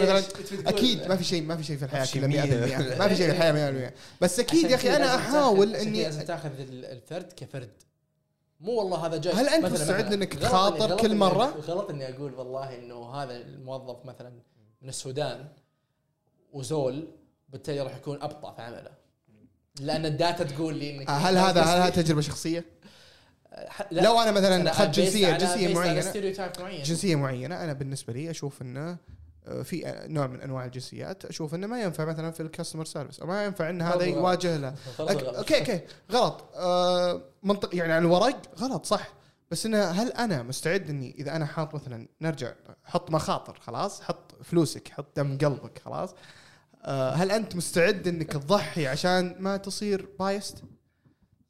مثلا. 0.00 0.22
أكيد 0.66 1.08
ما 1.08 1.16
في 1.16 1.24
شيء 1.24 1.42
ما 1.42 1.56
في 1.56 1.64
شيء 1.64 1.76
في 1.76 1.84
الحياة 1.84 2.00
كذا 2.00 2.06
شيء 2.06 2.22
100% 2.22 2.98
ما 2.98 3.08
في 3.08 3.16
شيء 3.16 3.26
في 3.26 3.32
الحياة 3.32 3.88
100% 3.90 3.92
بس 4.20 4.40
أكيد 4.40 4.70
يا 4.70 4.74
أخي 4.74 4.96
أنا 4.96 5.14
أحاول 5.14 5.76
إني 5.76 6.02
لازم 6.02 6.22
تاخذ 6.22 6.60
ال- 6.60 6.84
الفرد 6.84 7.32
كفرد. 7.36 7.70
مو 8.60 8.72
والله 8.72 9.06
هذا 9.06 9.16
جاي 9.16 9.32
هل 9.34 9.46
مثلاً- 9.62 9.72
مستعد 9.72 10.14
غلط 10.14 10.32
تخاطر 10.34 10.96
كل 10.96 11.14
مرة؟ 11.14 11.44
غلط 11.46 11.90
إني 11.90 12.08
أقول 12.16 12.34
والله 12.34 12.78
إنه 12.78 13.10
هذا 13.14 13.36
الموظف 13.36 14.04
مثلا 14.04 14.30
من 14.82 14.88
السودان 14.88 15.48
وزول 16.52 17.08
بالتالي 17.48 17.80
راح 17.80 17.96
يكون 17.96 18.22
أبطأ 18.22 18.52
في 18.54 18.62
عمله. 18.62 18.90
لأن 19.80 20.06
ال 20.06 20.14
data 20.14 20.44
تقول 20.44 20.74
لي 20.74 20.96
إنك 20.96 21.10
هل 21.10 21.36
هذا 21.38 21.62
هل 21.62 21.80
هذا 21.82 21.90
تجربة 21.90 22.20
شخصية؟ 22.20 22.64
ح- 23.68 23.92
لا. 23.92 24.00
لو 24.02 24.20
أنا 24.20 24.30
مثلا 24.30 24.70
أخذت 24.70 24.94
جنسيه 25.00 25.30
جنسية 25.36 25.74
معينه 25.74 26.12
معين 26.60 26.82
جنسية 26.82 27.16
معينة 27.16 27.64
أنا 27.64 27.72
بالنسبة 27.72 28.12
لي 28.12 28.30
أشوف 28.30 28.62
إنه 28.62 28.96
آه، 29.46 29.62
في 29.62 30.02
نوع 30.08 30.26
من 30.26 30.40
أنواع 30.40 30.64
الجنسيات 30.64 31.24
أشوف 31.24 31.54
إنه 31.54 31.66
ما 31.66 31.82
ينفع 31.82 32.04
مثلا 32.04 32.30
في 32.30 32.40
ال 32.40 32.45
customer 32.45 32.84
service 32.84 33.20
أو 33.20 33.26
ما 33.26 33.44
ينفع 33.44 33.70
إن 33.70 33.82
هذا. 33.82 33.94
يواجه 34.04 34.56
له. 34.56 34.74
okay 35.38 35.58
okay 35.60 35.80
غلط 36.12 36.44
آه 36.56 37.22
منطق 37.42 37.74
يعني 37.74 37.92
على 37.92 38.04
الورق 38.04 38.42
غلط 38.58 38.86
صح 38.86 39.08
بس 39.50 39.66
إنه 39.66 39.84
هل 39.84 40.12
أنا 40.12 40.42
مستعد 40.42 40.90
إني 40.90 41.14
إذا 41.18 41.36
أنا 41.36 41.46
حاط 41.46 41.74
مثلا 41.74 42.08
نرجع 42.20 42.52
حط 42.84 43.10
مخاطر 43.10 43.58
خلاص 43.60 44.02
حط 44.02 44.32
فلوسك 44.44 44.88
حط 44.88 45.06
دم 45.16 45.38
قلبك 45.38 45.78
خلاص 45.84 46.10
آه 46.10 46.14
هل 47.14 47.30
أنت 47.30 47.56
مستعد 47.56 48.08
إنك 48.08 48.32
تضحي 48.32 48.86
عشان 48.86 49.34
ما 49.38 49.56
تصير 49.56 50.08
biased 50.18 50.62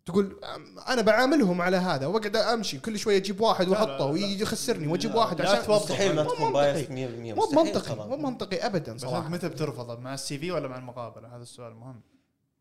تقول 0.07 0.41
أنا 0.89 1.03
بعاملهم 1.03 1.62
على 1.62 1.76
هذا 1.76 2.07
وأقعد 2.07 2.37
أمشي 2.37 2.79
كل 2.79 2.99
شوية 2.99 3.16
أجيب 3.16 3.41
واحد 3.41 3.64
لا، 3.68 3.70
لا، 3.70 3.81
وأحطه 3.81 4.05
لا. 4.05 4.05
ويجي 4.05 4.43
يخسرني 4.43 4.87
وأجيب 4.87 5.11
لا، 5.11 5.16
واحد 5.16 5.41
لا 5.41 5.51
عشان 5.51 5.66
توظف. 5.66 5.83
مستحيل. 5.83 6.14
ما 6.14 6.24
تكون. 6.24 6.53
biased 6.53 6.91
100% 6.91 6.95
مو 7.35 7.62
منطقي. 7.62 8.09
مو 8.09 8.16
منطقي 8.16 8.57
ابدا 8.57 8.99
صراحة. 8.99 9.29
متى 9.29 9.49
بترفض 9.49 9.99
مع 9.99 10.14
ال 10.14 10.39
CV 10.39 10.51
ولا 10.51 10.68
مع 10.68 10.79
المقابلة؟ 10.79 11.37
هذا 11.37 11.43
السؤال 11.43 11.74
مهم. 11.74 12.01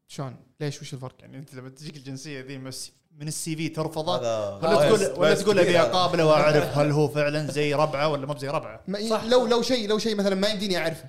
شلون؟ 0.07 0.35
ليش؟ 0.61 0.81
وش 0.81 0.93
الفرق؟ 0.93 1.15
يعني 1.19 1.37
أنت 1.37 1.53
لما 1.53 1.69
تجيك 1.69 1.97
الجنسية 1.97 2.41
ذي 2.41 2.57
بس 2.57 2.91
من 3.19 3.27
ال 3.27 3.55
CV 3.55 3.69
ترفضه؟ 3.69 4.17
ولا 4.17 4.59
تقول 4.89 5.19
ولا 5.19 5.35
تقول 5.35 5.59
أبي. 5.59 5.79
أقابله 5.79 6.25
وأعرف 6.25 6.63
هل 6.77 6.91
هو 6.91 7.07
فعلا 7.07 7.51
زي 7.51 7.73
ربعه 7.73 8.07
ولا 8.07 8.25
مو 8.27 8.33
بزي 8.33 8.47
ربعه؟ 8.47 8.81
ما 8.87 8.97
لو 9.27 9.47
لو 9.47 9.61
شيء 9.61 9.87
لو 9.89 9.97
شيء 9.97 10.15
مثلا 10.15 10.35
ما 10.35 10.47
يمديني 10.47 10.77
أعرفه. 10.77 11.05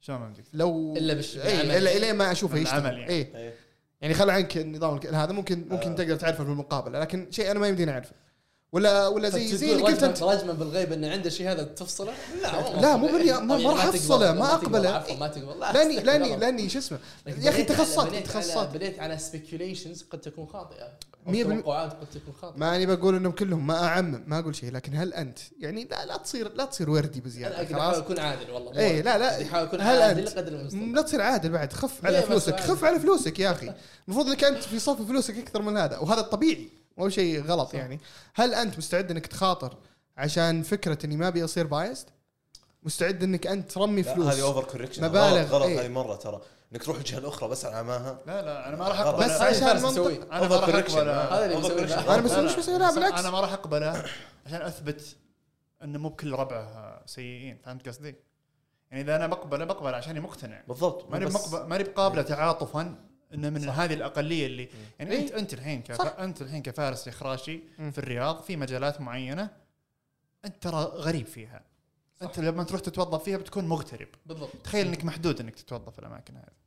شلون 0.00 0.20
ما 0.20 0.26
يمديك 0.26 0.44
لو 0.52 0.96
إلا 0.96 1.14
بالش- 1.14 1.36
اي. 1.36 1.76
الا 1.78 1.96
الين 1.96 2.14
ما 2.14 2.32
اشوفه 2.32 2.58
يشتغل 2.58 2.84
يعني. 2.98 3.08
اي 3.08 3.14
إيه. 3.14 3.54
يعني 4.00 4.14
خل 4.14 4.30
عنك 4.30 4.56
النظام 4.58 5.00
هذا 5.14 5.32
ممكن 5.32 5.66
ممكن 5.70 5.90
آه. 5.90 5.94
تقدر 5.96 6.16
تعرفه 6.16 6.44
في 6.44 6.50
المقابله 6.50 7.00
لكن 7.00 7.26
شيء 7.30 7.54
ما 7.58 7.68
يمديني 7.68 7.90
أعرفه 7.92 8.12
ولا 8.72 9.06
ولا 9.06 9.28
زي 9.28 9.56
زي 9.56 9.72
اللي 9.72 9.82
قلت 9.82 10.02
انت 10.02 10.22
رجما 10.22 10.52
بالغيب 10.52 10.92
انه 10.92 11.10
عنده 11.10 11.30
شيء 11.30 11.50
هذا 11.50 11.62
تفصله؟ 11.62 12.12
لا 12.42 12.80
لا، 12.80 12.96
مو 12.96 13.06
بني- 13.06 13.32
ما- 13.32 13.40
ما 13.58 13.70
راح 13.70 13.84
أفصله، 13.84 14.32
ما. 14.32 14.46
عفوا 14.46 14.68
ما 15.16 15.28
تقبل. 15.28 15.60
لا 15.60 15.72
لاني 15.72 16.00
لاني. 16.00 16.36
لأني 16.36 16.68
شو 16.68 16.78
اسمه؟ 16.78 16.98
يا 17.26 17.50
أخي 17.50 17.64
على- 17.64 17.68
تخصصات 17.68 18.68
بنيت 18.72 18.96
على- 18.96 19.00
على 19.00 19.18
speculations 19.18 20.04
قد 20.10 20.20
تكون 20.20 20.46
خاطئة. 20.46 20.88
توقعات 21.26 21.92
قد 21.92 22.06
تكون 22.14 22.34
خاطئة. 22.42 22.58
ما 22.58 22.76
اني 22.76 22.86
بقول 22.86 23.14
إنهم 23.16 23.32
كلهم 23.32 23.66
ما 23.66 23.84
أعمم 23.84 24.24
ما 24.26 24.38
أقول 24.38 24.56
شيء. 24.56 24.72
لكن 24.72 24.94
هل 24.96 25.14
أنت؟ 25.14 25.38
يعني 25.60 25.84
لا 25.90 26.06
لا 26.06 26.16
تصير 26.16 26.52
لا 26.54 26.64
تصير 26.64 26.90
وردي 26.90 27.20
بزيادة 27.20 27.64
خلاص؟ 27.66 27.96
اكون 27.96 28.18
عادل 28.18 28.50
والله 28.50 28.78
إيه 28.78 29.02
لا 29.02 29.18
لا. 29.18 29.42
احاول 29.42 29.66
اكون 29.66 29.80
هل 29.80 30.02
عادل 30.02 30.26
أنت؟ 30.28 30.38
قدر 30.38 30.52
المستطاع. 30.52 30.82
لا 30.86 31.02
تصير 31.02 31.20
عادل 31.20 31.48
بعد 31.50 31.72
خف 31.72 32.04
على 32.04 32.14
ليه 32.16 32.20
بس 32.22 32.28
فلوسك؟ 32.28 32.60
خف 32.60 32.84
على 32.84 33.00
فلوسك 33.00 33.38
يا 33.38 33.50
أخي. 33.50 33.72
المفروض 34.08 34.26
إنك 34.28 34.44
أنت 34.44 34.62
في 34.62 34.78
صف 34.78 35.02
فلوسك 35.08 35.38
أكثر 35.38 35.62
من 35.62 35.76
هذا 35.76 35.98
وهذا 35.98 36.20
الطبيعي 36.20 36.68
مو 36.98 37.08
شيء 37.08 37.42
غلط 37.44 37.74
يعني. 37.74 38.00
هل 38.34 38.54
أنت 38.54 38.78
مستعد 38.78 39.10
إنك 39.10 39.26
تخاطر 39.26 39.76
عشان 40.16 40.62
فكرة 40.62 40.98
إني 41.06 41.16
ما 41.16 41.28
أبي 41.28 41.44
أصير 41.44 41.66
biased 41.66 42.08
مستعد 42.82 43.22
إنك 43.22 43.46
أنت 43.46 43.72
ترمي 43.72 44.02
لا، 44.02 44.14
فلوس؟ 44.14 44.26
هذه 44.26 44.42
over 44.42 44.64
correction 44.64 45.04
مبالغ، 45.04 45.40
غلط 45.40 45.50
غلط 45.52 45.64
إيه. 45.64 45.80
هذه 45.80 45.88
مرة 45.88 46.16
ترى. 46.16 46.40
إنك 46.72 46.82
تروح 46.82 46.96
الجهة 46.96 47.18
الأخرى 47.18 47.48
بس 47.48 47.64
على 47.64 47.76
عماها 47.76 48.18
لا 48.26 48.42
لا 48.42 48.68
أنا 48.68 48.76
ما 48.76 48.88
راح. 48.88 49.00
اقبل 49.00 49.24
بس 49.24 49.30
عشان 49.30 49.60
فارس 49.60 49.82
منطق 49.82 49.92
يسويه. 49.92 50.22
أنا 50.32 50.48
ما 50.48 50.56
راح 50.56 50.68
هذا 51.32 51.44
اللي. 51.44 51.86
لا. 51.86 52.14
أنا 52.14 52.22
بس 52.22 52.30
لا، 52.32 52.42
مش 52.42 52.56
بسوي 52.56 52.78
لا 52.78 52.94
بالعكس. 52.94 53.20
أنا 53.20 53.30
ما 53.30 53.40
راح 53.40 53.52
أقبله 53.52 54.04
عشان 54.46 54.62
أثبت 54.62 55.16
انه 55.82 55.98
مو 55.98 56.08
بكل 56.08 56.32
ربعه 56.32 57.02
سيئين. 57.06 57.58
فهمت 57.64 57.88
قصدي؟ 57.88 58.14
يعني 58.90 59.02
إذا 59.02 59.16
أنا 59.16 59.26
بقبله 59.26 59.64
بقبل 59.64 59.94
عشاني 59.94 60.20
مقتنع. 60.20 60.62
بالضبط. 60.68 61.10
ماني 61.10 61.26
بس- 61.26 61.34
مقبل 61.34 61.68
ماني 61.68 61.84
بقابله 61.84 62.22
تعاطفا. 62.22 62.94
إنه 63.34 63.50
من 63.50 63.68
هذه 63.68 63.94
الأقلية 63.94 64.46
اللي 64.46 64.68
يعني 64.98 65.10
إيه. 65.10 65.20
انت 65.20 65.32
أنت 65.32 65.54
الحين 65.54 65.82
كف... 65.82 65.98
صح. 65.98 66.14
أنت 66.18 66.42
الحين 66.42 66.62
كفارس 66.62 67.06
يا 67.06 67.12
خراشي 67.12 67.60
مم. 67.78 67.90
في 67.90 67.98
الرياض 67.98 68.42
في 68.42 68.56
مجالات 68.56 69.00
معينة 69.00 69.50
أنت 70.44 70.62
ترى 70.62 70.82
غريب 70.82 71.26
فيها 71.26 71.62
أنت 72.22 72.38
لما 72.38 72.64
تروح 72.64 72.80
تتوظف 72.80 73.22
فيها 73.22 73.36
بتكون 73.36 73.64
مغترب 73.64 74.08
بالضبط 74.26 74.50
تخيل 74.64 74.86
إنك 74.86 75.04
محدود 75.04 75.40
إنك 75.40 75.54
تتوظف 75.54 75.92
في 75.92 75.98
الأماكن 75.98 76.36
هذه 76.36 76.58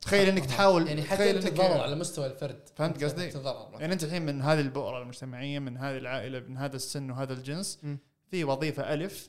تخيل 0.00 0.28
إنك 0.28 0.46
تحاول 0.46 0.88
يعني 0.88 1.02
حتى 1.02 1.16
تخيل 1.16 1.36
إنك 1.36 1.48
تتضرر 1.48 1.80
على 1.80 1.96
مستوى 1.96 2.26
الفرد 2.26 2.68
فهمت 2.76 3.04
قصدي؟ 3.04 3.30
يعني 3.80 3.92
أنت 3.92 4.04
الحين 4.04 4.22
من 4.22 4.42
هذه 4.42 4.60
البؤرة 4.60 5.02
المجتمعية 5.02 5.58
من 5.58 5.76
هذه 5.76 5.98
العائلة 5.98 6.40
من 6.40 6.56
هذا 6.56 6.76
السن 6.76 7.10
وهذا 7.10 7.32
الجنس 7.32 7.78
مم. 7.82 7.98
في 8.30 8.44
وظيفة 8.44 8.94
ألف 8.94 9.28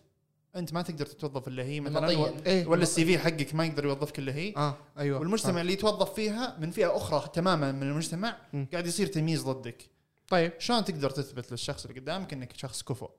أنت 0.55 0.73
ما 0.73 0.81
تقدر 0.81 1.05
تتوظف 1.05 1.47
الا 1.47 1.63
هي 1.63 1.79
مثلا. 1.79 2.17
و- 2.19 2.29
إيه 2.45 2.67
ولا 2.67 2.83
السي 2.83 3.05
في 3.05 3.19
حقك 3.19 3.55
ما 3.55 3.65
يقدر 3.65 3.85
يوظفك 3.85 4.19
الا 4.19 4.35
هي 4.35 4.53
آه 4.57 4.75
أيوه 4.97 5.19
والمجتمع 5.19 5.61
اللي 5.61 5.73
يتوظف 5.73 6.13
فيها 6.13 6.57
من 6.59 6.71
فئة 6.71 6.97
أخرى 6.97 7.29
تماما 7.33 7.71
من 7.71 7.83
المجتمع 7.83 8.37
مم. 8.53 8.67
قاعد 8.71 8.87
يصير 8.87 9.07
تمييز 9.07 9.43
ضدك 9.43 9.89
طيب 10.29 10.51
شلون 10.59 10.85
تقدر 10.85 11.09
تثبت 11.09 11.51
للشخص 11.51 11.85
اللي 11.85 11.99
قدامك 11.99 12.33
إنك 12.33 12.53
شخص 12.57 12.83
كفؤ 12.83 13.09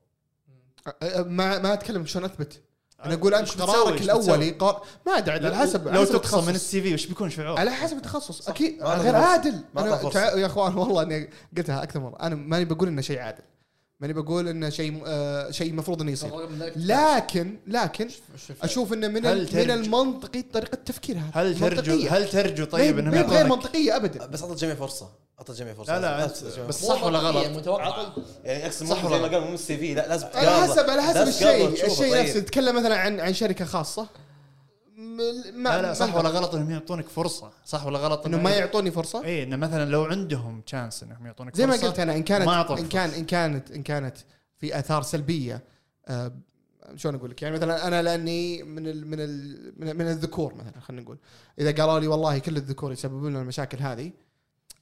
أ- 0.89 0.91
أ- 1.03 1.17
ما 1.17 1.59
ما 1.59 1.73
أتكلم 1.73 2.05
شلون 2.05 2.25
أثبت 2.25 2.61
أنا 3.05 3.13
أقول 3.13 3.33
أنت؟ 3.33 3.61
قرارك 3.61 4.01
الاولي؟ 4.01 4.49
قار... 4.51 4.85
ما 5.07 5.17
أدري 5.17 5.35
على 5.35 5.55
حسب 5.55 5.87
لو 5.87 6.03
تقصى 6.05 6.41
من. 6.41 6.55
السي 6.55 6.81
في 6.81 6.93
وش 6.93 7.05
بيكون 7.05 7.29
شعور؟ 7.29 7.59
على 7.59 7.71
حسب 7.71 7.97
التخصص 7.97 8.49
أكيد 8.49 8.83
غير. 8.83 9.15
عادل 9.15 9.63
يا 10.15 10.45
أخوان 10.45 10.75
والله 10.77 11.01
إني 11.03 11.29
قلتها 11.57 11.83
أكثر 11.83 11.99
مرة 11.99 12.17
أنا 12.21 12.35
ماني 12.35 12.65
بقول 12.65 12.87
إنه 12.87 13.01
شيء 13.01 13.19
عادل 13.19 13.43
ماني 13.99 14.13
بقول 14.13 14.47
انه 14.47 14.69
شيء 14.69 15.01
آه 15.05 15.51
شيء 15.51 15.69
المفروض 15.71 16.01
إنه 16.01 16.11
يصير. 16.11 16.31
لكن 16.75 17.57
لكن؟ 17.67 18.09
أشوف 18.61 18.93
انه 18.93 19.07
من 19.07 19.21
من 19.53 19.71
المنطقي 19.71 20.41
طريقة 20.41 20.75
تفكير 20.85 21.17
هذا 21.33 21.49
هل 21.49 21.59
ترجو. 21.59 22.07
هل 22.09 22.29
ترجو 22.29 22.65
طيب 22.65 22.99
هي 23.13 23.21
غير 23.21 23.45
منطقية 23.47 23.95
ابدا؟ 23.95 24.25
بس 24.25 24.41
اعطى 24.41 24.53
الجميع 24.53 24.75
فرصة. 24.75 25.09
اعطى 25.39 25.51
الجميع 25.51 25.73
فرصة. 25.73 25.99
لا 25.99 26.01
لا 26.01 26.27
أنت- 26.27 26.59
بس. 26.59 26.85
صح 26.85 27.03
ولا 27.03 27.19
غلط؟ 27.19 27.47
متوقع. 27.47 28.05
يعني 28.43 28.65
اقصد 28.65 28.85
صح 28.85 28.95
صح 28.95 29.05
ولا 29.05 29.17
غلط؟ 29.17 29.47
مو 29.47 29.53
ال 29.53 29.77
CV. 29.77 29.93
لا 29.93 30.07
لازم 30.07 30.27
على 30.33 30.49
حسب 30.49 30.89
على 30.89 31.01
حسب 31.01 31.27
الشيء 31.27 31.67
الشيء 31.85 32.11
طيب. 32.11 32.25
نفسه. 32.25 32.39
تتكلم 32.39 32.75
مثلا 32.75 32.97
عن 32.97 33.19
عن 33.19 33.33
شركة 33.33 33.65
خاصة. 33.65 34.07
ما 35.53 35.69
لا 35.69 35.81
لا 35.81 35.93
صح 35.93 36.15
ولا 36.15 36.29
غلط 36.29 36.55
إنهم 36.55 36.71
يعطونك 36.71 37.09
فرصة. 37.09 37.51
صح 37.65 37.85
ولا 37.85 37.99
غلط 37.99 38.25
إنه 38.25 38.37
ما 38.37 38.49
يعطوني 38.51 38.91
فرصة؟ 38.91 39.25
اي 39.25 39.43
إنه 39.43 39.55
مثلا 39.55 39.89
لو 39.89 40.03
عندهم 40.03 40.61
chance 40.61 41.03
إنهم 41.03 41.25
يعطونك 41.25 41.55
زي 41.55 41.65
ما 41.67 41.73
قلت 41.75 41.99
أنا 41.99 42.15
إن 42.15 42.23
كانت 42.23 42.47
إن 42.71 42.87
كان 42.87 43.09
إن 43.09 43.25
كانت 43.25 43.71
إن 43.71 43.83
كانت 43.83 44.17
في 44.57 44.79
آثار 44.79 45.01
سلبية 45.01 45.63
آه، 46.07 46.31
شلون 46.95 47.15
أقول 47.15 47.29
لك؟ 47.31 47.41
يعني 47.41 47.55
مثلا 47.55 47.87
أنا 47.87 48.01
لأني 48.01 48.63
من 48.63 48.87
ال 48.87 49.07
من 49.07 49.19
ال 49.19 49.73
من, 49.77 49.95
من 49.95 50.07
الذكور 50.07 50.53
مثلا 50.53 50.79
خلينا 50.81 51.01
نقول. 51.03 51.17
إذا 51.59 51.71
قالوا 51.71 51.99
لي 51.99 52.07
والله 52.07 52.37
كل 52.39 52.57
الذكور 52.57 52.91
يسببون 52.91 53.29
لنا 53.31 53.41
المشاكل 53.41 53.77
هذه 53.77 54.11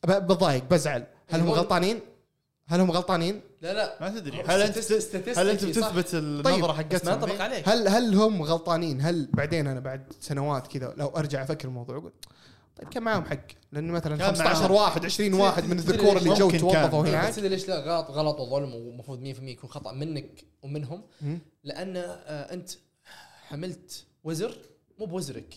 بتضايق 0.08 0.64
بزعل. 0.70 1.04
هل 1.30 1.40
هم 1.40 1.48
يقول- 1.48 1.60
غلطانين؟ 1.60 2.00
هل 2.68 2.80
هم 2.82 2.92
غلطانين؟ 2.92 3.42
لا 3.62 3.74
لا 3.74 3.98
ما 4.02 4.10
تدري 4.20 4.42
هل 4.42 4.62
أنت 4.62 4.78
هل 5.40 5.50
أنت. 5.50 5.66
بتثبت 5.66 6.08
طيب، 6.12 6.48
النظرة 6.48 6.56
بس 6.56 6.66
ما 6.66 6.74
حقتهم 6.74 7.14
ينطبق 7.14 7.34
ذي؟ 7.36 7.42
عليك 7.44 7.70
هل 7.70 7.88
هل 7.88 8.16
هم 8.16 8.42
غلطانين؟ 8.42 9.02
هل 9.02 9.30
بعدين 9.34 9.68
أنا 9.68 9.80
بعد 9.80 10.14
سنوات 10.20 10.68
كذا 10.68 10.94
لو 10.98 11.08
أرجع 11.08 11.44
أفكر 11.44 11.68
الموضوع 11.68 11.98
أقول 11.98 12.12
طيب 12.76 12.90
كان 12.90 13.04
معاهم 13.04 13.26
حق 13.26 13.40
لأن 13.72 13.92
مثلا 13.92 14.18
كان 14.18 14.28
15 14.28 14.60
معاهم. 14.60 14.72
واحد 14.72 15.06
20 15.06 15.34
واحد 15.34 15.64
من 15.66 15.78
الذكور 15.80 16.18
اللي 16.18 16.34
جو 16.34 16.52
توظفوا. 16.52 17.02
هناك 17.02 17.28
بس 17.28 17.36
تدري 17.36 17.50
ليش 17.50 17.68
لا 17.68 17.80
غلط 17.80 18.12
غلط 18.12 18.40
وظلم 18.40 18.74
ومفروض 18.76 19.20
100% 19.20 19.24
يكون 19.44 19.70
خطأ 19.70 19.92
منك 19.92 20.46
ومنهم. 20.64 21.04
لأن 21.64 21.98
آه، 21.98 22.54
أنت 22.54 22.70
حملت 23.48 24.06
وزر 24.24 24.56
مو 25.00 25.06
بوزرك 25.06 25.56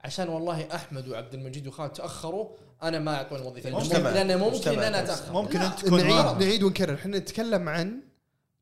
عشان 0.00 0.28
والله 0.28 0.74
أحمد 0.74 1.08
وعبد 1.08 1.34
المجيد 1.34 1.66
وخالد 1.66 1.92
تأخروا 1.92 2.48
أنا 2.82 2.98
ما 2.98 3.14
اعطوني 3.14 3.42
الوظيفه 3.42 3.70
مجتمع. 3.70 4.10
لأنه 4.10 4.36
ممكن 4.36 4.56
مجتمع. 4.56 4.74
ان 4.74 4.78
أنا 4.82 5.00
أتأخر 5.04 5.32
ممكن 5.32 5.60
أنت 5.60 5.80
تكون 5.80 6.00
نعيد 6.00 6.14
معهم. 6.14 6.38
نعيد 6.38 6.62
ونكرر 6.62 6.94
إحنا 6.94 7.18
نتكلم 7.18 7.68
عن 7.68 8.00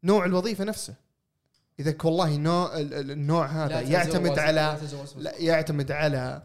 نوع 0.04 0.24
الوظيفة 0.24 0.64
نفسه 0.64 0.94
إذا 1.80 1.90
ك- 1.90 2.04
والله 2.04 2.36
نوع 2.36 2.76
ال- 2.78 2.94
ال- 2.94 3.10
النوع 3.10 3.46
هذا 3.46 3.80
يعتمد 3.80 4.38
على 4.38 4.78
لا 5.16 5.32
يعتمد 5.38 5.92
على 5.92 6.42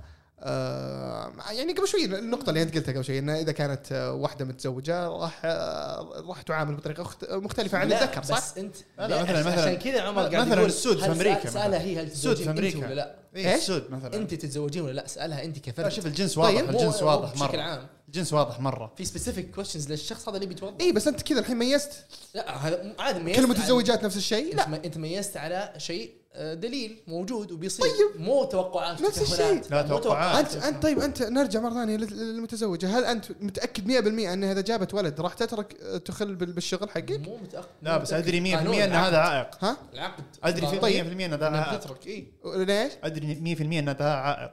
يعني 1.51 1.73
قبل 1.73 1.87
شوي 1.87 2.05
النقطة 2.05 2.49
اللي 2.49 2.61
أنت 2.61 2.75
قلتها 2.75 2.91
قبل 2.93 3.03
شوي 3.05 3.19
انه 3.19 3.39
إذا 3.39 3.51
كانت 3.51 3.91
آه، 3.91 4.13
واحدة 4.13 4.45
متزوجة 4.45 5.07
راح 5.07 5.41
آه 5.45 6.23
راح 6.29 6.41
تعامل 6.41 6.75
بطريقة 6.75 7.09
مختلفة 7.31 7.77
عن 7.77 7.91
الذكر 7.91 8.23
صح؟ 8.23 8.37
بس 8.37 8.57
أنت 8.57 8.75
لا، 8.97 9.07
لا، 9.07 9.25
مثلاً- 9.25 9.45
مثلاً- 9.45 9.59
عشان 9.59 9.75
كذا 9.77 10.01
عمر 10.01 10.21
قاعد 10.21 10.35
مثلاً 10.35 10.53
يقول 10.55 10.65
السود 10.69 10.97
في 10.99 11.11
أمريكا 11.11 11.41
سأل- 11.41 11.49
سألها 11.49 11.67
مثلاً. 11.67 11.81
هي 11.81 11.99
هل 11.99 12.05
السود 12.05 12.35
في 12.37 12.49
أمريكا. 12.49 12.77
ولا 12.85 12.93
لا 12.93 13.15
إيش؟ 13.35 13.45
السود 13.59 13.91
مثلا 13.91 14.13
أنت 14.15 14.33
تتزوجين 14.33 14.81
ولا 14.81 14.91
لا 14.91 15.05
اسالها 15.05 15.43
أنت 15.43 15.55
لا 15.57 15.63
كفرد 15.71 15.89
شوف 15.91 16.05
الجنس 16.05 16.35
طيب، 16.35 16.55
واضح 16.55 16.69
الجنس 16.69 17.03
واضح 17.03 17.31
بشكل 17.33 17.57
مرة 17.57 17.61
عام 17.61 17.87
الجنس 18.11 18.33
واضح 18.33 18.59
مرة 18.59 18.93
في 18.97 19.05
specific 19.05 19.51
questions 19.55 19.91
للشخص 19.91 20.27
هذا 20.29 20.35
اللي 20.37 20.47
بيتوظف 20.47 20.81
اي 20.81 20.91
بس 20.91 21.07
أنت 21.07 21.21
كذا 21.21 21.39
الحين 21.39 21.57
ميزت 21.57 21.91
لا 22.35 22.67
هذا 22.67 22.95
عادي 22.99 23.19
ميزت 23.19 23.35
كل 23.39 23.41
على- 23.41 23.45
المتزوجات 23.45 24.03
نفس 24.05 24.17
الشيء؟ 24.17 24.55
لا 24.55 24.75
أنت 24.85 24.97
ميزت 24.97 25.37
على 25.37 25.73
شيء 25.77 26.21
آه، 26.33 26.53
دليل 26.53 27.01
موجود 27.07 27.51
وبيصير 27.51 27.85
طيب 27.85 28.21
مو 28.21 28.43
توقعات 28.43 29.01
نفس. 29.01 29.21
الشيء. 29.31 29.61
لا 29.71 29.81
توقعات. 29.81 30.55
انت 30.55 30.63
انت 30.65 30.83
طيب 30.83 30.99
أنت 30.99 31.21
نرجع 31.23 31.59
مرة 31.59 31.73
ثانية 31.73 31.97
لل- 31.97 32.17
للمتزوجة 32.35 32.99
هل 32.99 33.05
أنت 33.05 33.25
متأكد 33.41 33.87
100% 33.87 34.33
انها 34.33 34.51
إذا 34.51 34.61
جابت 34.61 34.93
ولد 34.93 35.21
راح 35.21 35.33
تترك 35.33 35.75
آه، 35.81 35.97
تخل 35.97 36.35
بال- 36.35 36.53
بالشغل 36.53 36.89
حقك؟ 36.89 37.11
مو 37.27 37.37
متأكد 37.37 37.67
لا 37.81 37.97
بس 37.97 38.13
أدري 38.13 38.39
100% 38.39 38.55
قانون 38.57 38.75
إن 38.75 38.91
هذا. 38.91 39.17
عائق 39.17 39.63
ها؟ 39.65 39.77
العقد 39.93 40.23
أدري 40.43 40.67
في 40.67 40.79
طيب 40.79 41.05
100% 41.05 41.25
إن 41.25 41.33
هذا 41.33 41.45
عائق 41.47 41.79
تترك 41.79 42.07
اي 42.07 42.27
ليش؟ 42.45 42.93
أدري 43.03 43.35
100% 43.55 43.61
إن 43.79 43.89
هذا 43.89 44.05
عائق 44.05 44.51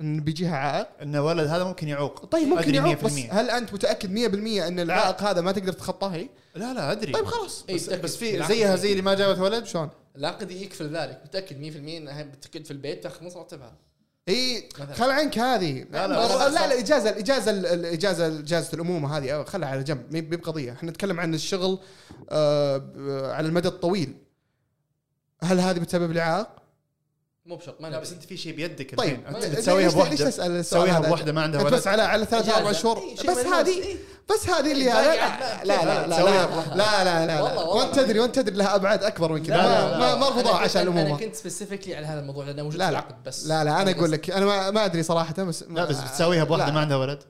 إن 0.00 0.20
بيجيها 0.20 0.56
عائق 0.56 0.88
إن 1.02 1.16
ولد 1.16 1.46
هذا 1.46 1.64
ممكن 1.64 1.88
يعوق 1.88 2.24
طيب 2.24 2.48
ممكن 2.48 2.74
يعوق 2.74 3.04
بس 3.04 3.16
100%. 3.16 3.18
هل 3.32 3.50
أنت 3.50 3.72
متأكد 3.74 4.18
100% 4.18 4.62
إن 4.62 4.80
العائق 4.80 5.22
هذا 5.22 5.40
ما 5.40 5.52
تقدر 5.52 5.72
تتخطاه؟ 5.72 6.28
لا 6.54 6.74
لا 6.74 6.92
أدري 6.92 7.12
طيب 7.12 7.24
خلاص 7.24 7.64
بس, 7.70 7.86
متأكد. 7.86 8.02
بس 8.02 8.16
في. 8.16 8.42
زيها 8.42 8.76
زي 8.76 8.90
اللي 8.92 9.02
ما 9.02 9.14
جابت 9.14 9.38
ولد 9.38 9.64
شلون؟ 9.66 9.88
العقد 10.16 10.50
يكفل 10.50 10.96
ذلك 10.96 11.22
متأكد 11.24 11.72
100% 11.72 11.76
إنها 11.76 12.22
بتقعد 12.22 12.64
في 12.64 12.70
البيت 12.70 13.02
تاخذ 13.02 13.24
نص 13.26 13.36
راتبها 13.36 13.76
إي. 14.28 14.68
خل 14.92 15.10
عنك 15.10 15.38
هذه 15.38 15.84
لا، 15.90 16.06
لا 16.06 16.12
لا، 16.12 16.48
لا, 16.48 16.48
لا 16.48 16.64
الاجازه 16.64 17.10
الاجازه 17.10 17.50
الاجازه 17.50 18.26
إجازة 18.26 18.70
الأمومة 18.74 19.16
هذه 19.18 19.44
خلها 19.44 19.68
على 19.68 19.82
جنب 19.82 20.12
مي 20.12 20.20
بقضية 20.20 20.72
إحنا 20.72 20.90
نتكلم 20.90 21.20
عن 21.20 21.34
الشغل 21.34 21.78
آه 22.30 23.32
على 23.32 23.48
المدى 23.48 23.68
الطويل 23.68 24.14
هل 25.42 25.60
هذه 25.60 25.78
بتسبب 25.78 26.12
لي 26.12 26.20
عائق؟ 26.20 26.48
مو 27.48 27.56
بشرط 27.56 27.80
ما 27.80 27.88
لا. 27.88 27.98
بس 28.00 28.12
أنت 28.12 28.22
في 28.22 28.36
شيء 28.36 28.54
بيدك 28.54 28.94
طيب 28.98 29.20
الحين 29.28 29.34
أنت 29.44 29.68
ليش- 29.68 29.94
بوحدة؟ 29.94 30.16
تسال 30.16 30.50
السؤال 30.50 30.62
تسويها؟ 30.62 30.98
بوحدة 31.08 31.32
ما 31.32 31.42
عندها 31.42 31.62
ولد 31.62 31.74
بس 31.74 31.86
على 31.86 32.02
على 32.02 32.24
ثلاث. 32.24 32.48
أربع 32.48 32.72
شهور. 32.72 32.98
إي، 32.98 33.16
شيء 33.16 33.30
بس. 33.30 33.36
هذه 33.38 33.82
إي. 33.82 33.96
بس 34.30 34.48
هذه 34.50 34.72
اللي 34.72 34.84
باقي 34.84 35.16
لا 35.16 35.64
لا 35.64 35.84
لا 35.84 35.84
لا 35.84 36.06
لا 36.06 36.16
تسويها 36.16 36.74
لا 36.74 37.04
لا 37.04 37.04
لا 37.04 37.26
لا 37.26 37.40
والله- 37.42 37.54
لا. 37.54 37.60
والله 37.60 37.84
وأنت 37.84 37.94
تدري 37.98 38.20
وأنت 38.20 38.34
تدري 38.38 38.56
لها 38.56 38.74
أبعاد 38.74 39.04
أكبر 39.04 39.32
من 39.32 39.42
كذا 39.42 39.56
لا، 39.56 39.98
ما 39.98 40.04
لا، 40.04 40.14
ما 40.14 40.40
أنا 40.40 40.50
عشان 40.50 40.82
الامومه 40.82 41.06
أنا 41.06 41.16
كنت 41.16 41.34
specifically 41.34 41.96
على 41.96 42.06
هذا 42.06 42.20
الموضوع 42.20 42.44
لأنه 42.44 42.62
موجود 42.62 42.78
لا 42.78 42.86
في 42.86 42.92
لا. 42.92 42.98
العقد 42.98 43.22
بس. 43.24 43.46
لا 43.46 43.64
لا 43.64 43.82
أنا 43.82 43.90
أقول 43.90 44.12
لك 44.12 44.30
أنا 44.30 44.46
ما, 44.46 44.70
ما 44.70 44.84
أدري 44.84 45.02
صراحة 45.02 45.34
بس 45.44 45.62
لا 45.62 45.84
بس 45.84 45.96
بتسويها 46.00 46.44
بوحدة. 46.44 46.72
ما 46.72 46.80
عندها 46.80 46.96
ولد. 46.96 47.22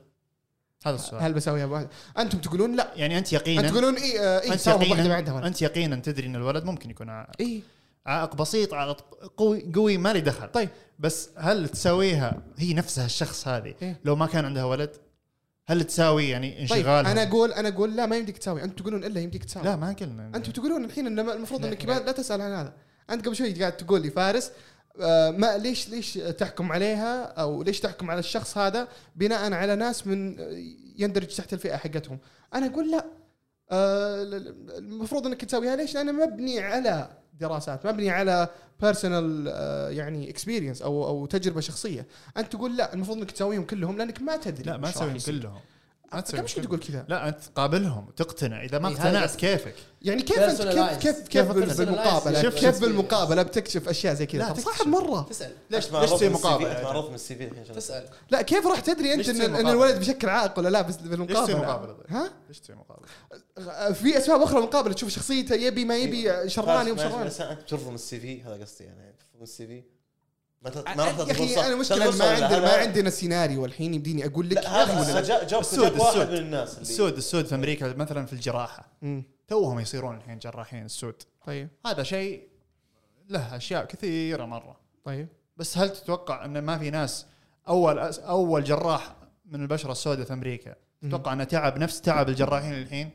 هذا 0.86 0.94
السؤال. 0.94 1.22
هل 1.22 1.32
بسويها 1.32 1.66
بواحده 1.66 1.88
أنتم 2.18 2.38
تقولون 2.38 2.76
لا. 2.76 2.92
يعني 2.96 3.18
أنت 3.18 3.26
انت 3.26 3.32
يقينا 3.32 3.70
تقولون 3.70 3.96
إي 3.96 4.20
إي 4.20 4.52
أنت 4.52 4.68
بواحده 4.68 4.88
ما 4.88 4.96
يقينا 5.00 5.14
عندها 5.14 5.34
ولد 5.34 5.44
أنت 5.44 5.62
يقينا 5.62 5.96
تدري 5.96 6.26
إن 6.26 6.36
الولد 6.36 6.64
ممكن 6.64 6.90
يكون 6.90 7.08
إي. 7.40 7.62
عائق 8.08 8.34
بسيط 8.34 8.74
عائق 8.74 9.00
قوي 9.36 9.72
قوي 9.74 9.98
ما 9.98 10.12
لي 10.12 10.20
دخل. 10.20 10.48
طيب. 10.48 10.68
بس 10.98 11.30
هل 11.36 11.68
تسويها 11.68 12.42
هي 12.56 12.74
نفسها 12.74 13.06
الشخص 13.06 13.48
هذه؟ 13.48 13.74
إيه. 13.82 14.00
لو 14.04 14.16
ما 14.16 14.26
كان 14.26 14.44
عندها 14.44 14.64
ولد 14.64 14.96
هل 15.66 15.84
تساوي 15.84 16.28
يعني 16.28 16.50
طيب 16.50 16.60
انشغالها؟ 16.60 17.12
أنا 17.12 17.22
أقول 17.22 17.52
أنا 17.52 17.68
أقول 17.68 17.96
لا 17.96 18.06
ما 18.06 18.16
يمديك 18.16 18.38
تساوي. 18.38 18.64
أنتم 18.64 18.76
تقولون 18.76 19.04
إلا 19.04 19.20
يمديك 19.20 19.44
تساوي. 19.44 19.66
لا 19.66 19.76
ما 19.76 19.92
قلنا. 19.92 20.32
أنتم 20.34 20.52
تقولون 20.52 20.84
الحين 20.84 21.06
ان 21.06 21.18
المفروض 21.18 21.66
إنك 21.66 21.84
لا. 21.84 22.12
تسأل 22.12 22.40
عن 22.40 22.52
هذا. 22.52 22.72
أنت 23.10 23.26
قبل 23.26 23.36
شوي 23.36 23.52
قاعد 23.52 23.76
تقول 23.76 24.02
لي 24.02 24.10
فارس 24.10 24.52
آه، 25.00 25.30
ما 25.30 25.58
ليش 25.58 25.88
ليش 25.88 26.14
تحكم 26.14 26.72
عليها؟ 26.72 27.24
أو 27.24 27.62
ليش 27.62 27.80
تحكم 27.80 28.10
على 28.10 28.18
الشخص 28.18 28.58
هذا؟ 28.58 28.88
بناء 29.16 29.52
على 29.52 29.76
ناس 29.76 30.06
من 30.06 30.36
يندرج 30.96 31.26
تحت 31.26 31.52
الفئة 31.52 31.76
حقتهم. 31.76 32.18
أنا 32.54 32.66
أقول 32.66 32.90
لا. 32.90 33.04
آه، 33.70 34.22
المفروض 34.78 35.26
إنك 35.26 35.44
تسويها 35.44 35.76
ليش؟ 35.76 35.94
لأنه 35.94 36.12
مبني 36.12 36.60
على 36.60 37.08
دراسات 37.40 37.86
مبني 37.86 38.10
على 38.10 38.48
personal 38.82 39.46
يعني 39.96 40.30
experience 40.30 40.82
أو 40.82 41.06
أو 41.06 41.26
تجربة 41.26 41.60
شخصية 41.60 42.06
أنت 42.36 42.52
تقول 42.52 42.76
لا 42.76 42.94
المفروض 42.94 43.18
إنك 43.18 43.30
تسويهم 43.30 43.64
كلهم 43.64 43.98
لأنك 43.98 44.22
ما 44.22 44.36
تدري 44.36 44.62
لا 44.64 44.76
ما 44.76 44.90
تسويهم. 44.90 45.18
كلهم 45.40 45.60
ما 46.12 46.20
كلهم. 46.20 46.46
تقول 46.46 46.78
كذا؟ 46.78 47.04
لا 47.08 47.28
أنت 47.28 47.38
تقابلهم 47.44 48.10
تقتنع. 48.16 48.64
إذا 48.64 48.78
ما 48.78 48.88
إيه، 48.88 48.94
اقتنعت 48.96 49.36
كيفك؟ 49.36 49.74
يعني 50.02 50.22
كيف 50.22 50.38
انت 50.38 50.62
كيف. 50.62 50.98
كيف 50.98 51.28
كيف. 51.28 51.46
بالمقابلة؟ 51.52 52.42
شوف- 52.42 52.54
كيف 52.54 52.80
بالمقابلة؟ 52.80 53.42
بتكشف 53.42 53.88
أشياء 53.88 54.14
زي 54.14 54.26
كذا. 54.26 54.54
صعب 54.54 54.88
مرة. 54.88 55.26
تسأل. 55.30 55.52
ليش 55.70 55.84
ليش 55.84 55.94
عرفت 55.94 56.14
تسوي 56.14 56.28
مقابله؟ 56.28 56.86
عرفت 56.86 57.08
من 57.08 57.14
ال 57.14 57.34
CV 57.34 57.44
الحين 57.44 57.76
تسأل. 57.76 58.08
لا 58.30 58.42
كيف 58.42 58.66
راح 58.66 58.80
تدري 58.80 59.14
أنت 59.14 59.28
ان, 59.28 59.34
تسوي 59.34 59.46
إن؟ 59.46 59.68
الولد 59.68 59.98
بشكل 59.98 60.28
عائق 60.28 60.58
ولا 60.58 60.68
لا؟ 60.68 60.82
بس 60.82 60.94
ليش 60.94 60.96
تسوي 61.02 61.16
بالمقابله 61.16 61.58
مقابلة 61.58 61.92
طيب؟ 61.92 62.06
ها؟ 62.08 62.30
ليش 62.48 62.60
تسوي 62.60 62.76
مقابلة؟ 62.76 63.92
في 63.92 64.18
أسباب 64.18 64.42
أخرى 64.42 64.60
مقابلة. 64.60 64.94
تشوف 64.94 65.08
شخصيته 65.08 65.54
يبي 65.54 65.84
ما 65.84 65.96
يبي 65.96 66.50
شراني 66.50 66.96
فارس، 66.96 67.06
وشراني 67.12 67.26
بس 67.26 67.40
أنت 67.40 67.60
ترفض 67.68 67.88
من 67.88 67.94
ال 67.94 68.20
CV؟ 68.20 68.42
هذا 68.42 68.62
قصدي 68.64 68.84
يعني 68.84 69.14
ترفض 69.18 69.36
من 69.36 69.42
ال 69.42 69.66
CV؟ 69.66 69.82
ما 70.62 70.70
يا 70.70 70.94
ما 70.96 71.04
راح 71.04 71.16
تعطي 71.16 71.32
أخي. 71.32 71.66
أنا 71.66 71.76
مشكلة 71.76 72.16
ما 72.16 72.24
عندنا 72.30 72.60
ما 72.60 72.72
عندنا 72.72 73.10
سيناريو 73.10 73.64
الحين 73.64 73.94
يمديني 73.94 74.26
أقول 74.26 74.48
لك 74.50 74.56
لا 74.56 74.62
يا 74.62 74.68
هذا 74.68 75.00
ولا 75.00 75.12
لا. 75.12 75.20
جا- 75.20 75.44
جاوب 75.44 75.62
السود- 75.62 75.98
واحد 76.00 76.16
السود. 76.16 76.30
من 76.30 76.36
الناس 76.36 76.70
اللي 76.72 76.82
السود 76.82 77.16
السود 77.16 77.46
في 77.46 77.54
أمريكا 77.54 77.92
مثلا 77.94 78.26
في 78.26 78.32
الجراحة 78.32 78.88
مم. 79.02 79.22
توهم 79.48 79.80
يصيرون 79.80 80.16
الحين 80.16 80.38
جراحين 80.38 80.84
السود 80.84 81.22
طيب 81.46 81.68
هذا 81.86 82.02
شيء 82.02 82.48
له 83.28 83.56
أشياء 83.56 83.84
كثيرة 83.84 84.44
مرة 84.44 84.76
طيب 85.04 85.28
بس 85.56 85.78
هل 85.78 85.88
تتوقع 85.90 86.44
أن 86.44 86.58
ما 86.58 86.78
في 86.78 86.90
ناس 86.90 87.26
اول 87.68 87.98
أول 88.18 88.64
جراح 88.64 89.16
من 89.46 89.62
البشرة 89.62 89.92
السوداء 89.92 90.24
في 90.26 90.32
أمريكا 90.32 90.74
أتوقع 91.04 91.32
أنه 91.32 91.44
تعب 91.44 91.78
نفس 91.78 92.00
تعب 92.00 92.28
الجراحين 92.28 92.72
الحين 92.74 93.10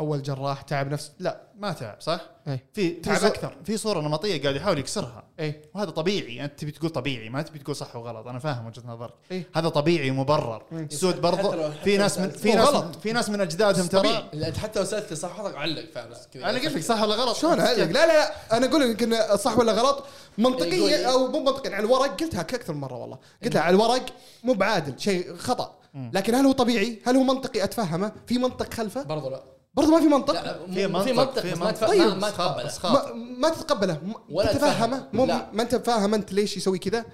أول 0.00 0.22
جراح 0.22 0.62
تعب 0.62 0.90
نفس 0.92 1.12
لا 1.18 1.40
ما 1.58 1.72
تعب 1.72 2.00
صح؟ 2.00 2.20
إيه. 2.48 2.64
في 2.72 2.90
تعب 2.90 3.14
في 3.14 3.20
صو- 3.20 3.26
أكثر. 3.26 3.56
في 3.64 3.76
صورة 3.76 4.00
نمطية 4.00 4.42
قاعد 4.42 4.56
يحاول 4.56 4.78
يكسرها 4.78 5.24
اي 5.40 5.62
وهذا 5.74 5.90
طبيعي 5.90 6.44
أنت 6.44 6.58
تبي 6.60 6.70
تقول 6.70 6.90
طبيعي 6.90 7.28
ما 7.28 7.42
تبي 7.42 7.58
تقول 7.58 7.76
صح 7.76 7.96
وغلط 7.96 8.26
أنا 8.26 8.38
فاهم 8.38 8.66
وجهة 8.66 8.82
نظرك 8.86 9.14
إيه. 9.30 9.46
هذا 9.54 9.68
طبيعي 9.68 10.10
ومبرر 10.10 10.62
مم. 10.72 10.88
السود 10.92 11.26
لو- 11.26 11.32
في 11.70 11.80
حتى 11.80 11.96
ناس 11.96 12.18
من 12.18 12.30
في 12.30 12.54
ناس 12.54 12.68
غلط. 12.68 12.96
في 12.96 13.12
ناس 13.12 13.28
من 13.28 13.40
أجدادهم 13.40 13.86
ترى 13.86 14.30
حتى 14.58 14.78
لو 14.78 14.84
سألت 14.84 15.12
صح 15.14 15.30
حطك 15.38 15.54
علق 15.56 15.90
فعلا 15.94 16.16
كذا 16.32 16.50
أنا 16.50 16.58
قلت 16.58 16.72
لك 16.72 16.82
صح 16.82 17.02
ولا 17.02 17.14
غلط 17.14 17.36
شلون 17.36 17.60
اعلق؟ 17.60 17.78
لا 17.78 17.86
لا 17.86 18.06
لا 18.06 18.56
أنا 18.56 18.66
أقول 18.66 18.90
لك 18.90 19.02
انه 19.02 19.36
صح 19.36 19.58
ولا 19.58 19.72
غلط 19.72 20.04
منطقيا 20.38 20.96
لي. 20.96 21.06
أو 21.10 21.26
مو 21.28 21.38
منطقيا 21.40 21.74
على 21.76 21.84
الورق 21.86 22.20
قلتها 22.20 22.40
أكثر 22.40 22.72
من 22.72 22.80
مرة 22.80 22.96
والله 22.96 23.18
قلتها 23.44 23.60
على 23.62 23.74
الورق 23.74 24.06
مو 24.44 24.52
بعادل 24.52 25.00
شيء 25.00 25.36
خطأ. 25.36 25.78
لكن 25.94 26.34
هل 26.34 26.44
هو 26.46 26.52
طبيعي؟ 26.52 27.02
هل 27.04 27.16
هو 27.16 27.22
منطقي 27.22 27.64
أتفهمه؟ 27.64 28.12
في 28.26 28.38
منطق 28.38 28.74
خلفه؟ 28.74 29.02
برضو 29.02 29.30
لا 29.30 29.42
برضو 29.76 29.90
ما 29.90 30.00
في 30.00 30.06
منطق 30.08 30.66
في 30.74 30.86
منطق، 30.86 31.12
منطق 31.12 31.40
في 31.40 31.50
بس 31.52 31.58
ما 31.58 31.64
منطق. 31.66 31.80
تف- 31.80 31.86
طيب، 31.88 32.16
ما- 32.18 32.30
تقبله. 32.30 32.70
ما, 32.92 33.12
ما 33.14 33.48
تتقبله 33.48 33.98
ولا 34.30 34.52
تتفهمه 34.52 34.74
تفهمه. 34.96 35.08
مو 35.12 35.24
لا. 35.26 35.50
ما 35.52 35.62
انت 35.62 35.74
فاهم 35.74 36.14
انت 36.14 36.32
ليش 36.32 36.56
يسوي 36.56 36.78
كذا؟ 36.78 37.04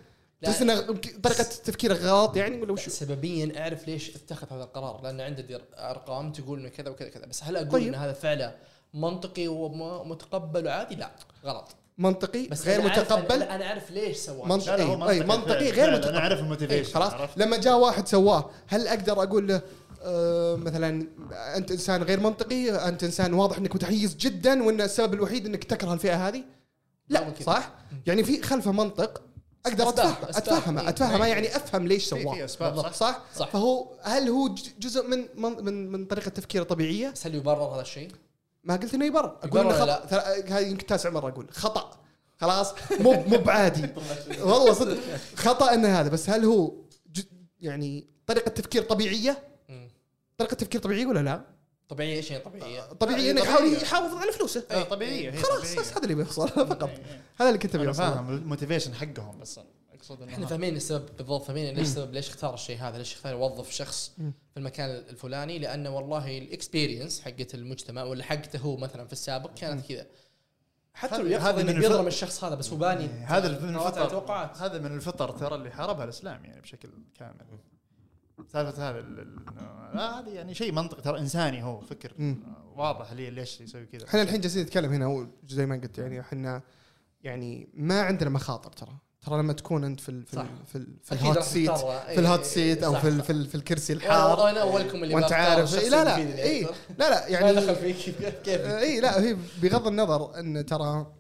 تحس 0.43 0.63
إنه 0.63 0.81
طريقة 1.23 1.43
تفكيره 1.43 1.95
غلط 1.95 2.37
يعني 2.37 2.63
ولا 2.63 2.73
وش؟ 2.73 2.89
سببيا 2.89 3.53
أعرف 3.63 3.89
ليش 3.89 4.17
اتخذ 4.17 4.47
هذا 4.53 4.63
القرار 4.65 5.01
لأن 5.03 5.21
عنده 5.21 5.43
دير- 5.43 5.65
أرقام 5.79 6.33
تقول 6.33 6.59
إنه 6.61 6.69
كذا 6.69 6.91
وكذا 6.91 7.09
كذا 7.09 7.27
بس 7.27 7.45
هل 7.45 7.57
أقول 7.57 7.71
طيب. 7.71 7.89
إن 7.89 7.95
هذا 7.95 8.13
فعله 8.13 8.55
منطقي 8.95 9.49
ومتقبل 9.49 10.67
وعادي 10.67 10.95
لا 10.95 11.11
غلط 11.45 11.69
منطقي 11.99 12.47
بس 12.49 12.67
غير 12.67 12.81
أنا 12.81 12.95
أعرف- 12.95 12.99
متقبل 12.99 13.43
أنا 13.43 13.67
أعرف 13.67 13.91
ليش 13.91 14.17
سواه 14.17 14.47
منطقي. 14.49 14.83
أي، 15.11 15.21
منطقي 15.21 15.71
غير. 15.71 15.91
متقبل. 15.93 16.09
أنا 16.09 16.19
أعرف 16.19 16.39
الموتيفيشن 16.41 16.95
خلاص؟ 16.95 17.13
لما 17.37 17.57
جاء 17.57 17.79
واحد 17.79 18.09
سواه 18.09 18.51
هل 18.67 18.89
أقدر 18.89 19.23
أقول 19.23 19.49
له 19.49 19.61
مثلا 20.57 21.07
أنت 21.57 21.71
إنسان 21.71 22.03
غير 22.03 22.21
منطقي 22.21 22.71
أنت 22.89 23.05
إنسان 23.05 23.35
واضح 23.35 23.57
إنك 23.59 23.75
متحيز 23.75 24.17
جدا 24.17 24.63
وإن 24.63 24.81
السبب 24.81 25.15
الوحيد 25.15 25.47
إنك 25.47 25.65
تكره 25.65 25.93
الفئة 25.95 26.29
هذه 26.29 26.45
لا، 27.09 27.25
ممكن. 27.25 27.45
صح 27.45 27.73
يعني 28.07 28.25
في 28.25 28.43
خلفه 28.43 28.73
منطق 28.73 29.23
أقدر 29.67 29.89
اتفهم. 29.89 30.15
اتفهمه 30.23 30.81
إيه. 30.83 30.89
اتفهمه 30.89 31.25
إيه. 31.25 31.31
يعني 31.33 31.57
أفهم 31.57 31.87
ليش 31.87 32.05
في- 32.15 32.47
سواه 32.47 32.47
صح؟ 32.47 32.93
صح 32.93 33.21
صح. 33.37 33.49
فهو 33.49 33.87
هل 34.03 34.29
هو 34.29 34.55
جزء 34.79 35.07
من 35.09 35.25
من 35.37 35.65
من, 35.65 35.93
من 35.93 36.05
طريقة 36.05 36.29
تفكيره 36.29 36.63
طبيعية 36.63 37.11
بس 37.11 37.27
هل 37.27 37.35
يبرر 37.35 37.63
هذا 37.75 37.81
الشيء؟ 37.83 38.11
ما 38.65 38.77
قلت 38.77 38.95
إنه 38.95 39.05
يبرر 39.07 39.37
أقول 39.43 39.61
إنه 39.61 39.73
خطأ 39.73 40.05
هذه 40.49 40.67
يمكن 40.67 40.87
تاسع 40.87 41.11
مرة 41.11 41.29
أقول 41.29 41.47
خطأ 41.51 42.01
خلاص 42.41 42.75
مو 43.01 43.13
مو 43.13 43.39
بعادي 43.39 43.83
والله 44.41 44.73
صدق 44.73 44.99
خطأ 45.37 45.75
إنه 45.75 46.01
هذا 46.01 46.09
بس 46.09 46.31
هل 46.31 46.45
هو 46.45 46.73
يعني 47.61 48.07
طريقة 48.27 48.49
تفكير 48.49 48.83
طبيعية. 48.83 49.50
طريقة 50.41 50.55
تفكير 50.55 50.81
طبيعيه 50.81 51.07
ولا 51.07 51.21
لا؟ 51.21 51.45
طبيعي 51.89 52.13
إيش 52.17 52.31
يعني 52.31 52.45
طبيعية؟ 52.45 52.81
طبيعية 52.83 53.31
إنه 53.31 53.41
طبيعية. 53.41 53.53
يحاول 53.53 53.73
يحافظ 53.83 54.17
على 54.17 54.33
فلوسه 54.33 54.65
آه، 54.71 54.83
طبيعية 54.83 55.31
خلاص. 55.31 55.79
بس 55.79 55.93
هذا 55.93 56.03
اللي 56.03 56.15
بيحصل 56.15 56.49
فقط 56.49 56.89
إيه، 56.89 56.97
إيه. 56.97 57.23
هذا 57.37 57.49
اللي 57.49 57.59
كنت 57.59 57.75
أبي 57.75 57.93
فاهم 57.93 58.35
الموتيفيشن 58.35 58.95
حقهم 58.95 59.39
بس 59.39 59.61
أقصد 59.95 60.23
إحنا 60.23 60.47
فاهمين 60.47 60.77
السبب 60.77 61.17
بالضبط 61.17 61.43
فاهمين 61.45 61.75
ليش 61.75 61.89
السبب 61.89 62.13
ليش 62.13 62.29
اختار 62.29 62.55
الشيء 62.55 62.79
هذا 62.79 62.99
ليش 62.99 63.15
اختار 63.15 63.33
يوظف 63.33 63.71
شخص. 63.71 64.13
في 64.51 64.57
المكان 64.57 64.91
الفلاني 64.91 65.59
لأنه 65.59 65.97
والله 65.97 66.39
ال 66.39 66.46
experience 66.46 67.21
حقت 67.21 67.55
المجتمع 67.55 68.03
ولا 68.03 68.25
حقته 68.25 68.59
هو 68.59 68.77
مثلا 68.77 69.07
في 69.07 69.13
السابق 69.13 69.55
كانت 69.55 69.87
كذا 69.89 70.07
حتى 70.95 71.23
لو 71.23 71.39
هذا 71.39 71.61
إنه 71.61 71.71
الف- 71.71 72.07
الشخص 72.07 72.45
هذا 72.45 72.55
بس 72.55 72.71
هو 72.71 72.77
باني 72.77 73.05
إيه، 73.05 73.37
هذا 73.39 73.61
من 73.61 73.75
الفطر 73.77 74.53
هذا 74.65 74.79
من 74.79 74.95
الفطر 74.97 75.31
ترى 75.31 75.55
اللي 75.55 75.71
حاربها 75.71 76.05
الإسلام 76.05 76.45
يعني 76.45 76.61
بشكل 76.61 76.89
كامل 77.19 77.47
سالفة 78.53 78.91
هذا 78.91 78.99
ال- 78.99 79.21
ال- 79.21 79.39
إنه- 79.47 79.97
لا 79.97 80.21
هذه 80.21 80.29
يعني 80.29 80.55
شيء 80.55 80.73
منطقي 80.73 81.03
ترى 81.03 81.19
إنساني 81.19 81.63
هو 81.63 81.81
فكر 81.81 82.13
مم. 82.19 82.37
واضح 82.77 83.13
لي 83.13 83.31
ليش 83.31 83.61
يسوي 83.61 83.87
كذا 83.87 84.07
إحنا 84.09 84.23
الحين 84.23 84.41
جالسين 84.41 84.63
نتكلم 84.63 84.93
هنا 84.93 85.05
هو 85.05 85.27
زي 85.49 85.67
ما 85.67 85.77
قلت 85.77 85.99
يعني 85.99 86.21
إحنا 86.21 86.63
يعني 87.23 87.69
ما 87.75 88.01
عندنا 88.03 88.31
مخاطر 88.31 88.73
ترى 88.73 88.99
ترى 89.21 89.39
لما 89.39 89.53
تكون 89.53 89.85
أنت 89.85 90.01
في 90.01 90.09
ال 90.09 90.27
في. 90.27 90.35
ال 90.41 90.47
في, 90.67 90.77
ال 90.77 90.97
في 91.03 91.13
ال 91.13 91.20
hot 91.20 91.43
seat 91.43 91.71
إيه، 91.71 92.15
في 92.15 92.21
ال 92.21 92.27
hot 92.27 92.45
seat 92.45 92.83
أو 92.83 92.95
في. 92.95 93.23
في, 93.23 93.33
ال 93.33 93.47
في 93.47 93.55
الكرسي 93.55 93.93
الحار 93.93 94.51
أنا 94.51 94.61
اولكم 94.63 95.03
اللي 95.05 95.15
وأنت 95.15 95.33
عارف 95.33 95.75
إيه 95.75 95.89
لا 95.89 96.05
لا 96.05 96.17
اي. 96.43 96.63
لا 96.99 97.11
لا 97.11 97.21
ما 97.21 97.27
يعني 97.29 97.53
دخل 97.53 97.77
فيك 97.77 97.97
كيف 98.45 98.61
اي 98.61 99.01
لا 99.01 99.21
هي 99.21 99.37
بغض 99.63 99.87
النظر 99.87 100.39
إن 100.39 100.67
ترى 100.67 101.13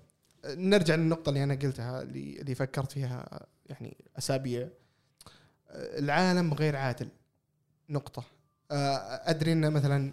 نرجع 0.47 0.95
للنقطة 0.95 1.29
اللي 1.29 1.45
أنا 1.45 1.55
قلتها 1.55 2.03
اللي 2.03 2.41
اللي 2.41 2.55
فكرت 2.55 2.93
فيها 2.93 3.47
يعني 3.67 3.97
أسابيع 4.19 4.69
العالم 5.75 6.55
غير 6.55 6.77
عادل 6.77 7.09
نقطة 7.89 8.25
أدري 8.71 9.53
إن 9.53 9.73
مثلا 9.73 10.13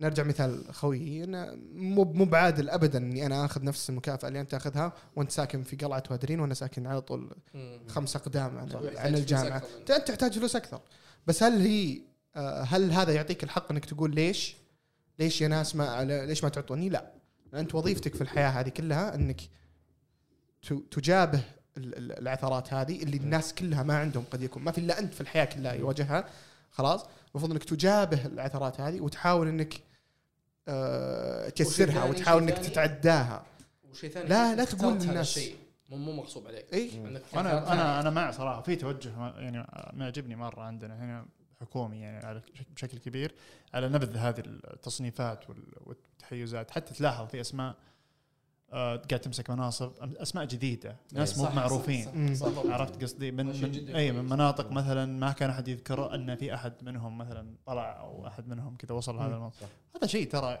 نرجع 0.00 0.22
مثال 0.22 0.74
خويي 0.74 1.24
انه 1.24 1.54
مو 1.72 2.04
مو 2.04 2.24
بعادل 2.24 2.70
ابدا 2.70 2.98
إني 2.98 3.26
أنا 3.26 3.44
آخذ 3.44 3.64
نفس 3.64 3.90
المكافأة 3.90 4.28
اللي 4.28 4.40
أنت 4.40 4.50
تاخذها 4.50 4.92
وأنت 5.16 5.30
ساكن 5.30 5.62
في 5.62 5.76
قلعة 5.76 6.02
وادرين 6.10 6.40
وأنا 6.40 6.54
ساكن 6.54 6.86
على 6.86 7.00
طول. 7.00 7.36
خمس 7.88 8.16
أقدام 8.16 8.58
عن, 8.58 8.68
عن 8.96 9.14
الجامعة. 9.14 9.62
انت 9.80 9.90
أنت 9.90 10.08
تحتاج 10.08 10.38
فلوس 10.38 10.56
أكثر 10.56 10.80
بس 11.26 11.42
هل 11.42 11.60
هي 11.60 12.00
آه، 12.36 12.62
هل 12.62 12.92
هذا 12.92 13.12
يعطيك 13.12 13.44
الحق 13.44 13.70
إنك 13.70 13.84
تقول 13.84 14.14
ليش؟ 14.14 14.56
ليش 15.18 15.40
يا 15.40 15.48
ناس 15.48 15.76
ما 15.76 16.04
ليش 16.26 16.44
ما 16.44 16.50
تعطوني؟ 16.50 16.88
لا 16.88 17.12
أنت 17.54 17.74
وظيفتك 17.74 18.14
في 18.14 18.20
الحياة 18.20 18.48
هذه 18.48 18.68
كلها 18.68 19.14
إنك 19.14 19.40
ت- 20.62 20.72
تجابه 20.90 21.40
العثرات 21.78 22.72
هذه 22.74 23.02
اللي 23.02 23.16
الناس 23.16 23.54
كلها 23.54 23.82
ما 23.82 23.98
عندهم 23.98 24.24
قد 24.30 24.42
يكون. 24.42 24.62
ما 24.62 24.72
في 24.72 24.78
إلا 24.78 24.98
أنت 24.98 25.14
في 25.14 25.20
الحياة 25.20 25.44
كلها 25.44 25.72
يواجهها. 25.72 26.24
خلاص؟ 26.70 27.06
المفروض 27.30 27.52
إنك 27.52 27.64
تجابه 27.64 28.26
العثرات 28.26 28.80
هذه 28.80 29.00
وتحاول 29.00 29.48
إنك 29.48 29.74
آه، 30.68 31.48
تيسرها 31.48 32.04
وتحاول 32.04 32.42
إنك 32.42 32.58
تتعداها. 32.58 33.44
وشيء 33.90 34.10
ثاني 34.10 34.28
لا- 34.28 34.54
لا 34.54 34.64
تقول 34.64 34.94
للناس. 34.98 35.40
مو 35.90 35.96
مو 35.96 36.12
مغصوب 36.12 36.46
عليك. 36.46 36.72
اي 36.74 36.90
أنا 37.34 37.72
أنا. 37.72 38.00
أنا 38.00 38.10
مع 38.10 38.30
صراحة 38.30 38.62
في 38.62 38.76
توجه 38.76 39.16
ما- 39.18 39.34
يعني 39.38 39.66
معجبني 39.92 40.36
مرة 40.36 40.62
عندنا 40.62 41.04
هنا 41.04 41.26
حكومي 41.60 42.00
يعني 42.00 42.26
على 42.26 42.42
بشكل 42.76 42.98
كبير 42.98 43.34
على 43.74 43.88
نبذ 43.88 44.16
هذه 44.16 44.42
التصنيفات 44.46 45.50
وال- 45.50 45.74
والتحيزات. 45.80 46.70
حتى 46.70 46.94
تلاحظ 46.94 47.26
في 47.28 47.40
أسماء 47.40 47.74
قاعد 48.72 49.20
تمسك 49.20 49.50
مناصب 49.50 49.92
أسماء 50.16 50.44
جديدة 50.44 50.96
ناس 51.12 51.38
مو 51.38 51.44
معروفين 51.44 52.34
صح، 52.34 52.48
صح،. 52.48 52.66
عرفت 52.66 53.02
قصدي 53.02 53.30
من, 53.30 53.46
من 53.46 53.94
اي. 53.96 54.12
من 54.12 54.24
مناطق 54.24 54.70
مثلا 54.72 55.06
ما 55.06 55.32
كان 55.32 55.50
أحد 55.50 55.68
يذكر 55.68 56.14
إن 56.14 56.36
في 56.36 56.54
أحد 56.54 56.72
منهم 56.82 57.18
مثلا 57.18 57.54
طلع 57.66 58.00
أو 58.00 58.26
أحد 58.26 58.48
منهم 58.48 58.76
كذا 58.76 58.92
وصل. 58.92 59.18
هذا 59.18 59.34
المنصب 59.34 59.66
هذا 59.96 60.06
شيء 60.06 60.30
ترى 60.30 60.58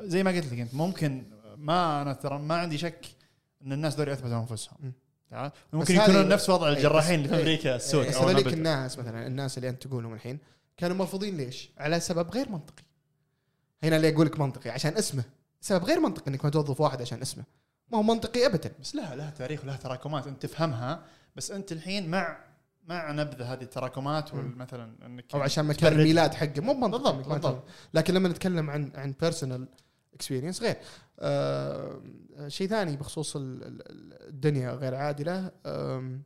زي 0.00 0.22
ما 0.22 0.30
قلت 0.30 0.52
لك 0.52 0.58
أنت 0.58 0.74
ممكن 0.74 1.24
ما 1.56 2.02
أنا 2.02 2.12
ترى 2.12 2.38
ما 2.38 2.54
عندي 2.54 2.78
شك 2.78 3.06
إن 3.66 3.72
الناس 3.72 3.94
دول 3.94 4.08
يثبتوا 4.08 4.40
أنفسهم. 4.40 4.92
تعال؟ 5.30 5.50
ممكن 5.72 5.94
يكونون 5.94 6.28
نفس 6.28 6.50
وضع 6.50 6.68
إيه، 6.68 6.76
الجراحين 6.76 7.14
اللي 7.14 7.28
في 7.28 7.34
إيه. 7.34 7.40
أمريكا 7.40 7.76
السود 7.76 8.06
بس 8.06 8.16
هذوليك. 8.16 8.46
الناس 8.46 8.98
مثلا 8.98 9.26
الناس 9.26 9.58
اللي 9.58 9.68
أنت 9.68 9.86
تقولهم 9.86 10.14
الحين 10.14 10.38
كانوا 10.76 10.96
مرفوضين 10.96 11.36
ليش؟ 11.36 11.70
على 11.78 12.00
سبب 12.00 12.30
غير 12.30 12.48
منطقي. 12.48 12.82
هنا 13.82 13.96
اللي 13.96 14.08
أقول 14.14 14.26
لك 14.26 14.40
منطقي 14.40 14.70
عشان 14.70 14.96
اسمه، 14.96 15.24
سبب 15.62 15.84
غير 15.84 16.00
منطقي 16.00 16.26
إنك 16.30 16.44
ما 16.44 16.50
توظف 16.50 16.80
واحد 16.80 17.02
عشان 17.02 17.20
اسمه. 17.20 17.44
ما 17.92 17.98
هو 17.98 18.02
منطقي 18.02 18.46
ابدا. 18.46 18.72
بس 18.80 18.94
لها 18.94 19.14
لها 19.16 19.30
تاريخ 19.30 19.62
ولها 19.64 19.76
تراكمات 19.76 20.26
أنت 20.26 20.42
تفهمها 20.42 21.02
بس 21.36 21.50
أنت 21.50 21.72
الحين 21.72 22.10
مع 22.10 22.38
مع 22.88 23.12
نبذ 23.12 23.42
هذه 23.42 23.62
التراكمات. 23.62 24.34
مثلا 24.34 25.06
إنك 25.06 25.34
أو 25.34 25.40
عشان 25.40 25.64
مكان. 25.64 25.92
الميلاد 25.92 26.34
حقه 26.34 26.60
مو 26.60 26.74
منطقي 26.74 27.12
بالضبط، 27.16 27.28
بالضبط. 27.28 27.62
لكن 27.94 28.14
لما 28.14 28.28
نتكلم 28.28 28.70
عن 28.70 28.92
عن 28.94 29.14
personal 29.20 29.68
experience 30.14 30.62
غير. 30.62 30.76
آه 31.20 32.00
شيء 32.48 32.68
ثاني 32.68 32.96
بخصوص 32.96 33.36
ال- 33.36 33.62
ال- 33.62 34.28
الدنيا 34.28 34.70
غير 34.72 34.94
عادلة 34.94 35.50
آم، 35.66 36.22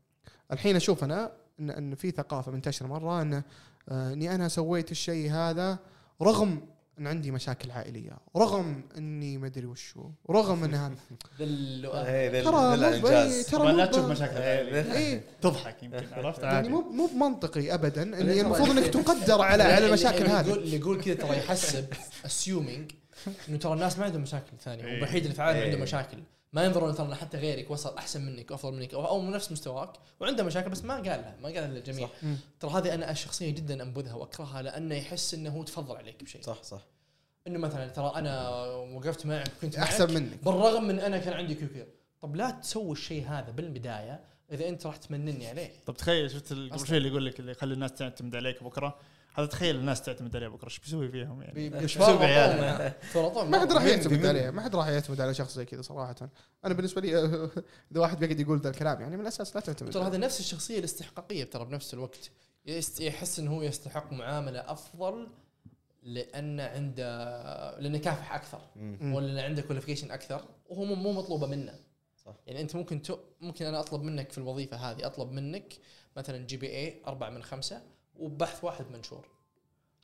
الحين 0.53 0.77
أشوف 0.77 1.05
أنا 1.05 1.33
إن 1.61 1.71
إن 1.71 1.95
في 1.95 2.11
ثقافة 2.11 2.53
منتشرة 2.53 2.87
مرة 2.87 3.23
إن 3.23 3.43
آه، 3.89 4.13
إني 4.13 4.35
أنا 4.35 4.49
سويت 4.49 4.91
الشيء 4.91 5.33
هذا 5.33 5.79
رغم 6.23 6.69
أن 6.99 7.07
عندي 7.07 7.31
مشاكل 7.31 7.71
عائلية 7.71 8.13
رغم 8.37 8.83
إني 8.99 9.39
ما 9.39 9.47
أدري 9.47 9.67
وشو 9.67 10.11
رغم 10.31 10.65
ان 10.65 10.75
هذا 10.75 10.95
دلو 11.39 11.93
إيه، 11.95 12.31
ذا- 12.31 12.45
ترى 12.45 13.43
ترى 13.43 13.73
لا 13.73 13.87
تشوف 13.87 14.05
مشاكل 14.11 14.37
إيه. 14.37 14.93
إيه. 14.93 15.21
تضحك 15.43 15.83
يمكن 15.83 16.07
عرفت؟ 16.13 16.43
يعني 16.43 16.69
مو 16.69 16.81
مو 16.81 17.07
بمنطقي 17.07 17.75
ابدا 17.75 18.03
اني 18.03 18.19
اللي- 18.21 18.41
المفروض 18.41 18.71
إنك 18.71 18.87
تقدر 18.87 19.41
على 19.43 19.63
على 19.75 19.87
المشاكل 19.87 20.27
هذه. 20.27 20.53
اللي 20.55 20.77
يقول 20.77 21.01
كذا 21.01 21.15
ترى 21.15 21.37
يحسب 21.39 21.87
اسيومينج 22.27 22.91
إنه 23.49 23.57
ترى 23.59 23.73
الناس 23.73 23.99
ما 23.99 24.05
عندهم 24.05 24.23
مشاكل 24.23 24.53
ثانية 24.65 24.85
إيه. 24.85 24.99
وبحيد 25.03 25.23
اللي 25.23 25.35
في 25.35 25.41
العالم 25.41 25.59
إيه. 25.59 25.65
عنده 25.71 25.83
مشاكل. 25.83 26.19
ما 26.53 26.65
ينظرون 26.65 26.95
ترى 26.95 27.15
حتى 27.15 27.39
غيرك 27.39 27.71
وصل 27.71 27.97
أحسن 27.97 28.27
منك 28.27 28.53
افضل 28.53 28.75
منك 28.75 28.95
أو 28.95 29.21
من 29.21 29.31
نفس 29.31 29.53
مستواك 29.53 29.91
وعنده 30.21 30.45
مشاكل 30.45 30.71
بس 30.71 30.85
ما 30.85 30.95
قالها 30.95 31.37
ما 31.43 31.49
قالها 31.49 31.67
للجميع. 31.67 32.09
ترى 32.61 32.71
هذه 32.71 32.95
أنا 32.95 33.15
شخصيا 33.15 33.51
جدا 33.51 33.83
أنبذها 33.83 34.15
وأكرهها 34.15 34.63
لأنه 34.63 34.95
يحس 34.95 35.35
إنه 35.35 35.51
هو 35.51 35.63
تفضل 35.63 35.97
عليك 35.97 36.25
بشيء. 36.25 36.43
صح 36.43 36.63
صح. 36.63 36.81
إنه 37.47 37.59
مثلا 37.59 37.89
ترى 37.89 38.13
أنا 38.17 38.51
وقفت 38.71 39.27
معك 39.27 39.51
كنت 39.61 39.79
معك 39.79 39.89
أحسن 39.89 40.15
منك. 40.15 40.45
بالرغم 40.45 40.85
من 40.85 40.99
أنا 40.99 41.19
كان 41.19 41.33
عندي 41.33 41.55
كذا 41.55 41.69
كذا 41.69 41.87
طب 42.21 42.37
لا 42.37 42.51
تسوي 42.51 42.93
الشيء 42.93 43.29
هذا 43.29 43.51
بالبداية 43.51 44.21
إذا 44.53 44.69
أنت 44.69 44.87
راح 44.87 44.97
تمنني 44.97 45.47
عليه. 45.47 45.71
طب 45.87 45.97
تخيل 45.97 46.31
شفت 46.31 46.53
قبل. 46.53 46.87
شوي 46.87 46.97
اللي 46.97 47.09
يقول 47.09 47.27
لك 47.27 47.41
اللي 47.41 47.53
يخلي 47.53 47.75
الناس 47.75 47.93
تعتمد 47.93 48.37
عليك 48.37 48.63
بكرة؟ 48.63 48.99
هذا 49.39 49.47
تخيل 49.47 49.77
الناس 49.77 50.03
تعتمد 50.03 50.37
عليه 50.37 50.49
بكرة 50.49 50.65
إيش 50.67 50.79
بيسوي 50.79 51.09
فيهم 51.09 51.43
يعني؟ 51.43 51.81
إيش 51.81 51.99
بيسوي 51.99 52.17
بعيالنا 52.19 52.95
ما 53.45 53.61
حد 53.61 53.73
راح 53.73 53.83
يعتمد 53.85 54.27
عليه 54.27 54.51
ما 54.51 54.63
حد 54.63 54.77
راح 54.77 54.87
يعتمد 54.89 55.21
على 55.21 55.35
شخص 55.35 55.55
زي 55.55 55.65
كذا 55.65 55.83
صراحة. 55.83 56.15
أنا 56.65 56.75
بالنسبة 56.75 57.01
لي 57.01 57.19
إذا 57.93 58.01
واحد 58.01 58.19
بيقعد 58.19 58.41
يقول 58.41 58.61
ذا 58.61 58.71
الكلام 58.71 59.01
يعني 59.01 59.17
من 59.17 59.23
الأساس 59.23 59.55
لا 59.57 59.61
تعتمد. 59.61 59.91
ترى 59.93 60.03
هذا 60.05 60.17
نفس 60.19 60.41
الشخصية 60.41 60.79
الاستحقاقية 60.79 61.45
ترى 61.45 61.65
بنفس 61.65 61.95
الوقت. 61.95 62.31
يحس 63.01 63.39
إنه 63.39 63.51
هو 63.57 63.63
يستحق 63.63 64.13
معاملة 64.13 64.61
أفضل 64.73 65.29
لأن 66.03 66.61
عنده 66.61 67.79
لأنه 67.81 67.99
كافح 67.99 68.35
أكثر. 68.35 68.61
ولا 69.03 69.43
عنده 69.45 69.63
qualification 69.63 70.11
أكثر. 70.11 70.45
وهو 70.69 70.85
مو- 70.85 70.95
مو 70.95 71.13
مطلوبة 71.13 71.47
منه. 71.47 71.75
صح. 72.25 72.35
يعني 72.47 72.61
أنت 72.61 72.77
ممكن 72.77 73.03
تو 73.03 73.19
ممكن 73.41 73.67
أنا 73.67 73.81
أطلب 73.81 74.03
منك 74.03 74.33
في 74.33 74.39
الوظيفة 74.39 74.77
هذه 74.77 75.07
أطلب 75.07 75.33
منك 75.33 75.73
مثلا 76.17 76.47
GPA 76.47 77.03
4 77.07 77.31
من 77.31 77.43
5 77.43 77.83
وبحث 78.21 78.65
واحد 78.65 78.85
منشور. 78.93 79.29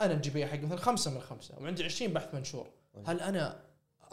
أنا 0.01 0.13
ال 0.13 0.21
GPA 0.21 0.47
حقي 0.47 0.59
مثلا 0.59 0.79
5 0.79 1.11
من 1.11 1.21
5 1.21 1.55
وعندي 1.61 1.85
20 1.85 2.13
بحث 2.13 2.35
منشور. 2.35 2.67
طيب. 2.95 3.05
هل 3.11 3.21
أنا 3.21 3.63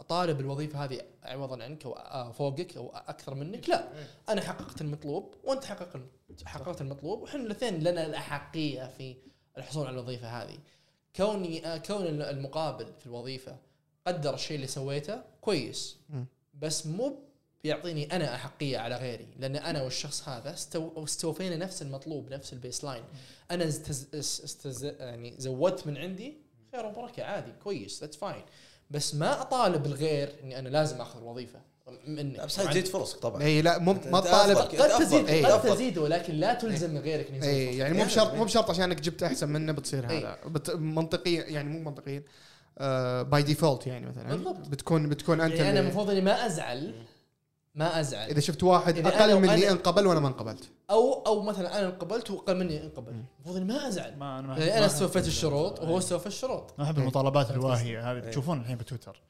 طالب 0.08 0.40
الوظيفة 0.40 0.84
هذه 0.84 1.00
عوضا 1.22 1.64
عنك 1.64 1.86
أو 1.86 2.32
فوقك 2.32 2.76
أو 2.76 2.90
أكثر 2.96 3.34
منك؟ 3.34 3.68
لا. 3.68 3.88
أنا 4.28 4.40
حققت 4.40 4.80
المطلوب 4.80 5.34
وأنت 5.44 5.64
حقق 5.64 5.96
الم- 5.96 6.08
حققت 6.44 6.80
المطلوب 6.80 7.22
وحنا 7.22 7.40
الاثنين 7.40 7.80
لنا 7.84 8.06
الأحقية 8.06 8.86
في 8.98 9.16
الحصول 9.58 9.86
على 9.86 9.94
الوظيفة 9.94 10.42
هذه. 10.42 10.58
كوني 11.16 11.78
كون 11.78 12.06
المقابل 12.06 12.86
في 13.00 13.06
الوظيفة 13.06 13.56
قدر 14.06 14.34
الشيء 14.34 14.56
اللي 14.56 14.66
سويته 14.66 15.22
كويس. 15.40 15.96
بس 16.54 16.86
مو 16.86 17.18
بيعطيني 17.64 18.16
أنا 18.16 18.34
أحقية 18.34 18.78
على 18.78 18.96
غيري 18.96 19.26
لأن 19.38 19.56
أنا 19.56 19.82
والشخص 19.82 20.28
هذا 20.28 20.54
استو 20.54 21.04
استوفينا 21.04 21.56
نفس 21.56 21.82
المطلوب 21.82 22.32
نفس 22.32 22.52
ال 22.52 22.84
baseline 22.84 23.02
أنا 23.50 23.68
استز... 23.68 24.06
اس- 24.14 24.40
استز... 24.44 24.84
يعني 24.84 25.34
زودت 25.38 25.86
من 25.86 25.96
عندي 25.96 26.34
خير 26.72 26.86
وبركة 26.86 27.22
عادي 27.24 27.52
كويس 27.64 28.00
that's 28.00 28.16
fine 28.16 28.42
بس 28.90 29.14
ما 29.14 29.40
أطالب 29.40 29.86
الغير 29.86 30.32
إني 30.42 30.58
أنا 30.58 30.68
لازم 30.68 31.00
آخذ 31.00 31.18
الوظيفه 31.18 31.60
منك 32.06 32.40
بس 32.40 32.56
تزيد 32.56 32.86
فرصك 32.86 33.18
طبعا 33.18 33.42
إي 33.42 33.62
لا 33.62 33.78
مو 33.78 33.92
ما 33.92 34.20
تطالب. 34.20 34.56
قد. 34.58 34.98
تزيد 34.98 35.28
إيه. 35.28 35.46
قد. 35.46 35.74
تزيد 35.74 35.98
ولكن 35.98 36.34
لا 36.34 36.54
تلزم 36.54 36.98
غيرك 36.98 37.30
انه 37.30 37.46
إي. 37.46 37.76
يعني 37.76 37.98
مو 37.98 38.04
بشرط. 38.04 38.34
مو 38.34 38.44
بشرط 38.44 38.70
عشانك 38.70 39.00
جبت 39.00 39.22
أحسن 39.22 39.48
منه 39.48 39.72
بتصير. 39.72 40.06
هذا 40.06 40.38
بت 40.46 40.70
منطقيا 40.70 41.44
يعني 41.44 41.68
مو 41.68 41.90
منطقيا 41.90 42.22
by 43.22 43.42
default 43.42 43.86
يعني 43.86 44.06
مثلا 44.06 44.28
بالضبط. 44.28 44.68
بتكون 44.68 45.08
بتكون 45.08 45.40
أنت 45.40 45.54
يعني 45.54 45.70
أنا 45.70 45.80
المفروض 45.80 46.10
إني 46.10 46.20
ما 46.20 46.46
أزعل 46.46 46.94
ما 47.80 48.00
أزعل. 48.00 48.28
إذا 48.28 48.40
شفت 48.40 48.62
واحد 48.62 48.98
إذا 48.98 49.08
أقل 49.08 49.30
أنا- 49.30 49.34
مني 49.34 49.66
أنا- 49.68 49.70
انقبل 49.70 50.06
وأنا 50.06 50.20
ما 50.20 50.28
انقبلت. 50.28 50.68
أو 50.90 51.12
أو 51.26 51.42
مثلا 51.42 51.78
أنا 51.78 51.86
انقبلت 51.88 52.30
وأقل 52.30 52.56
مني 52.56 52.82
انقبل. 52.84 53.12
المفروض 53.12 53.56
إني 53.56 53.64
ما 53.64 53.88
أزعل. 53.88 54.16
ما 54.18 54.38
أنا 54.38 54.46
ما 54.48 54.58
يعني 54.58 54.72
أنا 54.72 54.80
ما 54.80 54.86
استوفيت 54.86 55.26
الشروط 55.26 55.80
وهو 55.80 55.98
استوفى 55.98 56.26
الشروط. 56.26 56.74
ما 56.78 56.84
أحب 56.84 56.98
المطالبات 56.98 57.50
الواهية 57.50 58.12
هذه. 58.12 58.30
تشوفون 58.30 58.60
الحين 58.60 58.76
بتويتر. 58.76 59.20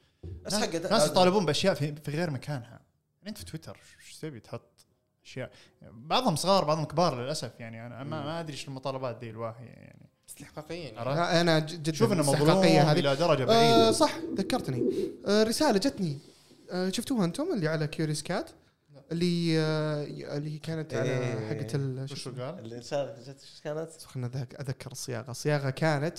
بس 0.44 0.55
حق 0.55 0.74
ناس 0.77 1.06
يطالبون 1.06 1.47
بأشياء 1.47 1.74
في, 1.74 1.94
في 1.94 2.10
غير 2.10 2.31
مكانها. 2.31 2.81
يعني 3.18 3.28
أنت 3.28 3.39
في 3.39 3.44
تويتر 3.44 3.78
إيش 4.06 4.16
تبي 4.18 4.40
تحط 4.40 4.86
أشياء. 5.24 5.51
بعضهم 5.93 6.36
صغار 6.36 6.64
بعضهم 6.64 6.85
كبار 6.85 7.20
للأسف. 7.22 7.51
يعني 7.59 7.86
أنا 7.86 8.05
ما, 8.05 8.24
ما 8.24 8.40
أدري 8.40 8.52
إيش 8.52 8.68
المطالبات 8.68 9.16
دي 9.16 9.31
الواهية 9.31 9.66
يعني. 9.68 10.10
استحقاقيا 10.28 10.90
يعني. 10.90 11.40
أنا 11.40 11.59
ج- 11.59 11.64
جدا 11.82 11.93
شوف 11.93 12.12
إنه 12.12 12.22
مظلوم 12.22 12.48
هذه. 12.64 12.93
إلى 12.93 13.16
درجة 13.16 13.43
آه 13.43 13.47
بعيده 13.47 13.93
صح 13.93 14.12
ذكرتني. 14.36 14.82
آه 15.27 15.43
رسالة 15.43 15.78
جتني. 15.78 16.12
آه 16.12 16.40
شفتوها 16.91 17.25
أنتم 17.25 17.53
اللي 17.55 17.69
على 17.69 17.87
Curious 17.87 18.23
Cat 18.23 18.51
اللي 19.13 19.59
آه 19.61 20.05
اللي 20.37 20.59
كانت 20.59 20.95
على 20.95 21.11
إيه. 21.11 21.49
حقة 21.49 21.77
ال- 21.77 22.09
شو؟ 22.09 22.31
قال؟ 22.31 22.65
كانت؟ 23.65 23.93
خلنا 24.03 24.27
اتذكر 24.27 24.93
الصياغه 24.93 25.31
الصياغه 25.31 25.71
كانت 25.71 26.19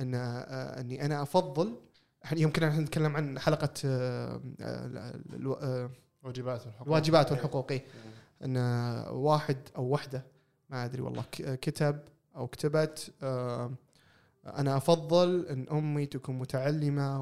إن 0.00 0.14
آه 0.14 0.80
إني 0.80 1.04
أنا 1.06 1.22
أفضل 1.22 1.76
يمكن 2.32 2.62
إحنا 2.62 2.80
نتكلم 2.80 3.16
عن 3.16 3.38
حلقة 3.38 3.72
آه 3.84 4.40
آه 4.60 5.14
الو- 5.32 5.52
آه 5.52 5.90
واجبات 6.22 6.66
والحقوق 6.66 6.86
الواجبات 6.88 7.32
والحقوق 7.32 7.72
إيه. 7.72 7.84
إن 8.44 8.56
واحد 9.10 9.56
أو 9.76 9.84
وحدة 9.88 10.24
ما 10.70 10.84
أدري 10.84 11.02
والله 11.02 11.24
كتب 11.38 12.00
أو 12.36 12.46
كتبت 12.46 13.12
آه، 13.22 13.72
أنا 14.46 14.76
أفضل 14.76 15.46
إن 15.46 15.66
أمي 15.70 16.06
تكون 16.06 16.38
متعلمة. 16.38 17.20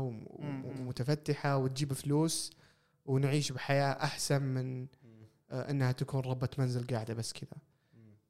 ومتفتحة 0.80 1.56
وتجيب 1.56 1.92
فلوس 1.92 2.52
ونعيش 3.04 3.52
بحياة 3.52 3.92
أحسن 3.92 4.42
من 4.42 4.86
آه، 5.50 5.70
إنها 5.70 5.92
تكون 5.92 6.20
ربة 6.20 6.48
منزل 6.58 6.86
قاعدة 6.86 7.14
بس 7.14 7.32
كذا. 7.32 7.58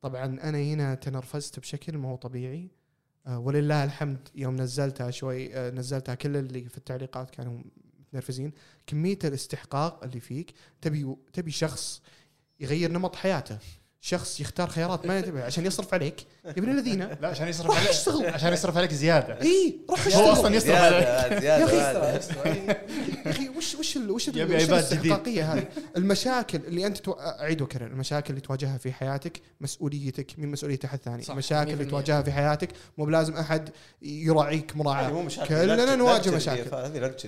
طبعا 0.01 0.25
أنا 0.25 0.59
هنا 0.59 0.95
تنرفزت 0.95 1.59
بشكل 1.61 1.99
ما 1.99 2.09
هو 2.09 2.17
طبيعي. 2.17 2.71
آه، 3.27 3.39
ولله 3.39 3.85
الحمد 3.85 4.29
يوم 4.35 4.57
نزلتها 4.57 5.11
شوي 5.11 5.57
آه، 5.57 5.71
نزلتها 5.71 6.15
كل 6.15 6.37
اللي 6.37 6.69
في 6.69 6.79
التعليقات 6.79 7.31
كانوا 7.31 7.59
متنرفزين. 8.01 8.53
كمية 8.87 9.19
الاستحقاق 9.25 10.05
اللي 10.05 10.21
فيك 10.21 10.55
تبي 10.81 11.17
تبي 11.33 11.51
شخص 11.51 12.03
يغير 12.61 12.93
نمط 12.93 13.17
حياته. 13.17 13.59
شخص 14.07 14.41
يختار 14.41 14.69
خيارات 14.69 15.07
ما 15.07 15.19
ينتبه 15.19 15.45
عشان 15.45 15.67
يصرف 15.67 15.95
عليك. 15.95 16.27
يا 16.45 16.51
ابن 16.51 16.71
الذين. 16.71 17.09
لا 17.23 17.29
عشان 17.29 17.49
يصرف 17.49 17.67
روح 17.67 17.77
عليك 17.77 17.91
اشتغل. 17.91 18.27
عشان 18.27 18.53
يصرف 18.53 18.77
عليك 18.77 18.93
زيادة. 18.93 19.43
إي 19.43 19.77
روح 19.91 20.01
هو 20.01 20.07
اشتغل. 20.09 20.33
أصلا 20.33 20.55
يصرف 20.55 20.77
عليك. 20.77 21.41
زيادة 21.41 21.73
يا 21.73 22.19
زيادة. 22.19 22.19
يا 23.27 23.31
أخي 23.31 23.49
وش 23.49 23.75
وش 23.75 23.97
ال- 23.97 24.11
وش. 24.11 24.29
الاستحقاقية 24.29 25.53
هذه؟ 25.53 25.65
المشاكل 25.97 26.59
اللي 26.67 26.87
أنت 26.87 26.99
تو... 26.99 27.13
اعيد 27.13 27.63
واكرر 27.63 27.87
المشاكل 27.87 28.31
اللي 28.31 28.41
تواجهها 28.41 28.79
في 28.79 28.93
حياتك 28.93 29.41
مسؤوليتك 29.61 30.27
من 30.39 30.51
مسؤولية 30.51 30.79
احد 30.85 30.99
ثاني، 31.05 31.23
صح، 31.23 31.31
المشاكل 31.31 31.71
اللي 31.73 31.85
100%. 31.85 31.91
تواجهها 31.91 32.23
في 32.23 32.33
حياتك 32.33 32.69
مو 32.99 33.05
بلازم 33.05 33.37
أحد 33.37 33.69
يراعيك 34.03 34.77
مراعاة. 34.77 35.23
مشاكل 35.23 35.49
كلنا 35.49 35.95
نواجه 35.97 36.31
مشاكل. 36.31 36.71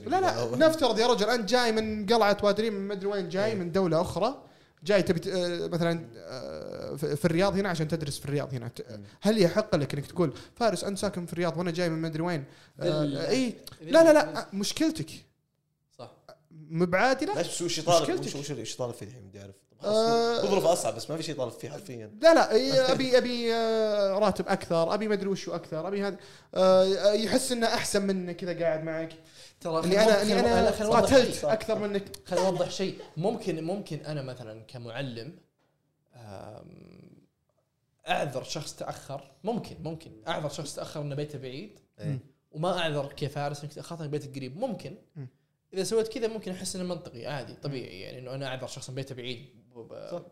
لا 0.06 0.20
لا 0.20 0.56
نفترض 0.56 0.98
يا 0.98 1.06
رجل 1.06 1.30
أنت 1.30 1.48
جاي 1.48 1.72
من 1.72 2.06
قلعة 2.06 2.36
وادري 2.42 2.70
من 2.70 2.88
مدري 2.88 3.06
وين 3.06 3.28
جاي 3.28 3.54
من 3.54 3.72
دولة 3.72 4.00
أخرى. 4.00 4.45
جاي 4.84 5.02
تبي 5.02 5.20
ت- 5.20 5.26
آه، 5.26 5.66
مثلا 5.66 6.06
آه، 6.16 6.96
في 6.96 7.16
في 7.16 7.24
الرياض 7.24 7.56
هنا 7.58 7.68
عشان 7.68 7.88
تدرس 7.88 8.18
في 8.18 8.24
الرياض 8.24 8.54
هنا. 8.54 8.70
هل 9.20 9.42
يحق 9.42 9.76
لك 9.76 9.94
إنك 9.94 10.06
تقول 10.06 10.32
فارس 10.56 10.84
أنت 10.84 10.98
ساكن 10.98 11.26
في 11.26 11.32
الرياض 11.32 11.56
وأنا 11.58 11.70
جاي 11.70 11.88
من 11.88 12.02
مدري 12.02 12.22
وين. 12.22 12.44
آه، 12.80 13.28
إي. 13.28 13.54
لا 13.80 14.04
لا 14.04 14.12
لا 14.12 14.46
مشكلتك. 14.52 15.10
صح. 15.98 16.10
مبعادله 16.70 17.34
ليش 17.34 17.46
بس 17.48 17.62
وش 17.62 17.78
يطالب. 17.78 18.20
وش 18.20 18.34
وش 18.34 18.50
وش 18.50 18.74
يطالب 18.74 18.92
فيه 18.94 19.06
الحين 19.06 19.22
بدي 19.28 19.40
اعرف 19.40 19.54
تظرف 20.42 20.64
أصعب 20.64 20.94
بس 20.96 21.10
ما 21.10 21.16
في 21.16 21.22
شيء 21.22 21.34
يطالب 21.34 21.52
فيه 21.52 21.70
حرفيا. 21.70 22.10
لا 22.22 22.34
لا 22.34 22.92
ابي 22.92 23.18
أبي 23.18 23.52
راتب 24.18 24.48
أكثر 24.48 24.94
أبي 24.94 25.08
مدري 25.08 25.28
وشو 25.28 25.54
أكثر 25.54 25.88
أبي 25.88 26.02
هذا 26.02 26.16
يحس 27.14 27.52
إنه 27.52 27.66
أحسن 27.66 28.06
منك 28.06 28.36
كذا 28.36 28.58
قاعد 28.64 28.84
معك. 28.84 29.12
ترى 29.60 29.84
إني 29.84 30.02
أنا 30.02 30.22
إني 30.22 30.40
أنا 30.40 30.70
قاتلت 30.70 31.34
شيء. 31.34 31.52
أكثر 31.52 31.78
منك. 31.78 32.26
خليني 32.26 32.46
اوضح 32.46 32.70
شيء. 32.70 32.98
ممكن 33.16 33.64
ممكن 33.64 33.98
أنا 33.98 34.22
مثلا 34.22 34.62
كمعلم 34.62 35.38
أعذر 38.08 38.42
شخص 38.42 38.76
تأخر. 38.76 39.30
ممكن 39.44 39.76
ممكن. 39.82 40.10
أعذر 40.28 40.48
شخص 40.48 40.74
تأخر 40.74 41.02
انه 41.02 41.14
بيته 41.14 41.38
بعيد. 41.38 41.78
إيه. 42.00 42.18
وما 42.50 42.78
أعذر 42.78 43.12
كفارس 43.16 43.62
إنك 43.62 43.72
تاخرت 43.72 44.00
انك 44.00 44.10
بيتك 44.10 44.36
قريب. 44.36 44.56
ممكن. 44.56 44.96
مم. 45.16 45.28
إذا 45.74 45.84
سويت 45.84 46.08
كذا 46.08 46.28
ممكن 46.28 46.52
أحس 46.52 46.76
إنه 46.76 46.84
منطقي 46.84 47.26
عادي 47.26 47.54
طبيعي. 47.54 48.00
يعني 48.00 48.18
إنه 48.18 48.34
أنا 48.34 48.46
أعذر 48.46 48.66
شخص 48.66 48.90
بيته 48.90 49.14
بعيد 49.14 49.48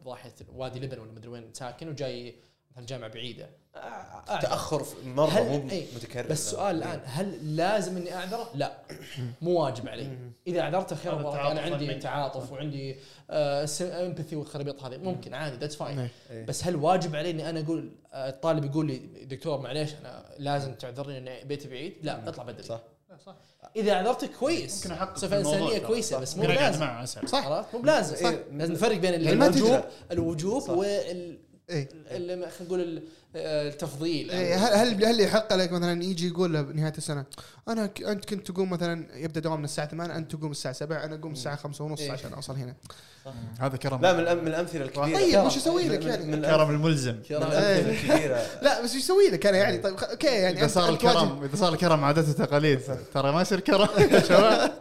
بضاحيه 0.03 0.35
وادي 0.55 0.81
لبن 0.81 0.99
ولا 0.99 1.13
مدري 1.13 1.29
وين 1.29 1.55
ساكن 1.55 1.89
وجاي 1.89 2.37
مثلا 2.77 2.87
جامعه 2.87 3.11
بعيده 3.11 3.45
أع- 3.75 3.77
أعذر. 3.79 4.41
تأخر 4.43 4.83
في- 4.85 5.09
مرة 5.09 5.29
هل- 5.31 5.49
مو 5.63 5.71
إيه. 5.71 5.87
متكرر 5.97 6.27
بس 6.29 6.47
السؤال 6.47 6.77
الآن 6.77 7.01
هل 7.05 7.57
لازم 7.57 7.97
إني 7.97 8.15
أعذره؟ 8.15 8.51
لا 8.55 8.73
مو 9.43 9.51
واجب 9.65 9.89
علي 9.89 10.19
إذا 10.47 10.61
اعذرته 10.61 10.97
خير 10.97 11.15
وبركه 11.15 11.53
أنا 11.53 11.61
عندي. 11.61 11.95
تعاطف 11.95 12.53
وعندي 12.53 12.97
empathy 13.31 14.37
والخرابيط 14.37 14.83
هذه 14.83 14.97
ممكن 14.97 15.35
عادي 15.35 15.57
that's 15.57 15.77
fine 15.77 16.09
إيه. 16.31 16.45
بس 16.47 16.65
هل 16.65 16.77
واجب 16.77 17.17
علي 17.17 17.31
إني 17.31 17.51
أنا 17.51 17.61
أقول 17.61 17.91
آه، 18.13 18.29
الطالب 18.29 18.65
يقول 18.65 18.87
لي 18.87 18.99
دكتور 19.25 19.61
معليش 19.61 19.91
أنا 19.95 20.25
لازم 20.39 20.75
تعذرني 20.75 21.19
ان 21.19 21.49
بيتي 21.49 21.69
بعيد؟ 21.69 21.95
لا 22.03 22.29
اطلع 22.29 22.45
بدري 22.45 22.63
صح 22.63 22.81
صح 23.27 23.35
إذا 23.77 23.93
اعذرتك 23.93 24.31
كويس 24.41 24.87
ممكن 24.87 24.93
أحقق 24.97 25.17
صفه 25.19 25.39
إنسانية. 25.39 25.79
كويسة 25.79 26.17
صح. 26.17 26.23
بس 26.23 26.37
مو 26.37 26.45
اقعد 26.45 26.57
لازم 26.57 27.27
صح 27.27 27.47
عرفت 27.47 27.75
مو 27.75 27.81
بلازم 27.81 28.17
صح. 28.17 28.35
لازم 28.53 28.73
نفرق 28.73 28.97
بين 28.97 29.13
يعني 29.23 29.33
الوجوب. 29.33 29.81
الوجوب. 30.11 30.69
وال 30.71 31.39
ال- 31.71 31.89
خلينا 32.11 32.49
نقول 32.61 33.03
آه، 33.37 33.69
التفضيل. 33.69 34.31
إيه، 34.31 34.55
هل 34.57 34.73
هل 34.95 35.05
هل 35.05 35.21
يحق 35.21 35.53
لك 35.55 35.73
مثلا 35.73 36.03
يجي 36.05 36.29
يقول 36.29 36.53
له 36.53 36.63
بنهاية 36.63 36.93
السنة 36.99 37.25
أنا 37.69 37.87
ك- 37.87 38.03
أنت 38.03 38.25
كنت 38.25 38.51
تقوم 38.51 38.71
مثلا 38.71 39.07
يبدأ 39.15 39.41
دوام 39.41 39.59
من 39.59 39.65
الساعة 39.65 39.89
8 39.89 40.17
أنت 40.17 40.37
تقوم 40.37 40.51
الساعة 40.51 40.75
7 40.75 41.05
أنا 41.05 41.15
أقوم 41.15 41.33
الساعة 41.33 41.57
5 41.57 41.85
ونص 41.85 42.01
إيه. 42.01 42.13
عشان 42.13 42.33
أوصل 42.33 42.55
هنا. 42.57 42.75
هذا 43.61 43.77
كرم. 43.77 44.01
لا 44.03 44.35
من 44.35 44.49
الأمثلة 44.49 44.85
الكبيرة. 44.85 45.17
طيب 45.19 45.33
كرم. 45.33 45.47
وش 45.47 45.57
أسوي 45.57 45.89
لك 45.89 46.05
يعني؟ 46.05 46.25
من 46.25 46.43
كرم 46.43 46.71
الملزم. 46.71 47.23
كرم. 47.29 47.43
الأمثلة 47.43 47.91
الكبيرة. 47.91 48.43
لا 48.63 48.83
بس 48.83 48.93
إيش 48.95 49.03
يسوي 49.05 49.29
لك 49.31 49.47
أنا 49.47 49.59
يعني 49.59 49.79
طيب 49.79 49.97
خ- 49.97 50.05
okay 50.05 50.27
يعني 50.27 50.59
إذا 50.59 50.67
صار 50.67 50.89
الكرم 50.89 51.43
إذا 51.45 51.57
صار 51.57 51.73
الكرم 51.73 52.05
عادات 52.05 52.29
وتقاليد 52.29 52.81
ترى 53.15 53.33
ما 53.33 53.43
يصير 53.43 53.61
كرم. 53.61 53.89
يا 54.13 54.21
شباب 54.29 54.73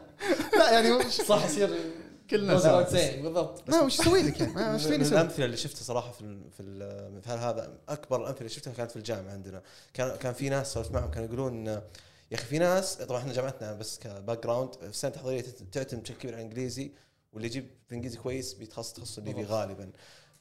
لا 0.57 0.71
يعني 0.71 0.91
وش- 0.91 1.05
صح 1.21 1.45
يصير 1.45 1.69
كلنا. 2.37 2.59
سوا 2.59 3.21
بالضبط. 3.21 3.69
ما 3.69 3.81
وش 3.81 3.99
أسوي 3.99 4.21
لك 4.21 4.39
يعني؟ 4.39 4.53
ما 4.53 4.75
وش 4.75 4.81
من 4.83 4.87
فيني 4.87 4.97
من 4.97 5.03
أسوي؟ 5.03 5.17
الأمثلة 5.19 5.45
اللي 5.45 5.57
شفتها 5.57 5.83
صراحة 5.83 6.11
في 6.11 6.21
ال- 6.21 6.51
في 6.51 6.63
المثال 6.63 7.39
هذا 7.39 7.77
أكبر 7.89 8.17
الامثله 8.21 8.37
اللي 8.39 8.49
شفتها 8.49 8.73
كانت 8.73 8.91
في 8.91 8.97
الجامعة 8.97 9.31
عندنا. 9.31 9.61
كان 9.93 10.15
كان 10.15 10.33
في 10.33 10.49
ناس 10.49 10.73
سولفت 10.73 10.91
معهم 10.91 11.11
كانوا 11.11 11.27
يقولون 11.27 11.67
يا 11.67 11.81
أخي 12.33 12.45
في 12.45 12.59
ناس 12.59 12.95
طبعا 12.95 13.19
إحنا 13.21 13.33
جامعتنا 13.33 13.73
بس 13.73 13.99
ك 13.99 14.43
background 14.43 14.73
في 14.75 14.85
السنة 14.85 15.11
التحضيريه 15.11 15.43
تعتمد 15.71 16.03
بشكل 16.03 16.17
كبير 16.19 16.33
على 16.33 16.41
الإنجليزي 16.43 16.91
واللي 17.33 17.47
يجيب 17.47 17.63
في 17.85 17.91
الإنجليزي 17.91 18.17
كويس 18.17 18.53
بيتخصص 18.53 18.89
التخصص 18.89 19.17
اللي 19.17 19.33
فيه 19.33 19.45
غالبا. 19.45 19.89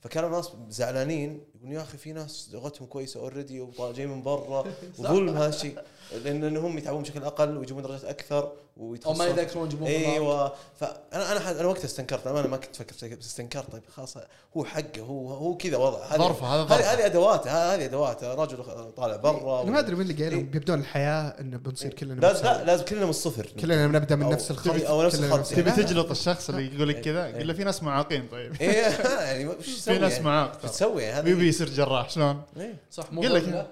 فكانوا 0.01 0.29
الناس 0.29 0.51
زعلانين 0.69 1.45
يقولون 1.55 1.73
يا 1.77 1.83
أخي 1.83 1.99
في 1.99 2.13
ناس 2.13 2.49
لغتهم 2.53 2.87
كويسة 2.89 3.21
اوريدي 3.21 3.61
وجاي 3.61 4.07
من 4.07 4.23
برا 4.23 4.65
وظلم 4.99 5.37
هذا 5.37 5.49
الشيء. 5.49 5.79
لأن 6.25 6.57
هم 6.57 6.79
يتعبون 6.79 7.03
بشكل 7.03 7.23
أقل 7.23 7.57
ويجيبون 7.57 7.83
درجات 7.83 8.05
أكثر. 8.05 8.53
أو 8.81 9.13
ما 9.15 9.25
يذاكرون 9.27 9.67
يجيبون. 9.67 9.89
أيوه 9.89 10.53
فانا 10.81 11.33
أنا 11.33 11.51
أنا 11.61 11.67
وقتها 11.69 11.85
استنكرت 11.85 12.27
أنا 12.27 12.47
ما 12.49 12.57
كنت 12.57 12.81
أفكر 12.81 13.17
بس 13.17 13.27
استنكرت 13.27 13.73
طيب 13.73 13.83
خلاص 13.97 14.17
هو 14.57 14.65
حقه 14.65 15.01
هو 15.01 15.33
هو 15.35 15.57
كذا 15.57 15.77
وضع 15.77 16.05
هذه- 16.05 16.19
ظرفه 16.19 16.47
هذا 16.47 16.65
ظرفه 16.65 16.93
هذه 16.93 17.07
أدواته 17.07 17.51
هذه 17.75 17.85
أدواته 17.85 18.35
رجل 18.35 18.65
طالع 18.97 19.17
برا 19.17 19.63
أنا 19.63 19.71
ما 19.71 19.79
أدري 19.79 19.95
من 19.97 20.01
اللي 20.01 20.25
قال 20.25 20.33
إيه. 20.33 20.45
بيبدون 20.45 20.81
الحياة 20.81 21.41
إنه 21.41 21.57
بنصير 21.57 21.95
كلنا 21.95 22.21
لازم 22.21 22.45
لا. 22.45 22.65
لازم 22.65 22.85
كلنا 22.85 23.05
من 23.05 23.11
الصفر 23.11 23.47
كلنا 23.61 23.87
نبدأ 23.87 24.17
من 24.17 24.29
نفس 24.29 24.51
الخط 24.51 24.87
أو 24.87 25.03
نفس 25.03 25.19
الخط. 25.21 25.47
تبي. 25.47 25.71
تجلط 25.71 26.11
الشخص 26.11 26.51
اللي 26.51 26.75
يقول 26.75 26.89
لك 26.89 27.01
كذا 27.01 27.27
إيه. 27.27 27.35
قل 27.35 27.47
له 27.49 27.53
في 27.55 27.65
ناس 27.65 27.83
معاقين 27.83 28.29
طيب 28.33 28.57
يعني 28.63 29.47
وش 29.47 29.67
في 29.85 29.99
ناس 29.99 30.13
يعني؟ 30.13 30.25
معاق. 30.25 30.57
تسوي 30.57 31.03
يعني 31.03 31.23
بيبي 31.23 31.49
يصير 31.49 31.69
جراح 31.69 32.11
شلون؟ 32.11 32.43
إيه. 32.57 32.75
صح 32.91 33.13
مو 33.13 33.21
قل 33.21 33.35
لك. 33.35 33.67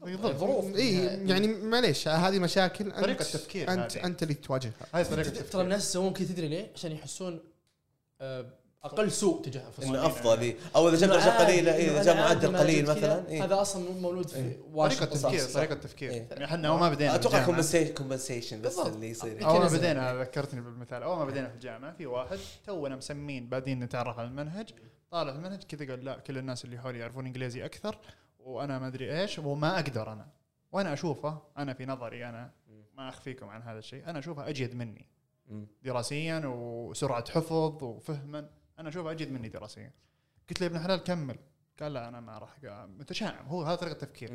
بالضبط 0.00 0.36
ظروف 0.36 0.76
اي 0.76 1.04
يعني 1.04 1.46
معليش 1.46 2.08
هذه 2.08 2.38
مشاكل 2.38 2.84
أنت 2.84 3.00
طريقة 3.00 3.24
تفكير 3.24 3.72
أنت 3.72 3.96
هذه. 3.96 4.06
أنت 4.06 4.22
اللي 4.22 4.34
تواجهها 4.34 4.72
هاي 4.94 5.04
طريقة 5.04 5.30
ترى 5.30 5.42
تفكير 5.42 5.60
الناس 5.60 5.88
يسوون 5.88 6.12
كذا 6.12 6.28
تدري 6.28 6.48
ليه؟ 6.48 6.70
عشان 6.74 6.92
يحسون 6.92 7.40
آه، 8.20 8.46
أقل 8.84 9.12
سوء 9.12 9.42
تجاه 9.42 9.66
أنفسهم 9.66 9.94
إنه 9.94 10.06
أفضل 10.06 10.40
إيه. 10.40 10.56
أو 10.76 10.88
إذا 10.88 10.96
جاب 10.96 11.10
درجه 11.10 11.44
قليله 11.44 11.74
إيه، 11.74 11.90
إذا 11.90 12.02
جاب 12.02 12.16
معدل 12.16 12.56
قليل 12.56 12.82
مثلا 12.86 13.28
إيه. 13.28 13.44
هذا 13.44 13.60
أصلا 13.60 13.92
مولود 13.92 14.28
في 14.28 14.34
طريقة 14.34 14.58
واشنطن 14.74 15.10
تفكير. 15.10 15.44
طريقة 15.44 15.74
تفكير 15.74 16.10
إيه. 16.10 16.26
يعني 16.30 16.44
إحنا 16.44 16.68
اول 16.68 16.80
ما 16.80 16.88
بدينا 16.88 17.14
أتوقع 17.14 17.44
compensation 17.94 18.62
بس. 18.62 18.78
اللي 18.78 19.10
يصير 19.10 19.46
اول 19.46 19.60
ما. 19.60 19.68
بدينا 19.68 20.20
ذكرتني 20.20 20.60
بالمثال 20.60 21.02
اول 21.02 21.16
ما 21.16 21.24
بدينا 21.24 21.48
في 21.48 21.54
الجامعة 21.54 21.92
في 21.92 22.06
واحد 22.06 22.38
تونا 22.66 22.96
مسمين 22.96 23.48
بادين 23.48 23.80
نتعرف 23.80 24.18
على 24.18 24.28
المنهج 24.28 24.70
طالع 25.10 25.32
المنهج 25.32 25.62
كذا 25.62 25.90
قال 25.90 26.04
لا 26.04 26.18
كل 26.18 26.38
الناس 26.38 26.64
اللي 26.64 26.78
حولي 26.78 26.98
يعرفون 26.98 27.26
إنجليزي 27.26 27.64
أكثر 27.64 27.98
وأنا 28.44 28.78
ما 28.78 28.86
أدري 28.86 29.20
إيش 29.20 29.38
وما 29.38 29.74
أقدر 29.74 30.12
أنا. 30.12 30.28
وأنا 30.72 30.92
أشوفه 30.92 31.42
أنا 31.58 31.72
في 31.72 31.86
نظري 31.86 32.28
أنا 32.28 32.52
ما 32.94 33.08
أخفيكم 33.08 33.48
عن 33.48 33.62
هذا 33.62 33.78
الشيء 33.78 34.10
أنا 34.10 34.18
أشوفه 34.18 34.48
اجيد 34.48 34.74
مني. 34.74 35.06
دراسيا 35.82 36.42
وسرعة 36.44 37.30
حفظ 37.30 37.84
وفهما 37.84 38.50
أنا 38.78 38.88
أشوفه 38.88 39.10
اجيد 39.10 39.32
مني 39.32 39.48
دراسيا. 39.48 39.92
قلت 40.50 40.60
له 40.60 40.66
يا 40.66 40.70
ابن 40.70 40.76
الحلال 40.76 41.04
كمل. 41.04 41.38
قال 41.82 41.92
لا 41.92 42.08
أنا 42.08 42.20
ما 42.20 42.38
راح 42.38 42.56
متشائم. 42.98 43.46
هو 43.46 43.62
هذا 43.62 43.74
طريقة 43.74 43.94
تفكير. 43.94 44.32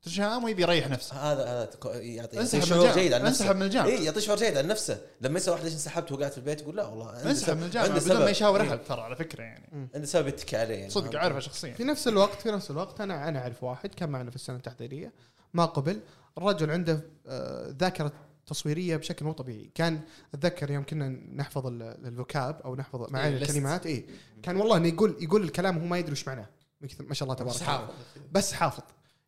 متشائم 0.00 0.44
ويبي 0.44 0.62
يريح 0.62 0.88
نفسه. 0.88 1.16
هذا 1.16 1.44
هذا 1.44 1.68
يعطي 2.00 2.40
انسحب 2.40 2.60
من 2.60 2.66
شعور 2.66 2.92
جيد 2.92 3.12
عن 3.12 3.22
نفسه. 3.22 3.44
انسحب 3.44 3.56
من 3.56 3.62
الجامعة. 3.62 3.86
اي 3.88 4.04
يعطي 4.04 4.20
شعور 4.20 4.38
جيد 4.38 4.56
عن 4.56 4.66
نفسه. 4.66 5.00
لما 5.20 5.38
يسال 5.38 5.52
واحد 5.52 5.64
ليش 5.64 5.72
انسحبت 5.72 6.12
قاعد 6.12 6.32
في 6.32 6.38
البيت 6.38 6.60
يقول 6.60 6.76
لا 6.76 6.86
والله 6.86 7.30
انسحب. 7.30 7.56
من 7.56 7.62
الجامعة 7.62 7.98
بدون 8.00 8.18
ما. 8.18 8.30
يشاور 8.30 8.60
إيه. 8.60 8.68
أحد 8.68 8.78
ترى 8.84 9.00
على 9.00 9.16
فكرة 9.16 9.42
يعني. 9.42 9.88
عنده 9.94 10.06
سبب 10.06 10.28
يتكي 10.28 10.56
عليه 10.56 10.74
يعني. 10.74 10.90
صدق؟ 10.90 11.16
أعرفه 11.16 11.38
شخصيا. 11.38 11.74
في 11.74 11.84
نفس 11.84 12.08
الوقت 12.08 12.42
في 12.42 12.50
نفس 12.50 12.70
الوقت 12.70 13.00
أنا 13.00 13.28
أنا 13.28 13.38
أعرف 13.38 13.64
واحد 13.64 13.94
كان 13.94 14.10
معنا 14.10 14.30
في 14.30 14.36
السنة 14.36 14.56
التحضيرية. 14.56 15.12
ما 15.54 15.64
قبل 15.64 16.00
الرجل 16.38 16.70
عنده 16.70 17.00
آه، 17.26 17.74
ذاكرة 17.78 18.12
تصويرية 18.46 18.96
بشكل 18.96 19.24
مو 19.24 19.32
طبيعي. 19.32 19.70
كان 19.74 20.00
أتذكر 20.34 20.70
يوم 20.70 20.84
كنا 20.84 21.08
نحفظ 21.08 21.66
ال- 21.66 21.82
الفوكاب 21.82 22.60
أو 22.64 22.76
نحفظ 22.76 23.10
معاني 23.10 23.36
إيه،. 23.36 23.42
الكلمات. 23.42 23.86
اي 23.86 24.06
كان 24.42 24.56
والله 24.56 24.76
إنه 24.76 24.88
يقول 24.88 25.16
يقول 25.20 25.44
الكلام 25.44 25.76
وهو 25.76 25.86
ما 25.86 25.98
يدري 25.98 26.12
وش 26.12 26.28
معناه. 26.28 26.46
ما 26.80 27.14
شاء 27.14 27.26
الله 27.26 27.34
تبارك 27.34 27.54
بس 27.54 27.62
الله 27.62 27.72
حافظ. 27.72 27.94
بس 28.32 28.52
حافظ. 28.52 28.82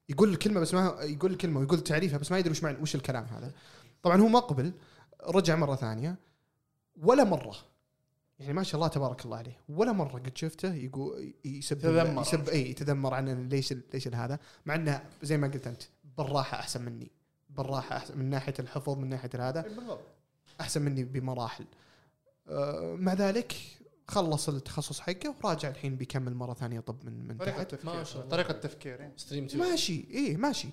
يقول 0.09 0.29
الكلمة 0.29 0.61
بس 0.61 0.75
ما 0.75 0.97
يقول 1.01 1.33
الكلمة 1.33 1.61
ويقول 1.61 1.81
تعريفها 1.81 2.19
بس 2.19 2.33
ما 2.33 2.39
يدري 2.39 2.51
وش 2.51 2.63
معنى 2.63 2.83
وش 2.83 2.95
الكلام 2.95 3.25
هذا. 3.25 3.53
طبعا 4.03 4.21
هو 4.21 4.29
ما 4.29 4.39
قبل 4.39 4.73
رجع 5.27 5.57
مرة 5.57 5.77
ثانية 5.77 6.17
ولا 6.97 7.25
مرة. 7.25 7.57
يعني 8.39 8.53
ما 8.53 8.63
شاء 8.63 8.75
الله 8.75 8.89
تبارك 8.89 9.25
الله 9.25 9.37
عليه. 9.37 9.59
ولا 9.69 9.93
مرة 9.93 10.19
قد 10.19 10.37
شفته 10.37 10.75
يقول 10.75 11.35
يسب 11.45 11.79
تذمر. 11.79 12.23
يسب 12.23 12.49
إي 12.49 12.71
يتذمر 12.71 13.15
عن 13.15 13.49
ليش 13.49 13.75
ليش 13.95 14.09
هذا. 14.09 14.39
مع 14.67 14.75
إنه 14.75 15.05
زي 15.23 15.37
ما 15.37 15.47
قلت 15.49 15.67
أنت 15.67 15.83
بالراحة 16.19 16.59
أحسن 16.59 16.83
مني. 16.83 17.11
بالراحة 17.51 17.97
احسن 17.97 18.19
من 18.19 18.31
ناحية 18.31 18.55
الحفظ 18.59 18.99
من 18.99 19.09
ناحية 19.09 19.31
هذا. 19.35 19.65
أحسن 20.61 20.83
مني 20.83 21.05
بمراحل. 21.05 21.65
أه، 22.49 22.97
مع 22.99 23.13
ذلك 23.13 23.57
خلص 24.11 24.49
التخصص 24.49 25.01
حقه 25.01 25.35
وراجع 25.45 25.69
الحين 25.69 25.97
بيكمل 25.97 26.35
مرة 26.35 26.55
ثانية 26.55 26.81
طب 26.81 26.97
من 27.05 27.29
من 27.29 27.37
طريقة 27.37 27.63
تحت. 27.63 27.85
ما 27.85 27.91
تفكير 27.93 28.05
شاء 28.05 28.17
الله. 28.23 28.31
طريقة 28.31 28.53
تفكير 28.53 29.01
إيه. 29.01 29.13
ستريم 29.17 29.45
2 29.45 29.65
ماشي 29.71 30.05
إيه 30.11 30.37
ماشي. 30.37 30.69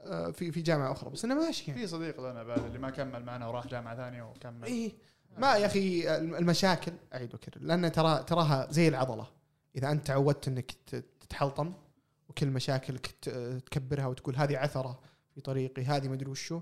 آه، 0.00 0.30
في 0.30 0.52
في 0.52 0.60
جامعة 0.62 0.92
أخرى 0.92 1.10
بس 1.10 1.24
إنه 1.24 1.34
ماشي 1.34 1.70
يعني. 1.70 1.80
في 1.80 1.86
صديق 1.86 2.20
لنا 2.20 2.42
بعد 2.42 2.64
اللي 2.64 2.78
ما 2.78 2.90
كمل 2.90 3.24
معنا 3.24 3.46
وراح 3.48 3.66
جامعة 3.66 3.96
ثانية 3.96 4.22
وكمل. 4.22 4.64
إيه. 4.64 4.92
ما 5.38 5.56
يا 5.56 5.66
أخي 5.66 6.16
المشاكل 6.18 6.92
أعيد 7.14 7.32
وأكرر 7.34 7.62
لأن 7.62 7.92
ترى 7.92 8.24
تراها 8.26 8.68
زي 8.70 8.88
العضلة. 8.88 9.26
إذا 9.76 9.90
أنت 9.90 10.06
تعودت 10.06 10.48
إنك 10.48 10.72
ت- 10.86 11.04
تتحلطم 11.20 11.72
وكل 12.28 12.46
مشاكلك 12.46 13.06
ت- 13.22 13.28
تكبرها 13.66 14.06
وتقول 14.06 14.36
هذه 14.36 14.56
عثرة 14.58 14.98
في 15.34 15.40
طريقي 15.40 15.84
هذه 15.84 16.08
ما 16.08 16.14
أدري 16.14 16.30
وشو 16.30 16.60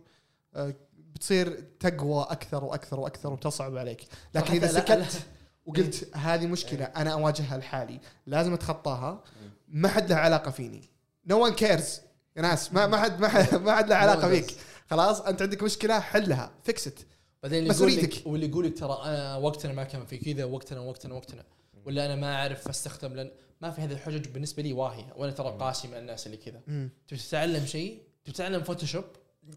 آه، 0.54 0.74
بتصير 1.14 1.60
تقوى 1.80 2.26
أكثر 2.30 2.64
وأكثر 2.64 3.00
وأكثر 3.00 3.32
وتصعب 3.32 3.76
عليك. 3.76 4.04
لكن 4.34 4.52
إذا 4.54 4.66
سكت 4.66 5.26
وقلت 5.66 6.16
هذه 6.16 6.46
مشكلة 6.46 6.84
أنا 6.84 7.12
أواجهها 7.12 7.58
لحالي. 7.58 8.00
لازم 8.26 8.54
أتخطاها. 8.54 9.24
ما 9.68 9.88
حد 9.88 10.10
له 10.10 10.16
علاقة 10.16 10.50
فيني. 10.50 10.90
no 11.26 11.44
one 11.44 11.52
cares 11.52 12.00
يا 12.36 12.42
ناس 12.42 12.72
ما 12.72 12.86
ما 12.86 12.96
حد 12.96 13.20
ما 13.20 13.28
حد 13.28 13.54
ما 13.54 13.76
حد 13.76 13.88
له 13.88 13.96
علاقة 14.04 14.28
فيك. 14.28 14.56
خلاص 14.90 15.20
أنت 15.20 15.42
عندك 15.42 15.62
مشكلة 15.62 16.00
حلها 16.00 16.50
fix 16.64 16.89
it 16.89 17.06
بعدين 17.42 17.68
مسؤوليتك. 17.68 18.26
واللي 18.26 18.46
يقول 18.46 18.66
لك 18.66 18.78
ترى 18.78 18.98
أنا 19.04 19.36
وقتنا 19.36 19.72
ما 19.72 19.84
كان 19.84 20.06
في 20.06 20.18
كذا 20.18 20.44
وقتنا 20.44 20.80
وقتنا 20.80 21.14
وقتنا. 21.14 21.44
ولا 21.84 22.06
أنا 22.06 22.16
ما 22.16 22.34
أعرف 22.34 22.68
أستخدم 22.68 23.14
لأن 23.14 23.30
ما 23.60 23.70
في 23.70 23.80
هذه 23.80 23.92
الحجج 23.92 24.28
بالنسبة 24.28 24.62
لي 24.62 24.72
واهية. 24.72 25.12
وأنا 25.16 25.32
ترى 25.32 25.56
قاسي 25.60 25.88
من 25.88 25.94
الناس 25.94 26.26
اللي 26.26 26.36
كذا. 26.36 26.60
تبي 27.08 27.18
تتعلم 27.18 27.66
شيء؟ 27.66 28.02
تبي 28.24 28.32
تتعلم 28.32 28.62
فوتوشوب 28.62 29.04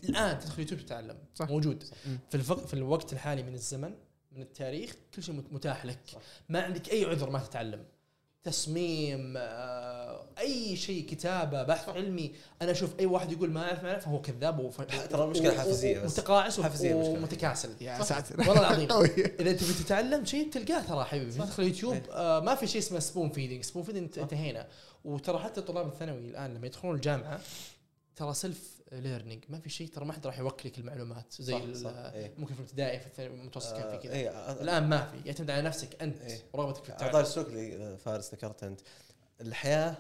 الآن 0.03 0.40
تدخل 0.40 0.60
يوتيوب 0.61 0.81
تتعلم. 0.81 1.18
صح. 1.36 1.49
موجود. 1.49 1.84
مم. 2.06 2.19
في 2.30 2.36
الفق 2.36 2.68
في 2.68 2.73
الوقت 2.73 3.14
الحالي 3.14 3.44
من 3.44 3.53
الزمن 3.53 3.94
من 4.31 4.41
التاريخ 4.41 4.95
كل 5.15 5.23
شيء 5.23 5.35
مت- 5.35 5.53
متاح 5.53 5.85
لك. 5.85 5.99
ما 6.49 6.61
عندك 6.61 6.89
أي 6.91 7.06
عذر 7.06 7.30
ما 7.30 7.39
تتعلم. 7.39 7.84
تصميم 8.43 9.34
آه، 9.38 10.26
أي 10.39 10.76
شيء 10.76 11.06
كتابة 11.10 11.64
بحث 11.64 11.89
علمي. 11.89 12.35
أنا 12.61 12.72
أشوف 12.72 12.99
أي 12.99 13.06
واحد 13.06 13.31
يقول 13.31 13.51
ما 13.51 13.64
أعرف 13.68 13.84
ما 13.84 13.91
أعرف 13.91 14.06
فهو 14.06 14.22
كذاب 14.22 14.60
وف... 14.60 14.81
ترى 14.81 15.23
المشكلة 15.23 15.57
حافزية 15.57 15.99
بس. 15.99 16.19
متقاعس 16.19 16.60
المشكلة. 16.60 16.95
ومتكاسل. 16.95 17.69
يا 17.81 18.03
ساتر 18.03 18.39
والله 18.39 18.60
العظيم. 18.76 18.88
إذا 19.39 19.51
تبي 19.53 19.73
تتعلم 19.73 20.26
شيء 20.26 20.49
تلقاه 20.51 20.81
ترى 20.81 21.03
حبيبي. 21.03 21.31
تدخل 21.31 21.64
يوتيوب 21.64 21.97
آه 22.11 22.39
ما 22.39 22.56
في 22.56 22.68
شيء 22.68 22.81
اسمه 22.81 22.99
spoon 22.99 23.30
feeding 23.30 23.63
spoon 23.63 23.84
feeding 23.84 24.19
انتهينا. 24.19 24.68
وترى 25.06 25.39
حتى 25.39 25.61
طلاب 25.61 25.88
الثانوي 25.88 26.19
الآن 26.19 26.53
لما 26.53 26.68
يدخلون 26.68 26.95
الجامعة 26.95 27.39
ترى 28.15 28.34
self 28.34 28.78
learning 28.91 29.43
ما 29.49 29.59
في 29.59 29.69
شيء 29.69 29.87
ترى 29.87 30.05
ما 30.05 30.13
حد 30.13 30.27
راح 30.27 30.39
يوكل 30.39 30.69
لك 30.69 30.77
المعلومات. 30.77 31.33
زي 31.39 31.53
صح، 31.53 31.91
صح، 31.91 31.91
إيه. 32.13 32.33
ممكن 32.37 32.53
في 32.53 32.59
الابتدائي 32.59 32.99
في 32.99 33.25
المتوسط 33.25 33.73
كان 33.77 33.89
في 33.91 33.97
كذا. 33.97 34.13
اي 34.13 34.29
الآن 34.61 34.89
ما 34.89 35.05
في. 35.05 35.17
يعتمد 35.27 35.51
على 35.51 35.61
نفسك 35.61 36.01
أنت 36.01 36.21
إيه. 36.21 36.39
ورغبتك 36.53 36.83
في 36.83 36.89
التعلم 36.89 37.15
السوق 37.15 37.45
اللي 37.47 37.97
فارس 37.97 38.33
ذكرت 38.33 38.63
أنت. 38.63 38.81
الحياة 39.41 39.97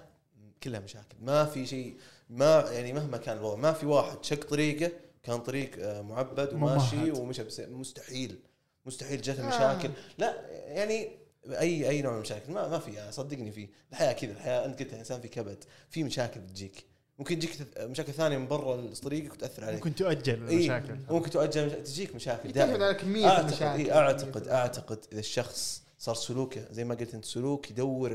كلها 0.63 0.79
مشاكل. 0.79 1.17
ما 1.21 1.45
في 1.45 1.65
شيء 1.65 1.97
ما 2.29 2.65
يعني 2.71 2.93
مهما 2.93 3.17
كان 3.17 3.37
الوضع 3.37 3.55
ما 3.55 3.73
في 3.73 3.85
واحد 3.85 4.23
شق 4.23 4.43
طريقه 4.49 4.91
كان 5.23 5.39
طريق 5.39 5.71
آه، 5.79 6.01
معبد 6.01 6.53
وماشي 6.53 6.95
ممهد. 6.95 7.17
ومشى 7.17 7.43
بس 7.43 7.59
مستحيل. 7.59 8.39
مستحيل 8.85 9.21
جت 9.21 9.39
مشاكل 9.39 9.89
لا 10.17 10.49
يعني 10.51 11.09
أي 11.49 11.89
أي 11.89 12.01
نوع 12.01 12.11
من 12.11 12.17
المشاكل. 12.17 12.51
ما 12.51 12.67
ما 12.67 12.79
في 12.79 13.11
صدقني 13.11 13.51
في. 13.51 13.69
الحياة 13.91 14.13
كذا 14.13 14.31
الحياة 14.31 14.65
أنت 14.65 14.79
قلت 14.79 14.93
إنسان 14.93 15.21
في 15.21 15.27
كبد. 15.27 15.63
في 15.89 16.03
مشاكل 16.03 16.39
بتجيك 16.39 16.85
ممكن 17.19 17.39
تجيك 17.39 17.51
مشاكل 17.79 18.13
ثانية 18.13 18.37
من 18.37 18.47
برا 18.47 18.93
طريقك 19.03 19.33
وتأثر 19.33 19.63
عليك. 19.65 19.75
ممكن 19.75 19.95
تؤجل 19.95 20.47
إيه، 20.47 20.55
المشاكل. 20.57 20.95
ممكن 21.09 21.29
تؤجل 21.29 21.67
مشا- 21.69 21.75
تجيك 21.83 22.15
مشاكل 22.15 22.45
يعتمد 22.49 22.53
دائما. 22.53 22.85
على 22.85 22.93
كميه 22.93 23.27
أعتقد 23.27 23.45
المشاكل. 23.47 23.79
إيه 23.79 23.97
أعتقد 23.97 24.47
أعتقد 24.47 24.99
إذا 25.11 25.19
الشخص 25.19 25.83
صار 25.99 26.15
سلوكه 26.15 26.61
زي 26.71 26.83
ما 26.83 26.95
قلت 26.95 27.13
أنت 27.13 27.25
سلوك 27.25 27.71
يدور 27.71 28.11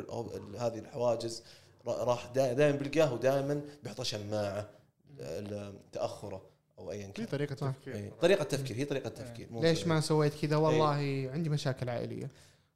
هذه 0.59 0.79
الحواجز 0.79 1.43
را- 1.87 2.05
راح 2.05 2.27
دائما 2.35 2.71
بيلقاه 2.71 3.13
ودائما 3.15 3.61
بيحط 3.83 4.03
شماعة 4.03 4.69
تأخره 5.93 6.43
أو 6.79 6.91
ايا 6.91 7.07
في 7.07 7.13
كان. 7.13 7.27
طريقة 7.27 7.57
صح. 7.57 7.71
تفكير. 7.81 7.95
إيه. 7.95 8.11
طريقة 8.21 8.45
تفكير 8.45 8.77
هي 8.77 8.85
طريقة 8.85 9.09
تفكير. 9.09 9.49
ليش 9.53 9.87
ما 9.87 10.01
سويت 10.01 10.33
كذا؟ 10.43 10.57
والله 10.57 11.31
عندي 11.33 11.49
مشاكل 11.49 11.89
عائلية. 11.89 12.29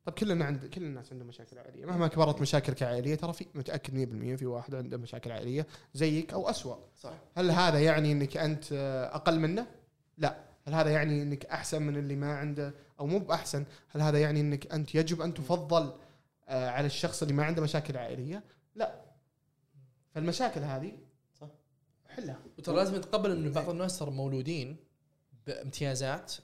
طب 0.09 0.15
كلنا 0.15 0.45
عند 0.45 0.67
كل 0.67 0.83
الناس 0.83 1.13
عندهم 1.13 1.29
مشاكل 1.29 1.59
عائلية. 1.59 1.87
مهما 1.87 2.09
كبرت 2.09 2.41
مشاكلك 2.41 2.83
عائليه 2.83 3.15
ترى 3.15 3.33
في 3.33 3.47
متأكد 3.55 4.35
100% 4.35 4.39
في 4.39 4.47
واحد 4.47 4.75
عنده 4.75 4.97
مشاكل 4.97 5.33
عائلية 5.33 5.67
زيك 5.95 6.33
أو 6.33 6.51
أسوأ. 6.51 6.77
صح. 6.97 7.13
هل 7.35 7.51
هذا 7.51 7.81
يعني 7.81 8.13
إنك 8.13 8.37
أنت 8.37 8.73
أقل 9.13 9.41
منه؟ 9.41 9.67
لا. 10.19 10.45
هل 10.67 10.75
هذا 10.75 10.91
يعني 10.91 11.23
إنك 11.23 11.47
أحسن 11.47 11.83
من 11.83 11.97
اللي 11.97 12.17
ما 12.17 12.37
عنده 12.37 12.75
أو 13.01 13.07
مو 13.07 13.19
بأحسن؟ 13.19 13.65
هل 13.89 14.01
هذا 14.01 14.21
يعني 14.21 14.41
إنك 14.41 14.73
أنت 14.73 14.95
يجب 14.95 15.21
أن 15.21 15.35
تفضل 15.35 15.93
آه، 16.49 16.71
على 16.71 16.87
الشخص 16.87 17.23
اللي 17.23 17.35
ما 17.35 17.45
عنده 17.45 17.63
مشاكل 17.63 17.97
عائلية؟ 17.97 18.45
لا. 18.75 19.01
فالمشاكل 20.11 20.61
هذه 20.61 20.93
صح. 21.41 21.49
حلها. 22.09 22.39
وترى 22.59 22.77
لازم 22.77 22.97
نتقبل 22.97 23.31
إنه 23.31 23.51
بعض 23.51 23.71
الناس 23.71 23.99
ترى 23.99 24.11
مولودين 24.11 24.77
بامتيازات 25.47 26.35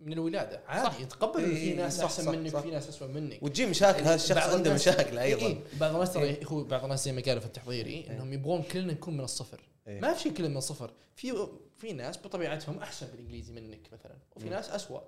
من 0.00 0.12
الولادة. 0.12 0.62
عادي 0.66 1.02
يتقبل 1.02 1.44
انه 1.44 1.54
في 1.54 1.60
إيه، 1.60 1.76
ناس 1.76 2.00
أحسن 2.00 2.24
صح، 2.24 2.30
منك. 2.32 2.54
وفي 2.54 2.70
ناس 2.70 2.88
اسوء 2.88 3.08
منك 3.08 3.42
وتجي 3.42 3.66
مشاكل 3.66 4.02
هذا 4.02 4.14
الشخص 4.14 4.54
عنده 4.54 4.74
مشاكل 4.74 5.18
إيه، 5.18 5.34
أيضا. 5.34 5.46
إيه. 5.46 5.60
بعض 5.80 5.94
الناس 5.94 6.12
ترى 6.12 6.22
إيه. 6.22 6.46
هو 6.46 6.64
بعض 6.64 6.82
الناس 6.82 7.04
زي 7.04 7.12
ما 7.12 7.22
قالوا 7.22 7.40
في 7.40 7.46
التحضيري 7.46 8.06
إنهم 8.10 8.32
يبغون 8.32 8.62
كلنا 8.62 8.92
نكون 8.92 9.14
من 9.14 9.24
الصفر. 9.24 9.60
إيه. 9.86 10.00
ما 10.00 10.14
في 10.14 10.22
شيء 10.22 10.32
كلنا 10.32 10.48
من 10.48 10.56
الصفر. 10.56 10.90
في 11.16 11.48
في 11.76 11.92
ناس 11.92 12.18
بطبيعتهم 12.18 12.78
أحسن 12.78 13.06
بالإنجليزي 13.06 13.52
منك 13.52 13.92
مثلا 13.92 14.16
وفي 14.36 14.46
مم. 14.46 14.52
ناس 14.52 14.70
اسوء 14.70 15.02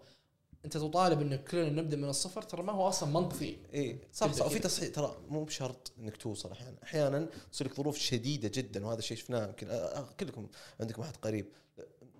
أنت 0.64 0.76
تطالب 0.76 1.20
انه 1.20 1.36
كلنا 1.36 1.82
نبدأ 1.82 1.96
من 1.96 2.08
الصفر 2.08 2.42
ترى 2.42 2.62
ما 2.62 2.72
هو 2.72 2.88
أصلا 2.88 3.08
منطقي. 3.08 3.46
اي 3.46 3.56
إيه، 3.74 3.98
صح 4.12 4.32
صح 4.32 4.46
وفي. 4.46 4.58
تصحيح 4.58 4.88
ترى 4.88 5.16
مو 5.28 5.44
بشرط 5.44 5.92
إنك 5.98 6.16
توصل 6.16 6.52
أحيانا. 6.52 6.76
أحيانا 6.82 7.28
تصير 7.52 7.66
لك 7.66 7.74
ظروف 7.74 7.98
شديدة 7.98 8.50
جدا 8.54 8.86
وهذا 8.86 8.98
الشيء 8.98 9.16
شفناه 9.16 9.46
يمكن 9.46 9.68
آه، 9.70 9.74
آه، 9.74 10.08
كلكم 10.20 10.46
عندكم 10.80 11.02
احد 11.02 11.16
قريب. 11.16 11.46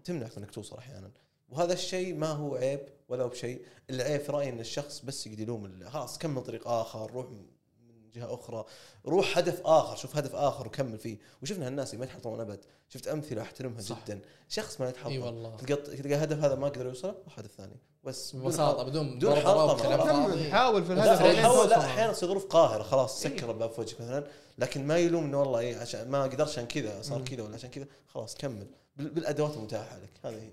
تمنعك 0.05 0.37
إنك 0.39 0.51
توصل 0.51 0.77
أحيانا. 0.77 1.11
وهذا 1.51 1.73
الشيء 1.73 2.15
ما 2.15 2.29
هو 2.29 2.55
عيب 2.57 2.81
ولا 3.09 3.25
هو 3.25 3.29
بشيء. 3.29 3.63
العيب 3.91 4.21
في 4.21 4.33
رأيي 4.33 4.49
إن 4.49 4.61
الشخص 4.61 5.01
بس 5.05 5.27
يقعد 5.27 5.41
يلوم 5.41 5.89
خلاص 5.89 6.19
كمل 6.19 6.43
طريق 6.43 6.69
آخر 6.69 7.11
روح 7.11 7.27
من 7.31 7.47
جهة 8.15 8.35
أخرى 8.35 8.65
روح 9.07 9.39
هدف 9.39 9.61
آخر 9.65 9.97
شوف 9.97 10.17
هدف 10.17 10.35
آخر 10.35 10.67
وكمل 10.67 10.99
فيه. 10.99 11.19
وشفنا 11.43 11.67
هالناس 11.67 11.95
اللي 11.95 11.99
ما 11.99 12.05
يتحطمون 12.13 12.41
أبد. 12.41 12.61
شفت 12.89 13.09
أمثلة 13.09 13.43
أحترمها 13.43 13.81
صح. 13.81 14.05
جدا. 14.05 14.21
شخص 14.49 14.81
ما 14.81 14.89
يتحطم. 14.89 15.11
إي 15.11 15.19
والله. 15.19 15.57
تلقى 15.57 15.77
تلقى 15.97 16.15
هدف 16.15 16.45
هذا 16.45 16.55
ما 16.55 16.69
قدر 16.69 16.87
يوصل 16.87 17.09
روح 17.25 17.39
هدف 17.39 17.51
ثاني. 17.57 17.77
بس 18.05 18.37
ببساطة 18.37 18.83
بدون 18.83 19.17
بدون 19.17 19.35
حاول 19.37 19.79
في 19.79 19.87
الهدف. 19.87 20.51
حاول. 20.53 21.71
لا 21.71 21.79
أحيانا 21.85 22.13
تصير 22.13 22.29
ظروف 22.29 22.47
قاهرة 22.47 22.83
خلاص 22.83 23.27
إيه. 23.27 23.37
سكر 23.37 23.51
الباب 23.51 23.71
في 23.71 23.81
وجهك 23.81 24.01
مثلا. 24.01 24.27
لكن 24.59 24.87
ما 24.87 24.99
يلوم 24.99 25.25
إنه 25.25 25.41
والله 25.41 25.59
إيه 25.59 25.77
عشان 25.77 26.09
ما 26.11 26.23
قدرت 26.23 26.49
عشان 26.49 26.67
كذا 26.67 27.03
صار. 27.03 27.23
كذا 27.25 27.43
ولا 27.43 27.55
عشان 27.55 27.71
كذا 27.71 27.87
خلاص 28.07 28.35
كمل. 28.35 28.67
بال- 28.97 29.11
بالأدوات 29.11 29.55
المتاحة 29.57 29.99
لك. 29.99 30.11
هذه 30.25 30.35
هي. 30.43 30.51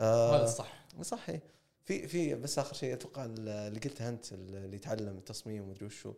هذا 0.00 0.44
الصح. 0.44 0.84
صح 1.02 1.28
إيه. 1.28 1.42
في 1.84 2.08
في 2.08 2.34
بس 2.34 2.58
آخر 2.58 2.74
شيء 2.74 2.94
أتوقع 2.94 3.24
اللي 3.24 3.80
قلته 3.84 4.08
أنت 4.08 4.32
اللي 4.32 4.76
يتعلم 4.76 5.18
التصميم 5.18 5.62
ومدري 5.62 5.86
وشو. 5.86 6.14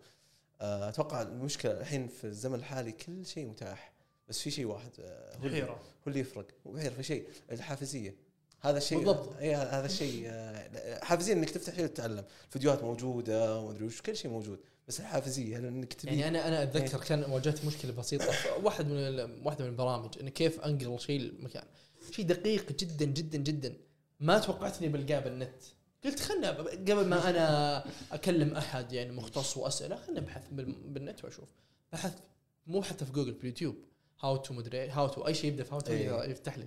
آه، 0.60 0.88
أتوقع 0.88 1.22
المشكلة 1.22 1.80
الحين 1.80 2.08
في 2.08 2.24
الزمن 2.26 2.54
الحالي 2.54 2.92
كل 2.92 3.26
شيء 3.26 3.46
متاح 3.46 3.92
بس 4.28 4.40
في 4.40 4.50
شيء 4.50 4.64
واحد 4.66 4.90
آه، 5.00 5.36
هو 5.36 5.46
اللي- 5.46 5.56
حيره 5.56 5.72
هو 5.72 5.78
اللي 6.06 6.20
يفرق. 6.20 6.46
وغير 6.64 6.90
في 6.90 7.02
شيء 7.02 7.26
الحافزية. 7.52 8.14
هذا 8.60 8.78
الشيء 8.78 8.98
بالضبط. 8.98 9.36
اي 9.36 9.54
هذا 9.54 9.86
الشيء 9.86 10.22
آه، 10.26 11.04
حافزية 11.04 11.32
إنك 11.32 11.50
تفتح 11.50 11.74
شيء 11.74 11.84
وتتعلم. 11.84 12.24
الفيديوهات 12.46 12.82
موجودة 12.82 13.58
ومدري 13.60 13.84
وش 13.84 14.02
كل 14.02 14.16
شيء 14.16 14.30
موجود 14.30 14.58
بس 14.88 15.00
الحافزية 15.00 15.58
إنك 15.58 15.92
تبي؟ 15.92 16.10
يعني 16.10 16.28
أنا 16.28 16.48
أنا 16.48 16.62
أتذكر 16.62 17.00
كان 17.04 17.30
واجهت 17.30 17.64
مشكلة 17.64 17.92
بسيطة. 17.92 18.26
واحد 18.62 18.86
من 18.86 19.20
واحدة 19.46 19.64
من 19.64 19.70
البرامج 19.70 20.18
انه 20.20 20.30
كيف 20.30 20.60
أنقل 20.60 21.00
شيء 21.00 21.20
لمكان. 21.20 21.64
شيء 22.10 22.26
دقيق 22.26 22.72
جدا 22.72 23.04
جدا 23.04 23.38
جدا. 23.38 23.76
ما 24.20 24.38
توقعت 24.38 24.78
اني 24.82 24.88
بلقاه 24.92 25.20
بالنت 25.20 25.62
قلت 26.04 26.20
خلنا 26.20 26.50
قبل 26.50 27.06
ما 27.06 27.30
أنا 27.30 27.84
أكلم 28.12 28.54
أحد 28.56 28.92
يعني 28.92 29.12
مختص 29.12 29.56
وأسأله 29.56 29.96
خلنا 29.96 30.18
ابحث 30.20 30.42
بال- 30.52 30.72
بالنت 30.72 31.24
وأشوف. 31.24 31.48
بحثت 31.92 32.18
مو 32.66 32.82
حتى 32.82 33.04
في 33.04 33.12
جوجل 33.12 33.34
في 33.34 33.40
اليوتيوب. 33.40 33.76
how 34.20 34.36
to 34.36 34.54
مدري 34.54 34.88
how 34.88 35.08
to 35.08 35.26
أي 35.26 35.34
شيء 35.34 35.50
يبدأ 35.50 35.64
في 35.64 35.72
how 35.74 35.80
to 35.80 35.92
إيه. 35.92 36.24
يفتح 36.30 36.58
لك 36.58 36.66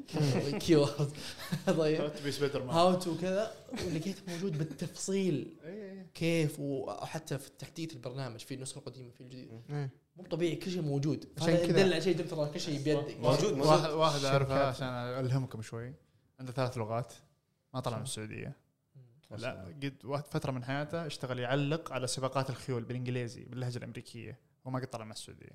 keyword 0.57 1.11
طيب. 1.77 2.13
تبي 2.15 2.31
Spider-Man 2.31 2.76
how 2.76 2.93
to 2.99 3.17
كذا. 3.17 3.53
ولقيت 3.87 4.15
موجود 4.29 4.57
بالتفصيل. 4.57 5.55
إي 5.65 5.91
إي. 5.91 6.05
كيف؟ 6.13 6.59
وحتى 6.59 7.37
في 7.37 7.49
تحديث 7.59 7.93
البرنامج 7.93 8.39
في 8.39 8.53
النسخة 8.53 8.79
القديمة 8.79 9.11
في 9.11 9.21
الجديد. 9.21 9.61
إيه. 9.69 9.89
مو 10.15 10.23
طبيعي 10.23 10.55
كل 10.55 10.71
شيء 10.71 10.81
موجود. 10.81 11.27
عشان 11.37 11.55
كذا- 11.55 11.63
يدل 11.63 11.93
على 11.93 12.01
شيء 12.01 12.17
ترى 12.17 12.49
كل 12.49 12.59
شيء 12.59 12.83
بيدك 12.83 13.17
موجود 13.19 13.53
موجود. 13.53 13.67
واحد 13.67 13.89
واحد 13.89 14.23
أعرفه. 14.23 14.67
عشان 14.67 14.87
ألهمكم 14.87 15.61
شوي. 15.61 15.93
عنده 16.39 16.51
ثلاث 16.51 16.77
لغات 16.77 17.13
ما 17.73 17.79
طلع 17.79 17.97
من 17.97 18.03
السعودية. 18.03 18.55
لا. 19.31 19.73
قد 19.83 19.93
واحد 20.03 20.23
فترة 20.25 20.51
من 20.51 20.63
حياته 20.63 21.05
اشتغل 21.05 21.39
يعلق 21.39 21.91
على 21.91 22.07
سباقات 22.07 22.49
الخيول 22.49 22.83
بالإنجليزي 22.83 23.43
باللهجة 23.43 23.77
الأمريكية. 23.77 24.39
وما 24.65 24.79
قد 24.79 24.87
طلع 24.87 25.05
من 25.05 25.11
السعودية. 25.11 25.49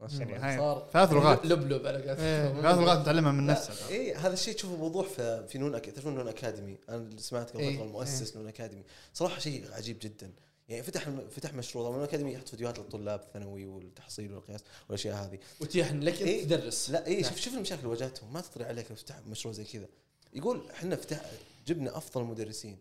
ما 0.00 0.08
شاء 0.08 0.20
يعني 0.20 0.36
الله. 0.36 0.50
هاي 0.52 0.58
صار 0.58 0.88
ثلاث 0.92 1.12
لغات. 1.12 1.46
لبلب 1.46 1.86
على 1.86 1.98
إيه. 1.98 2.46
قولتهم. 2.46 2.62
ثلاث 2.62 2.78
لغات 2.78 2.98
متعلمها 2.98 3.32
من 3.32 3.46
نفسه. 3.46 3.88
اي 3.88 3.94
إيه، 3.94 4.18
هذا 4.18 4.32
الشيء 4.32 4.54
تشوفه 4.54 4.76
بوضوح 4.76 5.08
في 5.08 5.46
في 5.48 5.58
نون 5.58 5.74
أك... 5.74 5.84
تعرفون 5.84 6.14
نون 6.14 6.28
أكاديمي؟ 6.28 6.78
أنا 6.88 7.10
سمعت 7.16 7.50
قبل 7.50 7.60
إيه، 7.60 7.76
فترة 7.76 7.84
المؤسس 7.84 8.36
نون 8.36 8.46
أكاديمي. 8.46 8.84
صراحة 9.12 9.38
شيء 9.38 9.72
عجيب 9.72 9.98
جدا. 10.02 10.32
يعني 10.70 10.82
فتح 10.82 11.08
فتح 11.30 11.54
مشروع 11.54 11.84
طبعا 11.84 11.96
نون 11.96 12.04
اكاديمي 12.04 12.32
يحط 12.32 12.48
فيديوهات 12.48 12.78
للطلاب 12.78 13.20
الثانوي 13.20 13.66
والتحصيل 13.66 14.34
والقياس 14.34 14.60
والأشياء 14.88 15.24
هذه. 15.24 15.38
وتيح 15.60 15.92
لك 15.92 16.20
إيه. 16.22 16.44
تدرس. 16.44 16.90
لا 16.90 17.06
اي 17.06 17.20
نعم. 17.20 17.30
شوف 17.30 17.40
شوف 17.40 17.54
المشاكل 17.54 17.80
اللي 17.80 17.90
واجهتهم. 17.90 18.32
ما 18.32 18.40
تطري 18.40 18.64
عليك 18.64 18.86
تفتح 18.88 19.18
مشروع 19.26 19.54
زي 19.54 19.64
كذا. 19.64 19.86
يقول 20.32 20.70
إحنا 20.70 20.96
فتح 20.96 21.20
جبنا 21.66 21.96
أفضل 21.96 22.24
مدرسين 22.24 22.78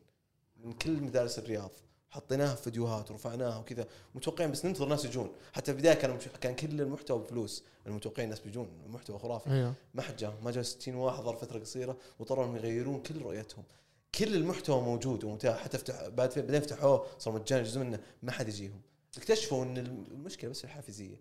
من 0.64 0.74
كل 0.74 0.92
مدارس 0.92 1.40
الرياض. 1.40 1.72
حطيناها 2.10 2.56
في 2.56 2.64
فيديوهات 2.64 3.12
ورفعناها 3.12 3.58
وكذا. 3.58 3.88
متوقعين 4.16 4.52
بس 4.52 4.66
ننتظر 4.66 4.88
ناس 4.88 5.06
يجون. 5.06 5.32
حتى 5.54 5.66
في 5.66 5.72
البداية 5.72 5.94
كان 5.94 6.12
مش... 6.12 6.24
كان 6.42 6.56
كل 6.56 6.82
المحتوى 6.82 7.20
بفلوس. 7.20 7.64
المتوقعين 7.88 8.26
الناس 8.26 8.40
بيجون. 8.40 8.70
المحتوى 8.86 9.20
خرافي. 9.20 9.50
أيوه. 9.52 9.74
ما 9.94 10.02
حد 10.02 10.18
جاهم 10.18 10.44
ما 10.44 10.52
جاء 10.52 10.64
60 10.64 10.96
واحد 10.96 11.24
ظرف 11.24 11.42
فترة 11.42 11.60
قصيرة 11.60 11.98
واضطروا 12.20 12.46
إنهم 12.46 12.56
يغيرون 12.56 13.02
كل 13.02 13.22
رؤيتهم. 13.22 13.64
كل 14.16 14.36
المحتوى 14.36 14.82
موجود 14.82 15.24
ومتاح 15.24 15.58
حتى 15.64 15.78
فتح 15.78 16.08
بعد 16.08 16.30
بعدين 16.36 16.62
فتحوه 16.62 17.06
صار 17.20 17.34
مجاني 17.34 17.64
جزء 17.64 17.80
منه 17.80 18.00
ما 18.24 18.32
حد 18.32 18.48
يجيهم 18.48 18.82
اكتشفوا 19.18 19.64
إن 19.66 19.78
المشكلة 20.12 20.50
بس 20.50 20.64
الحافزية 20.64 21.16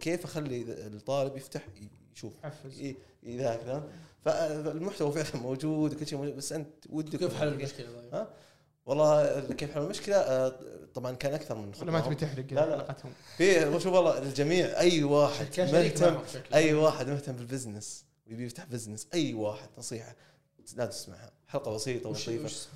كيف 0.00 0.24
أخلي 0.24 0.62
الطالب 0.86 1.36
يفتح 1.36 1.62
يشوف 2.16 2.32
حفز 2.42 2.80
ي- 2.80 2.96
يذاكر 3.22 3.60
ذا 3.64 3.88
فالمحتوى 4.24 5.12
فعلا 5.12 5.42
موجود 5.42 5.94
وكل 5.94 6.06
شيء 6.06 6.18
موجود 6.18 6.36
بس 6.36 6.52
أنت 6.52 6.68
ودك 6.90 7.18
كيف 7.18 7.34
حل 7.34 7.48
المشكلة 7.48 7.86
طيب؟ 8.00 8.14
ها؟ 8.14 8.28
والله 8.86 9.40
كيف 9.40 9.74
حل 9.74 9.80
المشكلة 9.82 10.16
آه، 10.16 10.58
طبعا 10.94 11.12
كان 11.12 11.34
أكثر 11.34 11.54
من 11.54 11.72
ولا 11.80 11.90
ما. 11.92 12.00
تبي 12.00 12.14
تحرق 12.14 12.44
لا، 12.52 12.54
لا. 12.54 12.62
علاقتهم 12.62 13.12
في 13.36 13.72
شوف 13.72 13.86
والله 13.86 14.18
الجميع 14.18 14.80
أي 14.80 15.04
واحد 15.04 15.46
مهتم. 15.60 16.18
أي 16.54 16.74
واحد 16.74 17.08
مهتم 17.08 17.32
بال 17.32 17.46
business 17.46 18.04
ويبي 18.26 18.44
يفتح 18.46 18.64
business 18.64 19.06
أي 19.14 19.34
واحد 19.34 19.68
نصيحة 19.78 20.16
لا 20.76 20.86
تسمعها 20.86 21.30
حلقة 21.48 21.74
بسيطة 21.74 22.08
ولطيفة. 22.08 22.68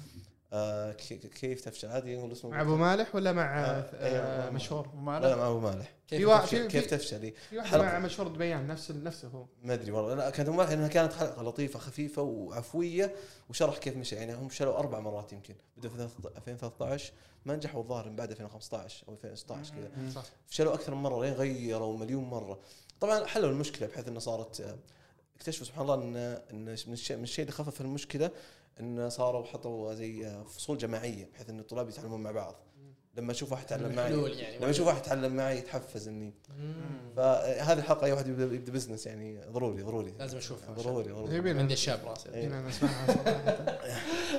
آه 0.52 0.92
كي- 0.92 1.16
كيف 1.16 1.60
تفشل؟ 1.60 1.88
عادي 1.88 2.12
يقول 2.12 2.32
اسمه. 2.32 2.50
مع 2.50 2.60
أبو 2.60 2.76
مالح 2.76 3.14
ولا 3.14 3.32
مع 3.32 3.60
آه، 3.60 3.64
آه، 3.64 4.40
أيوة، 4.42 4.50
مشهور؟ 4.50 4.88
وما 4.94 5.20
لا 5.20 5.26
لا 5.26 5.36
مع 5.36 5.48
أبو 5.48 5.60
مالح. 5.60 5.92
كيف 6.08 6.30
في 6.30 6.38
تفشل؟ 6.40 6.56
في- 6.62 6.68
كيف 6.68 6.86
تفشل؟ 6.86 7.22
إيه. 7.22 7.34
في 7.50 7.56
واحدة 7.56 7.70
حلقة. 7.70 7.84
مع 7.84 7.98
مشهور 7.98 8.28
دبيان 8.28 8.66
نفس 8.66 8.90
نفسه 8.90 9.28
هو. 9.28 9.46
ما 9.62 9.74
أدري 9.74 9.90
والله. 9.92 10.14
لا 10.14 10.30
كانت 10.30 10.48
مالح 10.48 10.70
لانها 10.70 10.88
كانت 10.88 11.12
حلقة 11.12 11.42
لطيفة 11.42 11.78
خفيفة 11.78 12.22
وعفوية 12.22 13.14
وشرح 13.50 13.78
كيف 13.78 13.96
مشى. 13.96 14.16
يعني 14.16 14.34
هم 14.34 14.50
شالوا 14.50 14.78
أربع 14.78 15.00
مرات 15.00 15.32
يمكن. 15.32 15.54
بدا 15.76 15.88
في 15.88 16.16
2013 16.36 17.12
ما 17.44 17.56
نجحوا 17.56 17.80
الظاهر 17.82 18.08
من 18.08 18.16
بعد 18.16 18.30
2015 18.30 19.04
أو 19.08 19.12
2016 19.14 19.72
كذا. 19.74 20.10
صح. 20.14 20.22
فشلوا 20.48 20.74
أكثر 20.74 20.94
من 20.94 21.02
مرة 21.02 21.24
لين 21.24 21.32
غيروا 21.34 21.98
مليون 21.98 22.24
مرة. 22.24 22.58
طبعا 23.00 23.26
حلوا 23.26 23.50
المشكلة 23.50 23.88
بحيث 23.88 24.08
إنه 24.08 24.18
صارت 24.18 24.60
آه، 24.60 24.76
اكتشفوا 25.38 25.66
سبحان 25.66 25.82
الله 25.82 25.94
ان 25.94 26.16
إن 26.50 26.64
من 26.86 26.92
الشيء 26.92 27.16
من 27.16 27.22
الشيء 27.22 27.42
اللي 27.42 27.52
خفف 27.52 27.80
المشكلة 27.80 28.30
إن 28.80 29.10
صاروا 29.10 29.44
حطوا 29.44 29.94
زي 29.94 30.26
آه، 30.26 30.42
فصول 30.42 30.78
جماعية 30.78 31.28
بحيث 31.34 31.50
إن 31.50 31.60
الطلاب 31.60 31.88
يتعلمون 31.88 32.22
مع 32.22 32.30
بعض. 32.30 32.54
لما 33.16 33.32
أشوف 33.32 33.52
واحد 33.52 33.64
يتعلم 33.64 33.94
معي 33.94 34.38
يعني. 34.38 34.58
لما 34.58 34.70
أشوف 34.70 34.86
واحد 34.86 34.98
يتعلم 35.06 35.36
معي 35.36 35.58
يتحفز 35.58 36.08
إني. 36.08 36.34
فهذه 37.16 37.78
الحلقة 37.78 38.04
أي 38.04 38.12
واحد 38.12 38.26
يبدا 38.26 38.72
بزنس 38.72 39.06
يعني 39.06 39.40
ضروري 39.50 39.82
ضروري. 39.82 40.14
لازم 40.18 40.36
أشوفها. 40.36 40.74
ضروري 40.74 41.12
ضروري. 41.12 41.34
يبينا 41.36 41.60
عندي 41.60 41.74
الشاب 41.74 42.00
راسي 42.04 42.28
إيه. 42.28 42.44
يبينا 42.44 42.68
نسمعها 42.68 43.06
صراحة 43.06 43.78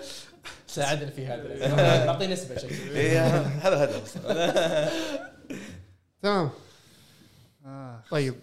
ساعدني 0.68 1.12
في 1.12 1.26
هذا. 1.26 2.06
بعطيه 2.06 2.28
نسبة 2.28 2.58
شكلي 2.58 3.00
إيه، 3.00 3.38
هذا 3.38 3.76
هذا 3.84 4.04
أصلاً. 4.04 4.90
تمام. 6.22 6.50
آه. 7.66 8.04
طيب. 8.12 8.36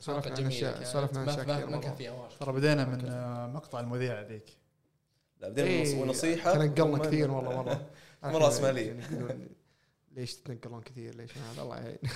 سولفنا 0.00 0.34
عن 0.36 0.46
اشياء. 0.46 0.84
سولفنا 0.84 1.20
عن 1.20 1.26
ما- 1.26 1.32
أشياء 1.32 1.44
كثير 1.44 1.66
ما 1.66 1.72
كان 1.72 1.74
والله. 1.74 1.94
فيها 1.94 2.12
واش 2.12 2.34
ترى 2.34 2.52
بدينا 2.52 2.84
من 2.84 3.52
مقطع 3.52 3.80
المذيع 3.80 4.20
ذيك 4.20 4.56
لا 5.40 5.48
بدينا 5.48 5.68
إيه، 5.68 6.02
ونصيحة. 6.02 6.52
تنقلنا 6.52 6.96
ثم- 6.96 7.02
كثير 7.02 7.30
والله 7.30 7.62
مره 7.62 7.86
مرة 8.22 8.38
رأسمالية. 8.44 8.92
يعني 8.92 9.48
ليش 10.16 10.34
تتنقلون 10.34 10.80
كثير؟ 10.82 11.14
ليش 11.14 11.38
هذا 11.38 11.62
الله 11.62 11.76
يعين. 11.76 11.98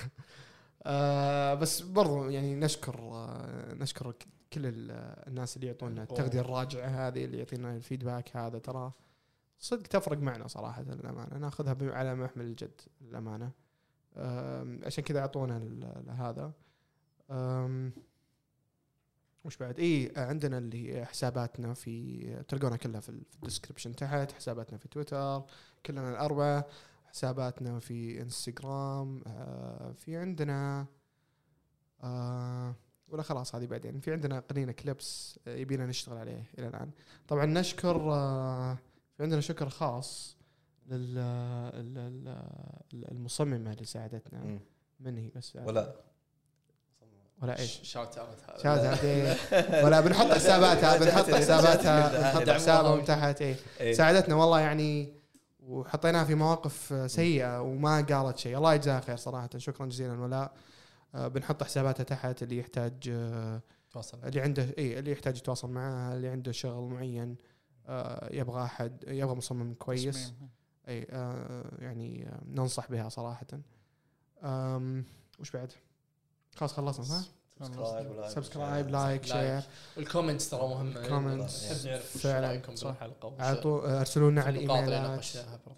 آه 0.83 1.53
بس 1.53 1.81
برضو 1.81 2.29
يعني 2.29 2.55
نشكر 2.55 2.99
آه 2.99 3.73
نشكر 3.73 4.13
كل 4.53 4.65
ال- 4.65 4.91
الناس 5.27 5.55
اللي 5.55 5.67
يعطونا 5.67 6.03
التغذيه 6.03 6.39
الراجعه 6.39 6.87
هذه 6.87 7.25
اللي 7.25 7.37
يعطينا 7.37 7.75
الفيدباك 7.75 8.37
هذا. 8.37 8.59
ترى 8.59 8.91
صدق 9.59 9.81
تفرق 9.87 10.17
معنا 10.17 10.47
صراحة 10.47 10.81
للامانه 10.81 11.37
ناخذها 11.37 11.77
على 11.95 12.15
محمل 12.15 12.45
الجد 12.45 12.81
للامانه 13.01 13.51
عشان 14.85 15.03
كذا 15.03 15.19
أعطونا 15.19 15.57
هذا. 16.09 16.51
وش 19.45 19.57
بعد؟ 19.57 19.79
اي 19.79 20.11
عندنا 20.17 20.57
اللي 20.57 20.93
هي 20.95 21.05
حساباتنا 21.05 21.73
في 21.73 22.43
تلقونها 22.47 22.77
كلها 22.77 22.99
في 23.01 23.09
ال 23.09 23.16
description 23.16 23.95
تحت 23.95 24.31
حساباتنا 24.31 24.77
في 24.77 24.87
تويتر 24.87 25.43
كلنا 25.85 26.09
الأربعة 26.09 26.65
حساباتنا 27.05 27.79
في 27.79 28.21
إنستغرام 28.21 29.21
آه 29.27 29.91
في 29.91 30.17
عندنا 30.17 30.85
آه 32.03 32.75
ولا 33.07 33.23
خلاص 33.23 33.55
هذه 33.55 33.65
بعدين. 33.65 33.99
في 33.99 34.11
عندنا 34.11 34.39
قنينة 34.39 34.71
clips 34.71 35.39
آه، 35.47 35.55
يبينا 35.55 35.85
نشتغل 35.85 36.17
عليه 36.17 36.43
إلى 36.59 36.67
الآن. 36.67 36.91
طبعا 37.27 37.45
نشكر 37.45 38.11
آه 38.13 38.77
في 39.17 39.23
عندنا 39.23 39.41
شكر 39.41 39.69
خاص 39.69 40.37
لل 40.87 41.15
لل- 41.73 42.23
لل- 42.93 43.11
المصممة 43.11 43.71
اللي 43.71 43.85
ساعدتنا. 43.85 44.59
من 44.99 45.17
هي 45.17 45.31
بس. 45.35 45.55
ولا 45.55 45.95
ولا 47.41 47.59
إيش؟ 47.59 47.79
شاوت 47.83 48.17
اوت 48.17 48.37
هذا. 48.49 48.63
شاهد 48.63 48.79
هذه 48.79 49.37
ولا 49.85 50.01
بنحط 50.01 50.27
حساباتها 50.27 50.97
بنحط 50.97 51.29
حساباتها 51.41 52.19
بنحط 52.19 52.41
دعموها 52.41 52.55
حسابهم 52.55 53.01
تحت 53.01 53.41
اي 53.41 53.55
إيه. 53.79 53.93
ساعدتنا 53.93 54.35
والله 54.35 54.59
يعني 54.59 55.13
وحطيناها 55.59 56.23
في 56.25 56.35
مواقف 56.35 56.93
سيئة 57.11 57.61
وما 57.61 58.01
قالت 58.01 58.37
شيء. 58.37 58.57
الله 58.57 58.73
يجزاها 58.73 59.01
خير 59.01 59.15
صراحة 59.15 59.49
شكرا 59.57 59.85
جزيلا 59.85 60.19
ولا. 60.21 60.53
آه، 61.15 61.27
بنحط 61.27 61.63
حساباتها 61.63 62.03
تحت 62.03 62.43
اللي 62.43 62.57
يحتاج 62.57 62.93
آه، 63.09 63.61
تواصل. 63.91 64.19
اللي 64.23 64.41
عنده 64.41 64.67
اي 64.77 64.99
اللي 64.99 65.11
يحتاج 65.11 65.37
يتواصل 65.37 65.69
معها 65.69 66.13
اللي 66.15 66.27
عنده 66.27 66.51
شغل 66.51 66.89
معين 66.89 67.35
آه، 67.87 68.29
يبغى 68.33 68.63
أحد 68.63 69.03
يبغى 69.07 69.35
مصمم 69.35 69.73
كويس. 69.73 70.33
اي 70.87 70.99
يعني 71.79 72.27
ننصح 72.45 72.91
بها 72.91 73.09
صراحة. 73.09 73.47
وش 75.39 75.51
بعد؟ 75.51 75.71
خلاص 76.55 76.73
خلصنا 76.73 77.05
صح؟ 77.05 77.25
subscribe. 78.27 78.89
like 78.89 79.25
share 79.25 79.35
like. 79.35 79.63
وال 79.97 80.07
comments 80.07 80.49
ترى 80.49 80.61
مهمه 80.67 81.07
comments. 81.07 81.71
نحب 81.71 81.87
نعرف 81.87 82.15
وش 82.15 82.21
فعلاً، 82.21 82.47
رايكم. 82.47 82.73
بالحلقة 82.75 83.35
اعطوا 83.39 83.99
أرسلوا 83.99 84.31
لنا 84.31 84.41
على 84.41 84.49
الإيميلات. 84.59 85.25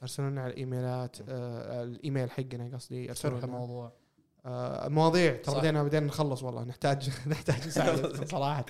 أرسلوا 0.01 0.29
لنا 0.29 0.41
على 0.41 0.51
الإيميلات 0.53 1.15
آه 1.29 1.83
الإيميل 1.83 2.31
حقنا 2.31 2.75
قصدي. 2.77 3.09
أرسلوا 3.09 3.37
لنا. 3.37 3.45
الموضوع. 3.45 3.91
آه 4.45 4.87
مواضيع. 4.87 5.35
ترى. 5.35 5.55
بدينا 5.59 5.83
بدينا 5.83 6.05
نخلص 6.05 6.43
والله. 6.43 6.63
نحتاج 6.63 7.09
نحتاج 7.27 7.67
مساعدة 7.67 8.25
صراحة. 8.35 8.65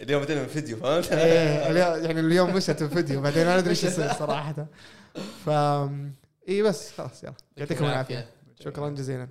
اليوم 0.00 0.22
بدينا 0.22 0.40
من 0.42 0.48
فيديو 0.48 0.76
فهمت؟ 0.76 1.12
إيه 1.12 1.70
اليوم- 1.70 2.04
يعني 2.04 2.20
اليوم 2.20 2.54
مشت 2.56 2.82
الفيديو 2.82 3.20
بعدين 3.20 3.46
ما 3.46 3.56
ندري 3.56 3.70
إيش 3.70 3.84
يصير 3.84 4.12
صراحة. 4.24 4.66
ف 5.44 5.48
اي 6.48 6.62
بس 6.62 6.90
خلاص 6.92 7.24
يلا. 7.24 7.34
يعطيكم 7.56 7.84
العافية. 7.84 8.28
شكرا 8.60 8.88
جزيلا. 8.88 9.28